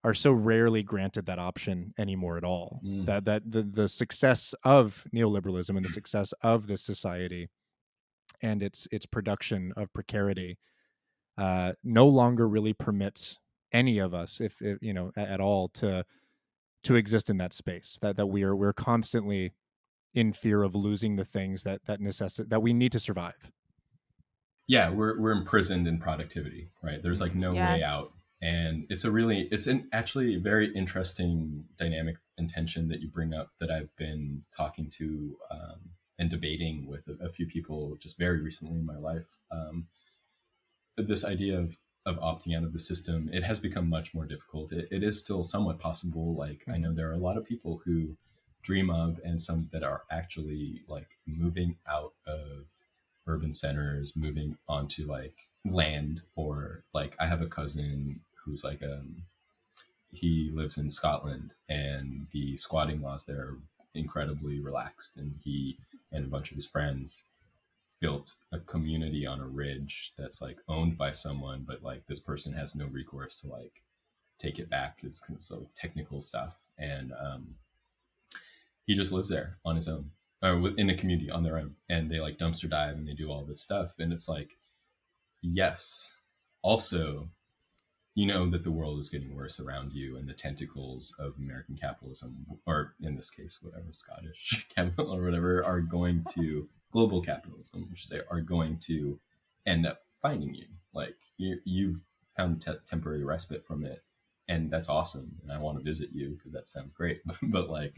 are 0.03 0.13
so 0.13 0.31
rarely 0.31 0.83
granted 0.83 1.25
that 1.27 1.39
option 1.39 1.93
anymore 1.97 2.37
at 2.37 2.43
all. 2.43 2.81
Mm. 2.85 3.05
that 3.05 3.25
that 3.25 3.43
the 3.49 3.61
the 3.63 3.89
success 3.89 4.53
of 4.63 5.05
neoliberalism 5.13 5.75
and 5.75 5.85
the 5.85 5.89
success 5.89 6.33
of 6.41 6.67
this 6.67 6.81
society 6.81 7.49
and 8.41 8.61
its 8.61 8.87
its 8.91 9.05
production 9.05 9.73
of 9.77 9.91
precarity 9.93 10.57
uh, 11.37 11.73
no 11.83 12.07
longer 12.07 12.47
really 12.47 12.73
permits 12.73 13.39
any 13.73 13.97
of 13.99 14.13
us, 14.13 14.39
if, 14.39 14.61
if 14.61 14.77
you 14.81 14.93
know, 14.93 15.11
at, 15.17 15.27
at 15.27 15.41
all, 15.41 15.67
to 15.69 16.05
to 16.83 16.95
exist 16.95 17.29
in 17.29 17.37
that 17.37 17.53
space. 17.53 17.97
That 18.01 18.15
that 18.17 18.27
we 18.27 18.43
are 18.43 18.55
we're 18.55 18.73
constantly 18.73 19.53
in 20.13 20.33
fear 20.33 20.63
of 20.63 20.75
losing 20.75 21.15
the 21.15 21.25
things 21.25 21.63
that 21.63 21.85
that 21.85 21.99
necessi- 21.99 22.47
that 22.49 22.61
we 22.61 22.73
need 22.73 22.91
to 22.91 22.99
survive. 22.99 23.51
yeah 24.67 24.89
we're, 24.89 25.19
we're 25.19 25.31
imprisoned 25.31 25.87
in 25.87 25.99
productivity 25.99 26.69
right 26.81 27.01
there's 27.03 27.19
like 27.21 27.35
no 27.35 27.53
way 27.53 27.81
out 27.83 28.05
and 28.41 28.85
it's 28.89 29.05
a 29.05 29.11
really 29.11 29.47
it's 29.51 29.67
an 29.67 29.87
actually 29.91 30.35
very 30.37 30.73
interesting 30.75 31.65
dynamic 31.77 32.15
and 32.37 32.49
tension 32.49 32.87
that 32.87 33.01
you 33.01 33.09
bring 33.09 33.33
up 33.33 33.49
that 33.59 33.71
i've 33.71 33.93
been 33.97 34.41
talking 34.55 34.89
to 34.89 35.35
um, 35.51 35.79
and 36.19 36.29
debating 36.29 36.87
with 36.87 37.01
a, 37.07 37.25
a 37.25 37.29
few 37.29 37.45
people 37.47 37.97
just 38.01 38.17
very 38.17 38.41
recently 38.41 38.77
in 38.77 38.85
my 38.85 38.97
life 38.97 39.27
um, 39.51 39.85
this 40.97 41.25
idea 41.25 41.57
of 41.59 41.75
of 42.05 42.17
opting 42.17 42.57
out 42.57 42.63
of 42.63 42.73
the 42.73 42.79
system 42.79 43.29
it 43.31 43.43
has 43.43 43.59
become 43.59 43.89
much 43.89 44.13
more 44.13 44.25
difficult. 44.25 44.71
It, 44.73 44.89
it 44.91 45.03
is 45.03 45.19
still 45.19 45.43
somewhat 45.43 45.79
possible 45.79 46.35
like 46.35 46.63
i 46.67 46.77
know 46.77 46.93
there 46.93 47.09
are 47.09 47.13
a 47.13 47.17
lot 47.17 47.37
of 47.37 47.45
people 47.45 47.81
who 47.85 48.15
dream 48.61 48.89
of 48.89 49.19
and 49.23 49.41
some 49.41 49.69
that 49.71 49.83
are 49.83 50.03
actually 50.11 50.81
like 50.87 51.07
moving 51.25 51.75
out 51.87 52.13
of 52.25 52.65
urban 53.27 53.53
centers 53.53 54.15
moving 54.15 54.57
onto 54.67 55.05
like 55.09 55.35
land 55.65 56.21
or 56.35 56.83
like 56.93 57.15
i 57.19 57.27
have 57.27 57.41
a 57.41 57.47
cousin 57.47 58.19
who's 58.35 58.63
like 58.63 58.81
um 58.83 59.23
he 60.11 60.51
lives 60.53 60.77
in 60.77 60.89
scotland 60.89 61.51
and 61.69 62.27
the 62.31 62.55
squatting 62.57 63.01
laws 63.01 63.25
there 63.25 63.39
are 63.39 63.57
incredibly 63.95 64.59
relaxed 64.59 65.17
and 65.17 65.35
he 65.43 65.77
and 66.11 66.25
a 66.25 66.29
bunch 66.29 66.51
of 66.51 66.55
his 66.55 66.65
friends 66.65 67.23
built 68.03 68.35
a 68.51 68.59
community 68.59 69.25
on 69.25 69.39
a 69.39 69.47
ridge 69.47 70.11
that's 70.17 70.41
like 70.41 70.57
owned 70.67 70.97
by 70.97 71.13
someone 71.13 71.63
but 71.65 71.81
like 71.81 72.05
this 72.05 72.19
person 72.19 72.51
has 72.51 72.75
no 72.75 72.85
recourse 72.87 73.39
to 73.39 73.47
like 73.47 73.81
take 74.43 74.59
it 74.59 74.69
back 74.69 74.99
is 75.03 75.21
so 75.39 75.67
technical 75.75 76.21
stuff. 76.21 76.55
And 76.77 77.13
um 77.13 77.55
he 78.85 78.95
just 78.95 79.13
lives 79.13 79.29
there 79.29 79.57
on 79.63 79.77
his 79.77 79.87
own 79.87 80.11
or 80.41 80.59
within 80.59 80.89
a 80.89 80.97
community 80.97 81.31
on 81.31 81.43
their 81.43 81.57
own. 81.57 81.75
And 81.89 82.11
they 82.11 82.19
like 82.19 82.37
dumpster 82.37 82.69
dive 82.69 82.95
and 82.95 83.07
they 83.07 83.13
do 83.13 83.31
all 83.31 83.45
this 83.45 83.61
stuff. 83.61 83.93
And 83.99 84.11
it's 84.11 84.27
like 84.27 84.57
yes 85.41 86.17
also 86.61 87.29
you 88.15 88.27
know 88.27 88.49
that 88.49 88.63
the 88.63 88.71
world 88.71 88.99
is 88.99 89.09
getting 89.09 89.35
worse 89.35 89.59
around 89.59 89.91
you 89.91 90.17
and 90.17 90.29
the 90.29 90.33
tentacles 90.33 91.13
of 91.19 91.33
american 91.37 91.75
capitalism 91.75 92.45
or 92.65 92.93
in 93.01 93.13
this 93.15 93.29
case 93.29 93.57
whatever 93.61 93.91
scottish 93.91 94.65
capital 94.75 95.13
or 95.13 95.21
whatever 95.21 95.65
are 95.65 95.81
going 95.81 96.23
to 96.29 96.69
global 96.93 97.21
capitalism 97.21 97.87
which 97.89 98.07
say 98.07 98.21
are 98.31 98.41
going 98.41 98.77
to 98.77 99.19
end 99.65 99.85
up 99.85 99.99
finding 100.21 100.53
you. 100.53 100.67
Like 100.93 101.17
you, 101.37 101.59
you've 101.65 101.99
found 102.37 102.61
te- 102.61 102.85
temporary 102.89 103.23
respite 103.23 103.65
from 103.65 103.83
it 103.85 104.01
and 104.49 104.69
that's 104.69 104.89
awesome 104.89 105.29
and 105.41 105.51
i 105.53 105.57
want 105.57 105.77
to 105.77 105.83
visit 105.83 106.09
you 106.13 106.31
because 106.31 106.51
that 106.53 106.67
sounds 106.67 106.93
great. 106.93 107.21
But 107.43 107.69
like 107.69 107.95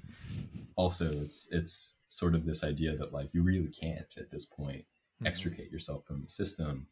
also 0.76 1.08
it's 1.26 1.48
it's 1.52 2.00
sort 2.10 2.36
of 2.36 2.46
this 2.46 2.64
idea 2.64 2.96
that 2.98 3.14
like 3.14 3.30
you 3.34 3.42
really 3.44 3.70
can't 3.70 4.18
at 4.18 4.32
this 4.32 4.46
point 4.46 4.86
Mhm. 5.22 5.28
extricate 5.28 5.72
yourself 5.72 6.06
from 6.06 6.22
the 6.22 6.28
system. 6.28 6.88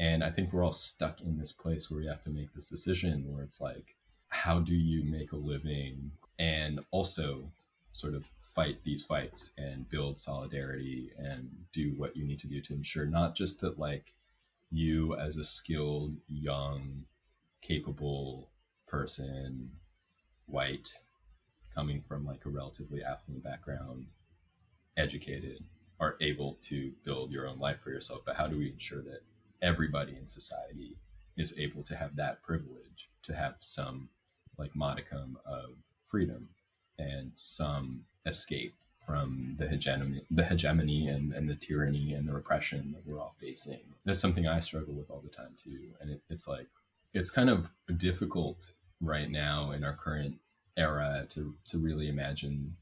And 0.00 0.24
i 0.24 0.30
think 0.30 0.52
we're 0.52 0.64
all 0.64 0.72
stuck 0.72 1.20
in 1.20 1.38
this 1.38 1.52
place 1.52 1.90
where 1.90 2.00
we 2.00 2.06
have 2.06 2.22
to 2.22 2.30
make 2.30 2.52
this 2.54 2.68
decision 2.68 3.30
where 3.32 3.42
it's 3.44 3.60
like 3.60 3.96
how 4.28 4.58
do 4.60 4.74
you 4.74 5.04
make 5.04 5.32
a 5.32 5.36
living? 5.36 6.10
And 6.38 6.80
also 6.90 7.50
sort 7.92 8.14
of 8.14 8.28
fight 8.56 8.78
these 8.84 9.04
fights 9.04 9.52
and 9.58 9.88
build 9.90 10.18
solidarity 10.18 11.12
and 11.18 11.48
do 11.74 11.92
what 11.98 12.16
you 12.16 12.26
need 12.26 12.40
to 12.40 12.48
do 12.48 12.60
to 12.62 12.72
ensure 12.72 13.04
not 13.04 13.36
just 13.36 13.60
that 13.60 13.78
like 13.78 14.14
you 14.70 15.14
as 15.16 15.36
a 15.36 15.44
skilled 15.44 16.16
young 16.26 17.04
capable 17.60 18.48
person 18.88 19.70
white 20.46 20.90
coming 21.74 22.02
from 22.08 22.24
like 22.24 22.46
a 22.46 22.48
relatively 22.48 23.04
affluent 23.04 23.44
background 23.44 24.06
educated 24.96 25.62
are 26.00 26.16
able 26.22 26.56
to 26.62 26.92
build 27.04 27.30
your 27.30 27.46
own 27.46 27.58
life 27.58 27.76
for 27.84 27.90
yourself 27.90 28.22
but 28.24 28.36
how 28.36 28.46
do 28.46 28.56
we 28.56 28.70
ensure 28.72 29.02
that 29.02 29.20
everybody 29.60 30.16
in 30.18 30.26
society 30.26 30.96
is 31.36 31.58
able 31.58 31.82
to 31.82 31.94
have 31.94 32.16
that 32.16 32.42
privilege 32.42 33.10
to 33.22 33.34
have 33.34 33.54
some 33.60 34.08
like 34.56 34.74
modicum 34.74 35.36
of 35.44 35.70
freedom 36.08 36.48
and 36.98 37.30
some 37.34 38.04
escape 38.26 38.74
from 39.06 39.54
the 39.58 39.68
hegemony 39.68 40.22
the 40.30 40.44
hegemony 40.44 41.08
and, 41.08 41.32
and 41.32 41.48
the 41.48 41.54
tyranny 41.54 42.14
and 42.14 42.28
the 42.28 42.32
repression 42.32 42.92
that 42.92 43.06
we're 43.06 43.20
all 43.20 43.34
facing 43.40 43.78
that's 44.04 44.18
something 44.18 44.46
i 44.46 44.58
struggle 44.60 44.94
with 44.94 45.10
all 45.10 45.20
the 45.22 45.30
time 45.30 45.54
too 45.62 45.78
and 46.00 46.10
it, 46.10 46.20
it's 46.28 46.48
like 46.48 46.66
it's 47.14 47.30
kind 47.30 47.48
of 47.48 47.68
difficult 47.96 48.72
right 49.00 49.30
now 49.30 49.70
in 49.72 49.84
our 49.84 49.94
current 49.94 50.34
era 50.76 51.24
to 51.28 51.54
to 51.68 51.78
really 51.78 52.08
imagine 52.08 52.76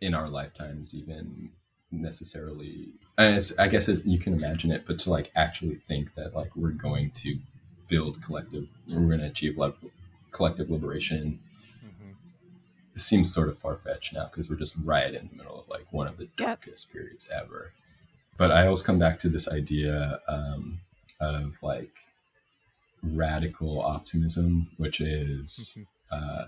in 0.00 0.14
our 0.14 0.28
lifetimes 0.28 0.94
even 0.94 1.50
necessarily 1.90 2.88
i 3.18 3.68
guess 3.68 3.88
you 4.06 4.18
can 4.18 4.32
imagine 4.32 4.70
it 4.70 4.84
but 4.86 4.98
to 4.98 5.10
like 5.10 5.30
actually 5.36 5.78
think 5.86 6.14
that 6.14 6.34
like 6.34 6.54
we're 6.56 6.70
going 6.70 7.10
to 7.10 7.36
build 7.88 8.22
collective 8.22 8.66
we're 8.88 9.00
going 9.00 9.18
to 9.18 9.26
achieve 9.26 9.58
collective 10.30 10.70
liberation. 10.70 11.38
It 12.94 13.00
seems 13.00 13.32
sort 13.32 13.48
of 13.48 13.58
far-fetched 13.58 14.12
now 14.12 14.26
because 14.30 14.48
we're 14.50 14.56
just 14.56 14.76
right 14.84 15.14
in 15.14 15.28
the 15.30 15.36
middle 15.36 15.58
of 15.60 15.68
like 15.68 15.86
one 15.92 16.06
of 16.08 16.16
the 16.16 16.24
Yep. 16.24 16.36
darkest 16.64 16.92
periods 16.92 17.28
ever 17.32 17.72
but 18.36 18.50
i 18.50 18.64
always 18.64 18.82
come 18.82 18.98
back 18.98 19.18
to 19.20 19.28
this 19.28 19.48
idea 19.48 20.20
um, 20.28 20.80
of 21.20 21.62
like 21.62 21.92
radical 23.02 23.80
optimism 23.80 24.68
which 24.76 25.00
is 25.00 25.78
Mhm. 25.78 25.86
uh, 26.10 26.44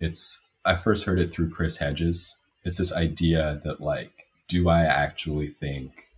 it's 0.00 0.42
i 0.64 0.74
first 0.74 1.04
heard 1.04 1.18
it 1.18 1.32
through 1.32 1.48
chris 1.50 1.76
hedges 1.78 2.36
it's 2.64 2.76
this 2.78 2.92
idea 2.92 3.60
that 3.64 3.80
like 3.80 4.26
do 4.48 4.68
i 4.68 4.82
actually 4.82 5.48
think 5.48 6.08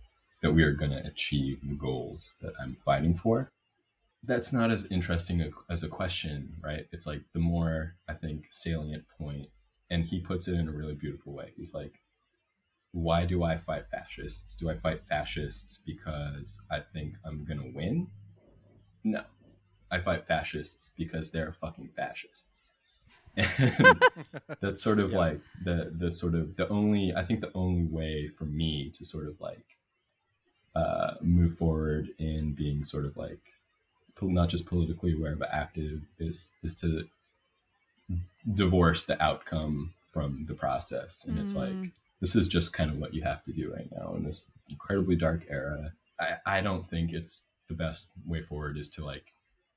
that 0.41 0.51
we 0.51 0.63
are 0.63 0.73
going 0.73 0.91
to 0.91 1.05
achieve 1.05 1.59
the 1.67 1.75
goals 1.75 2.35
that 2.41 2.53
i'm 2.59 2.75
fighting 2.83 3.13
for 3.15 3.49
that's 4.23 4.51
not 4.51 4.71
as 4.71 4.91
interesting 4.91 5.51
as 5.69 5.83
a 5.83 5.87
question 5.87 6.53
right? 6.61 6.85
It's 6.91 7.05
like 7.07 7.21
the 7.33 7.39
more 7.39 7.95
i 8.09 8.13
think 8.13 8.47
salient 8.49 9.05
point 9.17 9.47
and 9.89 10.03
he 10.03 10.19
puts 10.19 10.47
it 10.47 10.55
in 10.55 10.67
a 10.67 10.71
really 10.71 10.95
beautiful 10.95 11.33
way. 11.33 11.53
He's 11.55 11.73
like 11.73 11.99
why 12.93 13.25
do 13.25 13.43
i 13.43 13.57
fight 13.57 13.85
fascists? 13.91 14.55
Do 14.55 14.69
i 14.69 14.75
fight 14.77 15.03
fascists 15.03 15.79
because 15.85 16.59
i 16.71 16.79
think 16.93 17.15
i'm 17.25 17.45
going 17.45 17.59
to 17.61 17.71
win? 17.75 18.07
No. 19.03 19.23
I 19.91 19.99
fight 19.99 20.27
fascists 20.27 20.91
because 20.97 21.31
they're 21.31 21.53
fucking 21.53 21.89
fascists. 21.95 22.73
And 23.37 24.01
that's 24.59 24.81
sort 24.81 24.99
of 24.99 25.11
Yeah. 25.11 25.17
like 25.17 25.41
the 25.63 25.93
the 25.95 26.11
sort 26.11 26.33
of 26.35 26.55
the 26.55 26.67
only 26.69 27.13
I 27.15 27.23
think 27.23 27.39
the 27.41 27.51
only 27.53 27.83
way 27.83 28.27
for 28.27 28.45
me 28.45 28.89
to 28.97 29.05
sort 29.05 29.27
of 29.27 29.39
like 29.39 29.77
uh, 30.75 31.15
move 31.21 31.53
forward 31.53 32.09
in 32.19 32.53
being 32.53 32.83
sort 32.83 33.05
of 33.05 33.15
like 33.17 33.41
not 34.21 34.49
just 34.49 34.65
politically 34.65 35.13
aware 35.13 35.35
but 35.35 35.49
active 35.51 36.01
is 36.19 36.53
is 36.63 36.75
to 36.75 37.07
divorce 38.53 39.05
the 39.05 39.21
outcome 39.21 39.93
from 40.11 40.45
the 40.47 40.53
process. 40.53 41.25
And 41.25 41.37
it's 41.37 41.55
like 41.55 41.69
Mm. 41.75 41.91
this 42.21 42.35
is 42.35 42.47
just 42.47 42.73
kind 42.73 42.89
of 42.89 42.97
what 42.97 43.13
you 43.13 43.21
have 43.23 43.43
to 43.43 43.53
do 43.53 43.73
right 43.73 43.89
now 43.91 44.15
in 44.15 44.23
this 44.23 44.51
incredibly 44.69 45.15
dark 45.15 45.45
era. 45.49 45.91
I, 46.19 46.37
I 46.45 46.61
don't 46.61 46.89
think 46.89 47.13
it's 47.13 47.49
the 47.67 47.73
best 47.75 48.11
way 48.25 48.41
forward 48.41 48.77
is 48.77 48.89
to 48.91 49.05
like 49.05 49.33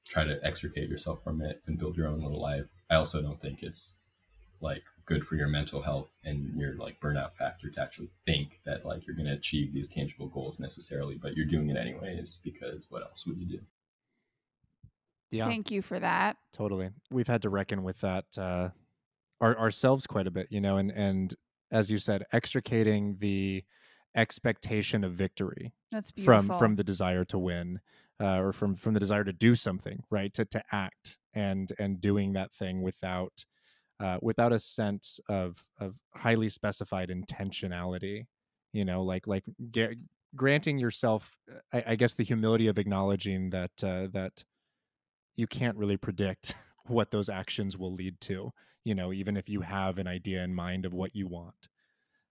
try 0.09 0.25
to 0.25 0.43
extricate 0.45 0.89
yourself 0.89 1.23
from 1.23 1.43
it 1.43 1.61
and 1.67 1.79
build 1.79 1.97
your 1.97 2.09
own 2.09 2.23
little 2.23 2.41
life. 2.41 2.69
I 2.89 2.95
also 2.95 3.21
don't 3.21 3.41
think 3.41 3.63
it's 3.63 3.99
like 4.61 4.83
good 5.07 5.27
for 5.27 5.35
your 5.37 5.49
mental 5.49 5.83
health 5.83 6.11
and 6.25 6.55
your 6.55 6.75
like 6.77 7.01
burnout 7.01 7.35
factor 7.35 7.69
to 7.71 7.81
actually 7.81 8.11
think 8.27 8.61
that 8.65 8.87
like 8.87 9.07
you're 9.07 9.17
going 9.17 9.27
to 9.27 9.35
achieve 9.35 9.73
these 9.73 9.89
tangible 9.89 10.29
goals 10.29 10.61
necessarily 10.61 11.17
but 11.17 11.35
you're 11.37 11.47
doing 11.47 11.71
it 11.71 11.77
anyways 11.77 12.39
because 12.45 12.87
what 12.91 13.03
else 13.03 13.27
would 13.27 13.39
you 13.39 13.47
do 13.47 13.61
Yeah, 15.31 15.47
Thank 15.47 15.71
you 15.71 15.83
for 15.83 15.99
that. 16.01 16.37
totally. 16.53 16.91
We've 17.11 17.29
had 17.29 17.43
to 17.43 17.51
reckon 17.51 17.83
with 17.83 18.01
that 18.01 18.25
uh, 18.37 18.71
our, 19.41 19.57
ourselves 19.59 20.07
quite 20.07 20.27
a 20.27 20.31
bit, 20.31 20.49
you 20.51 20.61
know, 20.61 20.77
and 20.77 20.91
and 20.91 21.35
as 21.71 21.91
you 21.91 21.99
said, 21.99 22.25
extricating 22.33 23.17
the 23.21 23.65
expectation 24.17 25.05
of 25.05 25.13
victory 25.13 25.73
That's 25.93 26.11
beautiful. 26.11 26.43
from 26.43 26.59
from 26.59 26.77
the 26.77 26.85
desire 26.85 27.25
to 27.27 27.39
win 27.39 27.81
uh, 28.21 28.41
or 28.41 28.53
from 28.53 28.75
from 28.75 28.95
the 28.95 29.01
desire 29.01 29.25
to 29.25 29.33
do 29.33 29.55
something 29.55 30.03
right 30.11 30.35
to 30.35 30.45
to 30.47 30.63
act 30.73 31.19
and 31.33 31.73
and 31.79 32.01
doing 32.01 32.33
that 32.33 32.53
thing 32.53 32.83
without 32.83 33.45
uh, 34.01 34.19
without 34.21 34.53
a 34.53 34.59
sense 34.59 35.21
of 35.29 35.65
of 35.79 36.01
highly 36.15 36.49
specified 36.49 37.09
intentionality 37.09 38.27
you 38.73 38.85
know 38.85 39.03
like 39.03 39.29
like 39.29 39.45
granting 40.35 40.77
yourself 40.79 41.37
uh, 41.49 41.61
I, 41.73 41.93
I 41.93 41.95
guess 41.95 42.15
the 42.15 42.25
humility 42.25 42.67
of 42.67 42.79
acknowledging 42.79 43.51
that 43.51 43.85
uh, 43.85 44.09
that 44.13 44.45
you 45.37 45.47
can't 45.47 45.77
really 45.77 45.97
predict 45.97 46.55
what 46.87 47.11
those 47.11 47.29
actions 47.29 47.77
will 47.77 47.95
lead 47.95 48.21
to 48.21 48.53
you 48.85 48.95
know 48.95 49.13
even 49.13 49.37
if 49.37 49.49
you 49.49 49.61
have 49.61 49.99
an 49.99 50.07
idea 50.07 50.43
in 50.43 50.55
mind 50.55 50.85
of 50.87 50.93
what 50.93 51.15
you 51.15 51.27
want 51.27 51.69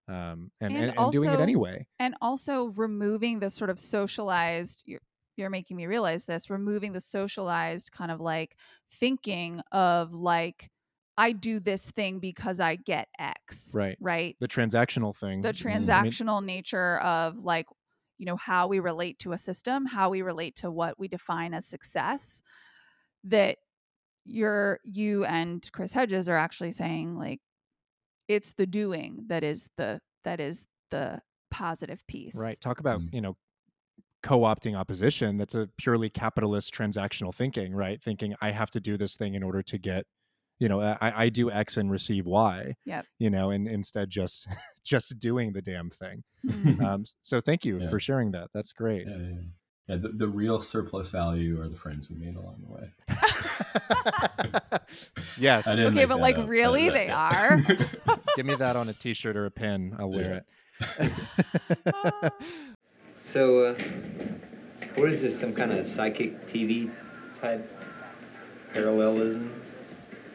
um 0.08 0.52
and 0.60 0.76
And 0.76 0.90
and, 0.90 0.98
and 0.98 1.12
doing 1.12 1.34
it 1.34 1.40
anyway 1.40 1.86
and 2.00 2.16
also 2.22 2.66
removing 2.66 3.40
the 3.40 3.50
sort 3.50 3.70
of 3.70 3.80
socialized 3.80 4.84
you're, 4.86 5.02
you're 5.38 5.50
making 5.50 5.78
me 5.78 5.86
realize 5.86 6.26
this 6.26 6.50
removing 6.50 6.94
the 6.94 7.02
socialized 7.02 7.92
kind 7.92 8.12
of 8.12 8.20
like 8.20 8.56
thinking 8.92 9.62
of 9.72 10.14
like 10.14 10.70
i 11.18 11.32
do 11.32 11.60
this 11.60 11.92
thing 11.92 12.20
because 12.20 12.60
i 12.60 12.76
get 12.76 13.08
x 13.20 13.72
Right. 13.74 13.98
right 14.02 14.36
the 14.40 14.48
transactional 14.48 15.16
thing 15.16 15.42
the 15.42 15.50
I 15.50 15.52
mean, 15.52 15.58
transactional 15.58 16.44
nature 16.44 16.98
of 17.00 17.38
like 17.38 17.68
you 18.18 18.26
know 18.26 18.36
how 18.36 18.68
we 18.68 18.80
relate 18.80 19.20
to 19.20 19.32
a 19.34 19.38
system 19.38 19.86
how 19.86 20.10
we 20.10 20.22
relate 20.22 20.56
to 20.58 20.72
what 20.72 21.00
we 21.00 21.08
define 21.08 21.54
as 21.54 21.66
success 21.66 22.42
that 23.26 23.58
you're 24.26 24.80
you 24.84 25.26
and 25.26 25.70
chris 25.72 25.94
hedges 25.94 26.30
are 26.30 26.36
actually 26.38 26.72
saying 26.72 27.18
like 27.18 27.40
it's 28.28 28.54
the 28.54 28.66
doing 28.68 29.24
that 29.28 29.44
is 29.44 29.70
the 29.78 30.00
that 30.24 30.40
is 30.40 30.68
the 30.92 31.22
positive 31.52 32.06
piece 32.08 32.36
Right. 32.36 32.60
Talk 32.60 32.80
about, 32.80 33.00
Mm. 33.02 33.14
you 33.14 33.22
know, 33.22 33.38
co-opting 34.22 34.76
opposition. 34.76 35.38
That's 35.38 35.56
a 35.56 35.70
purely 35.78 36.10
capitalist 36.10 36.74
transactional 36.74 37.34
thinking, 37.34 37.74
right? 37.74 38.02
Thinking 38.02 38.36
I 38.42 38.52
have 38.52 38.70
to 38.72 38.80
do 38.80 38.98
this 38.98 39.16
thing 39.16 39.34
in 39.34 39.42
order 39.44 39.64
to 39.64 39.78
get, 39.78 40.06
you 40.60 40.68
know, 40.70 40.82
I, 40.82 40.98
I 41.26 41.30
do 41.30 41.50
X 41.50 41.78
and 41.78 41.90
receive 41.90 42.26
Y. 42.26 42.76
Yep. 42.86 43.06
You 43.18 43.30
know, 43.30 43.50
and 43.50 43.68
instead 43.68 44.10
just 44.10 44.46
just 44.84 45.18
doing 45.20 45.54
the 45.54 45.62
damn 45.62 45.90
thing. 45.90 46.24
Mhm. 46.46 46.82
Um, 46.84 47.06
so 47.24 47.40
thank 47.42 47.66
you 47.66 47.80
Yeah. 47.80 47.90
for 47.90 48.00
sharing 48.00 48.32
that. 48.32 48.50
That's 48.54 48.74
great. 48.74 49.08
yeah, 49.08 49.16
yeah, 49.18 49.40
yeah. 49.90 49.96
Yeah, 49.96 50.02
the, 50.02 50.10
the 50.10 50.28
real 50.28 50.62
surplus 50.62 51.10
value 51.10 51.62
are 51.62 51.68
the 51.68 51.78
friends 51.78 52.10
we 52.10 52.16
made 52.16 52.36
along 52.36 52.56
the 52.68 52.74
way. 52.76 52.92
yes. 55.38 55.68
Okay, 55.68 56.06
but, 56.06 56.20
like, 56.20 56.38
up, 56.38 56.48
really, 56.48 56.90
they 56.90 57.10
are? 57.10 57.58
Give 58.36 58.46
me 58.46 58.56
that 58.56 58.76
on 58.76 58.90
a 58.90 58.94
t-shirt 58.94 59.36
or 59.36 59.46
a 59.46 59.52
pin. 59.52 59.96
I'll 60.00 60.10
wear 60.12 60.44
it. 61.02 61.12
So, 63.32 63.60
uh, 63.64 63.76
what 64.96 65.10
is 65.12 65.22
this? 65.22 65.40
Some 65.40 65.54
kind 65.54 65.72
of 65.72 65.88
psychic 65.88 66.48
TV 66.48 66.92
type 67.40 67.72
parallelism? 68.74 69.62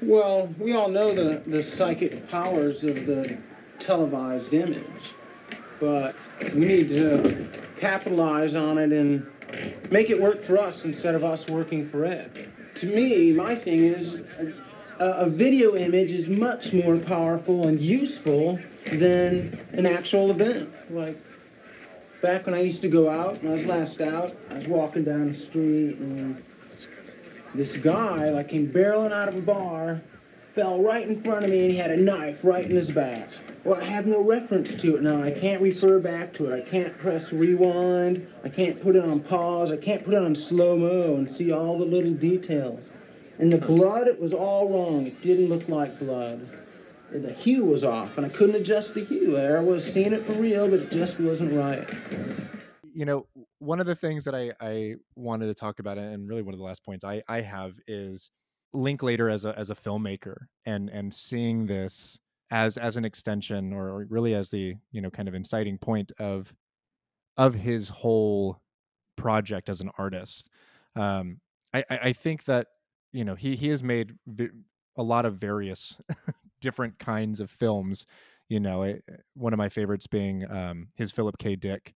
Well, 0.01 0.55
we 0.60 0.74
all 0.74 0.89
know 0.89 1.12
the, 1.12 1.43
the 1.44 1.60
psychic 1.60 2.28
powers 2.31 2.85
of 2.85 2.94
the 3.06 3.36
televised 3.81 4.55
image, 4.55 5.12
but 5.81 6.14
we 6.55 6.66
need 6.66 6.89
to 6.90 7.48
capitalize 7.81 8.55
on 8.55 8.78
it 8.78 8.93
and 8.93 9.26
make 9.90 10.10
it 10.10 10.20
work 10.20 10.44
for 10.44 10.59
us 10.59 10.85
instead 10.85 11.14
of 11.14 11.24
us 11.24 11.47
working 11.48 11.89
for 11.89 12.05
it. 12.05 12.48
To 12.76 12.86
me, 12.86 13.32
my 13.32 13.55
thing 13.55 13.85
is 13.85 14.20
a, 14.98 15.05
a 15.05 15.28
video 15.28 15.76
image 15.76 16.12
is 16.12 16.28
much 16.28 16.72
more 16.72 16.98
powerful 16.98 17.66
and 17.66 17.81
useful 17.81 18.59
than 18.86 19.59
an 19.72 19.86
actual 19.86 20.31
event. 20.31 20.70
Like 20.90 21.18
back 22.22 22.47
when 22.47 22.55
I 22.55 22.60
used 22.60 22.82
to 22.82 22.89
go 22.89 23.09
out, 23.09 23.43
when 23.43 23.52
I 23.52 23.56
was 23.56 23.66
last 23.66 24.01
out, 24.01 24.36
I 24.51 24.55
was 24.55 24.66
walking 24.66 25.05
down 25.05 25.32
the 25.32 25.39
street 25.39 25.97
and 25.98 26.43
this 27.55 27.76
guy 27.76 28.31
like 28.31 28.48
came 28.48 28.68
barreling 28.72 29.12
out 29.12 29.28
of 29.28 29.36
a 29.36 29.40
bar, 29.40 30.02
fell 30.55 30.81
right 30.82 31.09
in 31.09 31.22
front 31.22 31.44
of 31.44 31.51
me, 31.51 31.62
and 31.62 31.70
he 31.70 31.76
had 31.76 31.90
a 31.90 31.97
knife 31.97 32.39
right 32.43 32.64
in 32.64 32.76
his 32.76 32.90
back. 32.90 33.28
Well, 33.64 33.81
I 33.81 33.85
have 33.85 34.06
no 34.06 34.20
reference 34.22 34.74
to 34.76 34.97
it 34.97 35.02
now. 35.02 35.22
I 35.22 35.31
can't 35.31 35.60
refer 35.62 35.98
back 35.98 36.32
to 36.35 36.47
it. 36.47 36.64
I 36.66 36.70
can't 36.70 36.97
press 36.98 37.32
rewind. 37.32 38.26
I 38.44 38.48
can't 38.48 38.81
put 38.82 38.94
it 38.97 39.05
on 39.05 39.20
pause. 39.20 39.72
I 39.72 39.76
can't 39.76 40.05
put 40.05 40.14
it 40.14 40.22
on 40.22 40.35
slow 40.36 40.76
mo 40.76 41.16
and 41.16 41.31
see 41.31 41.51
all 41.52 41.78
the 41.78 41.85
little 41.85 42.12
details. 42.14 42.81
And 43.39 43.52
the 43.52 43.59
blood, 43.59 44.06
it 44.06 44.20
was 44.20 44.32
all 44.32 44.68
wrong. 44.68 45.06
It 45.06 45.20
didn't 45.22 45.48
look 45.48 45.68
like 45.68 45.98
blood. 45.98 46.48
The 47.10 47.32
hue 47.32 47.64
was 47.64 47.85
off, 47.85 48.16
and 48.16 48.26
I 48.26 48.28
couldn't 48.28 48.56
adjust 48.56 48.94
the 48.94 49.05
hue. 49.05 49.36
I 49.36 49.60
was 49.60 49.85
seeing 49.85 50.12
it 50.12 50.26
for 50.26 50.35
real, 50.35 50.68
but 50.68 50.81
it 50.81 50.90
just 50.90 51.18
wasn't 51.20 51.52
right. 51.52 51.89
you 52.93 53.05
know 53.05 53.26
one 53.59 53.81
of 53.81 53.86
the 53.86 53.94
things 53.94 54.24
that 54.24 54.35
i 54.35 54.52
i 54.60 54.94
wanted 55.16 55.47
to 55.47 55.55
talk 55.55 55.78
about 55.81 55.98
and 55.98 56.28
really 56.28 56.43
one 56.43 56.55
of 56.55 56.59
the 56.59 56.64
last 56.64 56.85
points 56.85 57.05
i 57.05 57.22
i 57.28 57.40
have 57.40 57.72
is 57.89 58.31
linklater 58.74 59.30
as 59.30 59.44
a 59.44 59.56
as 59.59 59.70
a 59.70 59.74
filmmaker 59.74 60.46
and 60.66 60.90
and 60.90 61.14
seeing 61.14 61.66
this 61.66 62.18
as 62.51 62.76
as 62.76 62.96
an 62.96 63.05
extension 63.05 63.72
or 63.72 64.06
really 64.10 64.34
as 64.34 64.51
the 64.51 64.74
you 64.90 65.01
know 65.01 65.10
kind 65.10 65.28
of 65.28 65.34
inciting 65.34 65.78
point 65.78 66.12
of 66.18 66.55
of 67.36 67.55
his 67.55 67.88
whole 67.88 68.60
project 69.16 69.68
as 69.68 69.80
an 69.80 69.90
artist 69.96 70.48
um 70.96 71.40
i 71.72 71.84
i, 71.88 72.12
think 72.12 72.44
that 72.44 72.66
you 73.12 73.24
know 73.24 73.34
he 73.34 73.55
he 73.55 73.68
has 73.68 73.82
made 73.82 74.16
a 74.96 75.02
lot 75.02 75.24
of 75.24 75.36
various 75.36 75.96
different 76.60 76.98
kinds 76.98 77.40
of 77.40 77.51
films 77.51 78.06
you 78.48 78.59
know 78.59 78.82
eh, 78.82 78.96
one 79.34 79.52
of 79.52 79.59
my 79.59 79.68
favorites 79.68 80.06
being 80.06 80.44
um 80.51 80.88
his 80.96 81.12
philip 81.12 81.38
k 81.38 81.55
dick 81.56 81.94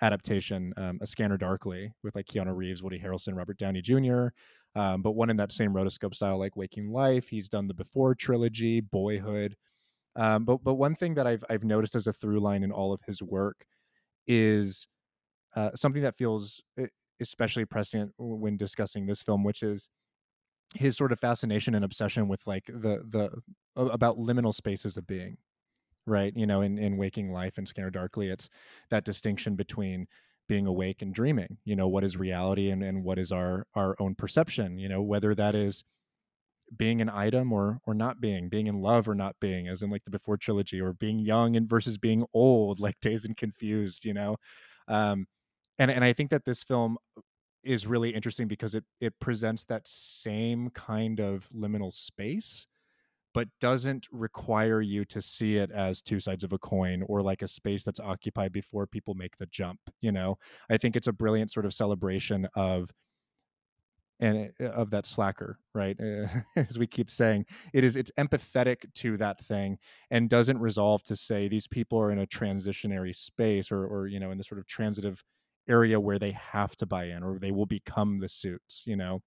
adaptation, 0.00 0.72
um, 0.76 0.98
A 1.00 1.06
Scanner 1.06 1.36
Darkly, 1.36 1.92
with 2.02 2.14
like 2.14 2.26
Keanu 2.26 2.54
Reeves, 2.56 2.82
Woody 2.82 2.98
Harrelson, 2.98 3.36
Robert 3.36 3.58
Downey 3.58 3.82
Jr. 3.82 4.28
Um, 4.78 5.02
but 5.02 5.12
one 5.12 5.28
in 5.28 5.36
that 5.38 5.50
same 5.50 5.74
rotoscope 5.74 6.14
style, 6.14 6.38
like 6.38 6.54
Waking 6.54 6.92
Life. 6.92 7.28
He's 7.28 7.48
done 7.48 7.66
the 7.66 7.74
Before 7.74 8.14
trilogy, 8.14 8.80
Boyhood. 8.80 9.56
Um, 10.14 10.44
but 10.44 10.62
but 10.62 10.74
one 10.74 10.94
thing 10.94 11.14
that 11.14 11.26
I've 11.26 11.42
I've 11.50 11.64
noticed 11.64 11.96
as 11.96 12.06
a 12.06 12.12
through 12.12 12.38
line 12.38 12.62
in 12.62 12.70
all 12.70 12.92
of 12.92 13.00
his 13.04 13.20
work 13.20 13.66
is 14.28 14.86
uh, 15.56 15.70
something 15.74 16.02
that 16.02 16.16
feels 16.16 16.62
especially 17.20 17.64
prescient 17.64 18.12
when 18.18 18.56
discussing 18.56 19.06
this 19.06 19.20
film, 19.20 19.42
which 19.42 19.64
is 19.64 19.90
his 20.76 20.96
sort 20.96 21.10
of 21.10 21.18
fascination 21.18 21.74
and 21.74 21.84
obsession 21.84 22.28
with 22.28 22.46
like 22.46 22.66
the 22.66 23.02
the 23.08 23.30
about 23.76 24.16
liminal 24.16 24.54
spaces 24.54 24.96
of 24.96 25.06
being 25.06 25.38
right 26.06 26.36
you 26.36 26.46
know 26.46 26.60
in 26.60 26.78
in 26.78 26.96
waking 26.96 27.32
life 27.32 27.58
and 27.58 27.66
scanner 27.66 27.90
darkly 27.90 28.28
it's 28.28 28.50
that 28.90 29.04
distinction 29.04 29.56
between 29.56 30.06
being 30.48 30.66
awake 30.66 31.02
and 31.02 31.14
dreaming 31.14 31.58
you 31.64 31.76
know 31.76 31.88
what 31.88 32.04
is 32.04 32.16
reality 32.16 32.70
and, 32.70 32.82
and 32.82 33.04
what 33.04 33.18
is 33.18 33.30
our 33.30 33.66
our 33.74 33.94
own 34.00 34.14
perception 34.14 34.78
you 34.78 34.88
know 34.88 35.02
whether 35.02 35.34
that 35.34 35.54
is 35.54 35.84
being 36.76 37.00
an 37.00 37.08
item 37.08 37.52
or 37.52 37.78
or 37.86 37.94
not 37.94 38.20
being 38.20 38.48
being 38.48 38.66
in 38.66 38.80
love 38.80 39.08
or 39.08 39.14
not 39.14 39.36
being 39.40 39.68
as 39.68 39.82
in 39.82 39.90
like 39.90 40.04
the 40.04 40.10
before 40.10 40.36
trilogy 40.36 40.80
or 40.80 40.92
being 40.92 41.18
young 41.18 41.56
and 41.56 41.68
versus 41.68 41.96
being 41.98 42.24
old 42.34 42.80
like 42.80 42.98
dazed 43.00 43.26
and 43.26 43.36
confused 43.36 44.04
you 44.04 44.12
know? 44.14 44.36
Um 44.86 45.26
and 45.78 45.90
and 45.90 46.04
i 46.04 46.12
think 46.12 46.30
that 46.30 46.44
this 46.44 46.62
film 46.62 46.98
is 47.64 47.86
really 47.86 48.10
interesting 48.10 48.48
because 48.48 48.74
it 48.74 48.84
it 49.00 49.18
presents 49.20 49.64
that 49.64 49.86
same 49.86 50.70
kind 50.70 51.20
of 51.20 51.48
liminal 51.54 51.92
space 51.92 52.66
but 53.38 53.46
doesn't 53.60 54.08
require 54.10 54.80
you 54.80 55.04
to 55.04 55.22
see 55.22 55.58
it 55.58 55.70
as 55.70 56.02
two 56.02 56.18
sides 56.18 56.42
of 56.42 56.52
a 56.52 56.58
coin 56.58 57.04
or 57.06 57.22
like 57.22 57.40
a 57.40 57.46
space 57.46 57.84
that's 57.84 58.00
occupied 58.00 58.50
before 58.50 58.84
people 58.84 59.14
make 59.14 59.36
the 59.36 59.46
jump 59.46 59.78
you 60.00 60.10
know? 60.10 60.36
I 60.68 60.76
think 60.76 60.96
it's 60.96 61.06
a 61.06 61.12
brilliant 61.12 61.52
sort 61.52 61.64
of 61.64 61.72
celebration 61.72 62.48
of 62.56 62.90
and 64.18 64.50
uh, 64.60 64.70
of 64.70 64.90
that 64.90 65.06
slacker 65.06 65.60
right? 65.72 65.96
Uh, 66.00 66.26
as 66.68 66.80
we 66.80 66.88
keep 66.88 67.12
saying 67.12 67.46
it 67.72 67.84
is 67.84 67.94
it's 67.94 68.10
empathetic 68.18 68.92
to 68.94 69.16
that 69.18 69.38
thing 69.38 69.78
and 70.10 70.28
doesn't 70.28 70.58
resolve 70.58 71.04
to 71.04 71.14
say 71.14 71.46
these 71.46 71.68
people 71.68 71.96
are 71.96 72.10
in 72.10 72.18
a 72.18 72.26
transitionary 72.26 73.14
space 73.14 73.70
or 73.70 73.86
or 73.86 74.08
you 74.08 74.18
know 74.18 74.32
in 74.32 74.38
the 74.38 74.42
sort 74.42 74.58
of 74.58 74.66
transitive 74.66 75.22
area 75.68 76.00
where 76.00 76.18
they 76.18 76.32
have 76.32 76.74
to 76.74 76.86
buy 76.86 77.04
in 77.04 77.22
or 77.22 77.38
they 77.38 77.52
will 77.52 77.66
become 77.66 78.18
the 78.18 78.28
suits 78.28 78.82
you 78.84 78.96
know? 78.96 79.22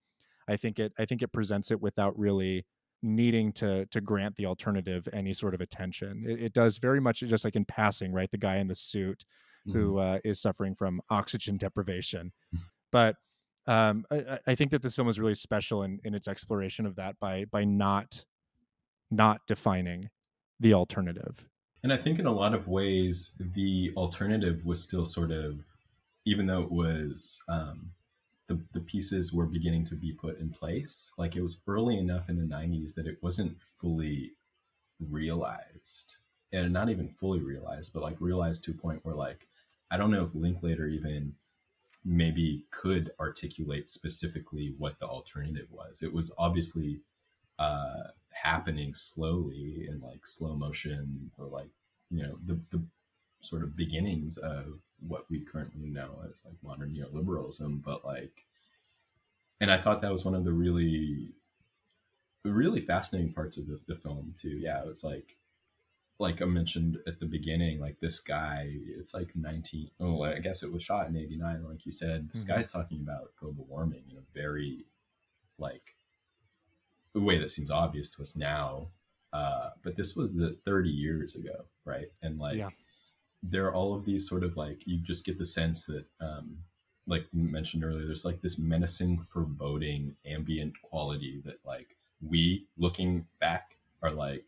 I 0.49 0.57
think 0.57 0.79
it 0.79 0.91
i 0.99 1.05
think 1.05 1.21
it 1.21 1.31
presents 1.31 1.71
it 1.71 1.79
without 1.79 2.19
really 2.19 2.65
needing 3.03 3.51
to 3.51 3.85
to 3.87 4.01
grant 4.01 4.35
the 4.35 4.45
alternative 4.45 5.07
any 5.13 5.33
sort 5.33 5.53
of 5.53 5.61
attention 5.61 6.23
it, 6.27 6.41
it 6.41 6.53
does 6.53 6.77
very 6.77 6.99
much 6.99 7.19
just 7.19 7.43
like 7.43 7.55
in 7.55 7.65
passing 7.65 8.11
right 8.11 8.31
the 8.31 8.37
guy 8.37 8.57
in 8.57 8.67
the 8.67 8.75
suit 8.75 9.25
mm-hmm. 9.67 9.77
who 9.77 9.97
uh, 9.97 10.19
is 10.23 10.39
suffering 10.39 10.75
from 10.75 11.01
oxygen 11.09 11.57
deprivation 11.57 12.31
but 12.91 13.15
um, 13.67 14.05
I, 14.09 14.39
I, 14.47 14.55
think 14.55 14.71
that 14.71 14.81
this 14.81 14.95
film 14.95 15.07
is 15.07 15.19
really 15.19 15.35
special 15.35 15.83
in, 15.83 15.99
in 16.03 16.15
its 16.15 16.27
exploration 16.27 16.87
of 16.87 16.95
that 16.95 17.19
by 17.19 17.45
by 17.45 17.63
not 17.63 18.25
not 19.11 19.41
defining 19.45 20.09
the 20.59 20.73
alternative. 20.73 21.45
And 21.83 21.91
I 21.91 21.97
think 21.97 22.19
in 22.19 22.25
a 22.25 22.31
lot 22.31 22.53
of 22.53 22.67
ways, 22.67 23.35
the 23.53 23.91
alternative 23.97 24.63
was 24.65 24.81
still 24.81 25.05
sort 25.05 25.31
of, 25.31 25.59
even 26.25 26.45
though 26.45 26.61
it 26.61 26.71
was 26.71 27.41
um, 27.49 27.91
the 28.51 28.61
the 28.73 28.85
pieces 28.85 29.33
were 29.33 29.45
beginning 29.45 29.85
to 29.85 29.95
be 29.95 30.11
put 30.11 30.39
in 30.39 30.49
place. 30.49 31.11
Like 31.17 31.35
it 31.35 31.41
was 31.41 31.61
early 31.67 31.97
enough 31.97 32.29
in 32.29 32.37
the 32.37 32.55
'90s 32.55 32.93
that 32.95 33.07
it 33.07 33.17
wasn't 33.21 33.57
fully 33.79 34.33
realized, 34.99 36.17
and 36.51 36.73
not 36.73 36.89
even 36.89 37.07
fully 37.07 37.39
realized, 37.39 37.93
but 37.93 38.03
like 38.03 38.19
realized 38.19 38.63
to 38.65 38.71
a 38.71 38.75
point 38.75 39.03
where 39.03 39.15
like 39.15 39.47
I 39.89 39.97
don't 39.97 40.11
know 40.11 40.25
if 40.25 40.35
Linklater 40.35 40.87
even 40.87 41.33
maybe 42.03 42.65
could 42.71 43.11
articulate 43.19 43.89
specifically 43.89 44.73
what 44.77 44.99
the 44.99 45.05
alternative 45.05 45.67
was. 45.71 46.01
It 46.01 46.11
was 46.11 46.33
obviously 46.37 46.99
uh, 47.59 48.07
happening 48.31 48.93
slowly 48.93 49.87
in 49.87 50.01
like 50.01 50.25
slow 50.25 50.55
motion 50.55 51.31
or 51.37 51.45
like 51.45 51.69
you 52.09 52.23
know 52.23 52.37
the 52.45 52.59
the 52.71 52.83
sort 53.39 53.63
of 53.63 53.77
beginnings 53.77 54.37
of 54.37 54.79
what 55.07 55.25
we 55.29 55.39
currently 55.39 55.89
know 55.89 56.09
as 56.31 56.41
like 56.45 56.55
modern 56.63 56.95
neoliberalism 56.95 57.83
but 57.83 58.05
like 58.05 58.45
and 59.59 59.71
i 59.71 59.77
thought 59.77 60.01
that 60.01 60.11
was 60.11 60.25
one 60.25 60.35
of 60.35 60.43
the 60.43 60.51
really 60.51 61.33
really 62.43 62.81
fascinating 62.81 63.31
parts 63.33 63.57
of 63.57 63.67
the, 63.67 63.79
the 63.87 63.95
film 63.95 64.33
too 64.39 64.49
yeah 64.49 64.79
it 64.79 64.87
was 64.87 65.03
like 65.03 65.37
like 66.21 66.41
I 66.41 66.45
mentioned 66.45 66.99
at 67.07 67.19
the 67.19 67.25
beginning, 67.25 67.79
like 67.79 67.99
this 67.99 68.19
guy, 68.19 68.69
it's 68.95 69.13
like 69.13 69.35
19, 69.35 69.89
oh, 69.99 70.23
I 70.23 70.37
guess 70.37 70.61
it 70.61 70.71
was 70.71 70.83
shot 70.83 71.09
in 71.09 71.17
89. 71.17 71.65
Like 71.67 71.85
you 71.85 71.91
said, 71.91 72.29
this 72.31 72.43
mm-hmm. 72.43 72.53
guy's 72.53 72.71
talking 72.71 73.01
about 73.01 73.31
global 73.39 73.65
warming 73.67 74.03
in 74.09 74.17
a 74.17 74.21
very, 74.33 74.85
like, 75.57 75.95
a 77.15 77.19
way 77.19 77.39
that 77.39 77.51
seems 77.51 77.71
obvious 77.71 78.11
to 78.11 78.21
us 78.21 78.35
now. 78.35 78.87
Uh, 79.33 79.71
but 79.81 79.95
this 79.95 80.15
was 80.15 80.33
the 80.33 80.55
30 80.63 80.89
years 80.89 81.35
ago, 81.35 81.65
right? 81.85 82.11
And 82.21 82.37
like, 82.37 82.57
yeah. 82.57 82.69
There 83.43 83.65
are 83.65 83.73
all 83.73 83.95
of 83.95 84.05
these 84.05 84.27
sort 84.27 84.43
of 84.43 84.57
like, 84.57 84.81
you 84.85 84.99
just 84.99 85.25
get 85.25 85.37
the 85.37 85.45
sense 85.45 85.85
that, 85.85 86.05
um, 86.19 86.57
like 87.07 87.25
you 87.33 87.43
mentioned 87.43 87.83
earlier, 87.83 88.05
there's 88.05 88.25
like 88.25 88.41
this 88.41 88.59
menacing, 88.59 89.25
foreboding, 89.33 90.15
ambient 90.25 90.73
quality 90.83 91.41
that 91.45 91.59
like 91.65 91.95
we 92.21 92.67
looking 92.77 93.25
back 93.39 93.75
are 94.03 94.11
like, 94.11 94.45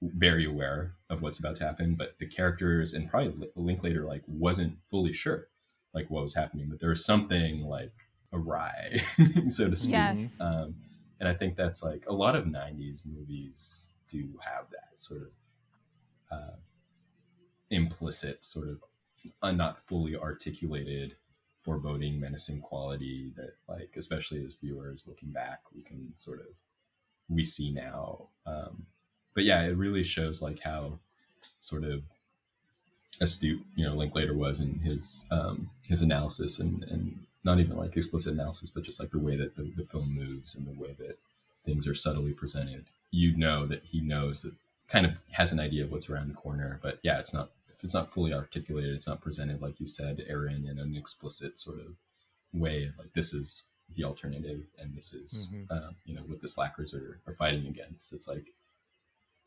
very 0.00 0.46
aware 0.46 0.94
of 1.10 1.22
what's 1.22 1.38
about 1.38 1.56
to 1.56 1.64
happen, 1.64 1.94
but 1.94 2.14
the 2.18 2.26
characters 2.26 2.94
and 2.94 3.10
probably 3.10 3.48
Linklater 3.56 4.04
like 4.04 4.22
wasn't 4.26 4.76
fully 4.90 5.12
sure 5.12 5.48
like 5.94 6.08
what 6.10 6.22
was 6.22 6.34
happening, 6.34 6.68
but 6.68 6.78
there 6.78 6.90
was 6.90 7.04
something 7.04 7.62
like 7.62 7.92
awry, 8.32 9.00
so 9.48 9.68
to 9.68 9.76
speak. 9.76 9.92
Yes. 9.92 10.40
Um, 10.40 10.74
and 11.20 11.28
I 11.28 11.34
think 11.34 11.56
that's 11.56 11.82
like 11.82 12.04
a 12.06 12.12
lot 12.12 12.36
of 12.36 12.44
'90s 12.44 13.00
movies 13.04 13.90
do 14.08 14.28
have 14.40 14.70
that 14.70 15.00
sort 15.00 15.22
of 15.22 15.28
uh, 16.30 16.56
implicit, 17.70 18.44
sort 18.44 18.68
of 18.68 18.78
uh, 19.42 19.52
not 19.52 19.80
fully 19.86 20.16
articulated, 20.16 21.16
foreboding, 21.62 22.18
menacing 22.18 22.60
quality 22.60 23.32
that, 23.36 23.54
like, 23.68 23.90
especially 23.96 24.44
as 24.44 24.54
viewers 24.54 25.06
looking 25.06 25.30
back, 25.30 25.60
we 25.74 25.82
can 25.82 26.12
sort 26.16 26.40
of 26.40 26.46
we 27.28 27.44
see 27.44 27.70
now. 27.70 28.28
Um, 28.46 28.86
but 29.34 29.44
yeah, 29.44 29.62
it 29.62 29.76
really 29.76 30.02
shows 30.02 30.42
like 30.42 30.60
how 30.60 30.98
sort 31.60 31.84
of 31.84 32.02
astute 33.20 33.64
you 33.74 33.84
know 33.84 33.94
Linklater 33.94 34.34
was 34.34 34.60
in 34.60 34.78
his 34.78 35.26
um, 35.30 35.70
his 35.88 36.02
analysis 36.02 36.58
and 36.58 36.84
and 36.84 37.18
not 37.44 37.60
even 37.60 37.76
like 37.76 37.96
explicit 37.96 38.34
analysis, 38.34 38.70
but 38.70 38.82
just 38.82 39.00
like 39.00 39.10
the 39.10 39.18
way 39.18 39.36
that 39.36 39.56
the, 39.56 39.70
the 39.76 39.84
film 39.84 40.12
moves 40.12 40.54
and 40.54 40.66
the 40.66 40.80
way 40.80 40.94
that 40.98 41.18
things 41.64 41.86
are 41.86 41.94
subtly 41.94 42.32
presented. 42.32 42.84
You 43.10 43.36
know 43.36 43.66
that 43.66 43.82
he 43.84 44.00
knows 44.00 44.42
that 44.42 44.52
kind 44.88 45.06
of 45.06 45.12
has 45.30 45.52
an 45.52 45.60
idea 45.60 45.84
of 45.84 45.92
what's 45.92 46.10
around 46.10 46.28
the 46.28 46.34
corner, 46.34 46.78
but 46.82 46.98
yeah, 47.02 47.18
it's 47.18 47.32
not 47.32 47.50
if 47.78 47.84
it's 47.84 47.94
not 47.94 48.12
fully 48.12 48.34
articulated, 48.34 48.92
it's 48.92 49.06
not 49.06 49.20
presented 49.20 49.62
like 49.62 49.78
you 49.78 49.86
said, 49.86 50.24
Aaron, 50.28 50.66
in 50.68 50.78
an 50.78 50.96
explicit 50.96 51.60
sort 51.60 51.78
of 51.78 51.94
way. 52.52 52.90
Like 52.98 53.12
this 53.12 53.32
is 53.32 53.64
the 53.94 54.04
alternative, 54.04 54.62
and 54.78 54.96
this 54.96 55.14
is 55.14 55.48
mm-hmm. 55.52 55.72
uh, 55.72 55.90
you 56.04 56.14
know 56.14 56.22
what 56.22 56.40
the 56.40 56.48
slackers 56.48 56.92
are, 56.92 57.20
are 57.26 57.34
fighting 57.34 57.66
against. 57.68 58.12
It's 58.12 58.26
like 58.26 58.52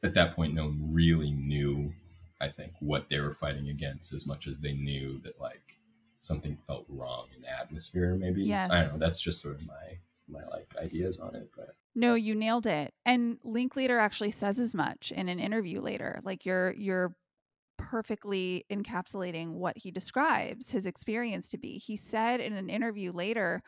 at 0.04 0.14
that 0.14 0.36
point, 0.36 0.54
no 0.54 0.66
one 0.66 0.90
really 0.92 1.32
knew, 1.32 1.92
I 2.40 2.48
think, 2.50 2.72
what 2.80 3.08
they 3.10 3.20
were 3.20 3.36
fighting 3.36 3.70
against 3.70 4.14
as 4.14 4.26
much 4.26 4.48
as 4.48 4.60
they 4.60 4.74
knew 4.74 5.20
that 5.24 5.40
like 5.40 5.62
something 6.22 6.58
felt 6.68 6.86
wrong 6.88 7.28
in 7.36 7.42
the 7.42 7.50
atmosphere. 7.50 8.16
Maybe 8.16 8.44
yes. 8.44 8.72
I 8.72 8.82
don't 8.82 8.94
know. 8.94 8.98
That's 8.98 9.22
just 9.22 9.42
sort 9.42 9.56
of 9.56 9.68
my 9.68 9.98
my 10.30 10.46
like 10.50 10.74
ideas 10.82 11.20
on 11.20 11.36
it, 11.36 11.50
but. 11.56 11.76
No, 11.94 12.16
you 12.16 12.36
nailed 12.36 12.68
it. 12.68 12.94
And 13.06 13.38
Linklater 13.44 14.00
actually 14.00 14.32
says 14.32 14.60
as 14.60 14.74
much 14.74 15.12
in 15.14 15.28
an 15.28 15.42
interview 15.42 15.82
later. 15.82 16.22
Like 16.24 16.46
you're 16.46 16.72
you're 16.78 17.14
perfectly 17.90 18.66
encapsulating 18.72 19.54
what 19.54 19.78
he 19.78 19.92
describes 19.92 20.72
his 20.72 20.86
experience 20.86 21.50
to 21.50 21.58
be. 21.58 21.78
He 21.78 21.98
said 21.98 22.40
in 22.40 22.54
an 22.54 22.70
interview 22.70 23.12
later 23.12 23.62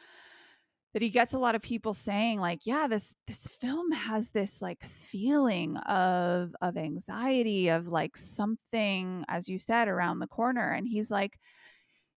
that 0.94 1.02
he 1.02 1.10
gets 1.10 1.34
a 1.34 1.40
lot 1.40 1.56
of 1.56 1.62
people 1.64 1.92
saying 1.92 2.40
like 2.40 2.68
yeah 2.68 2.86
this 2.88 3.16
this 3.26 3.48
film 3.48 3.92
has 3.92 4.30
this 4.30 4.62
like 4.62 4.84
feeling 4.84 5.76
of 5.78 6.56
of 6.62 6.78
anxiety 6.78 7.70
of 7.70 7.88
like 7.88 8.16
something 8.16 9.26
as 9.28 9.50
you 9.50 9.58
said 9.58 9.88
around 9.88 10.20
the 10.20 10.28
corner. 10.28 10.70
And 10.70 10.88
he's 10.88 11.10
like 11.10 11.40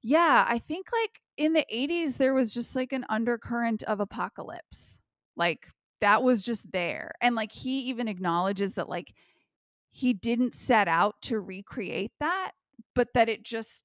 yeah 0.02 0.44
i 0.48 0.58
think 0.58 0.86
like 0.92 1.20
in 1.36 1.52
the 1.52 1.66
80s 1.72 2.16
there 2.16 2.34
was 2.34 2.52
just 2.52 2.76
like 2.76 2.92
an 2.92 3.06
undercurrent 3.08 3.82
of 3.84 4.00
apocalypse. 4.00 5.00
Like 5.36 5.68
that 6.00 6.22
was 6.22 6.42
just 6.42 6.70
there. 6.72 7.12
And 7.20 7.34
like 7.34 7.52
he 7.52 7.80
even 7.82 8.08
acknowledges 8.08 8.74
that 8.74 8.88
like 8.88 9.14
he 9.96 10.12
didn't 10.12 10.54
set 10.54 10.88
out 10.88 11.14
to 11.22 11.40
recreate 11.40 12.12
that 12.20 12.52
but 12.94 13.08
that 13.14 13.30
it 13.30 13.42
just 13.42 13.82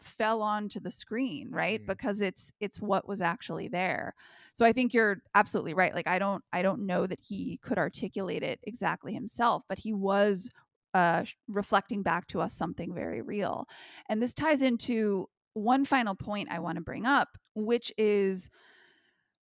fell 0.00 0.40
onto 0.40 0.80
the 0.80 0.90
screen 0.90 1.50
right? 1.50 1.80
Mm-hmm. 1.80 1.86
because 1.92 2.22
it's 2.22 2.50
it's 2.60 2.80
what 2.80 3.06
was 3.06 3.20
actually 3.20 3.68
there. 3.68 4.14
So 4.54 4.64
i 4.64 4.72
think 4.72 4.94
you're 4.94 5.18
absolutely 5.34 5.74
right 5.74 5.94
like 5.94 6.08
i 6.08 6.18
don't 6.18 6.42
i 6.52 6.62
don't 6.62 6.86
know 6.86 7.06
that 7.06 7.20
he 7.20 7.58
could 7.62 7.76
articulate 7.76 8.42
it 8.42 8.58
exactly 8.62 9.12
himself 9.12 9.62
but 9.68 9.78
he 9.78 9.92
was 9.92 10.48
uh 10.94 11.24
reflecting 11.46 12.02
back 12.02 12.26
to 12.28 12.40
us 12.40 12.54
something 12.54 12.94
very 12.94 13.20
real. 13.20 13.66
And 14.08 14.22
this 14.22 14.32
ties 14.32 14.62
into 14.62 15.28
one 15.52 15.84
final 15.84 16.14
point 16.14 16.48
i 16.50 16.58
want 16.58 16.76
to 16.76 16.82
bring 16.82 17.04
up 17.04 17.28
which 17.54 17.92
is 17.98 18.48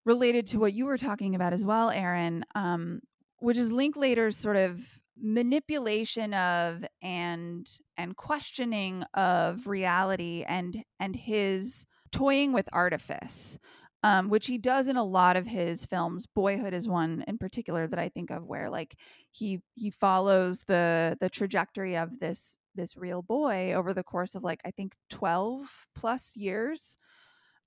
related 0.06 0.46
to 0.46 0.58
what 0.58 0.72
you 0.72 0.86
were 0.86 0.96
talking 0.96 1.34
about 1.34 1.52
as 1.52 1.64
well 1.64 1.90
aaron 1.90 2.44
um 2.54 3.00
which 3.40 3.58
is 3.58 3.70
linklater's 3.70 4.36
sort 4.36 4.56
of 4.56 5.00
manipulation 5.20 6.34
of 6.34 6.84
and 7.02 7.68
and 7.96 8.16
questioning 8.16 9.02
of 9.14 9.66
reality 9.66 10.44
and 10.46 10.84
and 11.00 11.16
his 11.16 11.86
toying 12.12 12.52
with 12.52 12.68
artifice 12.72 13.58
um, 14.02 14.28
which 14.28 14.46
he 14.46 14.58
does 14.58 14.88
in 14.88 14.96
a 14.96 15.04
lot 15.04 15.36
of 15.36 15.46
his 15.46 15.86
films 15.86 16.26
boyhood 16.26 16.74
is 16.74 16.86
one 16.86 17.24
in 17.26 17.38
particular 17.38 17.86
that 17.86 17.98
i 17.98 18.08
think 18.08 18.30
of 18.30 18.44
where 18.44 18.68
like 18.68 18.94
he 19.30 19.60
he 19.74 19.90
follows 19.90 20.62
the 20.66 21.16
the 21.20 21.30
trajectory 21.30 21.96
of 21.96 22.18
this 22.20 22.58
this 22.74 22.96
real 22.96 23.22
boy 23.22 23.72
over 23.72 23.94
the 23.94 24.04
course 24.04 24.34
of 24.34 24.44
like 24.44 24.60
i 24.64 24.70
think 24.70 24.92
12 25.10 25.86
plus 25.94 26.36
years 26.36 26.98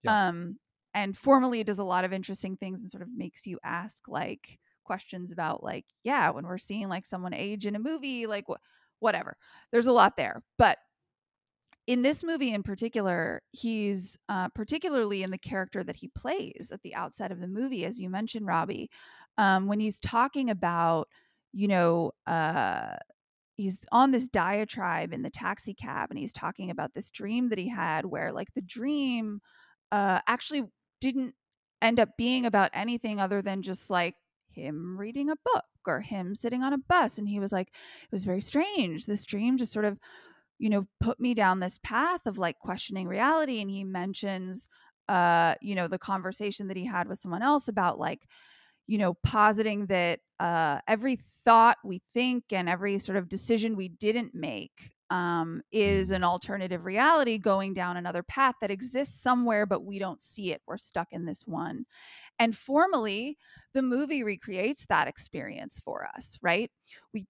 yeah. 0.03 0.29
um 0.29 0.57
and 0.93 1.17
formally 1.17 1.63
does 1.63 1.79
a 1.79 1.83
lot 1.83 2.05
of 2.05 2.13
interesting 2.13 2.57
things 2.57 2.81
and 2.81 2.91
sort 2.91 3.03
of 3.03 3.09
makes 3.15 3.45
you 3.45 3.59
ask 3.63 4.07
like 4.07 4.59
questions 4.89 5.31
about 5.31 5.63
like 5.63 5.85
yeah 6.03 6.31
when 6.31 6.47
we're 6.47 6.57
seeing 6.57 6.89
like 6.89 7.05
someone 7.05 7.31
age 7.31 7.67
in 7.67 7.75
a 7.75 7.79
movie 7.79 8.25
like 8.25 8.45
wh- 8.49 8.57
whatever. 8.99 9.37
There's 9.71 9.85
a 9.85 9.91
lot 9.91 10.17
there 10.17 10.41
but 10.57 10.79
in 11.85 12.01
this 12.01 12.23
movie 12.23 12.51
in 12.51 12.63
particular 12.63 13.43
he's 13.51 14.17
uh, 14.29 14.49
particularly 14.49 15.21
in 15.21 15.29
the 15.29 15.37
character 15.37 15.83
that 15.83 15.97
he 15.97 16.07
plays 16.07 16.71
at 16.73 16.81
the 16.81 16.95
outset 16.95 17.31
of 17.31 17.39
the 17.39 17.47
movie 17.47 17.85
as 17.85 17.99
you 17.99 18.09
mentioned 18.09 18.47
robbie 18.47 18.89
um, 19.37 19.67
when 19.67 19.79
he's 19.79 19.99
talking 19.99 20.49
about 20.49 21.07
you 21.53 21.67
know 21.67 22.11
uh, 22.25 22.95
he's 23.57 23.85
on 23.91 24.09
this 24.09 24.27
diatribe 24.27 25.13
in 25.13 25.21
the 25.21 25.29
taxi 25.29 25.75
cab 25.75 26.09
and 26.09 26.17
he's 26.17 26.33
talking 26.33 26.71
about 26.71 26.95
this 26.95 27.11
dream 27.11 27.49
that 27.49 27.59
he 27.59 27.69
had 27.69 28.05
where 28.05 28.31
like 28.31 28.49
the 28.55 28.61
dream 28.61 29.39
uh, 29.91 30.19
actually 30.27 30.63
didn't 30.99 31.35
end 31.81 31.99
up 31.99 32.09
being 32.17 32.45
about 32.45 32.69
anything 32.73 33.19
other 33.19 33.41
than 33.41 33.61
just 33.61 33.89
like 33.89 34.15
him 34.51 34.97
reading 34.97 35.29
a 35.29 35.35
book 35.53 35.65
or 35.87 36.01
him 36.01 36.35
sitting 36.35 36.63
on 36.63 36.73
a 36.73 36.77
bus 36.77 37.17
and 37.17 37.27
he 37.27 37.39
was 37.39 37.51
like 37.51 37.67
it 37.67 38.11
was 38.11 38.25
very 38.25 38.41
strange 38.41 39.05
this 39.05 39.23
dream 39.23 39.57
just 39.57 39.71
sort 39.71 39.85
of 39.85 39.99
you 40.57 40.69
know 40.69 40.87
put 40.99 41.19
me 41.19 41.33
down 41.33 41.59
this 41.59 41.79
path 41.83 42.25
of 42.25 42.37
like 42.37 42.59
questioning 42.59 43.07
reality 43.07 43.61
and 43.61 43.69
he 43.69 43.83
mentions 43.83 44.67
uh 45.07 45.55
you 45.61 45.75
know 45.75 45.87
the 45.87 45.97
conversation 45.97 46.67
that 46.67 46.77
he 46.77 46.85
had 46.85 47.07
with 47.07 47.19
someone 47.19 47.41
else 47.41 47.67
about 47.67 47.99
like 47.99 48.27
you 48.87 48.97
know 48.97 49.13
positing 49.23 49.85
that 49.87 50.19
uh 50.39 50.79
every 50.87 51.17
thought 51.43 51.77
we 51.83 52.01
think 52.13 52.43
and 52.51 52.69
every 52.69 52.99
sort 52.99 53.17
of 53.17 53.29
decision 53.29 53.75
we 53.75 53.87
didn't 53.87 54.35
make 54.35 54.91
um, 55.09 55.61
is 55.71 56.11
an 56.11 56.23
alternative 56.23 56.85
reality 56.85 57.37
going 57.37 57.73
down 57.73 57.97
another 57.97 58.23
path 58.23 58.55
that 58.61 58.71
exists 58.71 59.21
somewhere, 59.21 59.65
but 59.65 59.83
we 59.83 59.99
don't 59.99 60.21
see 60.21 60.51
it. 60.51 60.61
We're 60.67 60.77
stuck 60.77 61.07
in 61.11 61.25
this 61.25 61.43
one. 61.45 61.85
And 62.39 62.55
formally, 62.57 63.37
the 63.73 63.81
movie 63.81 64.23
recreates 64.23 64.85
that 64.85 65.07
experience 65.07 65.79
for 65.83 66.07
us, 66.15 66.37
right? 66.41 66.71
We 67.13 67.27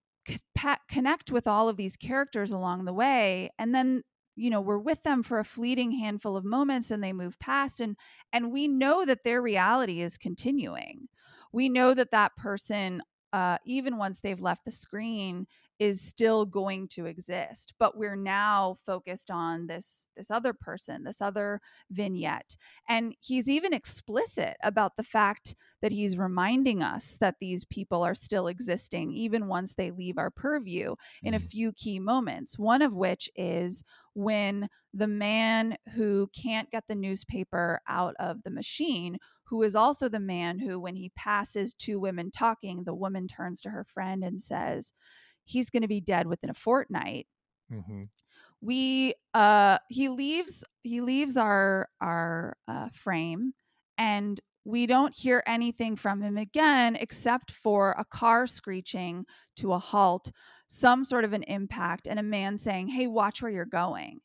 connect 0.87 1.31
with 1.31 1.47
all 1.47 1.69
of 1.69 1.77
these 1.77 1.95
characters 1.95 2.51
along 2.51 2.85
the 2.85 2.93
way, 2.93 3.49
and 3.57 3.73
then 3.73 4.03
you 4.35 4.49
know 4.49 4.61
we're 4.61 4.77
with 4.77 5.03
them 5.03 5.23
for 5.23 5.39
a 5.39 5.43
fleeting 5.43 5.91
handful 5.91 6.37
of 6.37 6.45
moments 6.45 6.91
and 6.91 7.03
they 7.03 7.11
move 7.11 7.37
past 7.39 7.81
and 7.81 7.97
and 8.31 8.53
we 8.53 8.67
know 8.69 9.03
that 9.03 9.23
their 9.25 9.41
reality 9.41 9.99
is 10.01 10.17
continuing 10.17 11.09
we 11.51 11.67
know 11.67 11.93
that 11.93 12.11
that 12.11 12.35
person 12.37 13.01
uh, 13.33 13.57
even 13.65 13.97
once 13.97 14.21
they've 14.21 14.41
left 14.41 14.63
the 14.65 14.71
screen 14.71 15.45
is 15.79 16.01
still 16.01 16.45
going 16.45 16.87
to 16.87 17.05
exist 17.05 17.73
but 17.79 17.97
we're 17.97 18.15
now 18.15 18.75
focused 18.85 19.31
on 19.31 19.67
this 19.67 20.07
this 20.17 20.29
other 20.29 20.53
person 20.53 21.03
this 21.03 21.21
other 21.21 21.61
vignette 21.89 22.57
and 22.87 23.15
he's 23.21 23.49
even 23.49 23.73
explicit 23.73 24.57
about 24.61 24.97
the 24.97 25.03
fact 25.03 25.55
that 25.81 25.91
he's 25.93 26.17
reminding 26.17 26.83
us 26.83 27.17
that 27.21 27.35
these 27.39 27.63
people 27.65 28.03
are 28.03 28.15
still 28.15 28.47
existing 28.47 29.11
even 29.13 29.47
once 29.47 29.73
they 29.73 29.91
leave 29.91 30.17
our 30.17 30.29
purview 30.29 30.95
in 31.23 31.33
a 31.33 31.39
mm. 31.39 31.49
few 31.49 31.71
key 31.71 31.99
moments 31.99 32.59
one 32.59 32.81
of 32.81 32.95
which 32.95 33.29
is 33.35 33.83
when 34.13 34.67
the 34.93 35.07
man 35.07 35.77
who 35.95 36.29
can't 36.35 36.71
get 36.71 36.83
the 36.87 36.95
newspaper 36.95 37.79
out 37.87 38.15
of 38.19 38.43
the 38.43 38.49
machine 38.49 39.17
who 39.49 39.63
is 39.63 39.75
also 39.75 40.07
the 40.07 40.19
man 40.19 40.59
who 40.59 40.79
when 40.79 40.95
he 40.95 41.11
passes 41.15 41.73
two 41.73 41.99
women 41.99 42.29
talking 42.31 42.83
the 42.83 42.93
woman 42.93 43.27
turns 43.27 43.61
to 43.61 43.69
her 43.69 43.83
friend 43.83 44.23
and 44.23 44.41
says 44.41 44.93
he's 45.49 45.69
going 45.69 45.81
to 45.81 45.87
be 45.87 46.01
dead 46.01 46.27
within 46.27 46.49
a 46.49 46.53
fortnight. 46.53 47.27
Mm-hmm. 47.71 48.03
We 48.61 49.13
uh 49.33 49.77
he 49.87 50.09
leaves 50.09 50.65
he 50.83 51.01
leaves 51.01 51.37
our 51.37 51.87
our 52.01 52.57
uh, 52.67 52.89
frame 52.93 53.53
and 53.97 54.39
we 54.65 54.85
don't 54.85 55.15
hear 55.15 55.43
anything 55.47 55.95
from 55.95 56.21
him 56.21 56.37
again 56.37 56.95
except 56.95 57.51
for 57.51 57.95
a 57.97 58.05
car 58.05 58.45
screeching 58.45 59.25
to 59.57 59.73
a 59.73 59.79
halt, 59.79 60.31
some 60.67 61.03
sort 61.03 61.23
of 61.23 61.33
an 61.33 61.43
impact, 61.43 62.07
and 62.07 62.19
a 62.19 62.23
man 62.23 62.57
saying, 62.57 62.89
Hey, 62.89 63.07
watch 63.07 63.41
where 63.41 63.51
you're 63.51 63.65
going. 63.65 64.19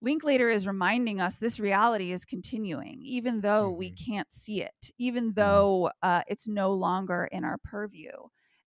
Linklater 0.00 0.48
is 0.48 0.66
reminding 0.66 1.20
us 1.20 1.36
this 1.36 1.60
reality 1.60 2.10
is 2.10 2.24
continuing, 2.24 3.02
even 3.04 3.40
though 3.40 3.68
mm-hmm. 3.68 3.78
we 3.78 3.90
can't 3.92 4.32
see 4.32 4.62
it, 4.62 4.90
even 4.98 5.26
mm-hmm. 5.26 5.40
though 5.40 5.90
uh, 6.02 6.22
it's 6.26 6.48
no 6.48 6.72
longer 6.72 7.28
in 7.30 7.44
our 7.44 7.58
purview. 7.58 8.10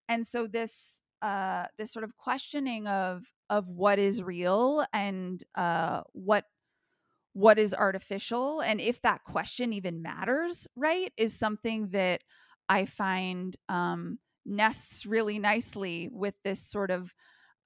And 0.07 0.25
so 0.25 0.47
this 0.47 0.85
uh, 1.25 1.65
this 1.79 1.91
sort 1.91 2.03
of 2.05 2.15
questioning 2.17 2.87
of 2.87 3.25
of 3.49 3.67
what 3.67 3.97
is 3.97 4.21
real 4.21 4.85
and 4.93 5.43
uh, 5.55 6.01
what 6.11 6.45
what 7.33 7.57
is 7.57 7.73
artificial 7.73 8.61
and 8.61 8.79
if 8.79 9.01
that 9.01 9.23
question 9.23 9.73
even 9.73 10.03
matters 10.03 10.67
right 10.75 11.11
is 11.17 11.33
something 11.33 11.89
that 11.89 12.21
i 12.69 12.85
find 12.85 13.57
um, 13.69 14.19
nests 14.45 15.07
really 15.07 15.39
nicely 15.39 16.07
with 16.11 16.35
this 16.43 16.61
sort 16.61 16.91
of 16.91 17.15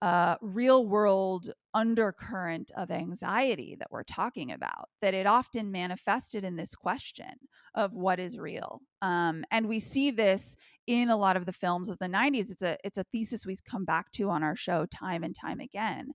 uh, 0.02 0.36
real 0.42 0.86
world 0.86 1.52
undercurrent 1.74 2.72
of 2.78 2.90
anxiety 2.90 3.76
that 3.78 3.92
we're 3.92 4.04
talking 4.04 4.52
about, 4.52 4.88
that 5.02 5.14
it 5.14 5.28
often 5.28 5.72
manifested 5.72 6.44
in 6.44 6.56
this 6.56 6.74
question 6.74 7.34
of 7.76 7.94
what 7.94 8.20
is 8.20 8.38
real. 8.38 8.82
Um, 9.02 9.44
and 9.52 9.68
we 9.68 9.80
see 9.80 10.12
this 10.12 10.56
in 10.88 11.10
a 11.10 11.18
lot 11.18 11.36
of 11.36 11.46
the 11.46 11.54
films 11.54 11.90
of 11.90 12.00
the 12.00 12.08
90s. 12.08 12.50
It's 12.50 12.62
a 12.62 12.78
it's 12.84 12.98
a 12.98 13.06
thesis 13.12 13.46
we 13.46 13.58
come 13.70 13.86
back 13.86 14.12
to 14.14 14.30
on 14.30 14.44
our 14.44 14.56
show 14.56 14.86
time 14.86 15.24
and 15.24 15.36
time 15.36 15.60
again. 15.60 16.12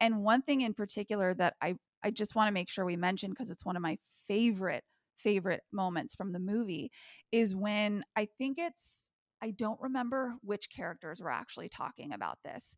And 0.00 0.22
one 0.22 0.42
thing 0.42 0.60
in 0.60 0.74
particular 0.74 1.34
that 1.34 1.54
I 1.62 1.76
I 2.04 2.10
just 2.10 2.34
want 2.34 2.48
to 2.48 2.52
make 2.52 2.68
sure 2.68 2.84
we 2.84 2.96
mention 2.96 3.30
because 3.30 3.50
it's 3.50 3.64
one 3.64 3.76
of 3.76 3.82
my 3.82 3.98
favorite 4.28 4.84
favorite 5.18 5.62
moments 5.72 6.14
from 6.14 6.32
the 6.32 6.40
movie 6.40 6.90
is 7.30 7.54
when 7.54 8.04
I 8.16 8.26
think 8.38 8.58
it's 8.58 9.10
I 9.42 9.50
don't 9.50 9.80
remember 9.80 10.34
which 10.42 10.70
characters 10.70 11.20
were 11.20 11.30
actually 11.30 11.68
talking 11.68 12.12
about 12.12 12.38
this, 12.44 12.76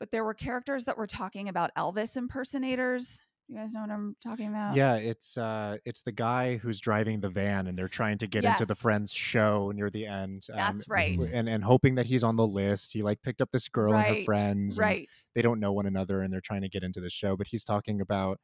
but 0.00 0.10
there 0.10 0.24
were 0.24 0.34
characters 0.34 0.86
that 0.86 0.96
were 0.96 1.06
talking 1.06 1.48
about 1.48 1.70
Elvis 1.76 2.16
impersonators. 2.16 3.20
You 3.48 3.56
guys 3.56 3.72
know 3.72 3.80
what 3.80 3.90
I'm 3.90 4.16
talking 4.22 4.48
about? 4.48 4.76
Yeah, 4.76 4.94
it's 4.94 5.36
uh 5.36 5.76
it's 5.84 6.02
the 6.02 6.12
guy 6.12 6.56
who's 6.56 6.80
driving 6.80 7.20
the 7.20 7.28
van 7.28 7.66
and 7.66 7.76
they're 7.76 7.88
trying 7.88 8.16
to 8.18 8.28
get 8.28 8.44
yes. 8.44 8.60
into 8.60 8.66
the 8.66 8.76
friend's 8.76 9.12
show 9.12 9.72
near 9.74 9.90
the 9.90 10.06
end. 10.06 10.46
Um, 10.50 10.56
That's 10.56 10.88
right. 10.88 11.18
And 11.34 11.48
and 11.48 11.62
hoping 11.62 11.96
that 11.96 12.06
he's 12.06 12.22
on 12.22 12.36
the 12.36 12.46
list. 12.46 12.92
He 12.92 13.02
like 13.02 13.20
picked 13.22 13.42
up 13.42 13.50
this 13.52 13.68
girl 13.68 13.92
right. 13.92 14.06
and 14.06 14.16
her 14.18 14.24
friends. 14.24 14.78
Right. 14.78 15.08
they 15.34 15.42
don't 15.42 15.58
know 15.58 15.72
one 15.72 15.86
another 15.86 16.22
and 16.22 16.32
they're 16.32 16.40
trying 16.40 16.62
to 16.62 16.68
get 16.68 16.84
into 16.84 17.00
the 17.00 17.10
show, 17.10 17.36
but 17.36 17.48
he's 17.48 17.64
talking 17.64 18.00
about 18.00 18.38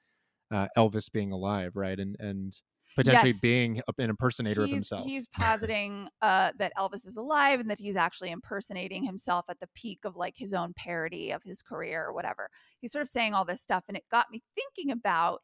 uh, 0.51 0.66
Elvis 0.77 1.11
being 1.11 1.31
alive, 1.31 1.77
right? 1.77 1.99
And 1.99 2.16
and 2.19 2.57
potentially 2.97 3.31
yes. 3.31 3.40
being 3.40 3.81
an 3.98 4.10
impersonator 4.10 4.62
he's, 4.62 4.70
of 4.70 4.74
himself. 4.74 5.05
He's 5.05 5.27
positing 5.32 6.09
uh, 6.23 6.52
that 6.59 6.73
Elvis 6.77 7.06
is 7.06 7.16
alive 7.16 7.60
and 7.60 7.70
that 7.70 7.78
he's 7.78 7.97
actually 7.97 8.31
impersonating 8.31 9.05
himself 9.05 9.44
at 9.48 9.60
the 9.60 9.68
peak 9.74 10.01
of 10.05 10.16
like 10.16 10.35
his 10.36 10.55
own 10.55 10.73
parody 10.74 11.31
of 11.31 11.43
his 11.44 11.62
career 11.62 12.05
or 12.05 12.12
whatever. 12.12 12.48
He's 12.81 12.93
sort 12.93 13.02
of 13.02 13.09
saying 13.09 13.35
all 13.35 13.44
this 13.44 13.62
stuff, 13.62 13.85
and 13.89 13.97
it 13.97 14.05
got 14.10 14.27
me 14.32 14.43
thinking 14.55 14.90
about 14.90 15.43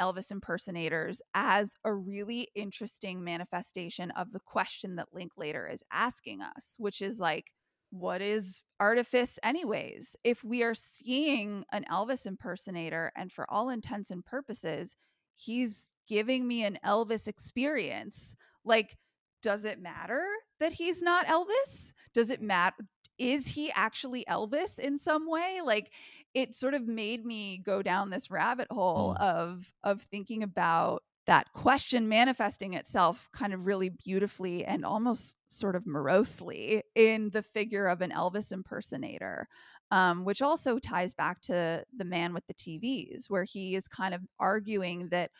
Elvis 0.00 0.30
impersonators 0.30 1.20
as 1.34 1.74
a 1.84 1.92
really 1.94 2.48
interesting 2.54 3.22
manifestation 3.22 4.10
of 4.12 4.32
the 4.32 4.40
question 4.40 4.96
that 4.96 5.08
Linklater 5.12 5.68
is 5.68 5.82
asking 5.92 6.40
us, 6.42 6.76
which 6.78 7.00
is 7.00 7.18
like, 7.18 7.52
what 7.90 8.20
is 8.20 8.62
artifice, 8.80 9.38
anyways? 9.42 10.16
If 10.24 10.42
we 10.42 10.62
are 10.62 10.74
seeing 10.74 11.64
an 11.72 11.84
Elvis 11.90 12.26
impersonator, 12.26 13.12
and 13.16 13.32
for 13.32 13.46
all 13.48 13.70
intents 13.70 14.10
and 14.10 14.24
purposes, 14.24 14.96
he's 15.34 15.92
giving 16.06 16.46
me 16.46 16.64
an 16.64 16.78
Elvis 16.84 17.28
experience. 17.28 18.36
Like, 18.64 18.96
does 19.42 19.64
it 19.64 19.80
matter 19.80 20.24
that 20.60 20.72
he's 20.72 21.02
not 21.02 21.26
Elvis? 21.26 21.92
Does 22.14 22.30
it 22.30 22.42
matter? 22.42 22.76
Is 23.18 23.48
he 23.48 23.70
actually 23.74 24.24
Elvis 24.28 24.78
in 24.78 24.98
some 24.98 25.30
way? 25.30 25.60
Like, 25.64 25.92
it 26.34 26.54
sort 26.54 26.74
of 26.74 26.86
made 26.86 27.24
me 27.24 27.58
go 27.58 27.82
down 27.82 28.10
this 28.10 28.30
rabbit 28.30 28.68
hole 28.70 29.16
mm. 29.18 29.22
of 29.22 29.72
of 29.82 30.02
thinking 30.02 30.42
about 30.42 31.02
that 31.26 31.52
question 31.52 32.08
manifesting 32.08 32.74
itself 32.74 33.28
kind 33.32 33.52
of 33.52 33.66
really 33.66 33.88
beautifully 33.88 34.64
and 34.64 34.84
almost 34.84 35.36
sort 35.46 35.74
of 35.74 35.86
morosely 35.86 36.82
in 36.94 37.30
the 37.30 37.42
figure 37.42 37.88
of 37.88 38.00
an 38.00 38.10
Elvis 38.10 38.52
impersonator, 38.52 39.48
um, 39.90 40.24
which 40.24 40.40
also 40.40 40.78
ties 40.78 41.14
back 41.14 41.40
to 41.42 41.84
the 41.96 42.04
man 42.04 42.32
with 42.32 42.46
the 42.46 42.54
TVs, 42.54 43.24
where 43.28 43.44
he 43.44 43.74
is 43.74 43.88
kind 43.88 44.14
of 44.14 44.20
arguing 44.38 45.08
that 45.08 45.30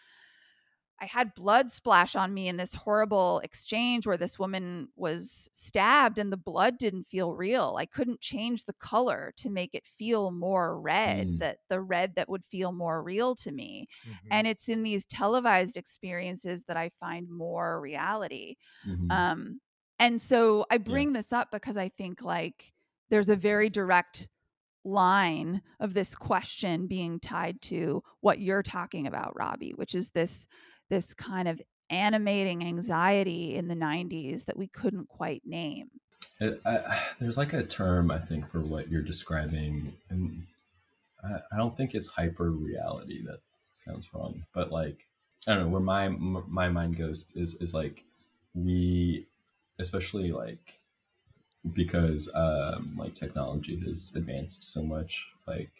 I 1.00 1.04
had 1.04 1.34
blood 1.34 1.70
splash 1.70 2.16
on 2.16 2.32
me 2.32 2.48
in 2.48 2.56
this 2.56 2.72
horrible 2.72 3.40
exchange 3.44 4.06
where 4.06 4.16
this 4.16 4.38
woman 4.38 4.88
was 4.96 5.50
stabbed 5.52 6.18
and 6.18 6.32
the 6.32 6.38
blood 6.38 6.78
didn't 6.78 7.06
feel 7.06 7.34
real. 7.34 7.76
I 7.78 7.84
couldn't 7.84 8.22
change 8.22 8.64
the 8.64 8.72
color 8.74 9.34
to 9.36 9.50
make 9.50 9.74
it 9.74 9.86
feel 9.86 10.30
more 10.30 10.80
red, 10.80 11.28
mm. 11.28 11.38
that 11.40 11.58
the 11.68 11.82
red 11.82 12.14
that 12.16 12.30
would 12.30 12.44
feel 12.44 12.72
more 12.72 13.02
real 13.02 13.34
to 13.36 13.52
me. 13.52 13.88
Mm-hmm. 14.08 14.28
And 14.30 14.46
it's 14.46 14.70
in 14.70 14.82
these 14.82 15.04
televised 15.04 15.76
experiences 15.76 16.64
that 16.64 16.78
I 16.78 16.90
find 16.98 17.28
more 17.28 17.78
reality. 17.78 18.56
Mm-hmm. 18.88 19.10
Um, 19.10 19.60
and 19.98 20.18
so 20.18 20.64
I 20.70 20.78
bring 20.78 21.08
yeah. 21.08 21.18
this 21.18 21.32
up 21.32 21.50
because 21.52 21.76
I 21.76 21.90
think 21.90 22.22
like 22.22 22.72
there's 23.10 23.28
a 23.28 23.36
very 23.36 23.68
direct 23.68 24.28
line 24.84 25.60
of 25.80 25.94
this 25.94 26.14
question 26.14 26.86
being 26.86 27.20
tied 27.20 27.60
to 27.60 28.02
what 28.20 28.40
you're 28.40 28.62
talking 28.62 29.06
about, 29.06 29.36
Robbie, 29.36 29.72
which 29.74 29.94
is 29.94 30.10
this 30.10 30.46
this 30.88 31.14
kind 31.14 31.48
of 31.48 31.60
animating 31.90 32.64
anxiety 32.64 33.54
in 33.54 33.68
the 33.68 33.74
90s 33.74 34.44
that 34.46 34.56
we 34.56 34.66
couldn't 34.66 35.08
quite 35.08 35.42
name. 35.44 35.88
It, 36.40 36.60
I, 36.64 37.00
there's 37.20 37.36
like 37.36 37.52
a 37.52 37.62
term 37.62 38.10
I 38.10 38.18
think 38.18 38.50
for 38.50 38.60
what 38.60 38.90
you're 38.90 39.02
describing, 39.02 39.94
and 40.10 40.46
I, 41.22 41.40
I 41.52 41.56
don't 41.56 41.76
think 41.76 41.94
it's 41.94 42.08
hyper 42.08 42.50
reality. 42.50 43.24
That 43.24 43.40
sounds 43.76 44.08
wrong, 44.12 44.44
but 44.54 44.72
like 44.72 45.06
I 45.46 45.54
don't 45.54 45.64
know 45.64 45.68
where 45.68 45.80
my 45.80 46.08
my 46.08 46.68
mind 46.68 46.96
goes 46.96 47.26
is 47.34 47.54
is 47.56 47.74
like 47.74 48.02
we, 48.54 49.26
especially 49.78 50.32
like 50.32 50.80
because 51.72 52.30
um, 52.34 52.94
like 52.98 53.14
technology 53.14 53.80
has 53.86 54.12
advanced 54.14 54.64
so 54.72 54.82
much. 54.82 55.26
Like 55.46 55.70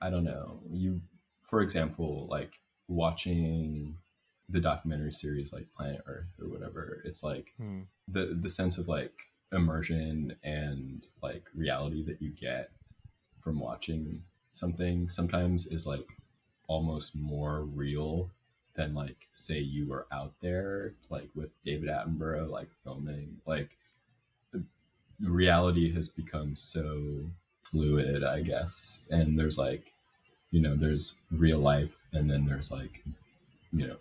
I 0.00 0.10
don't 0.10 0.24
know 0.24 0.60
you, 0.70 1.00
for 1.42 1.60
example, 1.60 2.26
like 2.30 2.58
watching 2.88 3.96
the 4.48 4.60
documentary 4.60 5.12
series 5.12 5.52
like 5.52 5.66
Planet 5.76 6.02
Earth 6.06 6.26
or 6.40 6.48
whatever. 6.48 7.02
It's 7.04 7.22
like 7.22 7.52
Hmm. 7.58 7.82
the 8.08 8.36
the 8.40 8.48
sense 8.48 8.78
of 8.78 8.88
like 8.88 9.12
immersion 9.52 10.36
and 10.42 11.06
like 11.22 11.44
reality 11.54 12.02
that 12.04 12.20
you 12.20 12.30
get 12.30 12.70
from 13.42 13.58
watching 13.60 14.22
something 14.50 15.08
sometimes 15.08 15.66
is 15.66 15.86
like 15.86 16.06
almost 16.66 17.14
more 17.14 17.62
real 17.62 18.30
than 18.74 18.94
like 18.94 19.28
say 19.32 19.58
you 19.58 19.86
were 19.88 20.06
out 20.12 20.34
there 20.40 20.94
like 21.10 21.28
with 21.34 21.50
David 21.62 21.88
Attenborough 21.88 22.48
like 22.50 22.68
filming 22.84 23.38
like 23.46 23.70
reality 25.20 25.92
has 25.94 26.08
become 26.08 26.54
so 26.54 27.24
fluid 27.62 28.22
I 28.22 28.40
guess 28.42 29.02
and 29.10 29.38
there's 29.38 29.58
like 29.58 29.92
you 30.50 30.60
know 30.60 30.76
there's 30.76 31.14
real 31.30 31.58
life 31.58 31.94
and 32.12 32.30
then 32.30 32.46
there's 32.46 32.70
like 32.70 33.02
you 33.72 33.86
know 33.88 33.96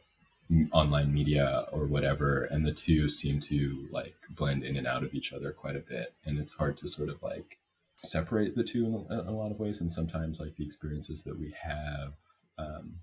online 0.71 1.13
media 1.13 1.65
or 1.71 1.85
whatever 1.85 2.45
and 2.45 2.65
the 2.65 2.71
two 2.71 3.09
seem 3.09 3.39
to 3.39 3.85
like 3.91 4.15
blend 4.29 4.63
in 4.63 4.77
and 4.77 4.87
out 4.87 5.03
of 5.03 5.13
each 5.13 5.33
other 5.33 5.51
quite 5.51 5.75
a 5.75 5.79
bit 5.79 6.13
and 6.25 6.39
it's 6.39 6.53
hard 6.53 6.77
to 6.77 6.87
sort 6.87 7.09
of 7.09 7.21
like 7.21 7.57
separate 8.03 8.55
the 8.55 8.63
two 8.63 8.85
in 8.85 8.93
a, 8.93 9.21
in 9.21 9.27
a 9.27 9.31
lot 9.31 9.51
of 9.51 9.59
ways 9.59 9.81
and 9.81 9.91
sometimes 9.91 10.39
like 10.39 10.55
the 10.55 10.63
experiences 10.65 11.23
that 11.23 11.37
we 11.37 11.53
have 11.61 12.13
um, 12.57 12.95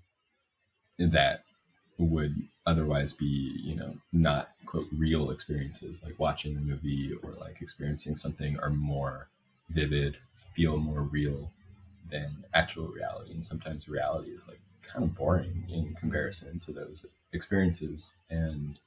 that 0.97 1.43
would 1.97 2.35
otherwise 2.65 3.13
be 3.13 3.59
you 3.63 3.75
know 3.75 3.93
not 4.11 4.49
quote 4.65 4.87
real 4.97 5.29
experiences 5.29 6.01
like 6.03 6.17
watching 6.17 6.57
a 6.57 6.59
movie 6.59 7.13
or 7.21 7.31
like 7.39 7.61
experiencing 7.61 8.15
something 8.15 8.57
are 8.59 8.71
more 8.71 9.27
vivid 9.69 10.17
feel 10.55 10.77
more 10.77 11.01
real 11.01 11.51
than 12.09 12.43
actual 12.53 12.87
reality 12.87 13.31
and 13.31 13.45
sometimes 13.45 13.87
reality 13.87 14.31
is 14.31 14.47
like 14.47 14.59
kind 14.91 15.03
of 15.03 15.15
boring 15.15 15.63
in 15.69 15.93
comparison 15.95 16.59
to 16.59 16.71
those 16.71 17.05
experiences 17.33 18.15
and 18.29 18.79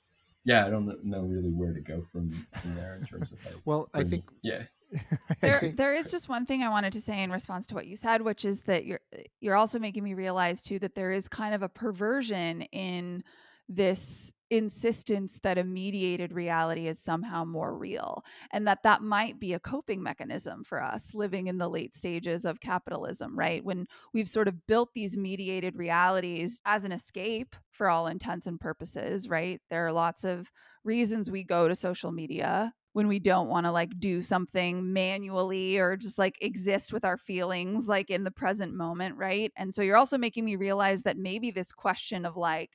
yeah 0.45 0.67
i 0.67 0.71
don't 0.71 1.05
know 1.05 1.23
really 1.23 1.51
where 1.51 1.73
to 1.73 1.81
go 1.81 2.03
from, 2.13 2.47
from 2.61 2.75
there 2.75 2.97
in 3.01 3.07
terms 3.07 3.31
of 3.33 3.45
like 3.45 3.57
Well, 3.65 3.89
I 3.95 4.05
think 4.05 4.25
yeah. 4.43 4.63
There 5.43 5.73
there 5.77 5.95
is 5.95 6.11
just 6.11 6.31
one 6.31 6.47
thing 6.47 6.63
I 6.63 6.71
wanted 6.71 6.95
to 6.95 7.01
say 7.03 7.23
in 7.23 7.31
response 7.31 7.67
to 7.67 7.75
what 7.75 7.87
you 7.87 7.95
said, 7.95 8.23
which 8.23 8.47
is 8.47 8.63
that 8.63 8.87
you're 8.87 9.01
you're 9.39 9.55
also 9.55 9.79
making 9.79 10.03
me 10.03 10.15
realize 10.15 10.63
too 10.63 10.79
that 10.79 10.95
there 10.95 11.13
is 11.13 11.29
kind 11.29 11.55
of 11.55 11.63
a 11.63 11.69
perversion 11.69 12.63
in 12.63 13.23
this 13.69 14.33
insistence 14.51 15.39
that 15.43 15.59
a 15.59 15.65
mediated 15.65 16.33
reality 16.33 16.87
is 16.87 16.99
somehow 16.99 17.45
more 17.45 17.77
real 17.77 18.25
and 18.51 18.67
that 18.67 18.83
that 18.83 19.03
might 19.03 19.39
be 19.39 19.53
a 19.53 19.61
coping 19.61 20.03
mechanism 20.03 20.65
for 20.65 20.83
us 20.83 21.15
living 21.15 21.49
in 21.49 21.59
the 21.59 21.69
late 21.69 21.95
stages 21.95 22.45
of 22.45 22.61
capitalism 22.61 23.39
right? 23.39 23.65
When 23.65 23.87
we've 24.15 24.29
sort 24.29 24.49
of 24.49 24.67
built 24.67 24.95
these 24.95 25.17
mediated 25.17 25.77
realities 25.77 26.61
as 26.65 26.85
an 26.85 26.93
escape 26.93 27.57
for 27.73 27.89
all 27.91 28.07
intents 28.07 28.47
and 28.47 28.59
purposes 28.61 29.29
right? 29.29 29.61
There 29.69 29.85
are 29.85 29.93
lots 29.93 30.25
of 30.25 30.51
reasons 30.85 31.31
we 31.31 31.45
go 31.45 31.69
to 31.69 31.75
social 31.75 32.13
media 32.13 32.73
when 32.93 33.07
we 33.07 33.19
don't 33.19 33.49
want 33.49 33.67
to 33.67 33.71
like 33.71 33.91
do 34.01 34.23
something 34.23 34.93
manually 34.93 35.79
or 35.79 35.97
just 35.97 36.19
like 36.19 36.39
exist 36.41 36.93
with 36.93 37.05
our 37.05 37.17
feelings 37.17 37.89
like 37.89 38.11
in 38.11 38.25
the 38.25 38.31
present 38.31 38.75
moment 38.75 39.17
right? 39.17 39.53
And 39.57 39.75
so 39.75 39.83
you're 39.83 39.97
also 39.97 40.19
making 40.19 40.45
me 40.45 40.57
realize 40.57 41.03
that 41.03 41.17
maybe 41.17 41.51
this 41.51 41.73
question 41.73 42.25
of 42.25 42.37
like 42.37 42.71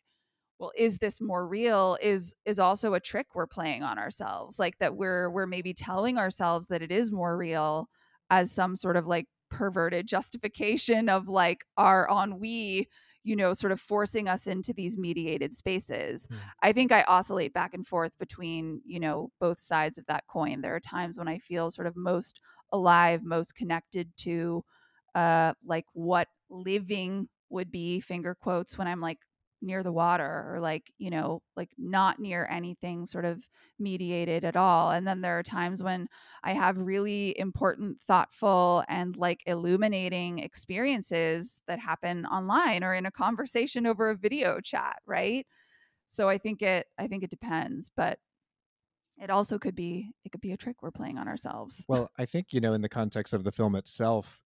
well 0.60 0.72
is 0.78 0.98
this 0.98 1.22
more 1.22 1.48
real? 1.48 1.98
is 2.02 2.36
is 2.46 2.60
also 2.60 2.94
a 2.94 3.00
trick 3.00 3.28
we're 3.36 3.48
playing 3.48 3.84
on 3.84 3.98
ourselves 3.98 4.60
like 4.60 4.78
that 4.80 4.96
we're 4.96 5.30
we're 5.30 5.48
maybe 5.48 5.74
telling 5.74 6.18
ourselves 6.18 6.68
that 6.68 6.82
it 6.82 6.92
is 6.92 7.12
more 7.12 7.38
real 7.38 7.90
as 8.30 8.52
some 8.52 8.76
sort 8.76 8.98
of 8.98 9.06
like 9.08 9.28
perverted 9.50 10.08
justification 10.08 11.10
of 11.10 11.28
like 11.28 11.66
our 11.78 12.08
ennui 12.10 12.88
you 13.24 13.36
know 13.36 13.54
sort 13.54 13.72
of 13.72 13.80
forcing 13.80 14.28
us 14.28 14.48
into 14.48 14.74
these 14.74 14.98
mediated 14.98 15.54
spaces. 15.54 16.28
Hmm. 16.30 16.38
i 16.62 16.72
think 16.72 16.92
i 16.92 17.04
oscillate 17.04 17.54
back 17.54 17.74
and 17.74 17.88
forth 17.88 18.12
between 18.20 18.82
you 18.86 19.00
know 19.00 19.30
both 19.40 19.60
sides 19.60 19.98
of 19.98 20.06
that 20.08 20.26
coin. 20.28 20.62
There 20.62 20.76
are 20.76 20.80
times 20.80 21.18
when 21.18 21.28
i 21.28 21.38
feel 21.38 21.72
sort 21.72 21.88
of 21.88 21.96
most 21.96 22.40
alive 22.72 23.24
most 23.24 23.56
connected 23.56 24.12
to 24.18 24.64
uh 25.16 25.54
like 25.66 25.86
what 25.94 26.28
living 26.50 27.30
would 27.50 27.72
be 27.72 28.00
finger 28.00 28.36
quotes 28.36 28.78
when 28.78 28.88
i'm 28.88 29.00
like 29.02 29.20
near 29.64 29.82
the 29.82 29.92
water 29.92 30.46
or 30.50 30.60
like 30.60 30.92
you 30.98 31.10
know 31.10 31.42
like 31.56 31.72
not 31.78 32.20
near 32.20 32.48
anything 32.52 33.06
sort 33.06 33.26
of 33.26 33.48
mediated 33.80 34.44
at 34.44 34.56
all 34.56 34.92
and 34.92 35.08
then 35.08 35.22
there 35.22 35.40
are 35.40 35.44
times 35.44 35.82
when 35.82 36.08
i 36.44 36.54
have 36.54 36.78
really 36.78 37.38
important 37.40 38.00
thoughtful 38.02 38.84
and 38.88 39.16
like 39.16 39.42
illuminating 39.46 40.40
experiences 40.40 41.64
that 41.68 41.80
happen 41.80 42.26
online 42.26 42.84
or 42.84 42.94
in 42.94 43.06
a 43.06 43.12
conversation 43.12 43.88
over 43.88 44.10
a 44.10 44.16
video 44.16 44.60
chat 44.60 44.98
right? 45.06 45.48
So 46.06 46.30
i 46.30 46.38
think 46.38 46.62
it 46.62 46.88
i 46.98 47.08
think 47.08 47.24
it 47.24 47.30
depends 47.30 47.90
but 47.96 48.20
it 49.22 49.30
also 49.30 49.58
could 49.58 49.76
be 49.76 50.12
it 50.26 50.32
could 50.32 50.42
be 50.42 50.52
a 50.52 50.58
trick 50.58 50.82
we're 50.82 50.92
playing 50.92 51.18
on 51.18 51.28
ourselves. 51.28 51.86
Well, 51.88 52.10
I 52.18 52.26
think, 52.26 52.48
you 52.52 52.60
know, 52.60 52.74
in 52.74 52.82
the 52.82 52.90
context 52.90 53.34
of 53.34 53.44
the 53.44 53.52
film 53.52 53.76
itself, 53.76 54.42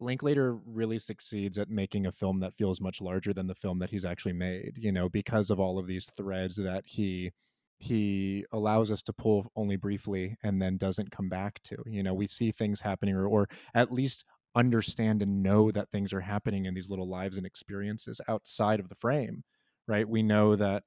Linklater 0.00 0.54
really 0.66 0.98
succeeds 0.98 1.58
at 1.58 1.70
making 1.70 2.06
a 2.06 2.12
film 2.12 2.40
that 2.40 2.56
feels 2.56 2.80
much 2.80 3.00
larger 3.00 3.32
than 3.32 3.46
the 3.46 3.54
film 3.54 3.78
that 3.80 3.90
he's 3.90 4.04
actually 4.04 4.32
made, 4.32 4.74
you 4.76 4.92
know, 4.92 5.08
because 5.08 5.50
of 5.50 5.58
all 5.58 5.78
of 5.78 5.86
these 5.86 6.06
threads 6.16 6.56
that 6.56 6.84
he 6.86 7.32
he 7.80 8.44
allows 8.52 8.90
us 8.90 9.02
to 9.02 9.12
pull 9.12 9.52
only 9.54 9.76
briefly 9.76 10.36
and 10.42 10.60
then 10.60 10.76
doesn't 10.76 11.12
come 11.12 11.28
back 11.28 11.62
to. 11.62 11.76
You 11.86 12.02
know, 12.02 12.12
we 12.12 12.26
see 12.26 12.50
things 12.50 12.80
happening 12.80 13.14
or, 13.14 13.26
or 13.26 13.48
at 13.72 13.92
least 13.92 14.24
understand 14.56 15.22
and 15.22 15.42
know 15.42 15.70
that 15.70 15.90
things 15.90 16.12
are 16.12 16.20
happening 16.20 16.64
in 16.64 16.74
these 16.74 16.90
little 16.90 17.08
lives 17.08 17.36
and 17.36 17.46
experiences 17.46 18.20
outside 18.28 18.80
of 18.80 18.88
the 18.88 18.96
frame, 18.96 19.44
right? 19.86 20.08
We 20.08 20.24
know 20.24 20.56
that 20.56 20.82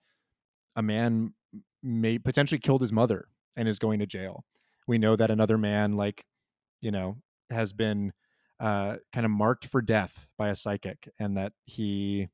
a 0.76 0.82
man 0.82 1.34
may 1.82 2.18
potentially 2.18 2.60
killed 2.60 2.82
his 2.82 2.92
mother 2.92 3.30
and 3.56 3.68
is 3.68 3.80
going 3.80 4.00
to 4.00 4.06
jail. 4.06 4.44
We 4.88 4.98
know 4.98 5.16
that 5.16 5.32
another 5.32 5.58
man, 5.58 5.94
like, 5.96 6.26
you 6.82 6.92
know, 6.92 7.18
has 7.50 7.72
been 7.72 8.12
uh, 8.62 9.00
kind 9.14 9.26
of 9.26 9.32
marked 9.34 9.68
for 9.68 9.82
death 9.84 10.30
by 10.38 10.50
a 10.50 10.56
psychic 10.56 11.10
and 11.20 11.38
that 11.38 11.54
he 11.66 12.30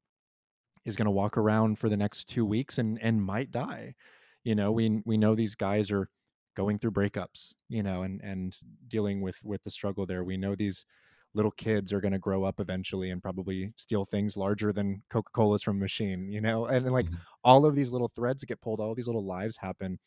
is 0.85 0.95
going 0.95 1.05
to 1.05 1.11
walk 1.11 1.37
around 1.37 1.79
for 1.79 1.89
the 1.89 1.97
next 1.97 2.25
two 2.25 2.45
weeks 2.45 2.77
and 2.77 3.01
and 3.01 3.23
might 3.23 3.51
die. 3.51 3.95
You 4.43 4.55
know, 4.55 4.71
we 4.71 5.01
we 5.05 5.17
know 5.17 5.35
these 5.35 5.55
guys 5.55 5.91
are 5.91 6.09
going 6.55 6.79
through 6.79 6.91
breakups, 6.91 7.53
you 7.69 7.83
know, 7.83 8.03
and 8.03 8.21
and 8.21 8.57
dealing 8.87 9.21
with 9.21 9.43
with 9.43 9.63
the 9.63 9.71
struggle 9.71 10.05
there. 10.05 10.23
We 10.23 10.37
know 10.37 10.55
these 10.55 10.85
little 11.33 11.51
kids 11.51 11.93
are 11.93 12.01
going 12.01 12.13
to 12.13 12.19
grow 12.19 12.43
up 12.45 12.59
eventually 12.59 13.11
and 13.11 13.21
probably 13.21 13.73
steal 13.77 14.05
things 14.05 14.37
larger 14.37 14.73
than 14.73 15.03
Coca-Cola's 15.09 15.61
from 15.61 15.77
a 15.77 15.79
machine, 15.81 16.31
you 16.31 16.41
know, 16.41 16.65
and, 16.65 16.85
and 16.85 16.93
like 16.93 17.09
Mhm. 17.09 17.27
all 17.43 17.65
of 17.65 17.75
these 17.75 17.91
little 17.91 18.07
threads 18.07 18.43
get 18.45 18.61
pulled, 18.61 18.79
all 18.79 18.95
these 18.95 19.07
little 19.07 19.25
lives 19.25 19.57
happen, 19.57 19.99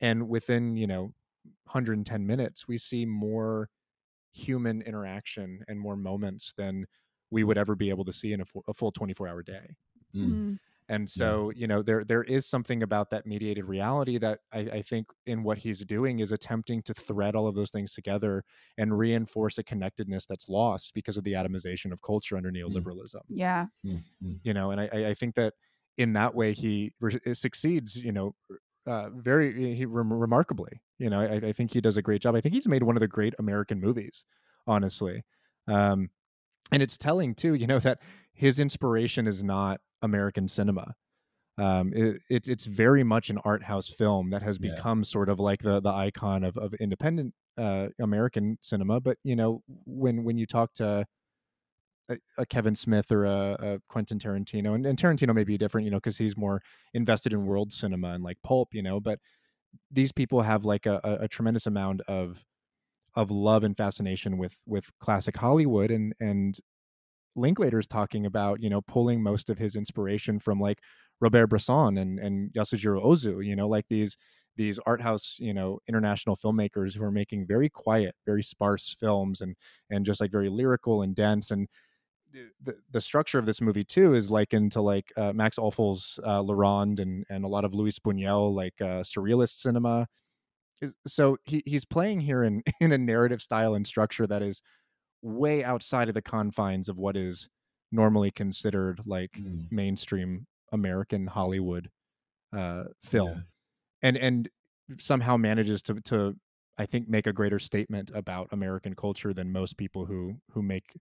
and 0.00 0.28
within 0.28 0.76
you 0.76 0.86
know 0.86 1.14
110 1.64 2.26
minutes, 2.26 2.68
we 2.68 2.78
see 2.78 3.06
more 3.06 3.70
human 4.38 4.82
interaction 4.82 5.64
and 5.68 5.78
more 5.80 5.96
moments 5.96 6.52
than 6.56 6.86
we 7.30 7.44
would 7.44 7.58
ever 7.58 7.74
be 7.74 7.90
able 7.90 8.04
to 8.06 8.12
see 8.12 8.32
in 8.32 8.40
a, 8.40 8.44
fu- 8.44 8.62
a 8.68 8.74
full 8.74 8.92
24 8.92 9.28
hour 9.28 9.42
day. 9.42 9.76
Mm. 10.16 10.30
Mm. 10.30 10.58
and 10.88 11.06
so 11.06 11.50
you 11.54 11.66
know 11.66 11.82
there 11.82 12.02
there 12.02 12.24
is 12.24 12.46
something 12.48 12.82
about 12.82 13.10
that 13.10 13.26
mediated 13.26 13.66
reality 13.66 14.16
that 14.16 14.38
I, 14.54 14.60
I 14.60 14.82
think 14.82 15.04
in 15.26 15.42
what 15.42 15.58
he's 15.58 15.84
doing 15.84 16.20
is 16.20 16.32
attempting 16.32 16.80
to 16.84 16.94
thread 16.94 17.34
all 17.36 17.46
of 17.46 17.54
those 17.54 17.70
things 17.70 17.92
together 17.92 18.42
and 18.78 18.96
reinforce 18.98 19.58
a 19.58 19.62
connectedness 19.62 20.24
that's 20.24 20.48
lost 20.48 20.94
because 20.94 21.18
of 21.18 21.24
the 21.24 21.34
atomization 21.34 21.92
of 21.92 22.00
culture 22.00 22.38
under 22.38 22.50
neoliberalism. 22.50 23.20
Yeah. 23.28 23.66
Mm, 23.84 24.02
mm. 24.24 24.38
you 24.42 24.54
know 24.54 24.70
and 24.70 24.80
I- 24.80 24.88
I, 24.98 25.00
I 25.10 25.14
think 25.14 25.34
that 25.34 25.52
in 25.98 26.14
that 26.14 26.34
way 26.34 26.54
he 26.54 26.92
re- 27.00 27.34
succeeds 27.34 27.90
you 28.02 28.12
know 28.12 28.34
uh, 28.86 29.10
very 29.10 29.74
he 29.74 29.84
rem- 29.84 30.12
remarkably 30.26 30.80
you 30.98 31.10
know 31.10 31.20
I, 31.20 31.48
I 31.48 31.52
think 31.52 31.72
he 31.72 31.80
does 31.80 31.96
a 31.96 32.02
great 32.02 32.22
job 32.22 32.34
i 32.34 32.40
think 32.40 32.54
he's 32.54 32.68
made 32.68 32.82
one 32.82 32.96
of 32.96 33.00
the 33.00 33.08
great 33.08 33.34
american 33.38 33.80
movies 33.80 34.24
honestly 34.66 35.22
um 35.66 36.10
and 36.72 36.82
it's 36.82 36.98
telling 36.98 37.34
too 37.34 37.54
you 37.54 37.66
know 37.66 37.78
that 37.80 38.00
his 38.32 38.58
inspiration 38.58 39.26
is 39.26 39.42
not 39.42 39.80
american 40.02 40.48
cinema 40.48 40.94
um 41.56 41.92
it, 41.94 42.20
it's 42.28 42.48
it's 42.48 42.66
very 42.66 43.02
much 43.04 43.30
an 43.30 43.38
art 43.44 43.64
house 43.64 43.88
film 43.88 44.30
that 44.30 44.42
has 44.42 44.58
Yeah. 44.60 44.74
become 44.74 45.04
sort 45.04 45.28
of 45.28 45.38
like 45.40 45.62
the 45.62 45.80
the 45.80 45.92
icon 45.92 46.44
of 46.44 46.56
of 46.56 46.74
independent 46.74 47.34
uh 47.56 47.88
american 48.00 48.58
cinema 48.60 49.00
but 49.00 49.18
you 49.24 49.34
know 49.36 49.62
when 49.86 50.24
when 50.24 50.38
you 50.38 50.46
talk 50.46 50.72
to 50.74 51.06
a, 52.08 52.16
a 52.38 52.46
Kevin 52.46 52.74
Smith 52.74 53.12
or 53.12 53.24
a, 53.24 53.56
a 53.60 53.80
Quentin 53.88 54.18
Tarantino, 54.18 54.74
and, 54.74 54.86
and 54.86 54.98
Tarantino 54.98 55.34
may 55.34 55.44
be 55.44 55.58
different, 55.58 55.84
you 55.84 55.90
know, 55.90 55.98
because 55.98 56.18
he's 56.18 56.36
more 56.36 56.62
invested 56.94 57.32
in 57.32 57.46
world 57.46 57.72
cinema 57.72 58.10
and 58.10 58.24
like 58.24 58.38
pulp, 58.42 58.68
you 58.72 58.82
know. 58.82 59.00
But 59.00 59.18
these 59.90 60.12
people 60.12 60.42
have 60.42 60.64
like 60.64 60.86
a, 60.86 61.00
a, 61.04 61.24
a 61.24 61.28
tremendous 61.28 61.66
amount 61.66 62.02
of 62.02 62.44
of 63.14 63.30
love 63.30 63.64
and 63.64 63.76
fascination 63.76 64.38
with 64.38 64.56
with 64.66 64.90
classic 65.00 65.36
Hollywood, 65.36 65.90
and 65.90 66.14
and 66.20 66.58
Linklater's 67.36 67.86
talking 67.86 68.26
about 68.26 68.62
you 68.62 68.70
know 68.70 68.82
pulling 68.82 69.22
most 69.22 69.50
of 69.50 69.58
his 69.58 69.76
inspiration 69.76 70.38
from 70.40 70.60
like 70.60 70.80
Robert 71.20 71.48
Bresson 71.48 71.98
and 71.98 72.18
and 72.18 72.52
Yasujiro 72.52 73.04
Ozu, 73.04 73.44
you 73.44 73.56
know, 73.56 73.68
like 73.68 73.86
these 73.88 74.16
these 74.56 74.78
art 74.86 75.00
house 75.02 75.36
you 75.40 75.54
know 75.54 75.78
international 75.88 76.36
filmmakers 76.36 76.96
who 76.96 77.04
are 77.04 77.12
making 77.12 77.46
very 77.46 77.68
quiet 77.68 78.14
very 78.26 78.42
sparse 78.42 78.96
films 78.98 79.40
and 79.40 79.54
and 79.90 80.04
just 80.04 80.20
like 80.20 80.32
very 80.32 80.48
lyrical 80.48 81.00
and 81.02 81.14
dense 81.14 81.50
and 81.52 81.68
the, 82.60 82.78
the 82.90 83.00
structure 83.00 83.38
of 83.38 83.46
this 83.46 83.60
movie 83.60 83.84
too 83.84 84.14
is 84.14 84.30
likened 84.30 84.72
to 84.72 84.80
like 84.80 85.12
uh, 85.16 85.32
Max 85.32 85.58
Ophuls' 85.58 86.18
uh, 86.22 86.42
and 87.02 87.24
and 87.28 87.44
a 87.44 87.48
lot 87.48 87.64
of 87.64 87.74
Luis 87.74 87.98
Buñuel 87.98 88.54
like 88.54 88.80
uh, 88.80 89.02
surrealist 89.02 89.58
cinema. 89.60 90.08
So 91.06 91.38
he 91.44 91.62
he's 91.66 91.84
playing 91.84 92.20
here 92.20 92.42
in 92.44 92.62
in 92.80 92.92
a 92.92 92.98
narrative 92.98 93.42
style 93.42 93.74
and 93.74 93.86
structure 93.86 94.26
that 94.26 94.42
is 94.42 94.62
way 95.22 95.64
outside 95.64 96.08
of 96.08 96.14
the 96.14 96.22
confines 96.22 96.88
of 96.88 96.98
what 96.98 97.16
is 97.16 97.48
normally 97.92 98.30
considered 98.30 99.02
like 99.06 99.38
Mm. 99.38 99.68
mainstream 99.70 100.46
American 100.72 101.28
Hollywood 101.28 101.90
uh, 102.56 102.86
film, 103.04 103.34
Yeah. 103.34 103.42
and 104.02 104.16
and 104.18 104.48
somehow 104.98 105.36
manages 105.36 105.82
to 105.84 106.00
to 106.02 106.36
I 106.78 106.86
think 106.86 107.08
make 107.08 107.26
a 107.26 107.32
greater 107.32 107.58
statement 107.58 108.10
about 108.14 108.48
American 108.52 108.94
culture 108.94 109.34
than 109.34 109.52
most 109.52 109.76
people 109.78 110.06
who 110.06 110.40
who 110.52 110.62
make 110.62 110.96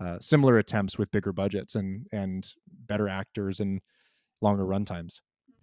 uh, 0.00 0.18
similar 0.20 0.58
attempts 0.58 0.98
with 0.98 1.10
bigger 1.10 1.32
budgets 1.32 1.74
and 1.74 2.06
and 2.12 2.52
better 2.86 3.08
actors 3.08 3.60
and 3.60 3.80
longer 4.40 4.64
runtimes. 4.64 5.20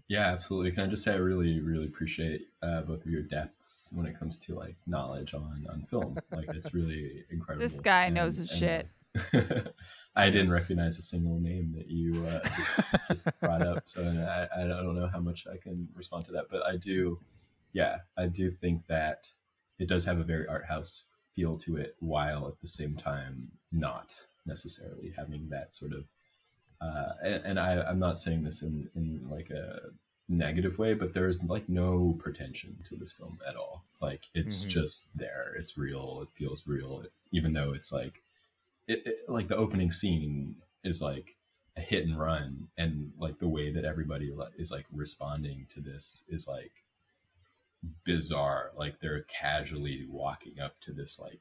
Yeah, 0.07 0.27
absolutely. 0.27 0.71
Can 0.71 0.83
I 0.83 0.87
just 0.87 1.03
say 1.03 1.13
I 1.13 1.17
really, 1.17 1.59
really 1.61 1.87
appreciate 1.87 2.47
uh, 2.61 2.81
both 2.81 3.01
of 3.01 3.07
your 3.07 3.23
depths 3.23 3.89
when 3.93 4.05
it 4.05 4.17
comes 4.19 4.37
to 4.39 4.53
like 4.53 4.75
knowledge 4.85 5.33
on 5.33 5.65
on 5.71 5.85
film. 5.89 6.17
Like 6.31 6.49
it's 6.49 6.73
really 6.73 7.23
incredible. 7.31 7.67
This 7.67 7.79
guy 7.79 8.09
knows 8.09 8.37
his 8.37 8.51
and- 8.51 8.59
shit. 8.59 8.87
I 10.17 10.29
didn't 10.29 10.51
recognize 10.51 10.97
a 10.97 11.01
single 11.01 11.39
name 11.39 11.73
that 11.77 11.87
you 11.87 12.25
uh, 12.25 12.41
just, 12.57 13.07
just 13.09 13.39
brought 13.39 13.61
up, 13.61 13.83
so 13.85 14.03
I, 14.03 14.61
I 14.61 14.67
don't 14.67 14.93
know 14.93 15.07
how 15.07 15.21
much 15.21 15.47
I 15.49 15.55
can 15.55 15.87
respond 15.93 16.25
to 16.25 16.33
that, 16.33 16.47
but 16.51 16.65
I 16.65 16.75
do. 16.75 17.17
Yeah, 17.71 17.99
I 18.17 18.27
do 18.27 18.51
think 18.51 18.85
that 18.87 19.29
it 19.79 19.87
does 19.87 20.03
have 20.03 20.19
a 20.19 20.23
very 20.23 20.45
art 20.47 20.65
house 20.65 21.05
feel 21.35 21.57
to 21.59 21.77
it, 21.77 21.95
while 21.99 22.47
at 22.47 22.59
the 22.61 22.67
same 22.67 22.95
time 22.95 23.51
not 23.71 24.13
necessarily 24.45 25.13
having 25.15 25.49
that 25.49 25.73
sort 25.73 25.91
of 25.93 26.05
uh, 26.81 27.13
and, 27.23 27.45
and 27.45 27.59
I, 27.59 27.81
I'm 27.83 27.99
not 27.99 28.19
saying 28.19 28.43
this 28.43 28.61
in, 28.61 28.89
in 28.95 29.27
like 29.29 29.49
a 29.49 29.89
negative 30.27 30.77
way, 30.77 30.93
but 30.93 31.13
there's 31.13 31.41
like 31.43 31.67
no 31.69 32.15
pretension 32.19 32.75
to 32.89 32.95
this 32.95 33.11
film 33.11 33.39
at 33.47 33.55
all. 33.55 33.83
Like 34.01 34.21
it's 34.33 34.65
Mhm. 34.65 34.69
just 34.69 35.17
there. 35.17 35.55
It's 35.57 35.77
real. 35.77 36.19
It 36.21 36.29
feels 36.37 36.67
real, 36.67 37.01
it, 37.01 37.11
even 37.31 37.53
though 37.53 37.73
it's 37.73 37.91
like, 37.91 38.21
it, 38.87 39.05
it 39.05 39.29
like 39.29 39.47
the 39.47 39.55
opening 39.55 39.91
scene 39.91 40.55
is 40.83 41.01
like 41.01 41.35
a 41.77 41.81
hit 41.81 42.05
and 42.05 42.19
run, 42.19 42.67
and 42.77 43.11
like 43.17 43.39
the 43.39 43.47
way 43.47 43.71
that 43.71 43.85
everybody 43.85 44.31
is 44.57 44.71
like 44.71 44.85
responding 44.91 45.65
to 45.69 45.79
this 45.81 46.23
is 46.29 46.47
like 46.47 46.71
bizarre. 48.05 48.71
Like 48.77 48.99
they're 48.99 49.23
casually 49.23 50.05
walking 50.09 50.59
up 50.59 50.79
to 50.81 50.91
this 50.93 51.19
like 51.19 51.39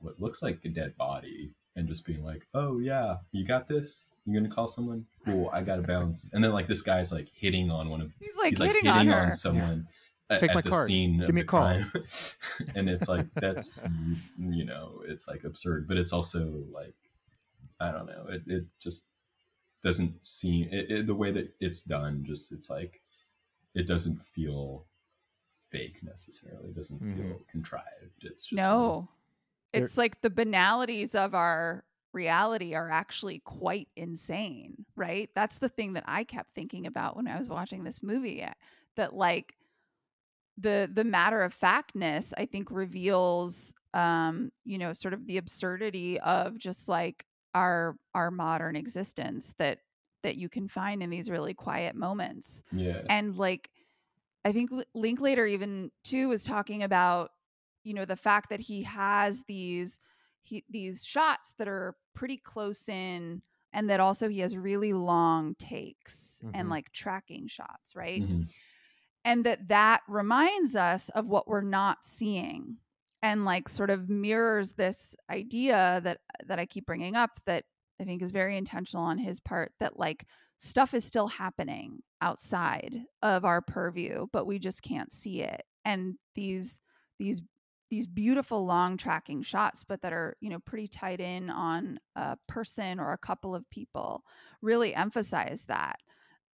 what 0.00 0.20
looks 0.20 0.42
like 0.42 0.60
a 0.64 0.68
dead 0.68 0.96
body 0.96 1.52
and 1.76 1.86
just 1.88 2.04
being 2.04 2.24
like, 2.24 2.46
"Oh 2.54 2.78
yeah, 2.78 3.16
you 3.32 3.46
got 3.46 3.68
this. 3.68 4.14
You're 4.24 4.40
gonna 4.40 4.52
call 4.52 4.68
someone? 4.68 5.06
Cool, 5.24 5.50
I 5.52 5.62
gotta 5.62 5.82
bounce." 5.82 6.30
And 6.32 6.42
then 6.42 6.52
like 6.52 6.66
this 6.68 6.82
guy's 6.82 7.12
like 7.12 7.28
hitting 7.32 7.70
on 7.70 7.88
one 7.88 8.00
of 8.00 8.12
He's 8.20 8.36
like 8.36 8.50
he's 8.50 8.58
hitting, 8.60 8.84
like 8.84 8.94
on 8.94 9.06
hitting 9.06 9.12
her. 9.12 9.26
on 9.26 9.32
someone 9.32 9.88
at, 10.30 10.40
Take 10.40 10.50
at 10.50 10.56
my 10.56 10.60
the 10.60 10.70
card. 10.70 10.86
scene. 10.86 11.20
Give 11.20 11.28
of 11.30 11.34
me 11.34 11.40
a 11.40 11.44
the 11.44 11.48
call. 11.48 11.60
crime. 11.60 11.92
and 12.74 12.88
it's 12.90 13.08
like 13.08 13.26
that's 13.34 13.80
you 14.38 14.64
know 14.64 15.02
it's 15.06 15.26
like 15.28 15.44
absurd, 15.44 15.88
but 15.88 15.96
it's 15.96 16.12
also 16.12 16.64
like 16.72 16.94
I 17.80 17.90
don't 17.92 18.06
know. 18.06 18.26
It 18.28 18.42
it 18.46 18.64
just 18.80 19.06
doesn't 19.82 20.24
seem 20.24 20.68
it, 20.72 20.90
it, 20.90 21.06
the 21.06 21.14
way 21.14 21.30
that 21.32 21.52
it's 21.60 21.82
done. 21.82 22.24
Just 22.26 22.52
it's 22.52 22.68
like 22.68 23.00
it 23.74 23.86
doesn't 23.86 24.20
feel 24.34 24.86
fake 25.70 26.02
necessarily. 26.02 26.68
It 26.70 26.74
doesn't 26.76 26.98
feel 26.98 27.36
Mhm. 27.38 27.48
contrived. 27.48 28.22
It's 28.24 28.44
just 28.46 28.56
No. 28.62 29.08
There- 29.72 29.84
It's 29.84 29.98
like 29.98 30.20
the 30.22 30.30
banalities 30.30 31.14
of 31.14 31.34
our 31.34 31.84
reality 32.14 32.74
are 32.74 32.90
actually 32.90 33.40
quite 33.40 33.88
insane, 33.96 34.86
right? 34.96 35.30
That's 35.34 35.58
the 35.58 35.68
thing 35.68 35.92
that 35.92 36.04
I 36.06 36.24
kept 36.24 36.54
thinking 36.54 36.86
about 36.86 37.16
when 37.16 37.28
I 37.28 37.38
was 37.38 37.48
watching 37.50 37.84
this 37.84 38.02
movie 38.02 38.40
eh, 38.42 38.54
that 38.96 39.14
like 39.14 39.56
the 40.56 40.90
the 40.92 41.04
matter 41.04 41.42
of 41.42 41.54
factness 41.54 42.34
I 42.36 42.46
think 42.46 42.70
reveals 42.70 43.74
um 43.94 44.50
you 44.64 44.76
know 44.78 44.92
sort 44.92 45.14
of 45.14 45.26
the 45.26 45.36
absurdity 45.36 46.18
of 46.20 46.58
just 46.58 46.88
like 46.88 47.26
our 47.54 47.96
our 48.14 48.30
modern 48.30 48.74
existence 48.74 49.54
that 49.58 49.80
that 50.24 50.36
you 50.36 50.48
can 50.48 50.66
find 50.68 51.02
in 51.02 51.10
these 51.10 51.30
really 51.30 51.54
quiet 51.54 51.94
moments 51.94 52.64
yeah. 52.72 53.02
and 53.08 53.36
like 53.36 53.70
i 54.44 54.52
think 54.52 54.70
linklater 54.94 55.46
even 55.46 55.90
too 56.04 56.28
was 56.28 56.44
talking 56.44 56.82
about 56.82 57.30
you 57.84 57.94
know 57.94 58.04
the 58.04 58.16
fact 58.16 58.50
that 58.50 58.60
he 58.60 58.82
has 58.82 59.44
these 59.44 60.00
he, 60.42 60.64
these 60.70 61.04
shots 61.04 61.54
that 61.58 61.68
are 61.68 61.96
pretty 62.14 62.36
close 62.38 62.88
in 62.88 63.42
and 63.72 63.90
that 63.90 64.00
also 64.00 64.28
he 64.28 64.40
has 64.40 64.56
really 64.56 64.92
long 64.94 65.54
takes 65.56 66.42
and 66.54 66.68
Mhm. 66.68 66.70
like 66.70 66.90
tracking 66.92 67.46
shots 67.48 67.94
right 67.96 68.22
Mhm. 68.22 68.48
and 69.24 69.44
that 69.44 69.68
that 69.68 70.02
reminds 70.08 70.76
us 70.76 71.08
of 71.10 71.26
what 71.26 71.48
we're 71.48 71.60
not 71.60 72.04
seeing 72.04 72.78
and 73.22 73.44
like 73.44 73.68
sort 73.68 73.90
of 73.90 74.08
mirrors 74.08 74.72
this 74.74 75.16
idea 75.30 76.00
that 76.04 76.20
that 76.46 76.58
I 76.58 76.66
keep 76.66 76.86
bringing 76.86 77.16
up 77.16 77.40
that 77.46 77.64
I 78.00 78.04
think 78.04 78.22
is 78.22 78.30
very 78.30 78.56
intentional 78.56 79.04
on 79.04 79.18
his 79.18 79.40
part 79.40 79.72
that 79.80 79.98
like 79.98 80.26
stuff 80.58 80.92
is 80.94 81.04
still 81.04 81.28
happening 81.28 82.00
outside 82.20 83.02
of 83.22 83.44
our 83.44 83.60
purview 83.60 84.26
but 84.32 84.46
we 84.46 84.58
just 84.58 84.82
can't 84.82 85.12
see 85.12 85.42
it. 85.42 85.62
And 85.84 86.16
these 86.34 86.80
these 87.18 87.42
these 87.90 88.06
beautiful 88.06 88.66
long 88.66 88.96
tracking 88.96 89.42
shots 89.42 89.84
but 89.84 90.02
that 90.02 90.12
are 90.12 90.36
you 90.40 90.50
know 90.50 90.58
pretty 90.60 90.88
tight 90.88 91.20
in 91.20 91.48
on 91.48 91.98
a 92.16 92.36
person 92.48 93.00
or 93.00 93.12
a 93.12 93.18
couple 93.18 93.54
of 93.54 93.68
people 93.70 94.24
really 94.60 94.94
emphasize 94.94 95.64
that. 95.68 95.96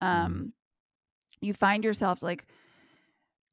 Um 0.01 0.52
you 1.40 1.55
find 1.55 1.85
yourself 1.85 2.22
like 2.22 2.47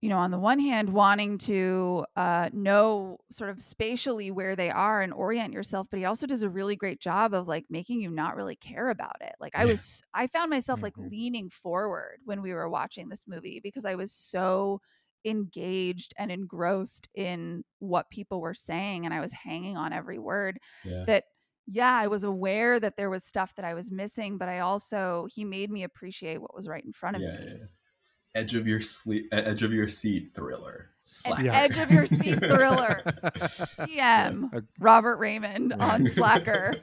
you 0.01 0.09
know 0.09 0.17
on 0.17 0.31
the 0.31 0.39
one 0.39 0.59
hand 0.59 0.89
wanting 0.93 1.37
to 1.37 2.05
uh, 2.15 2.49
know 2.53 3.17
sort 3.31 3.49
of 3.49 3.61
spatially 3.61 4.31
where 4.31 4.55
they 4.55 4.69
are 4.69 5.01
and 5.01 5.13
orient 5.13 5.53
yourself 5.53 5.87
but 5.89 5.99
he 5.99 6.05
also 6.05 6.27
does 6.27 6.43
a 6.43 6.49
really 6.49 6.75
great 6.75 6.99
job 6.99 7.33
of 7.33 7.47
like 7.47 7.65
making 7.69 7.99
you 8.01 8.09
not 8.09 8.35
really 8.35 8.55
care 8.55 8.89
about 8.89 9.15
it 9.21 9.35
like 9.39 9.55
i 9.55 9.65
Yeah. 9.65 9.67
was 9.67 10.01
i 10.13 10.27
found 10.27 10.49
myself 10.49 10.81
like 10.83 10.97
Mhm. 10.97 11.11
leaning 11.11 11.49
forward 11.49 12.19
when 12.25 12.41
we 12.41 12.53
were 12.53 12.69
watching 12.69 13.09
this 13.09 13.27
movie 13.27 13.59
because 13.61 13.85
i 13.85 13.95
was 13.95 14.11
so 14.11 14.79
engaged 15.23 16.13
and 16.17 16.31
engrossed 16.31 17.07
in 17.13 17.63
what 17.79 18.09
people 18.09 18.41
were 18.41 18.55
saying 18.55 19.05
and 19.05 19.13
i 19.13 19.19
was 19.19 19.31
hanging 19.31 19.77
on 19.77 19.93
every 19.93 20.17
word 20.17 20.59
Yeah. 20.83 21.05
that 21.05 21.25
yeah 21.67 21.93
i 21.95 22.07
was 22.07 22.23
aware 22.23 22.79
that 22.79 22.97
there 22.97 23.09
was 23.09 23.23
stuff 23.23 23.53
that 23.55 23.65
i 23.65 23.73
was 23.75 23.91
missing 23.91 24.37
but 24.39 24.49
i 24.49 24.59
also 24.59 25.27
he 25.31 25.45
made 25.45 25.69
me 25.69 25.83
appreciate 25.83 26.41
what 26.41 26.55
was 26.55 26.67
right 26.67 26.83
in 26.83 26.91
front 26.93 27.15
of 27.15 27.23
yeah, 27.23 27.27
me. 27.27 27.61
Edge 28.33 28.55
of 28.55 28.67
your 28.67 28.81
sleep, 28.81 29.27
edge 29.31 29.63
of 29.63 29.73
your 29.73 29.87
seat 29.87 30.31
thriller. 30.33 30.89
Slacker. 31.03 31.43
Yeah. 31.43 31.59
edge 31.59 31.77
of 31.77 31.91
your 31.91 32.05
seat 32.05 32.39
thriller. 32.39 33.03
PM 33.85 34.51
Robert 34.79 35.17
Raymond 35.17 35.73
on 35.79 36.07
Slacker. 36.07 36.75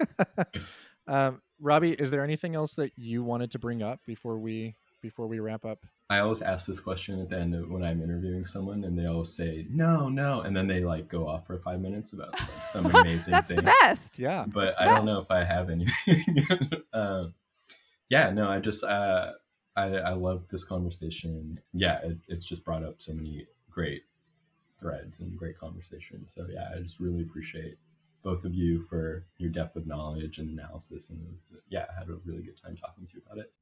um, 1.07 1.41
Robbie, 1.61 1.93
is 1.93 2.11
there 2.11 2.23
anything 2.25 2.55
else 2.55 2.75
that 2.75 2.93
you 2.97 3.23
wanted 3.25 3.51
to 3.53 3.59
bring 3.59 3.83
up 3.83 4.01
before 4.07 4.39
we 4.39 4.75
before 5.01 5.27
we 5.27 5.41
wrap 5.41 5.65
up? 5.65 5.79
I 6.11 6.19
always 6.21 6.43
ask 6.43 6.67
this 6.67 6.81
question 6.81 7.21
at 7.21 7.29
the 7.29 7.39
end 7.39 7.55
of 7.55 7.71
when 7.71 7.83
I'm 7.85 8.03
interviewing 8.03 8.45
someone, 8.45 8.85
and 8.85 8.99
they 8.99 9.07
always 9.07 9.31
say 9.31 9.67
no, 9.71 10.09
no, 10.09 10.41
and 10.43 10.57
then 10.57 10.67
they 10.67 10.81
like 10.81 11.09
go 11.09 11.27
off 11.29 11.47
for 11.47 11.59
five 11.59 11.81
minutes 11.81 12.13
about 12.13 12.33
like 12.33 12.67
some 12.67 12.87
amazing 12.87 13.33
That's 13.33 13.49
thing. 13.49 13.57
the 13.57 13.75
best. 13.83 14.19
Yeah. 14.19 14.45
But 14.47 14.77
the 14.77 14.83
I 14.83 14.85
don't 14.87 15.05
know 15.05 15.21
if 15.21 15.31
I 15.31 15.45
have 15.45 15.71
anything. 15.71 16.47
um, 16.93 17.35
yeah, 18.09 18.31
no, 18.31 18.49
I 18.49 18.59
just 18.61 18.85
uh, 18.85 19.33
I 19.77 19.97
I 19.97 20.13
love 20.13 20.49
this 20.49 20.65
conversation. 20.65 21.61
Yeah, 21.73 21.99
it, 22.03 22.19
it's 22.29 22.45
just 22.45 22.65
brought 22.65 22.85
up 22.85 23.01
so 23.01 23.13
many 23.13 23.47
great 23.71 24.03
threads 24.81 25.21
and 25.21 25.37
great 25.37 25.59
conversation. 25.59 26.27
So 26.27 26.47
yeah, 26.51 26.69
I 26.75 26.81
just 26.81 27.01
really 27.01 27.23
appreciate 27.23 27.79
both 28.23 28.45
of 28.45 28.55
you 28.55 28.83
for 28.83 29.25
your 29.39 29.51
depth 29.51 29.77
of 29.77 29.87
knowledge 29.87 30.39
and 30.39 30.51
analysis, 30.51 31.11
and 31.11 31.21
it 31.21 31.31
was 31.31 31.47
yeah, 31.69 31.87
I 31.91 31.99
had 31.99 32.09
a 32.09 32.19
really 32.25 32.43
good 32.43 32.61
time 32.63 32.77
talking 32.77 33.07
to 33.07 33.15
you 33.15 33.23
about 33.27 33.39
it. 33.39 33.53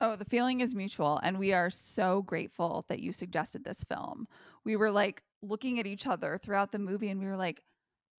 Oh, 0.00 0.16
the 0.16 0.26
feeling 0.26 0.60
is 0.60 0.74
mutual. 0.74 1.18
And 1.22 1.38
we 1.38 1.52
are 1.52 1.70
so 1.70 2.22
grateful 2.22 2.84
that 2.88 3.00
you 3.00 3.12
suggested 3.12 3.64
this 3.64 3.82
film. 3.84 4.28
We 4.64 4.76
were 4.76 4.90
like 4.90 5.22
looking 5.42 5.78
at 5.78 5.86
each 5.86 6.06
other 6.06 6.38
throughout 6.42 6.72
the 6.72 6.78
movie 6.78 7.08
and 7.08 7.18
we 7.20 7.26
were 7.26 7.36
like, 7.36 7.62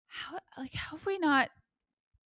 how 0.08 0.40
like 0.58 0.74
how 0.74 0.98
have 0.98 1.06
we 1.06 1.20
not 1.20 1.50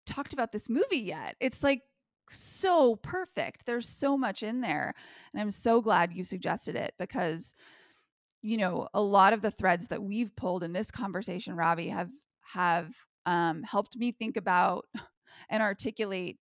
talked 0.05 0.33
about 0.33 0.53
this 0.53 0.69
movie 0.69 0.99
yet? 0.99 1.37
It's 1.41 1.63
like 1.63 1.83
so 2.31 2.97
perfect. 2.97 3.67
There's 3.67 3.89
so 3.89 4.17
much 4.17 4.43
in 4.43 4.61
there. 4.61 4.95
And 5.33 5.41
I'm 5.41 5.51
so 5.51 5.81
glad 5.81 6.13
you 6.13 6.25
suggested 6.25 6.77
it 6.77 6.95
because 6.99 7.55
you 8.43 8.57
know, 8.57 8.89
a 8.95 9.01
lot 9.01 9.33
of 9.33 9.43
the 9.43 9.51
threads 9.51 9.89
that 9.89 10.03
we've 10.03 10.35
pulled 10.37 10.63
in 10.63 10.73
this 10.73 10.91
conversation, 10.91 11.55
Robbie, 11.55 11.89
have 11.89 12.11
have 12.55 12.95
um, 13.27 13.63
helped 13.63 13.97
me 13.97 14.13
think 14.13 14.37
about 14.37 14.87
and 15.51 15.63
articulate 15.63 16.39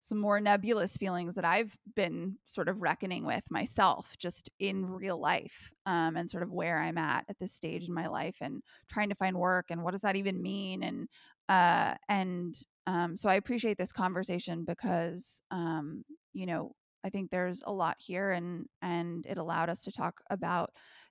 some 0.00 0.18
more 0.18 0.40
nebulous 0.40 0.96
feelings 0.96 1.36
that 1.36 1.44
I've 1.44 1.76
been 1.94 2.36
sort 2.44 2.68
of 2.68 2.82
reckoning 2.82 3.24
with 3.24 3.44
myself, 3.50 4.14
just 4.18 4.50
in 4.58 4.84
real 4.84 5.18
life, 5.18 5.70
um, 5.86 6.16
and 6.16 6.28
sort 6.28 6.42
of 6.42 6.50
where 6.50 6.78
I'm 6.78 6.98
at 6.98 7.24
at 7.28 7.38
this 7.38 7.54
stage 7.54 7.86
in 7.86 7.94
my 7.94 8.08
life, 8.08 8.36
and 8.40 8.62
trying 8.90 9.08
to 9.10 9.14
find 9.14 9.36
work, 9.36 9.66
and 9.70 9.82
what 9.82 9.92
does 9.92 10.02
that 10.02 10.16
even 10.16 10.42
mean, 10.42 10.82
and 10.82 11.08
uh, 11.48 11.94
and 12.08 12.54
Um, 12.86 13.16
so 13.16 13.28
I 13.28 13.34
appreciate 13.34 13.78
this 13.78 13.92
conversation 13.92 14.64
because, 14.64 15.42
um, 15.50 16.04
you 16.32 16.46
know, 16.46 16.72
I 17.04 17.10
think 17.10 17.30
there's 17.30 17.62
a 17.66 17.72
lot 17.72 17.96
here, 17.98 18.30
and 18.30 18.66
and 18.80 19.26
it 19.26 19.38
allowed 19.38 19.68
us 19.70 19.82
to 19.84 19.92
talk 19.92 20.20
about 20.30 20.70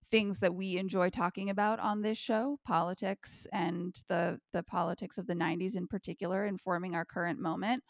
things 0.10 0.40
that 0.40 0.56
we 0.56 0.78
enjoy 0.78 1.10
talking 1.10 1.50
about 1.50 1.80
on 1.80 2.02
this 2.02 2.18
show, 2.18 2.60
politics 2.66 3.48
and 3.54 3.96
the 4.10 4.40
the 4.54 4.64
politics 4.64 5.18
of 5.18 5.28
the 5.28 5.36
'90s 5.36 5.76
in 5.76 5.88
particular, 5.88 6.46
informing 6.46 6.96
our 6.96 7.06
current 7.06 7.40
moment. 7.40 7.84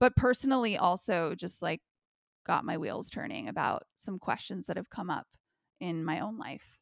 But 0.00 0.16
personally, 0.16 0.76
also 0.76 1.34
just 1.34 1.62
like 1.62 1.82
got 2.46 2.64
my 2.64 2.78
wheels 2.78 3.10
turning 3.10 3.48
about 3.48 3.84
some 3.94 4.18
questions 4.18 4.66
that 4.66 4.76
have 4.76 4.90
come 4.90 5.10
up 5.10 5.28
in 5.80 6.04
my 6.04 6.20
own 6.20 6.38
life. 6.38 6.78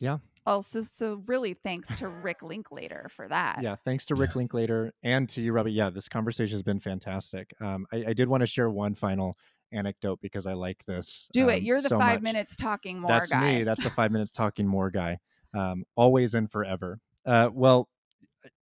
Yeah. 0.00 0.18
Also, 0.46 0.82
so 0.82 1.22
really 1.26 1.54
thanks 1.54 1.94
to 1.96 2.08
Rick 2.08 2.42
Linklater 2.42 3.08
for 3.14 3.26
that. 3.28 3.60
Yeah, 3.62 3.76
thanks 3.84 4.04
to 4.06 4.14
Rick 4.14 4.36
Linklater 4.36 4.92
and 5.02 5.26
to 5.30 5.40
you, 5.40 5.52
Robbie. 5.52 5.72
Yeah, 5.72 5.88
this 5.88 6.08
conversation 6.08 6.54
has 6.54 6.62
been 6.62 6.80
fantastic. 6.80 7.54
Um, 7.62 7.86
I, 7.92 8.04
I 8.08 8.12
did 8.12 8.28
want 8.28 8.42
to 8.42 8.46
share 8.46 8.68
one 8.68 8.94
final 8.94 9.38
anecdote 9.72 10.20
because 10.20 10.46
I 10.46 10.52
like 10.52 10.84
this. 10.86 11.28
Do 11.32 11.48
it. 11.48 11.58
um, 11.58 11.62
You're 11.62 11.80
the 11.80 11.88
so 11.88 11.98
five 11.98 12.16
much. 12.20 12.22
minutes 12.22 12.56
talking 12.56 13.00
more 13.00 13.10
That's 13.10 13.30
guy. 13.30 13.58
me. 13.58 13.64
That's 13.64 13.82
the 13.82 13.90
five 13.90 14.12
minutes 14.12 14.30
talking 14.32 14.66
more 14.66 14.90
guy. 14.90 15.18
Um, 15.54 15.84
always 15.96 16.34
and 16.34 16.50
forever. 16.50 16.98
Uh, 17.24 17.48
well, 17.52 17.88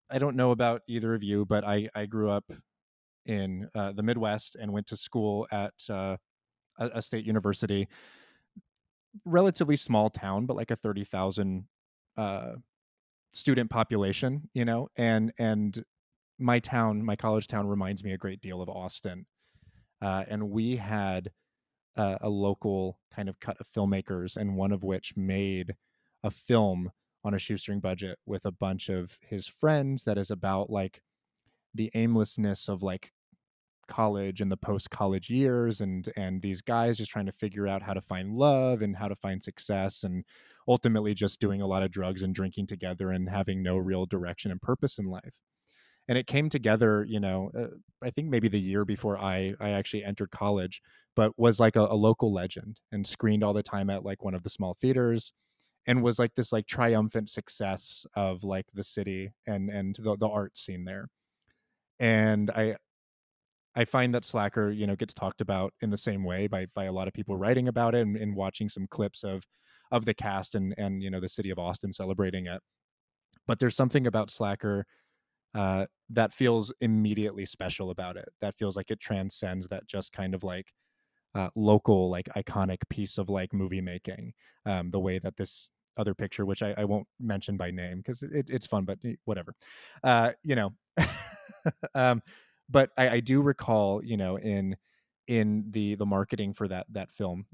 I 0.08 0.18
don't 0.18 0.36
know 0.36 0.50
about 0.52 0.82
either 0.86 1.14
of 1.14 1.22
you, 1.24 1.44
but 1.46 1.64
I, 1.64 1.88
I 1.94 2.06
grew 2.06 2.30
up 2.30 2.44
in 3.26 3.68
uh, 3.74 3.92
the 3.92 4.02
Midwest 4.02 4.56
and 4.60 4.72
went 4.72 4.86
to 4.88 4.96
school 4.96 5.48
at 5.50 5.72
uh, 5.90 6.16
a, 6.78 6.90
a 6.94 7.02
state 7.02 7.24
university, 7.24 7.88
relatively 9.24 9.76
small 9.76 10.10
town, 10.10 10.46
but 10.46 10.56
like 10.56 10.70
a 10.70 10.76
30,000 10.76 11.66
uh, 12.16 12.52
student 13.32 13.70
population, 13.70 14.48
you 14.54 14.64
know, 14.64 14.88
and, 14.96 15.32
and 15.38 15.84
my 16.38 16.58
town, 16.58 17.04
my 17.04 17.16
college 17.16 17.46
town 17.46 17.66
reminds 17.66 18.02
me 18.04 18.12
a 18.12 18.18
great 18.18 18.40
deal 18.40 18.60
of 18.60 18.68
Austin. 18.68 19.26
Uh, 20.00 20.24
and 20.28 20.50
we 20.50 20.76
had 20.76 21.30
uh, 21.96 22.18
a 22.20 22.28
local 22.28 22.98
kind 23.14 23.28
of 23.28 23.38
cut 23.38 23.56
of 23.60 23.68
filmmakers, 23.68 24.36
and 24.36 24.56
one 24.56 24.72
of 24.72 24.82
which 24.82 25.16
made 25.16 25.76
a 26.22 26.30
film 26.30 26.90
on 27.24 27.34
a 27.34 27.38
shoestring 27.38 27.80
budget 27.80 28.18
with 28.26 28.44
a 28.44 28.50
bunch 28.50 28.88
of 28.88 29.18
his 29.20 29.46
friends 29.46 30.04
that 30.04 30.18
is 30.18 30.30
about 30.30 30.70
like 30.70 31.02
the 31.74 31.90
aimlessness 31.94 32.68
of 32.68 32.82
like 32.82 33.12
college 33.86 34.40
and 34.40 34.50
the 34.50 34.56
post 34.56 34.90
college 34.90 35.30
years 35.30 35.80
and 35.80 36.12
and 36.16 36.42
these 36.42 36.62
guys 36.62 36.98
just 36.98 37.10
trying 37.10 37.26
to 37.26 37.32
figure 37.32 37.66
out 37.66 37.82
how 37.82 37.92
to 37.92 38.00
find 38.00 38.34
love 38.34 38.82
and 38.82 38.96
how 38.96 39.08
to 39.08 39.16
find 39.16 39.42
success 39.42 40.04
and 40.04 40.24
ultimately 40.68 41.14
just 41.14 41.40
doing 41.40 41.60
a 41.60 41.66
lot 41.66 41.82
of 41.82 41.90
drugs 41.90 42.22
and 42.22 42.34
drinking 42.34 42.66
together 42.66 43.10
and 43.10 43.28
having 43.28 43.62
no 43.62 43.76
real 43.76 44.06
direction 44.06 44.50
and 44.50 44.62
purpose 44.62 44.98
in 44.98 45.06
life. 45.06 45.34
And 46.08 46.18
it 46.18 46.26
came 46.26 46.48
together 46.48 47.04
you 47.08 47.20
know 47.20 47.50
uh, 47.58 47.68
i 48.02 48.10
think 48.10 48.28
maybe 48.28 48.48
the 48.48 48.60
year 48.60 48.84
before 48.84 49.16
i 49.18 49.54
i 49.60 49.70
actually 49.70 50.04
entered 50.04 50.30
college 50.30 50.82
but 51.14 51.38
was 51.38 51.60
like 51.60 51.76
a, 51.76 51.80
a 51.80 51.94
local 51.94 52.32
legend 52.32 52.80
and 52.90 53.06
screened 53.06 53.44
all 53.44 53.52
the 53.52 53.62
time 53.62 53.88
at 53.88 54.04
like 54.04 54.24
one 54.24 54.34
of 54.34 54.42
the 54.42 54.50
small 54.50 54.76
theaters 54.80 55.32
and 55.86 56.02
was 56.02 56.18
like 56.18 56.34
this 56.34 56.52
like 56.52 56.66
triumphant 56.66 57.28
success 57.28 58.06
of 58.14 58.44
like 58.44 58.66
the 58.74 58.82
city 58.82 59.32
and 59.46 59.68
and 59.70 59.96
the, 59.98 60.16
the 60.16 60.28
art 60.28 60.56
scene 60.56 60.84
there. 60.84 61.08
And 61.98 62.50
i 62.50 62.76
i 63.74 63.84
find 63.84 64.14
that 64.14 64.24
slacker 64.24 64.70
you 64.70 64.86
know 64.86 64.96
gets 64.96 65.14
talked 65.14 65.40
about 65.40 65.72
in 65.80 65.90
the 65.90 65.96
same 65.96 66.24
way 66.24 66.46
by 66.46 66.66
by 66.74 66.84
a 66.84 66.92
lot 66.92 67.08
of 67.08 67.14
people 67.14 67.36
writing 67.36 67.68
about 67.68 67.94
it 67.94 68.02
and, 68.02 68.16
and 68.16 68.34
watching 68.36 68.68
some 68.68 68.86
clips 68.88 69.24
of 69.24 69.42
of 69.90 70.04
the 70.04 70.14
cast 70.14 70.54
and 70.54 70.74
and 70.78 71.02
you 71.02 71.10
know 71.10 71.20
the 71.20 71.28
city 71.28 71.50
of 71.50 71.58
austin 71.58 71.92
celebrating 71.92 72.46
it 72.46 72.60
but 73.46 73.58
there's 73.58 73.76
something 73.76 74.06
about 74.06 74.30
slacker 74.30 74.86
uh, 75.54 75.86
that 76.10 76.32
feels 76.32 76.72
immediately 76.80 77.46
special 77.46 77.90
about 77.90 78.16
it. 78.16 78.28
That 78.40 78.56
feels 78.56 78.76
like 78.76 78.90
it 78.90 79.00
transcends 79.00 79.68
that 79.68 79.86
just 79.86 80.12
kind 80.12 80.34
of 80.34 80.42
like 80.42 80.72
uh, 81.34 81.48
local, 81.54 82.10
like 82.10 82.28
iconic 82.36 82.78
piece 82.88 83.18
of 83.18 83.28
like 83.28 83.52
movie 83.52 83.80
making. 83.80 84.32
Um, 84.64 84.90
the 84.90 85.00
way 85.00 85.18
that 85.18 85.36
this 85.36 85.68
other 85.96 86.14
picture, 86.14 86.46
which 86.46 86.62
I, 86.62 86.74
I 86.78 86.84
won't 86.84 87.06
mention 87.20 87.56
by 87.56 87.70
name 87.70 87.98
because 87.98 88.22
it, 88.22 88.48
it's 88.48 88.66
fun, 88.66 88.84
but 88.84 88.98
eh, 89.04 89.14
whatever. 89.24 89.54
Uh, 90.02 90.32
you 90.42 90.56
know, 90.56 90.70
um, 91.94 92.22
but 92.72 92.90
I, 92.96 93.08
I 93.10 93.20
do 93.20 93.40
recall, 93.42 94.02
you 94.02 94.16
know, 94.16 94.36
in 94.38 94.76
in 95.28 95.66
the 95.70 95.94
the 95.94 96.06
marketing 96.06 96.54
for 96.54 96.66
that 96.68 96.86
that 96.90 97.12
film 97.12 97.46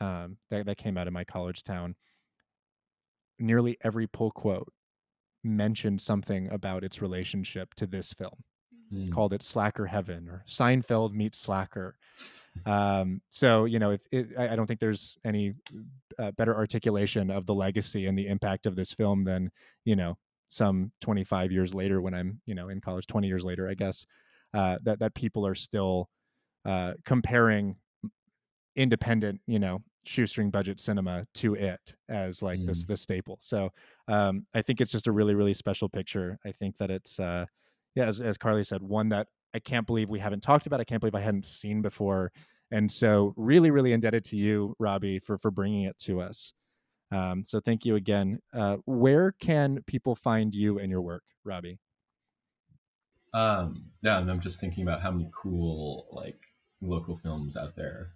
um, 0.00 0.36
that 0.50 0.66
that 0.66 0.78
came 0.78 0.96
out 0.96 1.06
of 1.06 1.12
my 1.12 1.24
college 1.24 1.64
town, 1.64 1.96
nearly 3.38 3.78
every 3.82 4.06
pull 4.06 4.30
quote 4.30 4.72
mentioned 5.42 6.00
something 6.00 6.50
about 6.50 6.84
its 6.84 7.00
relationship 7.00 7.74
to 7.74 7.86
this 7.86 8.12
film. 8.12 8.44
Mm. 8.92 9.12
called 9.12 9.34
it 9.34 9.42
slacker 9.42 9.84
heaven 9.84 10.30
or 10.30 10.44
seinfeld 10.46 11.12
meets 11.12 11.38
slacker. 11.38 11.96
Um 12.66 13.22
so 13.28 13.66
you 13.66 13.78
know 13.78 13.92
if 13.92 14.00
it, 14.10 14.30
I, 14.36 14.48
I 14.48 14.56
don't 14.56 14.66
think 14.66 14.80
there's 14.80 15.16
any 15.24 15.54
uh, 16.18 16.32
better 16.32 16.56
articulation 16.56 17.30
of 17.30 17.46
the 17.46 17.54
legacy 17.54 18.06
and 18.06 18.18
the 18.18 18.26
impact 18.26 18.66
of 18.66 18.74
this 18.74 18.92
film 18.92 19.22
than 19.22 19.52
you 19.84 19.94
know 19.94 20.18
some 20.48 20.90
25 21.02 21.52
years 21.52 21.72
later 21.72 22.00
when 22.00 22.14
i'm 22.14 22.40
you 22.46 22.54
know 22.56 22.68
in 22.68 22.80
college 22.80 23.06
20 23.06 23.28
years 23.28 23.44
later 23.44 23.68
i 23.68 23.74
guess 23.74 24.06
uh 24.54 24.78
that 24.82 24.98
that 25.00 25.14
people 25.14 25.46
are 25.46 25.54
still 25.54 26.08
uh 26.64 26.94
comparing 27.04 27.76
independent 28.76 29.40
you 29.46 29.58
know 29.58 29.82
shoestring 30.08 30.50
budget 30.50 30.80
cinema 30.80 31.26
to 31.34 31.54
it 31.54 31.94
as 32.08 32.40
like 32.40 32.64
this 32.64 32.84
the 32.84 32.96
staple. 32.96 33.36
So 33.40 33.70
um 34.08 34.46
i 34.54 34.62
think 34.62 34.80
it's 34.80 34.90
just 34.90 35.06
a 35.06 35.12
really 35.12 35.34
really 35.34 35.54
special 35.54 35.88
picture. 35.88 36.38
I 36.46 36.52
think 36.52 36.78
that 36.78 36.90
it's 36.90 37.20
uh 37.20 37.44
yeah 37.94 38.06
as, 38.06 38.20
as 38.20 38.38
carly 38.38 38.64
said 38.64 38.82
one 38.82 39.10
that 39.10 39.26
i 39.54 39.58
can't 39.58 39.86
believe 39.86 40.08
we 40.08 40.18
haven't 40.18 40.42
talked 40.42 40.66
about 40.66 40.80
i 40.80 40.84
can't 40.84 41.00
believe 41.00 41.14
i 41.14 41.20
hadn't 41.20 41.44
seen 41.44 41.82
before. 41.82 42.32
And 42.70 42.90
so 42.90 43.34
really 43.36 43.70
really 43.70 43.92
indebted 43.92 44.24
to 44.24 44.36
you 44.36 44.74
robbie 44.78 45.18
for 45.18 45.36
for 45.38 45.50
bringing 45.50 45.82
it 45.82 45.98
to 45.98 46.20
us. 46.22 46.54
Um 47.10 47.44
so 47.44 47.60
thank 47.60 47.84
you 47.84 47.96
again. 47.96 48.40
Uh 48.54 48.76
where 48.86 49.32
can 49.32 49.82
people 49.86 50.14
find 50.14 50.54
you 50.54 50.78
and 50.78 50.90
your 50.90 51.02
work 51.02 51.24
robbie 51.44 51.78
Um, 53.34 53.84
yeah, 54.02 54.18
and 54.18 54.30
I'm 54.30 54.40
just 54.40 54.60
thinking 54.60 54.82
about 54.82 55.00
how 55.02 55.10
many 55.10 55.30
cool 55.34 56.06
like 56.12 56.40
local 56.80 57.16
films 57.16 57.56
out 57.56 57.76
there 57.76 58.12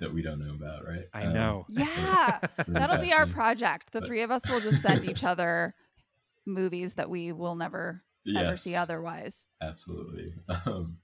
that 0.00 0.12
we 0.12 0.22
don't 0.22 0.38
know 0.40 0.54
about, 0.54 0.84
right? 0.86 1.04
I 1.14 1.24
Um, 1.26 1.34
know. 1.34 1.66
Yeah, 1.70 2.40
that'll 2.68 2.98
be 2.98 3.12
our 3.12 3.26
project. 3.26 3.92
The 3.92 4.00
But- 4.00 4.06
three 4.08 4.22
of 4.22 4.30
us 4.30 4.48
will 4.48 4.60
just 4.60 4.82
send 4.82 5.04
each 5.04 5.24
other 5.24 5.74
movies 6.46 6.94
that 6.94 7.08
we 7.10 7.32
will 7.32 7.54
never 7.54 8.02
ever 8.36 8.56
see 8.56 8.74
otherwise. 8.76 9.46
Absolutely. 9.62 10.34
Um, 10.66 10.98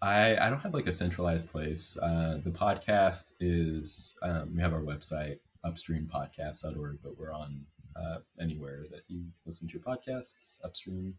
I 0.00 0.36
I 0.36 0.48
don't 0.48 0.60
have 0.60 0.74
like 0.74 0.86
a 0.86 0.92
centralized 0.92 1.48
place. 1.50 1.96
Uh, 2.00 2.38
the 2.44 2.50
podcast 2.50 3.32
is 3.40 4.14
um, 4.22 4.54
we 4.54 4.60
have 4.62 4.72
our 4.72 4.82
website 4.82 5.38
upstreampodcast.org, 5.66 6.98
but 7.02 7.18
we're 7.18 7.32
on 7.32 7.60
uh, 7.96 8.18
anywhere 8.40 8.84
that 8.90 9.00
you 9.08 9.24
listen 9.44 9.66
to 9.68 9.72
your 9.74 9.82
podcasts, 9.82 10.64
upstream. 10.64 11.14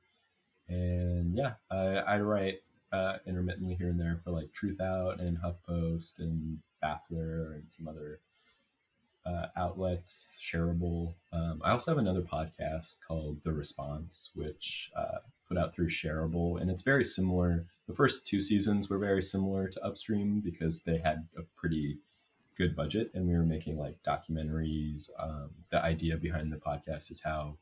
And 0.70 1.36
yeah, 1.36 1.54
I, 1.72 1.76
I 1.76 2.20
write 2.20 2.62
uh, 2.92 3.18
intermittently 3.26 3.76
here 3.76 3.90
and 3.90 4.00
there 4.00 4.20
for 4.24 4.32
like 4.32 4.50
Truthout 4.54 5.20
and 5.20 5.38
HuffPost 5.38 6.20
and 6.20 6.60
Baffler 6.84 7.56
and 7.56 7.64
some 7.68 7.88
other 7.88 8.20
uh, 9.26 9.48
outlets, 9.58 10.40
shareable. 10.42 11.14
Um, 11.34 11.62
I 11.64 11.72
also 11.72 11.92
have 11.92 11.98
another 11.98 12.22
podcast 12.22 13.00
called 13.06 13.38
The 13.44 13.52
Response, 13.52 14.32
which 14.34 14.92
uh, 14.96 15.20
put 15.48 15.58
out 15.58 15.74
through 15.74 15.90
Shareable, 15.90 16.62
and 16.62 16.70
it's 16.70 16.84
very 16.84 17.06
similar. 17.06 17.66
The 17.88 17.96
first 17.96 18.26
two 18.26 18.40
seasons 18.40 18.90
were 18.90 18.98
very 18.98 19.22
similar 19.22 19.68
to 19.68 19.86
Upstream 19.86 20.40
because 20.40 20.82
they 20.82 20.98
had 20.98 21.28
a 21.38 21.42
pretty 21.56 22.00
good 22.58 22.76
budget, 22.76 23.12
and 23.14 23.28
we 23.28 23.34
were 23.34 23.46
making 23.46 23.78
like 23.78 23.98
documentaries. 24.04 25.10
Um, 25.20 25.50
the 25.72 25.84
idea 25.84 26.18
behind 26.18 26.52
the 26.52 26.58
podcast 26.58 27.12
is 27.12 27.22
how 27.24 27.58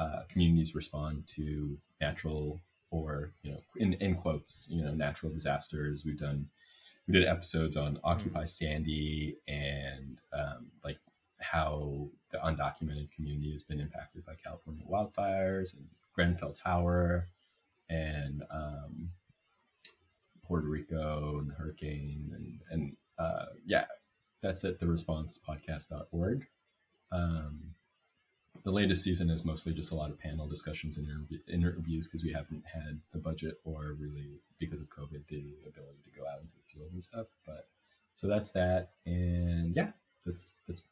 uh, 0.00 0.22
communities 0.28 0.74
respond 0.74 1.26
to 1.26 1.76
natural 2.00 2.58
or 2.90 3.32
you 3.42 3.52
know 3.52 3.60
in, 3.76 3.92
in 3.94 4.14
quotes 4.16 4.66
you 4.70 4.82
know 4.82 4.92
natural 4.92 5.32
disasters. 5.32 6.02
We've 6.04 6.18
done 6.18 6.48
we 7.10 7.18
did 7.18 7.28
episodes 7.28 7.76
on 7.76 7.98
occupy 8.04 8.44
sandy 8.44 9.36
and 9.48 10.18
um, 10.32 10.66
like 10.84 10.98
how 11.40 12.08
the 12.30 12.38
undocumented 12.38 13.10
community 13.10 13.52
has 13.52 13.62
been 13.62 13.80
impacted 13.80 14.24
by 14.24 14.34
california 14.44 14.84
wildfires 14.88 15.74
and 15.74 15.86
grenfell 16.14 16.52
tower 16.52 17.28
and 17.88 18.42
um, 18.50 19.10
puerto 20.46 20.66
rico 20.66 21.38
and 21.38 21.50
the 21.50 21.54
hurricane 21.54 22.30
and, 22.34 22.60
and 22.70 22.96
uh, 23.18 23.46
yeah 23.66 23.86
that's 24.42 24.64
at 24.64 24.78
the 24.78 24.86
responsepodcast.org 24.86 26.46
um, 27.12 27.58
the 28.64 28.70
latest 28.70 29.04
season 29.04 29.30
is 29.30 29.44
mostly 29.44 29.72
just 29.72 29.92
a 29.92 29.94
lot 29.94 30.10
of 30.10 30.18
panel 30.18 30.46
discussions 30.46 30.96
and 30.96 31.06
interview, 31.06 31.38
interviews 31.48 32.08
because 32.08 32.24
we 32.24 32.32
haven't 32.32 32.64
had 32.66 33.00
the 33.12 33.18
budget 33.18 33.58
or 33.64 33.96
really 33.98 34.40
because 34.58 34.80
of 34.80 34.88
COVID 34.88 35.26
the 35.28 35.54
ability 35.66 35.98
to 36.04 36.20
go 36.20 36.26
out 36.26 36.40
into 36.40 36.52
the 36.52 36.74
field 36.74 36.92
and 36.92 37.02
stuff. 37.02 37.26
But 37.46 37.68
so 38.16 38.26
that's 38.28 38.50
that, 38.50 38.90
and 39.06 39.74
yeah, 39.74 39.90
that's 40.26 40.54
that's 40.68 40.82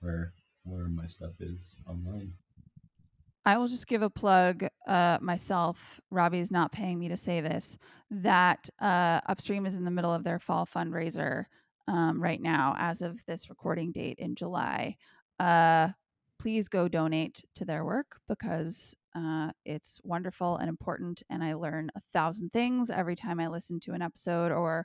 where 0.00 0.32
where 0.64 0.86
my 0.86 1.06
stuff 1.06 1.32
is 1.40 1.80
online. 1.88 2.32
I 3.44 3.58
will 3.58 3.66
just 3.66 3.86
give 3.86 4.02
a 4.02 4.08
plug. 4.08 4.64
uh, 4.88 5.18
myself, 5.20 6.00
Robbie 6.10 6.40
is 6.40 6.50
not 6.50 6.72
paying 6.72 6.98
me 6.98 7.08
to 7.08 7.16
say 7.16 7.40
this, 7.40 7.76
that 8.10 8.70
uh, 8.80 9.20
Upstream 9.26 9.66
is 9.66 9.76
in 9.76 9.84
the 9.84 9.90
middle 9.90 10.12
of 10.12 10.24
their 10.24 10.38
fall 10.38 10.66
fundraiser 10.66 11.44
um, 11.86 12.22
right 12.22 12.40
now, 12.40 12.74
as 12.78 13.02
of 13.02 13.18
this 13.26 13.50
recording 13.50 13.92
date 13.92 14.18
in 14.18 14.34
July. 14.34 14.96
Uh, 15.38 15.88
please 16.44 16.68
go 16.68 16.88
donate 16.88 17.42
to 17.54 17.64
their 17.64 17.86
work 17.86 18.18
because 18.28 18.94
uh, 19.16 19.50
it's 19.64 19.98
wonderful 20.04 20.58
and 20.58 20.68
important. 20.68 21.22
And 21.30 21.42
I 21.42 21.54
learn 21.54 21.90
a 21.96 22.02
thousand 22.12 22.52
things 22.52 22.90
every 22.90 23.16
time 23.16 23.40
I 23.40 23.48
listen 23.48 23.80
to 23.80 23.92
an 23.92 24.02
episode 24.02 24.52
or 24.52 24.84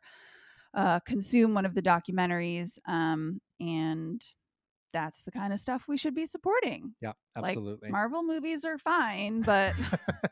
uh, 0.73 1.01
consume 1.01 1.53
one 1.53 1.65
of 1.65 1.75
the 1.75 1.81
documentaries. 1.81 2.77
Um, 2.87 3.41
and 3.59 4.21
that's 4.93 5.23
the 5.23 5.31
kind 5.31 5.51
of 5.51 5.59
stuff 5.59 5.83
we 5.85 5.97
should 5.97 6.15
be 6.15 6.25
supporting. 6.25 6.95
Yeah, 7.01 7.11
Like, 7.35 7.49
absolutely. 7.49 7.89
Marvel 7.89 8.23
movies 8.23 8.63
are 8.63 8.77
fine, 8.77 9.41
but 9.41 9.75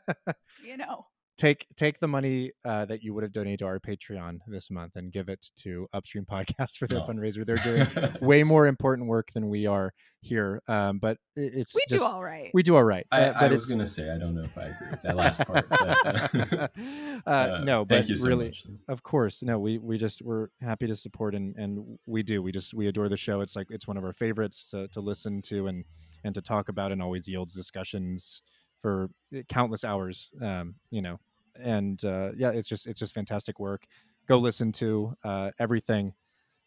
you 0.64 0.78
know, 0.78 1.04
take 1.38 1.66
take 1.76 2.00
the 2.00 2.08
money 2.08 2.50
uh, 2.64 2.84
that 2.84 3.02
you 3.02 3.14
would 3.14 3.22
have 3.22 3.32
donated 3.32 3.60
to 3.60 3.66
our 3.66 3.78
Patreon 3.78 4.40
this 4.48 4.70
month 4.70 4.96
and 4.96 5.12
give 5.12 5.28
it 5.28 5.46
to 5.56 5.88
Upstream 5.92 6.26
Podcast 6.30 6.76
for 6.76 6.86
their 6.86 6.98
No. 6.98 7.06
fundraiser. 7.06 7.46
They're 7.46 7.56
doing 7.56 7.86
way 8.20 8.42
more 8.42 8.66
important 8.66 9.08
work 9.08 9.28
than 9.32 9.48
we 9.48 9.66
are 9.66 9.94
here. 10.20 10.60
Um, 10.66 10.98
but 10.98 11.18
it's 11.36 11.74
we 11.74 11.82
just, 11.88 12.02
do 12.02 12.04
all 12.04 12.22
right. 12.22 12.50
We 12.52 12.62
do 12.64 12.76
all 12.76 12.84
right. 12.84 13.06
I, 13.12 13.26
uh, 13.26 13.44
I 13.44 13.46
was 13.48 13.66
gonna 13.66 13.86
say 13.86 14.10
I 14.10 14.18
don't 14.18 14.34
know 14.34 14.42
if 14.42 14.58
I 14.58 14.66
agree 14.66 14.90
with 14.90 15.02
that 15.02 15.16
last 15.16 15.46
part. 15.46 15.68
But, 15.68 16.70
uh, 17.26 17.30
uh, 17.30 17.60
no, 17.64 17.84
but 17.84 17.94
thank 17.94 18.08
you 18.08 18.16
so 18.16 18.26
really, 18.26 18.46
much. 18.46 18.64
of 18.88 19.02
course, 19.02 19.42
no. 19.42 19.58
We 19.58 19.78
we 19.78 19.96
just 19.96 20.20
we're 20.22 20.48
happy 20.60 20.88
to 20.88 20.96
support 20.96 21.34
and 21.34 21.54
and 21.56 21.98
we 22.06 22.22
do. 22.22 22.42
We 22.42 22.50
just 22.50 22.74
we 22.74 22.88
adore 22.88 23.08
the 23.08 23.16
show. 23.16 23.40
It's 23.40 23.54
like 23.54 23.68
it's 23.70 23.86
one 23.86 23.96
of 23.96 24.04
our 24.04 24.12
favorites 24.12 24.68
to, 24.70 24.88
to 24.88 25.00
listen 25.00 25.40
to 25.42 25.68
and 25.68 25.84
and 26.24 26.34
to 26.34 26.42
talk 26.42 26.68
about, 26.68 26.90
and 26.90 27.00
always 27.00 27.28
yields 27.28 27.54
discussions 27.54 28.42
for 28.82 29.10
eh, 29.32 29.42
countless 29.48 29.84
hours. 29.84 30.30
Um, 30.42 30.76
you 30.90 31.02
know, 31.02 31.20
and 31.62 32.02
uh, 32.04 32.30
yeah, 32.36 32.50
it's 32.50 32.68
just 32.68 32.86
it's 32.86 33.00
just 33.00 33.14
fantastic 33.14 33.58
work. 33.58 33.86
Go 34.26 34.38
listen 34.38 34.72
to 34.72 35.14
uh, 35.24 35.50
everything 35.58 36.14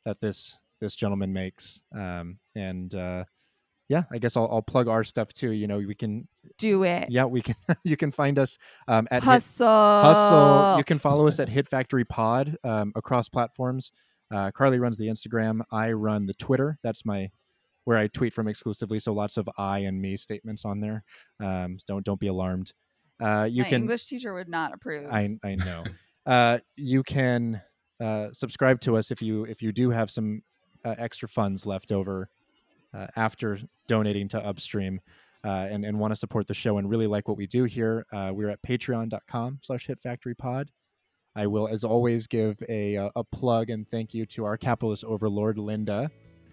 that 0.06 0.20
this 0.22 0.58
this 0.80 0.96
gentleman 0.96 1.32
makes, 1.32 1.82
um, 1.96 2.40
and 2.56 2.94
uh, 2.96 3.24
yeah, 3.88 4.04
I 4.12 4.18
guess 4.20 4.38
I'll, 4.38 4.48
I'll 4.52 4.62
plug 4.62 4.88
our 4.88 5.04
stuff 5.04 5.34
too. 5.34 5.52
You 5.52 5.68
know, 5.68 5.78
we 5.78 5.94
can 5.96 6.28
do 6.58 6.84
it. 6.84 7.08
yeah, 7.10 7.26
we 7.26 7.42
can. 7.42 7.56
you 7.84 7.98
can 7.98 8.12
find 8.12 8.40
us 8.40 8.58
um, 8.88 9.08
at 9.12 9.22
Hit- 9.22 9.30
Hustle. 9.30 9.68
Hustle. 9.68 10.78
You 10.78 10.84
can 10.84 10.98
follow 10.98 11.28
us 11.28 11.40
at 11.40 11.50
Hit 11.50 11.68
Factory 11.68 12.06
Pod 12.06 12.58
um, 12.64 12.94
across 12.96 13.30
platforms. 13.30 13.92
Uh, 14.34 14.50
Carly 14.52 14.80
runs 14.80 14.96
the 14.98 15.08
Instagram. 15.08 15.62
I 15.72 15.92
run 15.92 16.26
the 16.26 16.34
Twitter. 16.34 16.80
That's 16.84 17.06
my 17.06 17.32
where 17.84 17.98
I 17.98 18.08
tweet 18.08 18.34
from 18.34 18.48
exclusively. 18.48 19.00
So 19.00 19.12
lots 19.12 19.38
of 19.38 19.50
I 19.58 19.80
and 19.80 20.02
me 20.02 20.16
statements 20.16 20.66
on 20.66 20.80
there. 20.80 21.04
Um, 21.42 21.78
don't 21.86 22.06
don't 22.06 22.20
be 22.20 22.28
alarmed. 22.28 22.74
Uh, 23.22 23.48
you 23.50 23.64
My 23.64 23.70
can. 23.70 23.82
English 23.84 24.06
teacher 24.06 24.34
would 24.34 24.50
not 24.50 24.74
approve. 24.74 25.08
I 25.12 25.38
I 25.44 25.56
know. 25.56 25.84
uh, 26.26 26.60
you 26.76 27.04
can 27.04 27.62
uh, 28.00 28.28
subscribe 28.32 28.82
to 28.82 28.98
us 28.98 29.12
if 29.12 29.22
you 29.22 29.46
if 29.46 29.62
you 29.62 29.72
do 29.72 29.92
have 29.92 30.10
some 30.10 30.42
uh, 30.84 30.96
extra 30.98 31.28
funds 31.28 31.66
left 31.66 31.92
over 31.92 32.30
uh, 32.94 33.08
after 33.16 33.60
donating 33.88 34.28
to 34.30 34.46
Upstream. 34.46 35.02
Uh, 35.44 35.68
and, 35.72 35.84
and 35.84 35.98
want 35.98 36.12
to 36.12 36.16
support 36.16 36.46
the 36.46 36.54
show 36.54 36.78
and 36.78 36.88
really 36.88 37.08
like 37.08 37.28
what 37.28 37.36
we 37.36 37.48
do 37.48 37.64
here, 37.64 38.06
uh, 38.14 38.30
we're 38.32 38.50
at 38.50 38.62
patreon.com 38.62 39.58
slash 39.64 39.88
hit 39.88 40.00
factory 40.00 40.36
pod. 40.36 40.70
I 41.36 41.48
will, 41.48 41.68
as 41.68 41.84
always, 41.84 42.28
give 42.28 42.62
a, 42.70 42.98
uh, 42.98 43.10
a 43.16 43.24
plug 43.24 43.70
and 43.70 43.88
thank 43.88 44.14
you 44.14 44.28
to 44.28 44.46
our 44.46 44.58
capitalist 44.58 45.04
overlord, 45.04 45.58
Linda. 45.58 46.12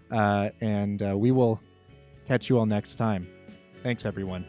Uh, 0.09 0.49
and 0.61 1.03
uh, 1.03 1.17
we 1.17 1.31
will 1.31 1.61
catch 2.27 2.49
you 2.49 2.57
all 2.57 2.65
next 2.65 2.95
time. 2.95 3.27
Thanks, 3.83 4.05
everyone. 4.05 4.45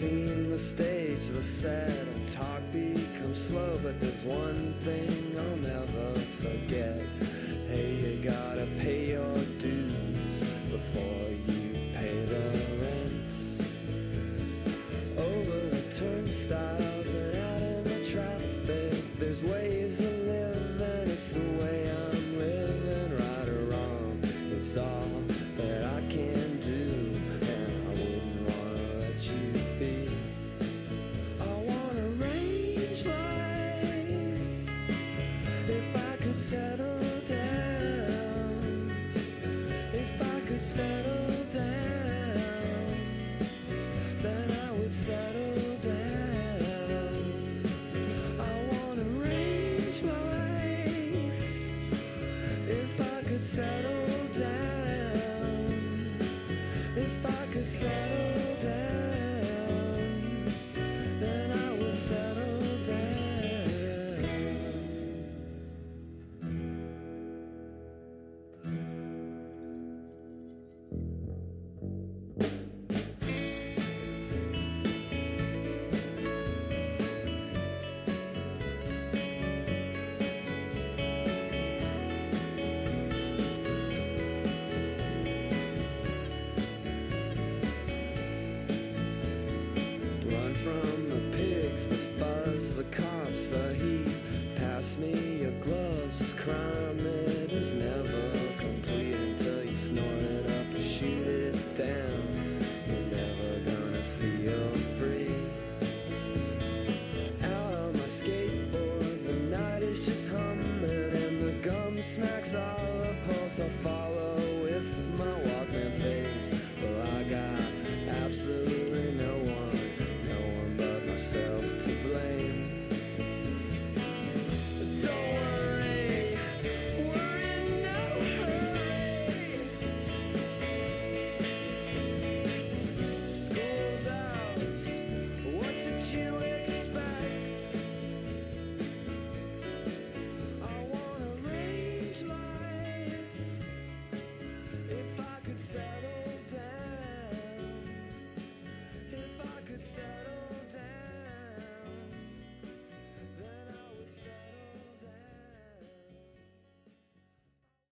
The 0.00 0.48
the 0.48 0.58
stage, 0.58 1.28
the 1.28 1.42
set, 1.42 1.90
and 1.90 2.32
talk 2.32 2.62
becomes 2.72 3.48
slow. 3.48 3.78
But 3.82 4.00
there's 4.00 4.24
one 4.24 4.72
thing 4.80 5.19